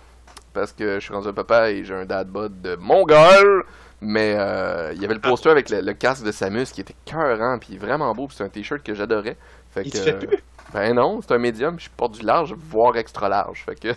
parce 0.53 0.73
que 0.73 0.95
je 0.95 1.05
suis 1.05 1.13
rendu 1.13 1.29
un 1.29 1.33
papa 1.33 1.71
et 1.71 1.83
j'ai 1.83 1.93
un 1.93 2.05
dad 2.05 2.27
bod 2.27 2.61
de 2.61 2.75
mongol, 2.75 3.63
mais 4.01 4.35
euh, 4.37 4.91
il 4.93 5.01
y 5.01 5.05
avait 5.05 5.13
le 5.13 5.21
poster 5.21 5.49
avec 5.49 5.69
le, 5.69 5.79
le 5.81 5.93
casque 5.93 6.25
de 6.25 6.31
Samus 6.31 6.65
qui 6.73 6.81
était 6.81 6.95
cœurant, 7.05 7.57
puis 7.59 7.77
vraiment 7.77 8.13
beau, 8.13 8.27
puis 8.27 8.35
c'est 8.35 8.43
un 8.43 8.49
t-shirt 8.49 8.83
que 8.83 8.93
j'adorais. 8.93 9.37
Fait 9.69 9.83
Il 9.85 9.91
que, 9.93 9.97
te 9.97 10.03
fait 10.03 10.13
plus? 10.13 10.43
Ben 10.73 10.93
non, 10.93 11.19
c'est 11.21 11.33
un 11.33 11.37
médium, 11.39 11.79
je 11.79 11.89
porte 11.95 12.19
du 12.19 12.25
large, 12.25 12.53
voire 12.53 12.97
extra 12.97 13.29
large, 13.29 13.63
fait 13.65 13.79
que 13.79 13.87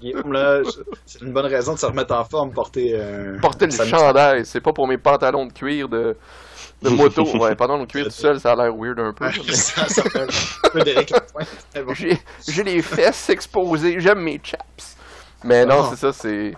Guillaume, 0.00 0.32
là, 0.32 0.62
je- 0.62 0.82
c'est 1.06 1.20
une 1.22 1.32
bonne 1.32 1.46
raison 1.46 1.74
de 1.74 1.78
se 1.78 1.86
remettre 1.86 2.14
en 2.14 2.24
forme, 2.24 2.52
porter. 2.52 2.92
Euh, 2.94 3.38
porter 3.40 3.66
le 3.66 3.72
chandail, 3.72 4.44
c'est 4.44 4.60
pas 4.60 4.72
pour 4.72 4.88
mes 4.88 4.98
pantalons 4.98 5.46
de 5.46 5.52
cuir 5.52 5.88
de, 5.88 6.16
de 6.82 6.88
moto. 6.88 7.24
Ouais, 7.38 7.54
pantalons 7.54 7.84
de 7.84 7.88
cuir 7.90 8.04
tout 8.06 8.10
seul, 8.10 8.40
ça 8.40 8.52
a 8.52 8.56
l'air 8.56 8.74
weird 8.76 8.98
un 8.98 9.12
peu. 9.12 9.26
Ouais, 9.26 9.32
mais- 9.46 9.52
ça, 9.54 9.86
ça 9.88 10.02
fait 10.02 10.20
un 10.22 10.68
peu 10.72 10.80
d'Éric 10.82 11.10
Lapointe. 11.10 11.48
Mais 11.74 11.82
bon. 11.82 11.94
J'ai 11.94 12.18
j'ai 12.48 12.62
les 12.64 12.82
fesses 12.82 13.30
exposées, 13.30 14.00
j'aime 14.00 14.20
mes 14.20 14.40
chaps. 14.42 14.96
Mais 15.44 15.64
non, 15.66 15.82
Ah. 15.84 15.88
c'est 15.90 15.96
ça, 15.96 16.12
c'est. 16.12 16.54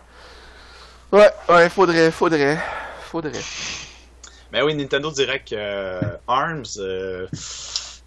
Ouais, 1.12 1.30
ouais, 1.49 1.68
faudrait, 1.68 2.11
faudrait, 2.11 2.59
faudrait. 3.03 3.32
Mais 4.53 4.62
oui, 4.62 4.74
Nintendo 4.74 5.11
Direct 5.11 5.53
euh, 5.53 6.01
ARMS. 6.28 6.62
euh, 6.78 7.26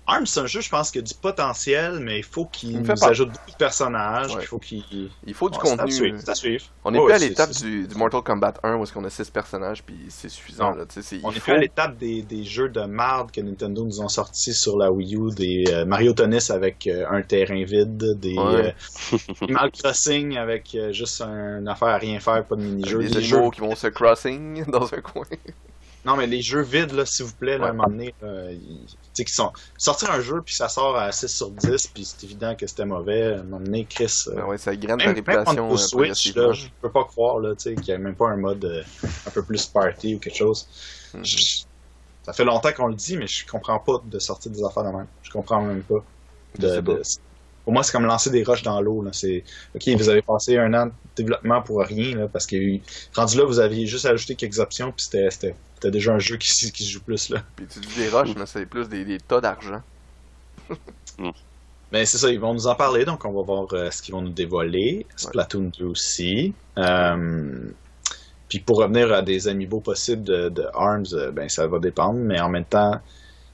ARMS, 0.07 0.25
c'est 0.25 0.39
un 0.39 0.45
jeu, 0.45 0.61
je 0.61 0.69
pense, 0.69 0.89
qui 0.89 0.99
a 0.99 1.01
du 1.01 1.13
potentiel, 1.13 1.99
mais 1.99 2.19
il 2.19 2.23
faut 2.23 2.45
qu'il 2.45 2.81
nous 2.81 3.03
ajoute 3.03 3.29
beaucoup 3.29 3.51
de 3.51 3.55
personnages. 3.57 4.33
Ouais. 4.35 4.41
Il 4.43 4.47
faut 4.47 4.57
qu'il. 4.57 5.09
Il 5.25 5.33
faut 5.33 5.49
du 5.49 5.57
Ouais, 5.57 5.63
contenu. 5.63 5.91
suivre, 5.91 6.17
c'est 6.19 6.29
à 6.29 6.35
suivre. 6.35 6.63
On 6.85 6.91
n'est 6.91 6.99
plus 7.03 7.11
à 7.13 7.17
l'étape 7.17 7.51
du, 7.51 7.85
du 7.87 7.95
Mortal 7.95 8.21
Kombat 8.21 8.53
1 8.63 8.75
où 8.77 8.83
est-ce 8.83 8.93
qu'on 8.93 9.03
a 9.03 9.09
6 9.09 9.29
personnages 9.31 9.83
puis 9.83 9.95
c'est 10.09 10.29
suffisant. 10.29 10.71
Là, 10.71 10.85
c'est- 10.89 11.19
On 11.23 11.31
est 11.31 11.35
faut... 11.35 11.41
plus 11.41 11.53
à 11.53 11.57
l'étape 11.57 11.97
des, 11.97 12.21
des 12.21 12.43
jeux 12.45 12.69
de 12.69 12.81
marde 12.85 13.31
que 13.31 13.41
Nintendo 13.41 13.83
nous 13.83 13.99
ont 14.01 14.07
sortis 14.07 14.53
sur 14.53 14.77
la 14.77 14.91
Wii 14.91 15.15
U, 15.15 15.29
des 15.35 15.65
euh, 15.69 15.85
Mario 15.85 16.13
Tennis 16.13 16.51
avec 16.51 16.87
euh, 16.87 17.05
un 17.11 17.21
terrain 17.21 17.63
vide, 17.65 18.17
des 18.19 18.37
Ouais. 18.37 18.73
euh, 19.13 19.17
Animal 19.41 19.71
Crossing 19.71 20.37
avec 20.37 20.73
euh, 20.75 20.91
juste 20.93 21.19
un- 21.21 21.59
une 21.59 21.67
affaire 21.67 21.89
à 21.89 21.97
rien 21.97 22.19
faire, 22.21 22.45
pas 22.45 22.55
de 22.55 22.61
mini-jeu. 22.61 22.99
des 22.99 23.17
animaux 23.17 23.43
jeux- 23.45 23.51
qui 23.51 23.59
vont 23.61 23.75
se 23.75 23.87
crossing 23.87 24.63
dans 24.71 24.85
un 24.93 25.01
coin. 25.01 25.25
Non, 26.05 26.15
mais 26.15 26.25
les 26.27 26.41
jeux 26.41 26.61
vides, 26.61 26.93
là, 26.93 27.05
s'il 27.05 27.25
vous 27.25 27.33
plaît, 27.33 27.57
là, 27.57 27.65
à 27.65 27.69
un 27.71 27.73
moment 27.73 27.89
donné, 27.89 28.13
là, 28.21 28.29
sais, 29.17 29.25
qui 29.25 29.33
sont... 29.33 29.51
sortir 29.77 30.11
un 30.11 30.21
jeu 30.21 30.41
puis 30.45 30.55
ça 30.55 30.69
sort 30.69 30.95
à 30.97 31.11
6 31.11 31.27
sur 31.27 31.49
10, 31.51 31.87
puis 31.87 32.05
c'est 32.05 32.23
évident 32.23 32.55
que 32.55 32.65
c'était 32.67 32.85
mauvais, 32.85 33.33
à 33.33 33.39
un 33.39 33.43
moment 33.43 33.59
donné, 33.59 33.85
Chris. 33.85 34.23
euh, 34.27 34.35
Ben 34.35 34.45
ouais, 34.45 34.57
ça 34.57 34.75
graine 34.75 34.97
ta 34.97 35.05
même, 35.05 35.15
même 35.15 35.15
réputation 35.15 35.67
euh, 35.73 35.77
Switch, 35.77 36.35
là, 36.35 36.53
je 36.53 36.67
peux 36.81 36.91
pas 36.91 37.03
croire 37.03 37.39
là, 37.39 37.55
qu'il 37.55 37.79
n'y 37.79 37.91
a 37.91 37.97
même 37.97 38.15
pas 38.15 38.29
un 38.29 38.37
mode 38.37 38.63
euh, 38.65 38.83
un 39.25 39.29
peu 39.31 39.43
plus 39.43 39.65
party 39.65 40.15
ou 40.15 40.19
quelque 40.19 40.37
chose. 40.37 40.67
Je- 41.23 41.63
Ça 42.23 42.33
fait 42.33 42.43
longtemps 42.43 42.73
qu'on 42.73 42.87
le 42.87 42.95
dit, 42.95 43.15
mais 43.15 43.25
je 43.27 43.45
comprends 43.47 43.79
pas 43.79 44.01
de 44.03 44.19
sortir 44.19 44.51
des 44.51 44.61
affaires 44.63 44.83
de 44.83 44.89
même. 44.89 45.07
Je 45.23 45.31
comprends 45.31 45.61
même 45.61 45.81
pas. 45.83 46.03
De, 46.59 46.67
de- 46.95 47.01
Pour 47.67 47.73
moi, 47.73 47.83
c'est 47.83 47.91
comme 47.91 48.05
lancer 48.05 48.29
des 48.29 48.45
roches 48.45 48.61
dans 48.63 48.79
l'eau. 48.79 49.03
C'est 49.11 49.43
ok, 49.75 49.89
vous 49.97 50.07
avez 50.07 50.21
passé 50.21 50.57
un 50.57 50.73
an 50.73 50.85
de 50.85 50.91
développement 51.17 51.61
pour 51.61 51.81
rien, 51.81 52.15
là, 52.15 52.29
parce 52.29 52.47
que 52.47 52.55
rendu 53.13 53.37
là, 53.37 53.43
vous 53.43 53.59
aviez 53.59 53.85
juste 53.85 54.05
ajouté 54.05 54.35
quelques 54.35 54.59
options, 54.59 54.93
puis 54.93 55.03
c'était- 55.03 55.53
déjà 55.91 56.13
un 56.13 56.19
jeu 56.19 56.37
qui, 56.37 56.47
se- 56.47 56.67
qui 56.71 56.83
se 56.85 56.91
joue 56.91 57.01
plus 57.01 57.27
là. 57.27 57.43
Puis 57.57 57.65
tu 57.67 57.81
dis 57.81 57.93
des 57.97 58.07
roches, 58.07 58.29
mais 58.37 58.45
c'est 58.45 58.65
plus 58.65 58.87
des, 58.87 59.03
des 59.03 59.17
tas 59.19 59.41
d'argent. 59.41 59.81
Mais 61.91 62.05
c'est 62.05 62.17
ça, 62.17 62.31
ils 62.31 62.39
vont 62.39 62.53
nous 62.53 62.67
en 62.67 62.75
parler, 62.75 63.03
donc 63.03 63.25
on 63.25 63.33
va 63.33 63.41
voir 63.41 63.67
euh, 63.73 63.91
ce 63.91 64.01
qu'ils 64.01 64.13
vont 64.13 64.21
nous 64.21 64.29
dévoiler. 64.29 65.05
Splatoon 65.17 65.71
2 65.77 65.85
aussi. 65.87 66.53
Euh, 66.77 67.69
puis 68.47 68.59
pour 68.61 68.77
revenir 68.77 69.11
à 69.11 69.21
des 69.21 69.49
amiibo 69.49 69.81
possibles 69.81 70.23
de, 70.23 70.47
de 70.47 70.65
ARMS, 70.73 71.03
euh, 71.11 71.31
ben 71.31 71.49
ça 71.49 71.67
va 71.67 71.79
dépendre, 71.79 72.19
mais 72.19 72.39
en 72.39 72.47
même 72.47 72.63
temps, 72.63 73.01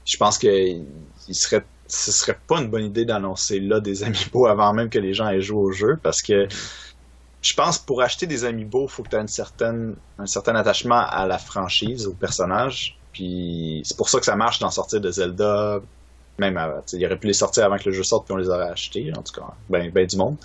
je 0.04 0.16
pense 0.16 0.38
que 0.38 0.46
il 0.46 1.34
serait, 1.34 1.64
ce 1.86 2.12
serait 2.12 2.38
pas 2.46 2.60
une 2.60 2.68
bonne 2.68 2.84
idée 2.84 3.04
d'annoncer 3.04 3.60
là 3.60 3.80
des 3.80 4.04
amiibo 4.04 4.46
avant 4.46 4.72
même 4.72 4.88
que 4.88 4.98
les 4.98 5.14
gens 5.14 5.28
aient 5.28 5.42
joué 5.42 5.58
au 5.58 5.72
jeu, 5.72 5.98
parce 6.02 6.22
que 6.22 6.48
je 7.42 7.54
pense 7.54 7.78
pour 7.78 8.00
acheter 8.00 8.26
des 8.26 8.44
amiibo, 8.44 8.84
il 8.84 8.90
faut 8.90 9.02
que 9.02 9.10
tu 9.10 9.16
aies 9.16 9.20
une 9.20 9.28
certaine, 9.28 9.96
un 10.18 10.26
certain 10.26 10.54
attachement 10.54 11.04
à 11.06 11.26
la 11.26 11.38
franchise, 11.38 12.06
au 12.06 12.14
personnage. 12.14 12.98
Puis 13.12 13.82
c'est 13.84 13.96
pour 13.96 14.08
ça 14.08 14.18
que 14.18 14.24
ça 14.24 14.34
marche 14.34 14.58
d'en 14.60 14.70
sortir 14.70 15.00
de 15.00 15.10
Zelda, 15.10 15.80
même 16.38 16.56
avant. 16.56 16.80
Sais, 16.86 16.96
Il 16.96 17.04
aurait 17.04 17.18
pu 17.18 17.26
les 17.26 17.34
sortir 17.34 17.64
avant 17.64 17.76
que 17.76 17.84
le 17.84 17.92
jeu 17.92 18.02
sorte, 18.02 18.24
puis 18.24 18.34
on 18.34 18.38
les 18.38 18.48
aurait 18.48 18.70
achetés, 18.70 19.12
en 19.16 19.22
tout 19.22 19.38
cas, 19.38 19.46
ben, 19.68 19.90
ben 19.90 20.06
du 20.06 20.16
monde. 20.16 20.36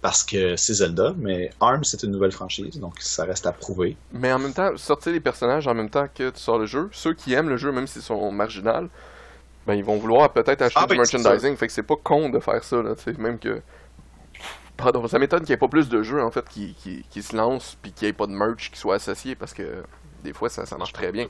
Parce 0.00 0.22
que 0.22 0.54
c'est 0.56 0.74
Zelda, 0.74 1.12
mais 1.16 1.50
ARMS, 1.60 1.82
c'est 1.84 2.02
une 2.02 2.12
nouvelle 2.12 2.32
franchise, 2.32 2.78
donc 2.78 2.94
ça 3.00 3.24
reste 3.24 3.46
à 3.46 3.52
prouver. 3.52 3.96
Mais 4.12 4.32
en 4.32 4.38
même 4.38 4.52
temps, 4.52 4.76
sortir 4.76 5.12
les 5.12 5.20
personnages 5.20 5.66
en 5.66 5.74
même 5.74 5.90
temps 5.90 6.06
que 6.14 6.30
tu 6.30 6.40
sors 6.40 6.58
le 6.58 6.66
jeu, 6.66 6.88
ceux 6.92 7.14
qui 7.14 7.32
aiment 7.32 7.48
le 7.48 7.56
jeu, 7.56 7.72
même 7.72 7.86
s'ils 7.86 8.02
sont 8.02 8.30
marginaux, 8.30 8.88
ben 9.66 9.74
ils 9.74 9.84
vont 9.84 9.96
vouloir 9.96 10.32
peut-être 10.32 10.62
acheter 10.62 10.80
Ah, 10.82 10.86
du 10.86 10.90
ben, 10.90 10.96
merchandising. 10.98 11.56
Fait 11.56 11.66
que 11.66 11.72
c'est 11.72 11.82
pas 11.82 11.96
con 12.02 12.28
de 12.28 12.38
faire 12.38 12.62
ça, 12.64 12.82
là, 12.82 12.94
tu 12.94 13.02
sais, 13.02 13.12
même 13.20 13.38
que. 13.38 13.62
Pardon, 14.76 15.06
ça 15.06 15.18
m'étonne 15.18 15.40
qu'il 15.40 15.50
n'y 15.50 15.54
ait 15.54 15.58
pas 15.58 15.68
plus 15.68 15.88
de 15.88 16.02
jeux 16.02 16.20
en 16.20 16.30
fait 16.32 16.48
qui, 16.48 16.74
qui, 16.74 17.04
qui 17.08 17.22
se 17.22 17.36
lancent 17.36 17.78
puis 17.80 17.92
qu'il 17.92 18.06
n'y 18.06 18.10
ait 18.10 18.14
pas 18.14 18.26
de 18.26 18.32
merch 18.32 18.72
qui 18.72 18.78
soit 18.78 18.96
associé 18.96 19.36
parce 19.36 19.54
que 19.54 19.84
des 20.24 20.32
fois 20.32 20.48
ça, 20.48 20.66
ça 20.66 20.76
marche 20.76 20.92
très 20.92 21.12
bien. 21.12 21.28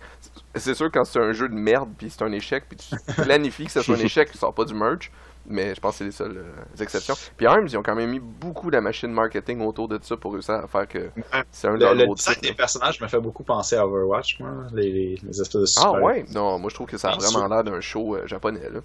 C'est 0.54 0.74
sûr 0.74 0.90
quand 0.90 1.04
c'est 1.04 1.18
un 1.18 1.32
jeu 1.32 1.50
de 1.50 1.54
merde 1.54 1.90
puis 1.98 2.08
c'est 2.08 2.22
un 2.22 2.32
échec 2.32 2.64
puis 2.66 2.78
tu 2.78 2.96
planifies 3.22 3.66
que 3.66 3.72
ça 3.72 3.82
soit 3.82 3.96
un 3.96 4.00
échec, 4.04 4.30
tu 4.30 4.38
sors 4.38 4.54
pas 4.54 4.64
du 4.64 4.72
merch, 4.72 5.10
mais 5.46 5.74
je 5.74 5.80
pense 5.80 5.92
que 5.92 5.98
c'est 5.98 6.04
les 6.04 6.10
seules 6.12 6.38
euh, 6.38 6.82
exceptions. 6.82 7.14
Puis 7.36 7.46
ARMS, 7.46 7.66
ils 7.68 7.76
ont 7.76 7.82
quand 7.82 7.94
même 7.94 8.10
mis 8.10 8.20
beaucoup 8.20 8.70
de 8.70 8.76
la 8.76 8.80
machine 8.80 9.10
marketing 9.12 9.60
autour 9.60 9.88
de 9.88 9.98
ça 10.02 10.16
pour 10.16 10.32
réussir 10.32 10.54
à 10.54 10.66
faire 10.66 10.88
que 10.88 11.10
c'est 11.50 11.68
un 11.68 11.74
de 11.74 11.78
Le, 11.78 11.84
leurs 11.84 11.94
le 11.94 12.04
gros 12.06 12.14
design 12.14 12.34
titres, 12.34 12.46
là. 12.46 12.50
des 12.52 12.56
personnages 12.56 13.00
me 13.00 13.08
fait 13.08 13.20
beaucoup 13.20 13.42
penser 13.44 13.76
à 13.76 13.86
Overwatch, 13.86 14.40
moi, 14.40 14.50
les, 14.72 14.90
les, 14.90 15.18
les 15.22 15.40
espèces 15.40 15.60
de 15.60 15.66
Ah 15.78 15.88
super- 15.90 16.02
ouais? 16.02 16.24
Non, 16.34 16.58
moi 16.58 16.70
je 16.70 16.74
trouve 16.74 16.86
que 16.86 16.96
ça 16.96 17.10
a 17.10 17.16
Bien 17.16 17.28
vraiment 17.28 17.48
l'air 17.54 17.64
d'un 17.64 17.80
show 17.80 18.16
euh, 18.16 18.26
japonais 18.26 18.68
là. 18.72 18.80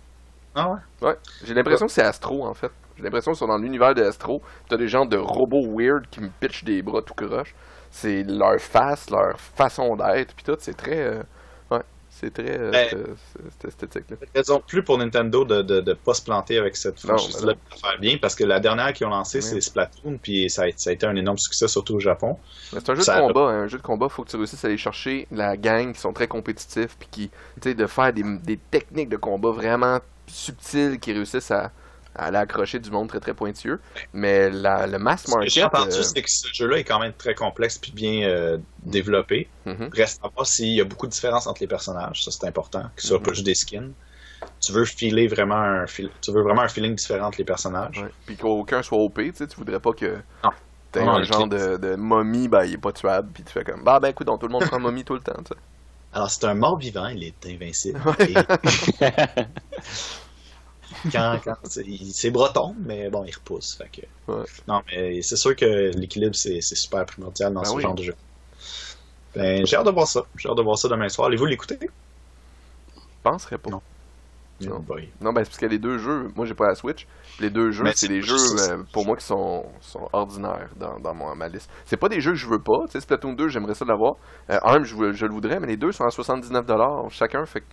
Ah 0.55 0.69
ouais? 0.71 1.07
Ouais. 1.07 1.15
J'ai 1.43 1.53
l'impression 1.53 1.85
que 1.85 1.91
c'est 1.91 2.01
Astro 2.03 2.45
en 2.45 2.53
fait. 2.53 2.71
J'ai 2.97 3.03
l'impression 3.03 3.31
qu'ils 3.31 3.37
sont 3.39 3.47
dans 3.47 3.57
l'univers 3.57 3.93
de 3.95 4.03
Astro. 4.03 4.41
T'as 4.67 4.77
des 4.77 4.87
gens 4.89 5.05
de 5.05 5.15
robots 5.15 5.65
weird 5.77 6.07
qui 6.09 6.19
me 6.19 6.29
pitchent 6.39 6.63
des 6.65 6.81
bras 6.81 7.01
tout 7.01 7.13
croche. 7.13 7.55
C'est 7.91 8.23
leur 8.23 8.59
face, 8.59 9.09
leur 9.09 9.39
façon 9.39 9.95
d'être, 9.95 10.33
puis 10.35 10.43
tout, 10.43 10.57
c'est 10.59 10.75
très. 10.75 10.97
euh, 10.99 11.23
c'est 12.19 12.33
très. 12.33 12.57
euh, 12.59 12.71
Ben, 12.71 12.87
c'est- 12.89 13.41
c'est 13.61 13.67
esthétique, 13.69 14.09
là. 14.09 14.17
raison 14.35 14.61
plus 14.65 14.83
pour 14.83 14.97
Nintendo 14.97 15.45
de 15.45 15.61
de, 15.61 15.79
de 15.81 15.93
pas 15.93 16.13
se 16.13 16.21
planter 16.21 16.57
avec 16.57 16.75
cette 16.75 16.99
franchise-là, 16.99 17.53
ben 17.53 17.77
faire 17.77 17.99
bien, 17.99 18.17
parce 18.21 18.35
que 18.35 18.43
la 18.43 18.59
dernière 18.59 18.93
qu'ils 18.93 19.07
ont 19.07 19.11
lancée, 19.11 19.41
c'est. 19.41 19.61
Splatoon, 19.61 20.17
puis 20.21 20.49
ça 20.49 20.63
a, 20.63 20.65
ça 20.75 20.89
a 20.89 20.93
été 20.93 21.05
un 21.05 21.15
énorme 21.15 21.37
succès, 21.37 21.67
surtout 21.67 21.95
au 21.95 21.99
Japon. 21.99 22.37
C'est 22.71 22.89
un 22.89 22.95
jeu 22.95 23.01
Ça- 23.01 23.21
de 23.21 23.27
combat, 23.27 23.41
hein. 23.49 23.63
un 23.63 23.67
jeu 23.67 23.77
de 23.77 23.83
combat, 23.83 24.09
faut 24.09 24.23
que 24.23 24.29
tu 24.29 24.35
réussisses 24.37 24.63
à 24.63 24.67
aller 24.67 24.77
chercher 24.77 25.27
la 25.31 25.57
gang 25.57 25.93
qui 25.93 25.99
sont 25.99 26.13
très 26.13 26.27
compétitifs, 26.27 26.95
puis 26.99 27.07
qui, 27.11 27.29
tu 27.61 27.69
sais, 27.69 27.73
de 27.73 27.87
faire 27.87 28.11
des, 28.13 28.23
des 28.43 28.57
techniques 28.57 29.09
de 29.09 29.17
combat 29.17 29.51
vraiment 29.51 29.99
subtiles 30.27 30.99
qui 30.99 31.11
réussissent 31.13 31.51
à, 31.51 31.71
à 32.15 32.25
aller 32.25 32.37
accrocher 32.37 32.79
du 32.79 32.91
monde 32.91 33.07
très 33.09 33.19
très 33.19 33.33
pointueux. 33.33 33.79
Mais 34.13 34.49
la, 34.49 34.87
le 34.87 34.99
mass 34.99 35.23
Ce 35.25 35.35
que 35.35 35.47
j'ai 35.47 35.61
market. 35.61 35.79
entendu, 35.81 35.97
euh, 35.97 36.03
c'est 36.03 36.21
que 36.21 36.29
ce 36.31 36.47
jeu-là 36.53 36.77
est 36.79 36.83
quand 36.83 36.99
même 36.99 37.13
très 37.13 37.35
complexe 37.35 37.77
puis 37.77 37.91
bien 37.91 38.27
euh, 38.27 38.57
développé. 38.83 39.47
mhm. 39.65 39.89
Reste 39.93 40.19
à 40.23 40.27
voir 40.29 40.45
s'il 40.47 40.73
y 40.73 40.81
a 40.81 40.85
beaucoup 40.85 41.05
de 41.07 41.11
différences 41.11 41.47
entre 41.47 41.61
les 41.61 41.67
personnages, 41.67 42.23
ça 42.23 42.31
c'est 42.31 42.45
important, 42.47 42.83
que 42.95 43.01
ce 43.01 43.07
soit 43.09 43.17
Mhm. 43.19 43.23
pas 43.23 43.33
juste 43.33 43.45
des 43.45 43.55
skins. 43.55 43.91
Tu 44.61 44.71
veux 44.71 44.85
filer 44.85 45.27
vraiment 45.27 45.55
un 45.61 45.85
tu 45.85 46.31
veux 46.31 46.41
vraiment 46.41 46.61
un 46.61 46.67
feeling 46.69 46.95
différent 46.95 47.27
entre 47.27 47.37
les 47.39 47.43
personnages. 47.45 47.97
Ouais. 48.01 48.09
Puis 48.25 48.37
qu'aucun 48.37 48.81
soit 48.81 48.97
OP, 48.97 49.15
tu 49.21 49.33
sais, 49.35 49.47
tu 49.47 49.55
voudrais 49.57 49.79
pas 49.81 49.91
que 49.93 50.17
Non. 50.43 50.51
Non, 50.95 51.09
un 51.11 51.23
genre 51.23 51.47
de, 51.47 51.77
de 51.77 51.95
momie, 51.95 52.47
ben 52.47 52.63
il 52.65 52.73
est 52.73 52.77
pas 52.77 52.91
tuable, 52.91 53.29
puis 53.31 53.43
tu 53.43 53.51
fais 53.53 53.63
comme, 53.63 53.83
bah 53.83 53.99
ben 53.99 54.07
écoute, 54.09 54.25
donc 54.25 54.39
tout 54.39 54.47
le 54.47 54.51
monde 54.53 54.63
prend 54.65 54.79
momie 54.79 55.03
tout 55.03 55.13
le 55.13 55.19
temps, 55.19 55.35
tu. 55.45 55.53
Alors 56.13 56.31
c'est 56.31 56.45
un 56.45 56.55
mort 56.55 56.77
vivant, 56.79 57.05
il 57.07 57.23
est 57.23 57.45
invincible. 57.45 58.01
Ouais. 58.03 58.31
Et 58.31 58.33
quand, 61.11 61.39
quand 61.43 61.55
c'est 61.63 62.31
breton, 62.31 62.75
mais 62.79 63.09
bon, 63.09 63.23
il 63.25 63.33
repousse. 63.35 63.75
Fait 63.75 63.89
que... 63.91 64.31
Ouais. 64.31 64.45
Non, 64.67 64.81
mais 64.91 65.21
c'est 65.21 65.35
sûr 65.37 65.55
que 65.55 65.91
l'équilibre 65.97 66.35
c'est 66.35 66.61
super 66.61 67.05
primordial 67.05 67.53
dans 67.53 67.61
Ben 67.61 67.69
ce 67.69 67.75
oui. 67.75 67.81
genre 67.83 67.95
de 67.95 68.03
jeu. 68.03 68.15
Ben, 69.35 69.65
j'ai 69.65 69.75
hâte 69.75 69.85
de 69.85 69.91
voir 69.91 70.07
ça. 70.07 70.21
J'ai 70.37 70.49
hâte 70.49 70.57
de 70.57 70.63
voir 70.63 70.77
ça 70.77 70.87
demain 70.87 71.09
soir. 71.09 71.27
Allez-vous 71.27 71.45
l'écouter? 71.45 71.77
Je 71.81 72.99
penserais 73.23 73.57
pas. 73.57 73.69
Non. 73.69 73.81
Non. 74.61 74.83
Non, 75.21 75.31
ben 75.31 75.43
c'est 75.45 75.51
parce 75.51 75.57
que 75.57 75.65
les 75.67 75.79
deux 75.79 75.97
jeux, 75.99 76.29
moi 76.35 76.45
j'ai 76.45 76.53
pas 76.53 76.67
la 76.67 76.75
Switch, 76.75 77.07
les 77.39 77.49
deux 77.49 77.71
jeux, 77.71 77.85
c'est 77.95 78.09
des 78.09 78.21
jeux 78.21 78.37
ça. 78.37 78.73
euh, 78.73 78.83
pour 78.91 79.05
moi 79.05 79.15
qui 79.15 79.23
sont, 79.23 79.65
sont 79.79 80.09
ordinaires 80.11 80.67
dans, 80.75 80.99
dans 80.99 81.13
mon, 81.13 81.33
ma 81.33 81.47
liste. 81.47 81.69
C'est 81.85 81.95
pas 81.95 82.09
des 82.09 82.19
jeux 82.19 82.31
que 82.31 82.37
je 82.37 82.45
veux 82.45 82.59
pas, 82.61 82.79
tu 82.87 82.91
sais, 82.91 82.99
Splatoon 82.99 83.35
2, 83.35 83.47
j'aimerais 83.47 83.73
ça 83.73 83.85
l'avoir. 83.85 84.15
Euh, 84.49 84.59
Arms, 84.61 84.83
je, 84.83 85.13
je 85.13 85.25
le 85.25 85.31
voudrais, 85.31 85.61
mais 85.61 85.67
les 85.67 85.77
deux 85.77 85.93
sont 85.93 86.03
à 86.03 86.09
79$ 86.09 87.09
chacun, 87.09 87.45
fait 87.45 87.63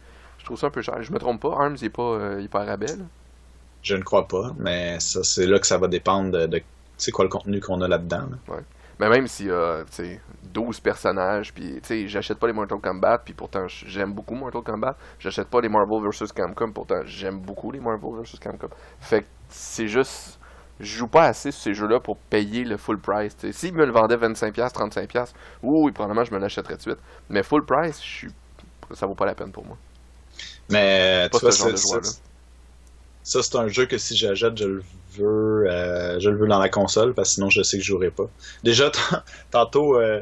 trouve 0.46 0.58
ça 0.58 0.68
un 0.68 0.70
peu 0.70 0.82
cher. 0.82 1.02
Je 1.02 1.12
me 1.12 1.18
trompe 1.18 1.42
pas, 1.42 1.52
Arms 1.52 1.76
il 1.80 1.86
est 1.86 1.90
pas 1.90 2.02
euh, 2.02 2.40
hyper 2.40 2.66
rabais, 2.66 2.86
là. 2.86 3.04
Je 3.82 3.94
ne 3.94 4.02
crois 4.02 4.26
pas, 4.26 4.52
mais 4.58 4.98
ça 4.98 5.22
c'est 5.22 5.46
là 5.46 5.58
que 5.60 5.66
ça 5.66 5.78
va 5.78 5.86
dépendre 5.86 6.32
de, 6.32 6.46
de 6.46 6.60
c'est 6.96 7.12
quoi 7.12 7.24
le 7.24 7.28
contenu 7.30 7.60
qu'on 7.60 7.80
a 7.82 7.88
là-dedans. 7.88 8.26
là. 8.48 8.56
Mais 8.98 9.10
même 9.10 9.26
s'il 9.26 9.46
y 9.46 9.50
a, 9.50 9.84
tu 9.84 9.92
sais, 9.92 10.20
12 10.54 10.80
personnages, 10.80 11.52
puis 11.52 11.80
j'achète 12.08 12.38
pas 12.38 12.46
les 12.46 12.54
Mortal 12.54 12.78
Kombat, 12.80 13.18
puis 13.18 13.34
pourtant 13.34 13.66
j'aime 13.68 14.14
beaucoup 14.14 14.34
Mortal 14.34 14.62
Kombat. 14.62 14.96
J'achète 15.18 15.48
pas 15.48 15.60
les 15.60 15.68
Marvel 15.68 16.00
vs 16.08 16.32
Capcom, 16.34 16.72
pourtant 16.72 17.02
j'aime 17.04 17.38
beaucoup 17.38 17.70
les 17.70 17.80
Marvel 17.80 18.22
vs 18.22 18.38
Capcom. 18.40 18.68
Fait 18.98 19.22
que 19.22 19.26
c'est 19.50 19.86
juste, 19.86 20.40
je 20.80 20.96
joue 20.96 21.08
pas 21.08 21.24
assez 21.24 21.50
sur 21.50 21.62
ces 21.62 21.74
jeux-là 21.74 22.00
pour 22.00 22.16
payer 22.16 22.64
le 22.64 22.78
full 22.78 22.98
price. 22.98 23.36
S'ils 23.50 23.74
me 23.74 23.84
le 23.84 23.92
vendaient 23.92 24.16
25$, 24.16 24.52
35$, 24.52 25.32
oui, 25.62 25.92
probablement 25.92 26.24
je 26.24 26.32
me 26.32 26.38
l'achèterais 26.38 26.74
tout 26.78 26.90
de 26.90 26.94
suite. 26.94 27.00
Mais 27.28 27.42
full 27.42 27.66
price, 27.66 28.02
je 28.02 28.08
suis, 28.08 28.28
ça 28.92 29.06
vaut 29.06 29.14
pas 29.14 29.26
la 29.26 29.34
peine 29.34 29.52
pour 29.52 29.66
moi. 29.66 29.76
Mais 30.68 31.28
tu 31.30 31.38
vois, 31.38 31.52
ça 33.26 33.42
c'est 33.42 33.56
un 33.56 33.66
jeu 33.66 33.86
que 33.86 33.98
si 33.98 34.16
j'achète, 34.16 34.56
je 34.56 34.64
le 34.64 34.84
veux, 35.18 35.68
euh, 35.68 36.20
je 36.20 36.30
le 36.30 36.36
veux 36.36 36.46
dans 36.46 36.60
la 36.60 36.68
console 36.68 37.12
parce 37.12 37.30
que 37.30 37.34
sinon 37.34 37.50
je 37.50 37.62
sais 37.62 37.76
que 37.78 37.82
je 37.82 37.88
jouerai 37.88 38.10
pas. 38.10 38.28
Déjà 38.62 38.90
tantôt, 39.50 39.98
euh, 39.98 40.20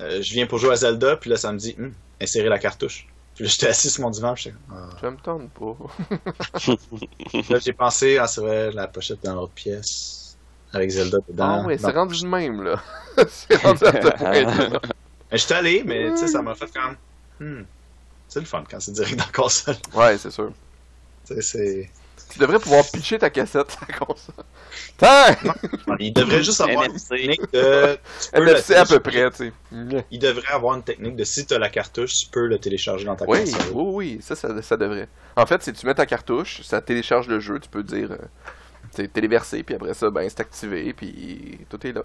euh, 0.00 0.20
je 0.20 0.32
viens 0.32 0.46
pour 0.46 0.58
jouer 0.58 0.72
à 0.72 0.76
Zelda, 0.76 1.16
puis 1.16 1.30
là 1.30 1.36
ça 1.36 1.52
me 1.52 1.58
dit 1.58 1.76
Hum, 1.78 1.92
insérer 2.20 2.48
la 2.48 2.58
cartouche. 2.58 3.06
Puis 3.36 3.44
là 3.44 3.50
j'étais 3.50 3.68
assis 3.68 3.88
sur 3.88 4.02
mon 4.02 4.10
divan, 4.10 4.34
puis 4.34 4.44
j'étais 4.44 4.56
comme, 4.68 4.76
ah. 4.76 4.96
Je 5.00 5.06
me 5.06 5.16
tente 5.16 5.50
pas. 5.50 5.76
Là, 7.50 7.58
j'ai 7.60 7.72
pensé, 7.72 8.18
ah 8.18 8.26
c'est 8.26 8.40
vrai, 8.40 8.72
la 8.72 8.88
pochette 8.88 9.22
dans 9.22 9.36
l'autre 9.36 9.52
pièce 9.52 10.36
avec 10.72 10.90
Zelda 10.90 11.18
dedans. 11.28 11.60
Ah 11.62 11.66
ouais, 11.66 11.78
c'est 11.78 11.90
rendu 11.92 12.20
de 12.20 12.26
même, 12.26 12.62
là. 12.62 12.82
c'est 13.28 13.56
rendu 13.62 13.84
à 13.84 13.92
ce 13.92 14.16
point-là. 14.16 14.80
Mais 15.30 15.38
J'étais 15.38 15.54
allé, 15.54 15.82
mais 15.84 16.10
tu 16.10 16.18
sais, 16.18 16.26
ça 16.26 16.42
m'a 16.42 16.54
fait 16.56 16.68
quand 16.74 16.88
même. 16.88 16.96
Hmm, 17.38 17.64
c'est 18.30 18.40
le 18.40 18.46
fun 18.46 18.64
quand 18.70 18.80
c'est 18.80 18.92
direct 18.92 19.16
dans 19.18 19.26
la 19.26 19.32
console. 19.32 19.76
Ouais, 19.92 20.16
c'est 20.18 20.30
sûr. 20.30 20.52
Tu 21.26 21.34
sais, 21.34 21.42
c'est. 21.42 21.90
Tu 22.32 22.38
devrais 22.38 22.60
pouvoir 22.60 22.84
pitcher 22.88 23.18
ta 23.18 23.28
cassette 23.28 23.76
à 23.82 23.86
la 23.92 23.98
console. 23.98 24.44
Il 25.98 26.12
devrait 26.12 26.44
juste 26.44 26.60
avoir 26.60 26.84
une 26.84 26.96
technique 27.00 27.52
de. 27.52 27.98
tu 28.22 28.30
peux 28.30 28.44
le 28.44 28.50
NFC 28.52 28.74
à 28.76 28.84
peu 28.86 29.00
près, 29.00 29.30
tu 29.32 29.36
sais. 29.36 29.52
Il 30.10 30.18
devrait 30.20 30.52
avoir 30.52 30.76
une 30.76 30.84
technique 30.84 31.16
de 31.16 31.24
si 31.24 31.44
tu 31.46 31.54
as 31.54 31.58
la 31.58 31.68
cartouche, 31.68 32.14
tu 32.20 32.26
peux 32.26 32.46
le 32.46 32.58
télécharger 32.58 33.04
dans 33.04 33.16
ta 33.16 33.26
Oui, 33.26 33.50
console. 33.50 33.72
oui, 33.72 33.84
oui, 33.94 34.18
ça, 34.22 34.36
ça, 34.36 34.62
ça 34.62 34.76
devrait. 34.76 35.08
En 35.36 35.46
fait, 35.46 35.62
si 35.62 35.72
tu 35.72 35.86
mets 35.86 35.94
ta 35.94 36.06
cartouche, 36.06 36.62
ça 36.62 36.80
télécharge 36.80 37.26
le 37.28 37.40
jeu, 37.40 37.58
tu 37.58 37.68
peux 37.68 37.82
dire, 37.82 38.12
euh, 38.12 38.18
tu 38.94 39.02
sais, 39.02 39.08
téléverser, 39.08 39.62
puis 39.64 39.74
après 39.74 39.94
ça, 39.94 40.10
ben, 40.10 40.28
c'est 40.28 40.40
activé, 40.40 40.92
puis 40.92 41.58
tout 41.68 41.84
est 41.86 41.92
là. 41.92 42.04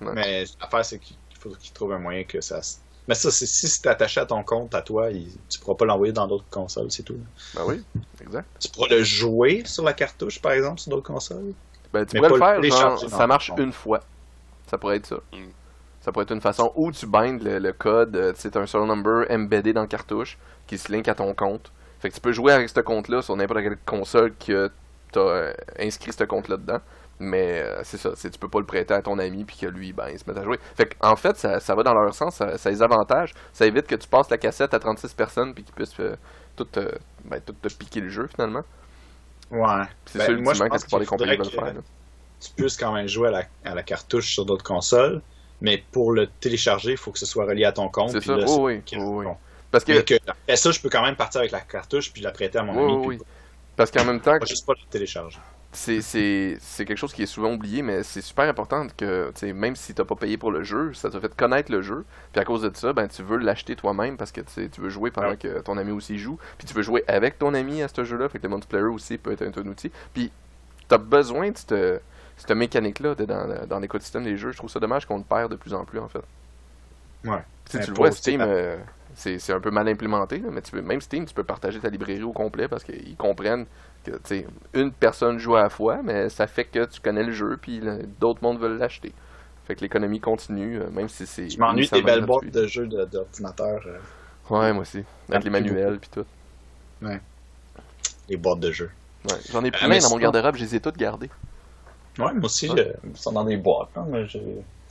Mais 0.00 0.44
l'affaire, 0.60 0.84
c'est 0.84 0.98
qu'il 0.98 1.16
faut 1.38 1.50
qu'il 1.50 1.72
trouve 1.72 1.92
un 1.92 1.98
moyen 1.98 2.24
que 2.24 2.40
ça. 2.40 2.60
Mais 3.08 3.14
ça, 3.14 3.30
c'est 3.30 3.46
si 3.46 3.66
c'est 3.66 3.86
attaché 3.88 4.20
à 4.20 4.26
ton 4.26 4.42
compte, 4.42 4.74
à 4.74 4.82
toi, 4.82 5.10
il- 5.10 5.32
tu 5.48 5.58
pourras 5.58 5.74
pas 5.76 5.84
l'envoyer 5.84 6.12
dans 6.12 6.26
d'autres 6.26 6.48
consoles, 6.50 6.90
c'est 6.90 7.02
tout. 7.02 7.18
Ben 7.54 7.62
oui, 7.66 7.82
exact. 8.20 8.46
Tu 8.60 8.68
pourras 8.68 8.88
le 8.88 9.02
jouer 9.02 9.62
sur 9.64 9.84
la 9.84 9.92
cartouche, 9.92 10.40
par 10.40 10.52
exemple, 10.52 10.80
sur 10.80 10.90
d'autres 10.90 11.06
consoles. 11.06 11.52
Ben, 11.92 12.06
tu 12.06 12.20
Mais 12.20 12.28
pourrais 12.28 12.60
le 12.60 12.70
faire, 12.70 12.98
genre, 12.98 12.98
ça 13.10 13.26
marche 13.26 13.50
une 13.58 13.72
fois. 13.72 14.00
Ça 14.70 14.78
pourrait 14.78 14.96
être 14.96 15.06
ça. 15.06 15.16
Mm. 15.32 15.48
Ça 16.00 16.12
pourrait 16.12 16.22
être 16.22 16.32
une 16.32 16.40
façon 16.40 16.72
où 16.76 16.92
tu 16.92 17.06
bindes 17.06 17.42
le, 17.42 17.58
le 17.58 17.72
code, 17.72 18.16
euh, 18.16 18.32
tu 18.32 18.40
sais, 18.40 18.50
t'as 18.50 18.60
un 18.60 18.66
serial 18.66 18.88
number 18.88 19.26
embeddé 19.30 19.72
dans 19.72 19.82
la 19.82 19.86
cartouche 19.86 20.38
qui 20.66 20.78
se 20.78 20.90
link 20.92 21.08
à 21.08 21.14
ton 21.14 21.34
compte. 21.34 21.72
Fait 21.98 22.08
que 22.08 22.14
tu 22.14 22.20
peux 22.20 22.32
jouer 22.32 22.52
avec 22.52 22.68
ce 22.70 22.80
compte-là 22.80 23.20
sur 23.20 23.36
n'importe 23.36 23.60
quelle 23.60 23.76
console 23.84 24.32
que 24.36 24.70
t'as 25.12 25.20
euh, 25.20 25.52
inscrit 25.78 26.12
ce 26.12 26.24
compte-là 26.24 26.56
dedans. 26.56 26.78
Mais 27.22 27.60
euh, 27.62 27.82
c'est 27.84 27.98
ça, 27.98 28.12
c'est 28.16 28.30
tu 28.30 28.38
peux 28.38 28.48
pas 28.48 28.60
le 28.60 28.64
prêter 28.64 28.94
à 28.94 29.02
ton 29.02 29.18
ami 29.18 29.44
puis 29.44 29.56
que 29.58 29.66
lui, 29.66 29.92
ben, 29.92 30.08
il 30.10 30.18
se 30.18 30.24
met 30.30 30.38
à 30.38 30.42
jouer. 30.42 30.58
Fait 30.74 30.86
que, 30.86 30.94
en 31.02 31.16
fait, 31.16 31.36
ça, 31.36 31.60
ça 31.60 31.74
va 31.74 31.82
dans 31.82 31.92
leur 31.92 32.14
sens, 32.14 32.36
ça, 32.36 32.70
les 32.70 32.82
avantages. 32.82 33.34
Ça 33.52 33.66
évite 33.66 33.86
que 33.86 33.94
tu 33.94 34.08
passes 34.08 34.30
la 34.30 34.38
cassette 34.38 34.72
à 34.72 34.78
36 34.78 35.12
personnes 35.12 35.52
puis 35.52 35.62
qu'ils 35.62 35.74
puissent 35.74 36.00
euh, 36.00 36.16
tout, 36.56 36.66
euh, 36.78 36.90
ben, 37.26 37.38
tout 37.44 37.52
te 37.52 37.68
piquer 37.74 38.00
le 38.00 38.08
jeu 38.08 38.26
finalement. 38.34 38.62
Ouais. 39.50 39.84
C'est 40.06 40.18
Ben, 40.18 40.26
ça, 40.26 40.32
moi, 40.32 40.54
je 40.54 40.62
que 40.62 40.68
pense 40.68 40.86
veulent 40.92 41.04
faudrait 41.06 41.36
faire. 41.36 41.46
que- 41.50 41.76
là. 41.76 41.82
tu 42.40 42.50
puisses 42.56 42.76
quand 42.78 42.92
même 42.94 43.06
jouer 43.06 43.28
à 43.28 43.30
la, 43.32 43.42
à 43.64 43.74
la 43.74 43.82
cartouche 43.82 44.32
sur 44.32 44.46
d'autres 44.46 44.64
consoles, 44.64 45.20
mais 45.60 45.84
pour 45.92 46.12
le 46.12 46.26
télécharger, 46.26 46.92
il 46.92 46.96
faut 46.96 47.10
que 47.12 47.18
ce 47.18 47.26
soit 47.26 47.44
relié 47.44 47.64
à 47.66 47.72
ton 47.72 47.88
compte. 47.90 48.12
C'est 48.12 48.22
ça, 48.22 48.34
là, 48.36 48.46
oui, 48.48 48.80
c'est- 48.86 48.96
oui. 48.96 49.26
Parce 49.70 49.84
que, 49.84 50.00
que, 50.00 50.14
après 50.26 50.56
ça, 50.56 50.70
je 50.70 50.80
peux 50.80 50.88
quand 50.88 51.02
même 51.02 51.16
partir 51.16 51.40
avec 51.42 51.52
la 51.52 51.60
cartouche 51.60 52.12
puis 52.12 52.22
la 52.22 52.30
prêter 52.32 52.58
à 52.58 52.62
mon 52.62 52.72
Oui, 52.72 52.82
ami. 52.82 52.92
oui, 52.94 53.16
puis 53.18 53.18
oui. 53.18 53.26
parce 53.76 53.90
qu'en 53.90 54.04
même 54.06 54.20
temps, 54.20 54.38
pas 54.38 54.46
juste 54.46 54.66
pas 54.66 54.72
le 54.72 54.88
télécharger. 54.90 55.38
C'est 55.72 56.58
quelque 56.78 56.96
chose 56.96 57.12
qui 57.12 57.22
est 57.22 57.26
souvent 57.26 57.52
oublié, 57.52 57.82
mais 57.82 58.02
c'est 58.02 58.20
super 58.20 58.48
important 58.48 58.86
que, 58.96 59.30
tu 59.34 59.40
sais, 59.40 59.52
même 59.52 59.76
si 59.76 59.94
t'as 59.94 60.04
pas 60.04 60.16
payé 60.16 60.36
pour 60.36 60.50
le 60.50 60.62
jeu, 60.64 60.92
ça 60.94 61.10
t'a 61.10 61.20
fait 61.20 61.34
connaître 61.34 61.70
le 61.70 61.80
jeu, 61.80 62.04
puis 62.32 62.40
à 62.40 62.44
cause 62.44 62.62
de 62.62 62.70
ça, 62.76 62.92
ben, 62.92 63.06
tu 63.08 63.22
veux 63.22 63.36
l'acheter 63.36 63.76
toi-même 63.76 64.16
parce 64.16 64.32
que 64.32 64.40
tu 64.40 64.80
veux 64.80 64.88
jouer 64.90 65.10
pendant 65.10 65.28
Ouais. 65.30 65.36
que 65.36 65.60
ton 65.60 65.76
ami 65.78 65.92
aussi 65.92 66.18
joue, 66.18 66.38
puis 66.58 66.66
tu 66.66 66.74
veux 66.74 66.82
jouer 66.82 67.04
avec 67.06 67.38
ton 67.38 67.54
ami 67.54 67.82
à 67.82 67.88
ce 67.88 68.02
jeu-là, 68.04 68.28
fait 68.28 68.38
que 68.38 68.44
le 68.44 68.48
multiplayer 68.50 68.86
aussi 68.86 69.16
peut 69.16 69.30
être 69.32 69.42
un, 69.42 69.52
un 69.62 69.66
outil, 69.68 69.92
puis 70.12 70.32
t'as 70.88 70.98
besoin 70.98 71.50
de 71.50 71.56
cette, 71.56 72.02
cette 72.36 72.50
mécanique-là 72.50 73.14
dans, 73.14 73.66
dans 73.66 73.78
l'écosystème 73.78 74.24
des 74.24 74.36
jeux. 74.36 74.50
Je 74.50 74.56
trouve 74.56 74.70
ça 74.70 74.80
dommage 74.80 75.06
qu'on 75.06 75.18
le 75.18 75.24
perd 75.24 75.52
de 75.52 75.56
plus 75.56 75.72
en 75.74 75.84
plus, 75.84 76.00
en 76.00 76.08
fait. 76.08 76.22
Ouais. 77.24 77.38
Mais 77.74 77.80
tu 77.80 77.86
le 77.90 77.94
pour- 77.94 78.04
vois, 78.06 78.10
Steam, 78.10 78.40
euh, 78.40 78.76
c'est 79.14 79.38
c'est 79.38 79.52
un 79.52 79.60
peu 79.60 79.70
mal 79.70 79.88
implémenté, 79.88 80.38
là, 80.38 80.48
mais 80.50 80.62
tu 80.62 80.70
peux, 80.72 80.82
même 80.82 81.00
Steam, 81.00 81.24
tu 81.26 81.34
peux 81.34 81.44
partager 81.44 81.78
ta 81.80 81.88
librairie 81.88 82.22
au 82.22 82.32
complet 82.32 82.68
parce 82.68 82.84
qu'ils 82.84 83.16
comprennent 83.16 83.66
que 84.04 84.12
tu 84.12 84.18
sais, 84.24 84.46
une 84.74 84.92
personne 84.92 85.38
joue 85.38 85.56
à 85.56 85.62
la 85.62 85.68
fois, 85.70 86.00
mais 86.02 86.28
ça 86.28 86.46
fait 86.46 86.64
que 86.64 86.84
tu 86.86 87.00
connais 87.00 87.22
le 87.22 87.32
jeu, 87.32 87.58
puis 87.60 87.80
d'autres 88.18 88.42
mondes 88.42 88.58
veulent 88.58 88.78
l'acheter. 88.78 89.12
Fait 89.66 89.74
que 89.76 89.82
l'économie 89.82 90.20
continue, 90.20 90.80
euh, 90.80 90.90
même 90.90 91.08
si 91.08 91.26
c'est. 91.26 91.48
Je 91.50 91.58
m'ennuie 91.58 91.88
des 91.88 92.02
belles 92.02 92.24
boîtes 92.24 92.46
de 92.50 92.66
jeux 92.66 92.86
de- 92.86 93.04
d'ordinateur, 93.04 93.80
euh, 93.86 93.98
Ouais, 94.48 94.72
moi 94.72 94.82
aussi. 94.82 95.04
Avec 95.28 95.44
les 95.44 95.50
manuels, 95.50 95.98
puis 96.00 96.10
tout. 96.10 96.24
les 98.28 98.36
boîtes 98.36 98.60
de 98.60 98.70
jeux. 98.72 98.90
Ouais. 99.28 99.36
J'en 99.50 99.62
ai 99.64 99.68
Euh, 99.68 99.70
plein 99.70 99.88
mais 99.88 99.98
dans 100.00 100.10
mon 100.10 100.18
garde-robe, 100.18 100.56
je 100.56 100.64
les 100.64 100.74
ai 100.76 100.80
toutes 100.80 100.96
gardées. 100.96 101.30
Ouais, 102.18 102.32
moi 102.32 102.44
aussi, 102.44 102.68
Ouais. 102.70 102.76
je- 103.04 103.08
ils 103.10 103.16
sont 103.16 103.32
dans 103.32 103.44
des 103.44 103.56
boîtes. 103.56 103.90
hein, 103.96 104.06
mais 104.08 104.24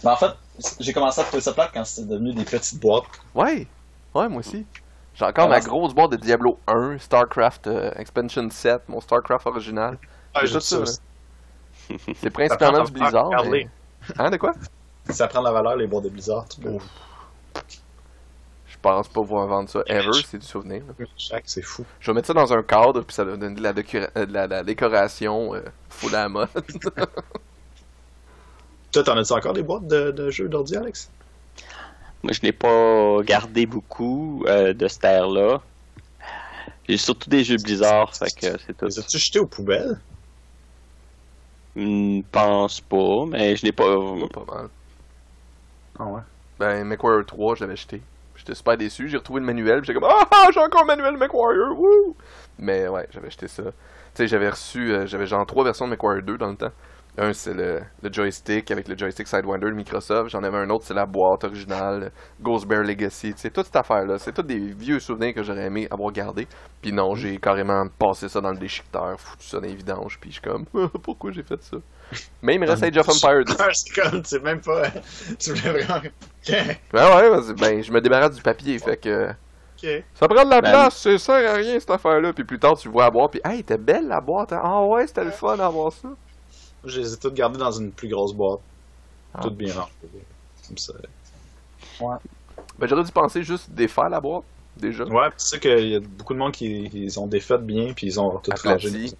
Mais 0.02 0.12
en 0.12 0.16
fait, 0.16 0.32
j'ai 0.80 0.94
commencé 0.94 1.20
à 1.20 1.26
trouver 1.26 1.42
ça 1.42 1.52
plate 1.52 1.72
quand 1.74 1.84
c'était 1.84 2.08
devenu 2.08 2.34
des 2.34 2.46
petites 2.46 2.80
boîtes. 2.80 3.04
Ouais, 3.36 3.68
ouais, 4.16 4.30
moi 4.30 4.40
aussi. 4.40 4.66
J'ai 5.14 5.26
encore 5.26 5.50
ma 5.50 5.60
grosse 5.60 5.94
boîte 5.94 6.12
de 6.12 6.16
Diablo 6.18 6.60
1, 6.68 6.98
StarCraft 7.00 7.68
euh, 7.68 7.92
Expansion 7.96 8.50
7, 8.50 8.88
mon 8.88 9.02
StarCraft 9.02 9.48
original. 9.48 9.98
Ah, 10.34 10.40
C'est 10.42 10.48
j'ai 10.48 10.54
tout 10.54 10.60
tout 10.60 10.86
ça. 10.86 11.02
C'est 12.16 12.30
principalement 12.30 12.84
du 12.84 12.92
Blizzard. 12.92 13.30
mais- 13.50 13.68
Hein, 14.18 14.30
de 14.30 14.38
quoi? 14.38 14.54
Ça 15.10 15.28
prend 15.28 15.40
de 15.42 15.46
la 15.46 15.52
valeur, 15.52 15.76
les 15.76 15.88
boîtes 15.88 16.06
de 16.06 16.10
Blizzard. 16.10 16.46
Je 18.66 18.78
pense 18.82 19.08
pas 19.10 19.14
pouvoir 19.22 19.48
vendre 19.48 19.68
ça 19.68 19.82
ever, 19.88 20.12
c'est 20.26 20.38
du 20.38 20.46
souvenir. 20.46 20.84
c'est 21.44 21.62
fou. 21.62 21.84
Je 22.00 22.12
vais 22.12 22.16
mettre 22.16 22.28
ça 22.28 22.34
dans 22.34 22.54
un 22.54 22.64
cadre, 22.64 23.02
puis 23.02 23.14
ça 23.14 23.26
va 23.26 23.36
donner 23.36 23.56
de 23.56 23.62
la, 23.62 23.72
euh, 23.72 24.26
de 24.26 24.32
la, 24.34 24.48
la 24.48 24.64
décoration 24.64 25.54
euh, 25.54 25.62
full 25.90 26.16
à 26.16 26.24
la 26.24 26.30
mode. 26.30 26.48
Toi, 28.92 29.04
t'en 29.04 29.18
as-tu 29.18 29.34
encore 29.34 29.54
des 29.54 29.64
boîtes 29.64 29.88
de, 29.88 30.12
de 30.12 30.30
jeux 30.30 30.48
d'ordi, 30.48 30.78
Alex? 30.78 31.12
Moi, 32.24 32.34
je 32.34 32.42
n'ai 32.44 32.52
pas 32.52 33.22
gardé 33.24 33.66
beaucoup 33.66 34.44
euh, 34.48 34.74
de 34.74 34.88
cette 34.88 35.04
ère-là. 35.06 35.62
J'ai 36.88 36.98
surtout 36.98 37.30
des 37.30 37.44
jeux 37.44 37.58
Blizzard, 37.58 38.16
fait 38.16 38.34
que 38.36 38.58
c'est 38.66 38.76
tout. 38.76 38.86
Les 38.86 39.00
as-tu 39.00 39.18
jetés 39.20 39.40
aux 39.40 39.46
poubelles? 39.46 40.00
Hmm, 41.76 42.22
pense 42.32 42.82
pas, 42.82 43.26
mais 43.28 43.56
je 43.56 43.66
n'ai 43.66 43.72
pas. 43.72 43.86
pas 44.34 44.54
mal. 44.54 44.70
Ah 46.00 46.06
ouais. 46.06 46.22
Ben, 46.60 46.84
MechWarrior 46.84 47.26
3, 47.26 47.56
je 47.56 47.62
l'avais 47.62 47.74
acheté. 47.74 48.02
J'étais 48.36 48.56
super 48.56 48.78
déçu, 48.78 49.08
j'ai 49.10 49.18
retrouvé 49.18 49.40
le 49.42 49.46
manuel, 49.46 49.82
puis 49.82 49.88
j'étais 49.88 50.00
comme 50.00 50.10
Ah, 50.10 50.50
j'ai 50.54 50.60
encore 50.60 50.82
le 50.82 50.88
manuel 50.88 51.14
de 51.14 51.20
MechWarrior, 51.20 51.78
wouh! 51.80 52.16
Mais 52.58 52.88
ouais, 52.88 53.08
j'avais 53.12 53.28
acheté 53.28 53.48
ça. 53.48 53.64
Tu 53.64 53.72
sais, 54.16 54.28
j'avais 54.28 54.50
reçu, 54.50 54.92
euh, 54.92 55.06
j'avais 55.08 55.28
genre 55.28 55.46
trois 55.46 55.64
versions 55.64 55.86
de 55.88 55.92
MechWarrior 55.92 56.24
2 56.24 56.38
dans 56.38 56.50
le 56.50 56.56
temps. 56.56 56.72
Un, 57.18 57.34
c'est 57.34 57.54
le, 57.54 57.82
le 58.02 58.14
joystick 58.14 58.72
avec 58.72 58.88
le 58.88 58.98
joystick 58.98 59.28
Sidewinder 59.28 59.68
de 59.72 59.76
Microsoft. 59.76 60.30
J'en 60.30 60.42
avais 60.42 60.58
un 60.58 60.70
autre, 60.70 60.86
c'est 60.86 60.94
la 60.94 61.06
boîte 61.06 61.44
originale, 61.44 62.12
Ghost 62.42 62.66
Bear 62.66 62.82
Legacy. 62.84 63.34
Tu 63.34 63.42
sais, 63.42 63.50
toute 63.50 63.66
cette 63.66 63.76
affaire-là, 63.76 64.18
c'est 64.20 64.32
tous 64.32 64.44
des 64.44 64.58
vieux 64.74 65.00
souvenirs 65.00 65.34
que 65.34 65.44
j'aurais 65.44 65.66
aimé 65.66 65.86
avoir 65.92 66.14
gardés. 66.14 66.48
Puis 66.82 66.94
non, 66.94 67.16
j'ai 67.16 67.38
carrément 67.38 67.86
passé 67.98 68.30
ça 68.30 68.40
dans 68.40 68.52
le 68.52 68.58
déchiqueteur, 68.58 69.20
foutu 69.20 69.46
ça 69.46 69.60
dans 69.60 69.68
les 69.68 69.76
vidanges, 69.76 70.18
puis 70.22 70.30
je 70.32 70.36
suis 70.36 70.42
comme 70.42 70.66
Pourquoi 71.04 71.32
j'ai 71.32 71.44
fait 71.44 71.62
ça? 71.62 71.78
Mais 72.42 72.56
il 72.56 72.62
me 72.62 72.68
reste 72.70 72.84
Age 72.84 72.98
of 72.98 73.10
Empires 73.10 73.44
2. 73.44 73.54
c'est 73.74 74.02
comme, 74.02 74.24
c'est 74.24 74.42
même 74.44 74.62
pas. 74.62 74.84
tu 75.40 75.54
voulais 75.54 75.84
vraiment. 75.84 76.02
Ben 76.94 77.16
ouais, 77.18 77.30
vas-y, 77.30 77.54
ben 77.54 77.84
je 77.84 77.92
me 77.92 78.00
débarrasse 78.00 78.36
du 78.36 78.42
papier, 78.42 78.80
fait 78.80 78.96
que. 78.96 79.30
Ok. 79.82 80.04
Ça 80.14 80.28
prend 80.28 80.46
de 80.46 80.50
la 80.50 80.62
Ben- 80.62 80.72
place, 80.72 80.98
ça 81.02 81.18
sert 81.18 81.52
à 81.52 81.56
rien 81.56 81.78
cette 81.80 81.92
affaire-là. 81.92 82.32
Puis 82.32 82.46
plus 82.46 82.60
tard, 82.60 82.78
tu 82.78 82.88
vois 82.88 83.04
la 83.06 83.12
boîte, 83.12 83.32
puis 83.32 83.42
hey, 83.44 83.62
t'es 83.64 83.78
belle 83.78 84.08
la 84.08 84.22
boîte. 84.22 84.54
hein? 84.54 84.62
Ah 84.64 84.84
ouais, 84.84 85.06
c'était 85.08 85.26
le 85.26 85.32
fun 85.32 85.58
d'avoir 85.58 85.92
ça. 85.92 86.08
Je 86.86 87.02
les 87.02 87.14
ai 87.14 87.18
toutes 87.18 87.34
gardées 87.34 87.60
dans 87.60 87.72
une 87.72 87.92
plus 87.92 88.08
grosse 88.08 88.34
boîte. 88.34 88.60
Ah. 89.34 89.42
Toutes 89.42 89.58
bien 89.58 89.74
rangées. 89.74 89.92
Comme 90.68 90.78
ça. 90.78 90.94
Ben 92.78 92.88
j'aurais 92.88 93.04
dû 93.04 93.12
penser 93.12 93.44
juste 93.44 93.70
défaire 93.70 94.10
la 94.10 94.22
boîte, 94.22 94.44
déjà. 94.78 95.04
Ouais, 95.04 95.30
c'est 95.38 95.56
ça 95.56 95.60
qu'il 95.60 95.90
y 95.90 95.96
a 95.96 96.00
beaucoup 96.00 96.34
de 96.34 96.40
monde 96.40 96.52
qui 96.52 96.90
ils 96.94 97.20
ont 97.20 97.28
défait 97.28 97.58
bien, 97.58 97.94
puis 97.94 98.08
ils 98.08 98.20
ont 98.20 98.38
tout 98.40 98.52
rangé. 98.64 99.12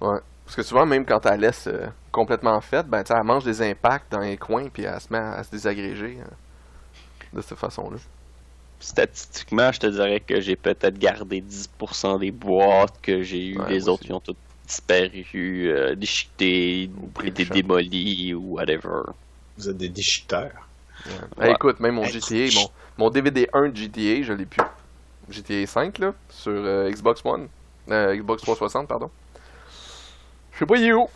Ouais. 0.00 0.18
Parce 0.44 0.56
que 0.56 0.62
souvent, 0.62 0.86
même 0.86 1.04
quand 1.04 1.26
elle 1.26 1.40
laisse 1.40 1.66
euh, 1.66 1.88
complètement 2.10 2.58
faite, 2.62 2.86
ben 2.86 3.02
tu 3.02 3.08
sais, 3.08 3.18
elle 3.18 3.26
mange 3.26 3.44
des 3.44 3.60
impacts 3.60 4.10
dans 4.10 4.20
les 4.20 4.38
coins, 4.38 4.68
puis 4.70 4.84
elle 4.84 4.98
se 4.98 5.12
met 5.12 5.18
à 5.18 5.42
se 5.42 5.50
désagréger 5.50 6.18
euh, 6.20 7.36
de 7.36 7.42
cette 7.42 7.58
façon-là. 7.58 7.98
Statistiquement, 8.80 9.70
je 9.72 9.80
te 9.80 9.86
dirais 9.88 10.20
que 10.20 10.40
j'ai 10.40 10.56
peut-être 10.56 10.98
gardé 10.98 11.42
10% 11.42 12.20
des 12.20 12.30
boîtes 12.30 12.98
que 13.02 13.22
j'ai 13.22 13.48
eues. 13.48 13.58
Ouais, 13.58 13.68
les 13.68 13.88
autres, 13.88 14.02
aussi. 14.02 14.10
ils 14.10 14.14
ont 14.14 14.20
toutes 14.20 14.38
disparu, 14.68 15.68
euh, 15.68 15.94
déchiquetées, 15.94 16.90
pris 17.14 17.28
été 17.28 17.44
démolies 17.46 18.34
ou 18.34 18.54
whatever. 18.56 19.02
Vous 19.56 19.68
êtes 19.68 19.76
des 19.76 19.88
déchiqueteurs. 19.88 20.68
Ouais. 21.38 21.46
Hey, 21.48 21.52
écoute, 21.54 21.80
même 21.80 21.94
mon 21.94 22.04
Hey, 22.04 22.12
GTA, 22.20 22.60
mon, 22.60 22.70
mon 23.04 23.10
DVD 23.10 23.48
1 23.52 23.68
de 23.70 23.76
GTA, 23.76 24.22
je 24.22 24.32
l'ai 24.32 24.46
plus. 24.46 24.62
GTA 25.30 25.66
5, 25.66 25.98
là, 25.98 26.14
sur 26.30 26.52
euh, 26.52 26.90
Xbox 26.90 27.20
One. 27.24 27.48
Euh, 27.90 28.14
Xbox 28.16 28.42
360, 28.42 28.86
pardon. 28.88 29.10
Je 30.52 30.58
sais 30.58 30.66
pas, 30.66 30.76
il 30.76 30.84
est 30.86 30.92
où? 30.92 31.08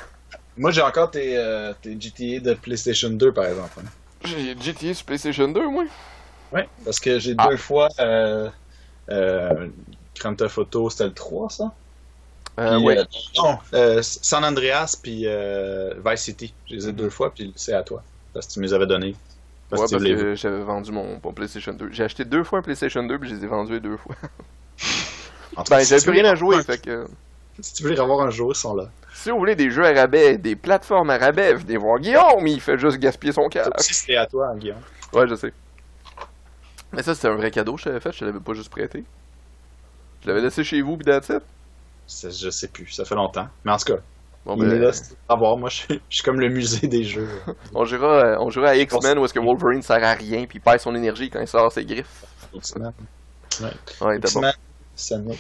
Moi, 0.57 0.71
j'ai 0.71 0.83
encore 0.83 1.11
tes, 1.11 1.37
euh, 1.37 1.73
tes 1.81 1.97
GTA 1.99 2.41
de 2.41 2.55
PlayStation 2.55 3.11
2, 3.11 3.33
par 3.33 3.47
exemple. 3.47 3.81
hein. 3.81 3.89
J'ai 4.25 4.55
GTA 4.59 4.95
sur 4.95 5.05
PlayStation 5.07 5.49
2, 5.49 5.69
moi. 5.69 5.85
Ouais, 6.53 6.69
parce 6.85 7.01
que 7.01 7.19
j'ai 7.19 7.35
Ah. 7.39 7.49
deux 7.49 7.57
fois. 7.57 7.89
Euh, 7.99 8.49
euh, 9.11 9.69
Grand 10.19 10.35
Theft 10.35 10.59
Auto, 10.59 10.91
c'était 10.91 11.05
le 11.07 11.13
3, 11.15 11.49
ça? 11.51 11.73
Euh, 12.59 12.77
Puis, 12.77 12.87
ouais. 12.87 12.99
euh, 12.99 13.05
non, 13.39 13.59
euh, 13.73 14.03
San 14.03 14.45
Andreas, 14.45 14.99
puis 15.03 15.27
Vice 16.05 16.21
City. 16.21 16.53
Je 16.69 16.75
les 16.75 16.89
ai 16.89 16.93
deux 16.93 17.11
fois, 17.11 17.33
puis 17.33 17.53
c'est 17.57 17.73
à 17.73 17.83
toi. 17.83 18.03
Parce 18.35 18.47
que 18.47 18.53
tu 18.53 18.61
me 18.61 18.65
les 18.67 18.75
avais 18.75 18.87
donnés. 18.87 19.15
Parce 19.71 19.83
Ouais, 19.83 19.99
que 19.99 20.25
parce 20.25 20.41
j'avais 20.41 20.63
vendu 20.63 20.93
mon, 20.93 21.19
mon 21.23 21.33
PlayStation 21.33 21.73
2. 21.73 21.91
J'ai 21.93 22.05
acheté 22.05 22.25
deux 22.25 22.45
fois 22.45 22.59
un 22.59 22.63
PlayStation 22.63 23.03
2 23.03 23.19
puis 23.19 23.31
je 23.31 23.35
les 23.37 23.45
ai 23.45 23.47
vendus 23.47 23.81
deux 23.81 23.97
fois. 23.97 24.15
En 25.57 25.65
Ben, 25.65 25.81
si 25.81 25.91
j'avais 25.91 26.03
plus 26.03 26.13
rien 26.13 26.25
à 26.25 26.35
jouer, 26.35 26.63
fait 26.63 26.81
que... 26.81 27.07
Si 27.61 27.75
tu 27.75 27.83
veux 27.83 27.91
les 27.91 28.01
revoir 28.01 28.27
un 28.27 28.31
jour, 28.31 28.53
ils 28.53 28.59
sont 28.59 28.75
là. 28.75 28.89
Si 29.13 29.31
vous 29.31 29.37
voulez 29.39 29.55
des 29.55 29.71
jeux 29.71 29.85
à 29.85 29.93
rabais, 29.93 30.39
des 30.39 30.57
plateformes 30.57 31.11
à 31.11 31.19
rabais, 31.19 31.53
venez 31.55 31.77
voir 31.77 31.99
Guillaume, 31.99 32.47
il 32.47 32.61
fait 32.61 32.79
juste 32.79 32.99
gaspiller 32.99 33.35
son 33.35 33.49
cash. 33.49 33.69
Aussi, 33.79 33.93
c'était 33.93 34.17
à 34.17 34.27
toi, 34.27 34.49
hein, 34.49 34.57
Guillaume. 34.57 34.81
Ouais, 35.13 35.29
je 35.29 35.35
sais. 35.35 35.53
Mais 36.93 37.03
ça, 37.03 37.15
c'était 37.15 37.29
un 37.29 37.35
vrai 37.37 37.51
cadeau 37.51 37.75
que 37.75 37.81
je 37.81 37.85
t'avais 37.85 38.01
fait, 38.01 38.13
je 38.13 38.21
te 38.21 38.25
l'avais 38.25 38.41
pas 38.41 38.55
juste 38.55 38.71
prêté. 38.71 39.05
Je 40.23 40.29
l'avais 40.29 40.41
laissé 40.41 40.65
chez 40.65 40.81
vous, 40.81 40.97
that's 40.97 41.29
it. 41.29 41.43
Je 42.23 42.51
sais 42.51 42.69
plus, 42.69 42.89
ça 42.89 43.05
fait 43.05 43.15
longtemps. 43.15 43.47
Mais 43.65 43.73
en 43.73 43.77
tout 43.77 43.95
cas, 43.95 44.01
Bon, 44.45 44.57
il 44.57 44.65
est 44.65 44.69
ben, 44.71 44.81
là, 44.81 44.93
c'est 44.93 45.15
à 45.29 45.37
voir. 45.37 45.57
Moi, 45.57 45.69
je 45.69 45.77
suis, 45.77 45.95
je 46.09 46.15
suis 46.17 46.23
comme 46.25 46.41
le 46.41 46.49
musée 46.49 46.89
des 46.89 47.05
jeux. 47.05 47.29
on 47.75 47.85
jouera, 47.85 48.25
euh, 48.25 48.37
on 48.41 48.51
jouera 48.51 48.71
à 48.71 48.75
X-Men 48.77 49.19
où 49.19 49.25
est-ce 49.25 49.33
que 49.35 49.39
Wolverine 49.39 49.83
sert 49.83 50.03
à 50.03 50.15
rien 50.15 50.45
puis 50.47 50.59
il 50.59 50.61
perd 50.61 50.81
son 50.81 50.95
énergie 50.97 51.31
quand 51.31 51.41
il 51.41 51.47
sort 51.47 51.71
ses 51.71 51.85
griffes. 51.85 52.25
X-Men. 52.53 52.93
Ouais, 53.61 53.71
bon. 54.01 54.13
X-Men, 54.19 54.53
Sonic. 54.97 55.39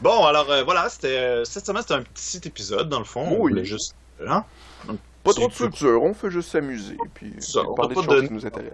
Bon, 0.00 0.24
alors 0.24 0.50
euh, 0.50 0.64
voilà, 0.64 0.88
c'était 0.88 1.18
euh, 1.18 1.44
cette 1.44 1.64
semaine, 1.66 1.82
c'était 1.82 1.94
un 1.94 2.02
petit 2.02 2.40
épisode 2.44 2.88
dans 2.88 2.98
le 2.98 3.04
fond. 3.04 3.24
On 3.30 3.42
Oui. 3.42 3.52
voulait 3.52 3.64
juste. 3.64 3.94
Hein? 4.26 4.44
Pas 5.24 5.32
trop 5.34 5.46
de 5.48 5.52
structure, 5.52 6.02
on 6.02 6.14
fait 6.14 6.30
juste 6.30 6.50
s'amuser 6.50 6.96
puis 7.14 7.32
Ça, 7.38 7.60
on 7.68 7.74
pas 7.74 7.86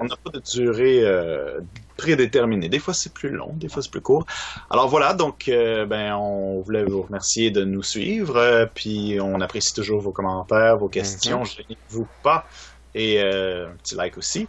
n'a 0.04 0.16
pas 0.16 0.30
de 0.30 0.40
durée 0.40 1.00
euh, 1.04 1.60
prédéterminée. 1.98 2.68
Des 2.70 2.78
fois, 2.78 2.94
c'est 2.94 3.12
plus 3.12 3.28
long, 3.30 3.50
des 3.54 3.68
fois, 3.68 3.82
c'est 3.82 3.90
plus 3.90 4.00
court. 4.00 4.24
Alors 4.70 4.88
voilà, 4.88 5.12
donc, 5.14 5.48
euh, 5.48 5.84
ben, 5.84 6.14
on 6.14 6.60
voulait 6.60 6.84
vous 6.84 7.02
remercier 7.02 7.50
de 7.50 7.64
nous 7.64 7.82
suivre. 7.82 8.36
euh, 8.36 8.66
puis 8.72 9.18
on 9.20 9.40
apprécie 9.42 9.74
toujours 9.74 10.00
vos 10.00 10.12
commentaires, 10.12 10.78
vos 10.78 10.88
questions. 10.88 11.44
Gênez-vous 11.44 12.06
pas. 12.22 12.46
Et 12.94 13.20
un 13.20 13.70
petit 13.82 13.94
like 13.94 14.16
aussi. 14.16 14.48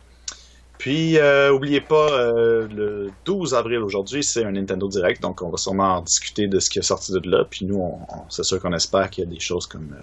Puis, 0.78 1.18
euh, 1.18 1.52
oubliez 1.52 1.82
pas, 1.82 2.32
le 2.32 3.12
12 3.26 3.54
avril 3.54 3.80
aujourd'hui, 3.80 4.24
c'est 4.24 4.46
un 4.46 4.52
Nintendo 4.54 4.88
Direct, 4.88 5.22
donc 5.22 5.42
on 5.42 5.50
va 5.50 5.58
sûrement 5.58 5.98
en 5.98 6.02
discuter 6.02 6.48
de 6.48 6.58
ce 6.62 6.70
qui 6.70 6.80
est 6.80 6.84
sorti 6.84 7.12
de 7.12 7.20
là. 7.30 7.44
Puis 7.44 7.66
nous, 7.66 7.76
on, 7.80 8.00
on- 8.08 8.30
c'est 8.30 8.44
sûr 8.46 8.62
qu'on 8.62 8.72
espère 8.72 9.10
qu'il 9.10 9.26
y 9.26 9.28
a 9.28 9.30
des 9.30 9.42
choses 9.42 9.68
comme, 9.68 9.94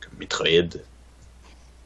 comme 0.00 0.18
Metroid 0.18 0.80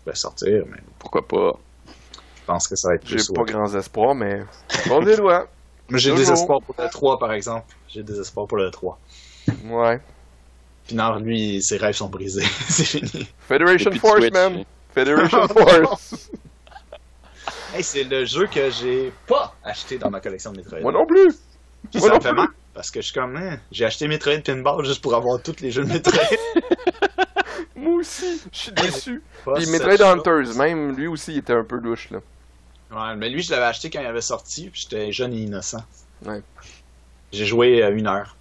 va 0.08 0.14
sortir, 0.14 0.64
mais 0.70 0.78
Pourquoi 0.98 1.26
pas? 1.26 1.52
je 1.86 2.44
pense 2.46 2.66
que 2.68 2.76
ça 2.76 2.88
va 2.88 2.94
être 2.94 3.06
J'ai 3.06 3.16
plus 3.16 3.32
pas 3.32 3.44
grands 3.44 3.74
espoirs, 3.74 4.14
mais 4.14 4.42
on 4.90 5.00
les 5.00 5.16
doigts. 5.16 5.46
Moi, 5.90 5.98
j'ai 5.98 6.14
des 6.14 6.30
espoirs 6.30 6.60
pour 6.62 6.74
le 6.78 6.88
3, 6.88 7.18
par 7.18 7.32
exemple. 7.32 7.66
J'ai 7.88 8.02
des 8.02 8.18
espoirs 8.20 8.46
pour 8.46 8.58
le 8.58 8.70
3. 8.70 8.98
Ouais. 9.64 10.00
Puis 10.86 10.96
non, 10.96 11.16
lui, 11.16 11.62
ses 11.62 11.76
rêves 11.78 11.94
sont 11.94 12.08
brisés. 12.08 12.44
c'est 12.68 12.84
fini. 12.84 13.26
Federation 13.40 13.90
Force, 13.92 14.20
Switch, 14.20 14.32
man. 14.32 14.56
hein. 14.58 14.62
Federation 14.94 15.48
Force. 15.48 16.30
Hey, 17.74 17.82
c'est 17.82 18.04
le 18.04 18.24
jeu 18.24 18.46
que 18.46 18.70
j'ai 18.70 19.12
pas 19.26 19.54
acheté 19.64 19.98
dans 19.98 20.10
ma 20.10 20.20
collection 20.20 20.52
de 20.52 20.58
Metroid. 20.58 20.80
Moi 20.80 20.92
non 20.92 21.06
plus. 21.06 21.34
Puis 21.90 22.00
moi 22.00 22.08
ça 22.08 22.08
non 22.08 22.16
me 22.16 22.20
fait 22.22 22.28
plus. 22.30 22.36
mal. 22.36 22.48
Parce 22.74 22.90
que 22.90 23.00
je 23.00 23.06
suis 23.06 23.14
comme, 23.14 23.36
hein, 23.36 23.58
j'ai 23.72 23.84
acheté 23.84 24.08
Metroid 24.08 24.40
Pinball 24.44 24.84
juste 24.84 25.02
pour 25.02 25.14
avoir 25.14 25.40
tous 25.42 25.60
les 25.60 25.70
jeux 25.70 25.84
de 25.84 25.92
Metroid. 25.92 26.20
Moi 27.76 27.94
aussi. 28.00 28.40
Je 28.52 28.58
suis 28.58 28.72
déçu. 28.72 29.22
Puis 29.54 29.66
Metroid. 29.66 30.00
Hunters, 30.02 30.54
même 30.56 30.96
lui 30.96 31.06
aussi, 31.06 31.32
il 31.32 31.38
était 31.38 31.52
un 31.54 31.64
peu 31.64 31.76
louche, 31.76 32.10
là. 32.10 32.18
Ouais, 32.90 33.16
mais 33.16 33.28
lui, 33.28 33.42
je 33.42 33.50
l'avais 33.50 33.66
acheté 33.66 33.90
quand 33.90 34.00
il 34.00 34.06
avait 34.06 34.20
sorti, 34.22 34.70
puis 34.70 34.82
j'étais 34.82 35.12
jeune 35.12 35.32
et 35.34 35.38
innocent. 35.42 35.84
Ouais. 36.24 36.42
J'ai 37.32 37.44
joué 37.44 37.82
euh, 37.82 37.94
une 37.94 38.06
heure. 38.06 38.36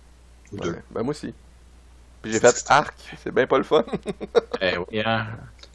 Ou 0.54 0.58
deux. 0.60 0.78
Ben 0.92 1.04
moi 1.04 1.12
aussi. 1.12 1.34
Puis 2.22 2.32
j'ai 2.32 2.40
fait 2.40 2.66
Arc, 2.70 2.96
c'est 3.24 3.32
bien 3.34 3.46
pas 3.46 3.58
le 3.58 3.64
fun. 3.64 3.84
Eh 4.62 4.78
oui, 4.78 5.02
hein. 5.06 5.28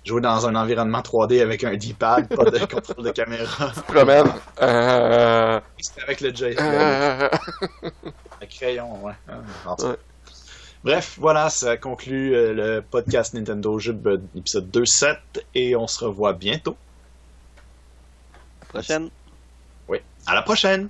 Jouer 0.05 0.21
dans 0.23 0.47
un 0.49 0.57
environnement 0.57 1.01
3D 1.01 1.41
avec 1.43 1.63
un 1.63 1.77
D-pad, 1.77 2.27
pas 2.35 2.51
de 2.51 2.59
contrôle 2.65 3.05
de 3.05 3.11
caméra. 3.11 3.69
Promène. 3.87 4.33
Euh... 4.61 5.61
C'était 5.79 6.03
avec 6.03 6.21
le 6.23 6.35
joystick. 6.35 6.61
euh, 6.61 7.29
Le 8.41 8.47
crayon, 8.47 9.05
ouais. 9.05 9.13
Ah, 9.29 9.35
en 9.67 9.77
tout 9.77 9.87
cas. 9.87 9.91
Ouais. 9.91 9.97
Bref, 10.85 11.17
voilà, 11.21 11.49
ça 11.49 11.77
conclut 11.77 12.35
euh, 12.35 12.53
le 12.53 12.83
podcast 12.83 13.35
Nintendo 13.35 13.79
euh, 13.79 14.19
épisode 14.37 14.69
2.7 14.71 15.17
et 15.55 15.77
on 15.77 15.87
se 15.87 16.05
revoit 16.05 16.33
bientôt. 16.33 16.77
Prochaine. 18.69 19.11
À 20.27 20.35
la 20.35 20.43
prochaine! 20.43 20.89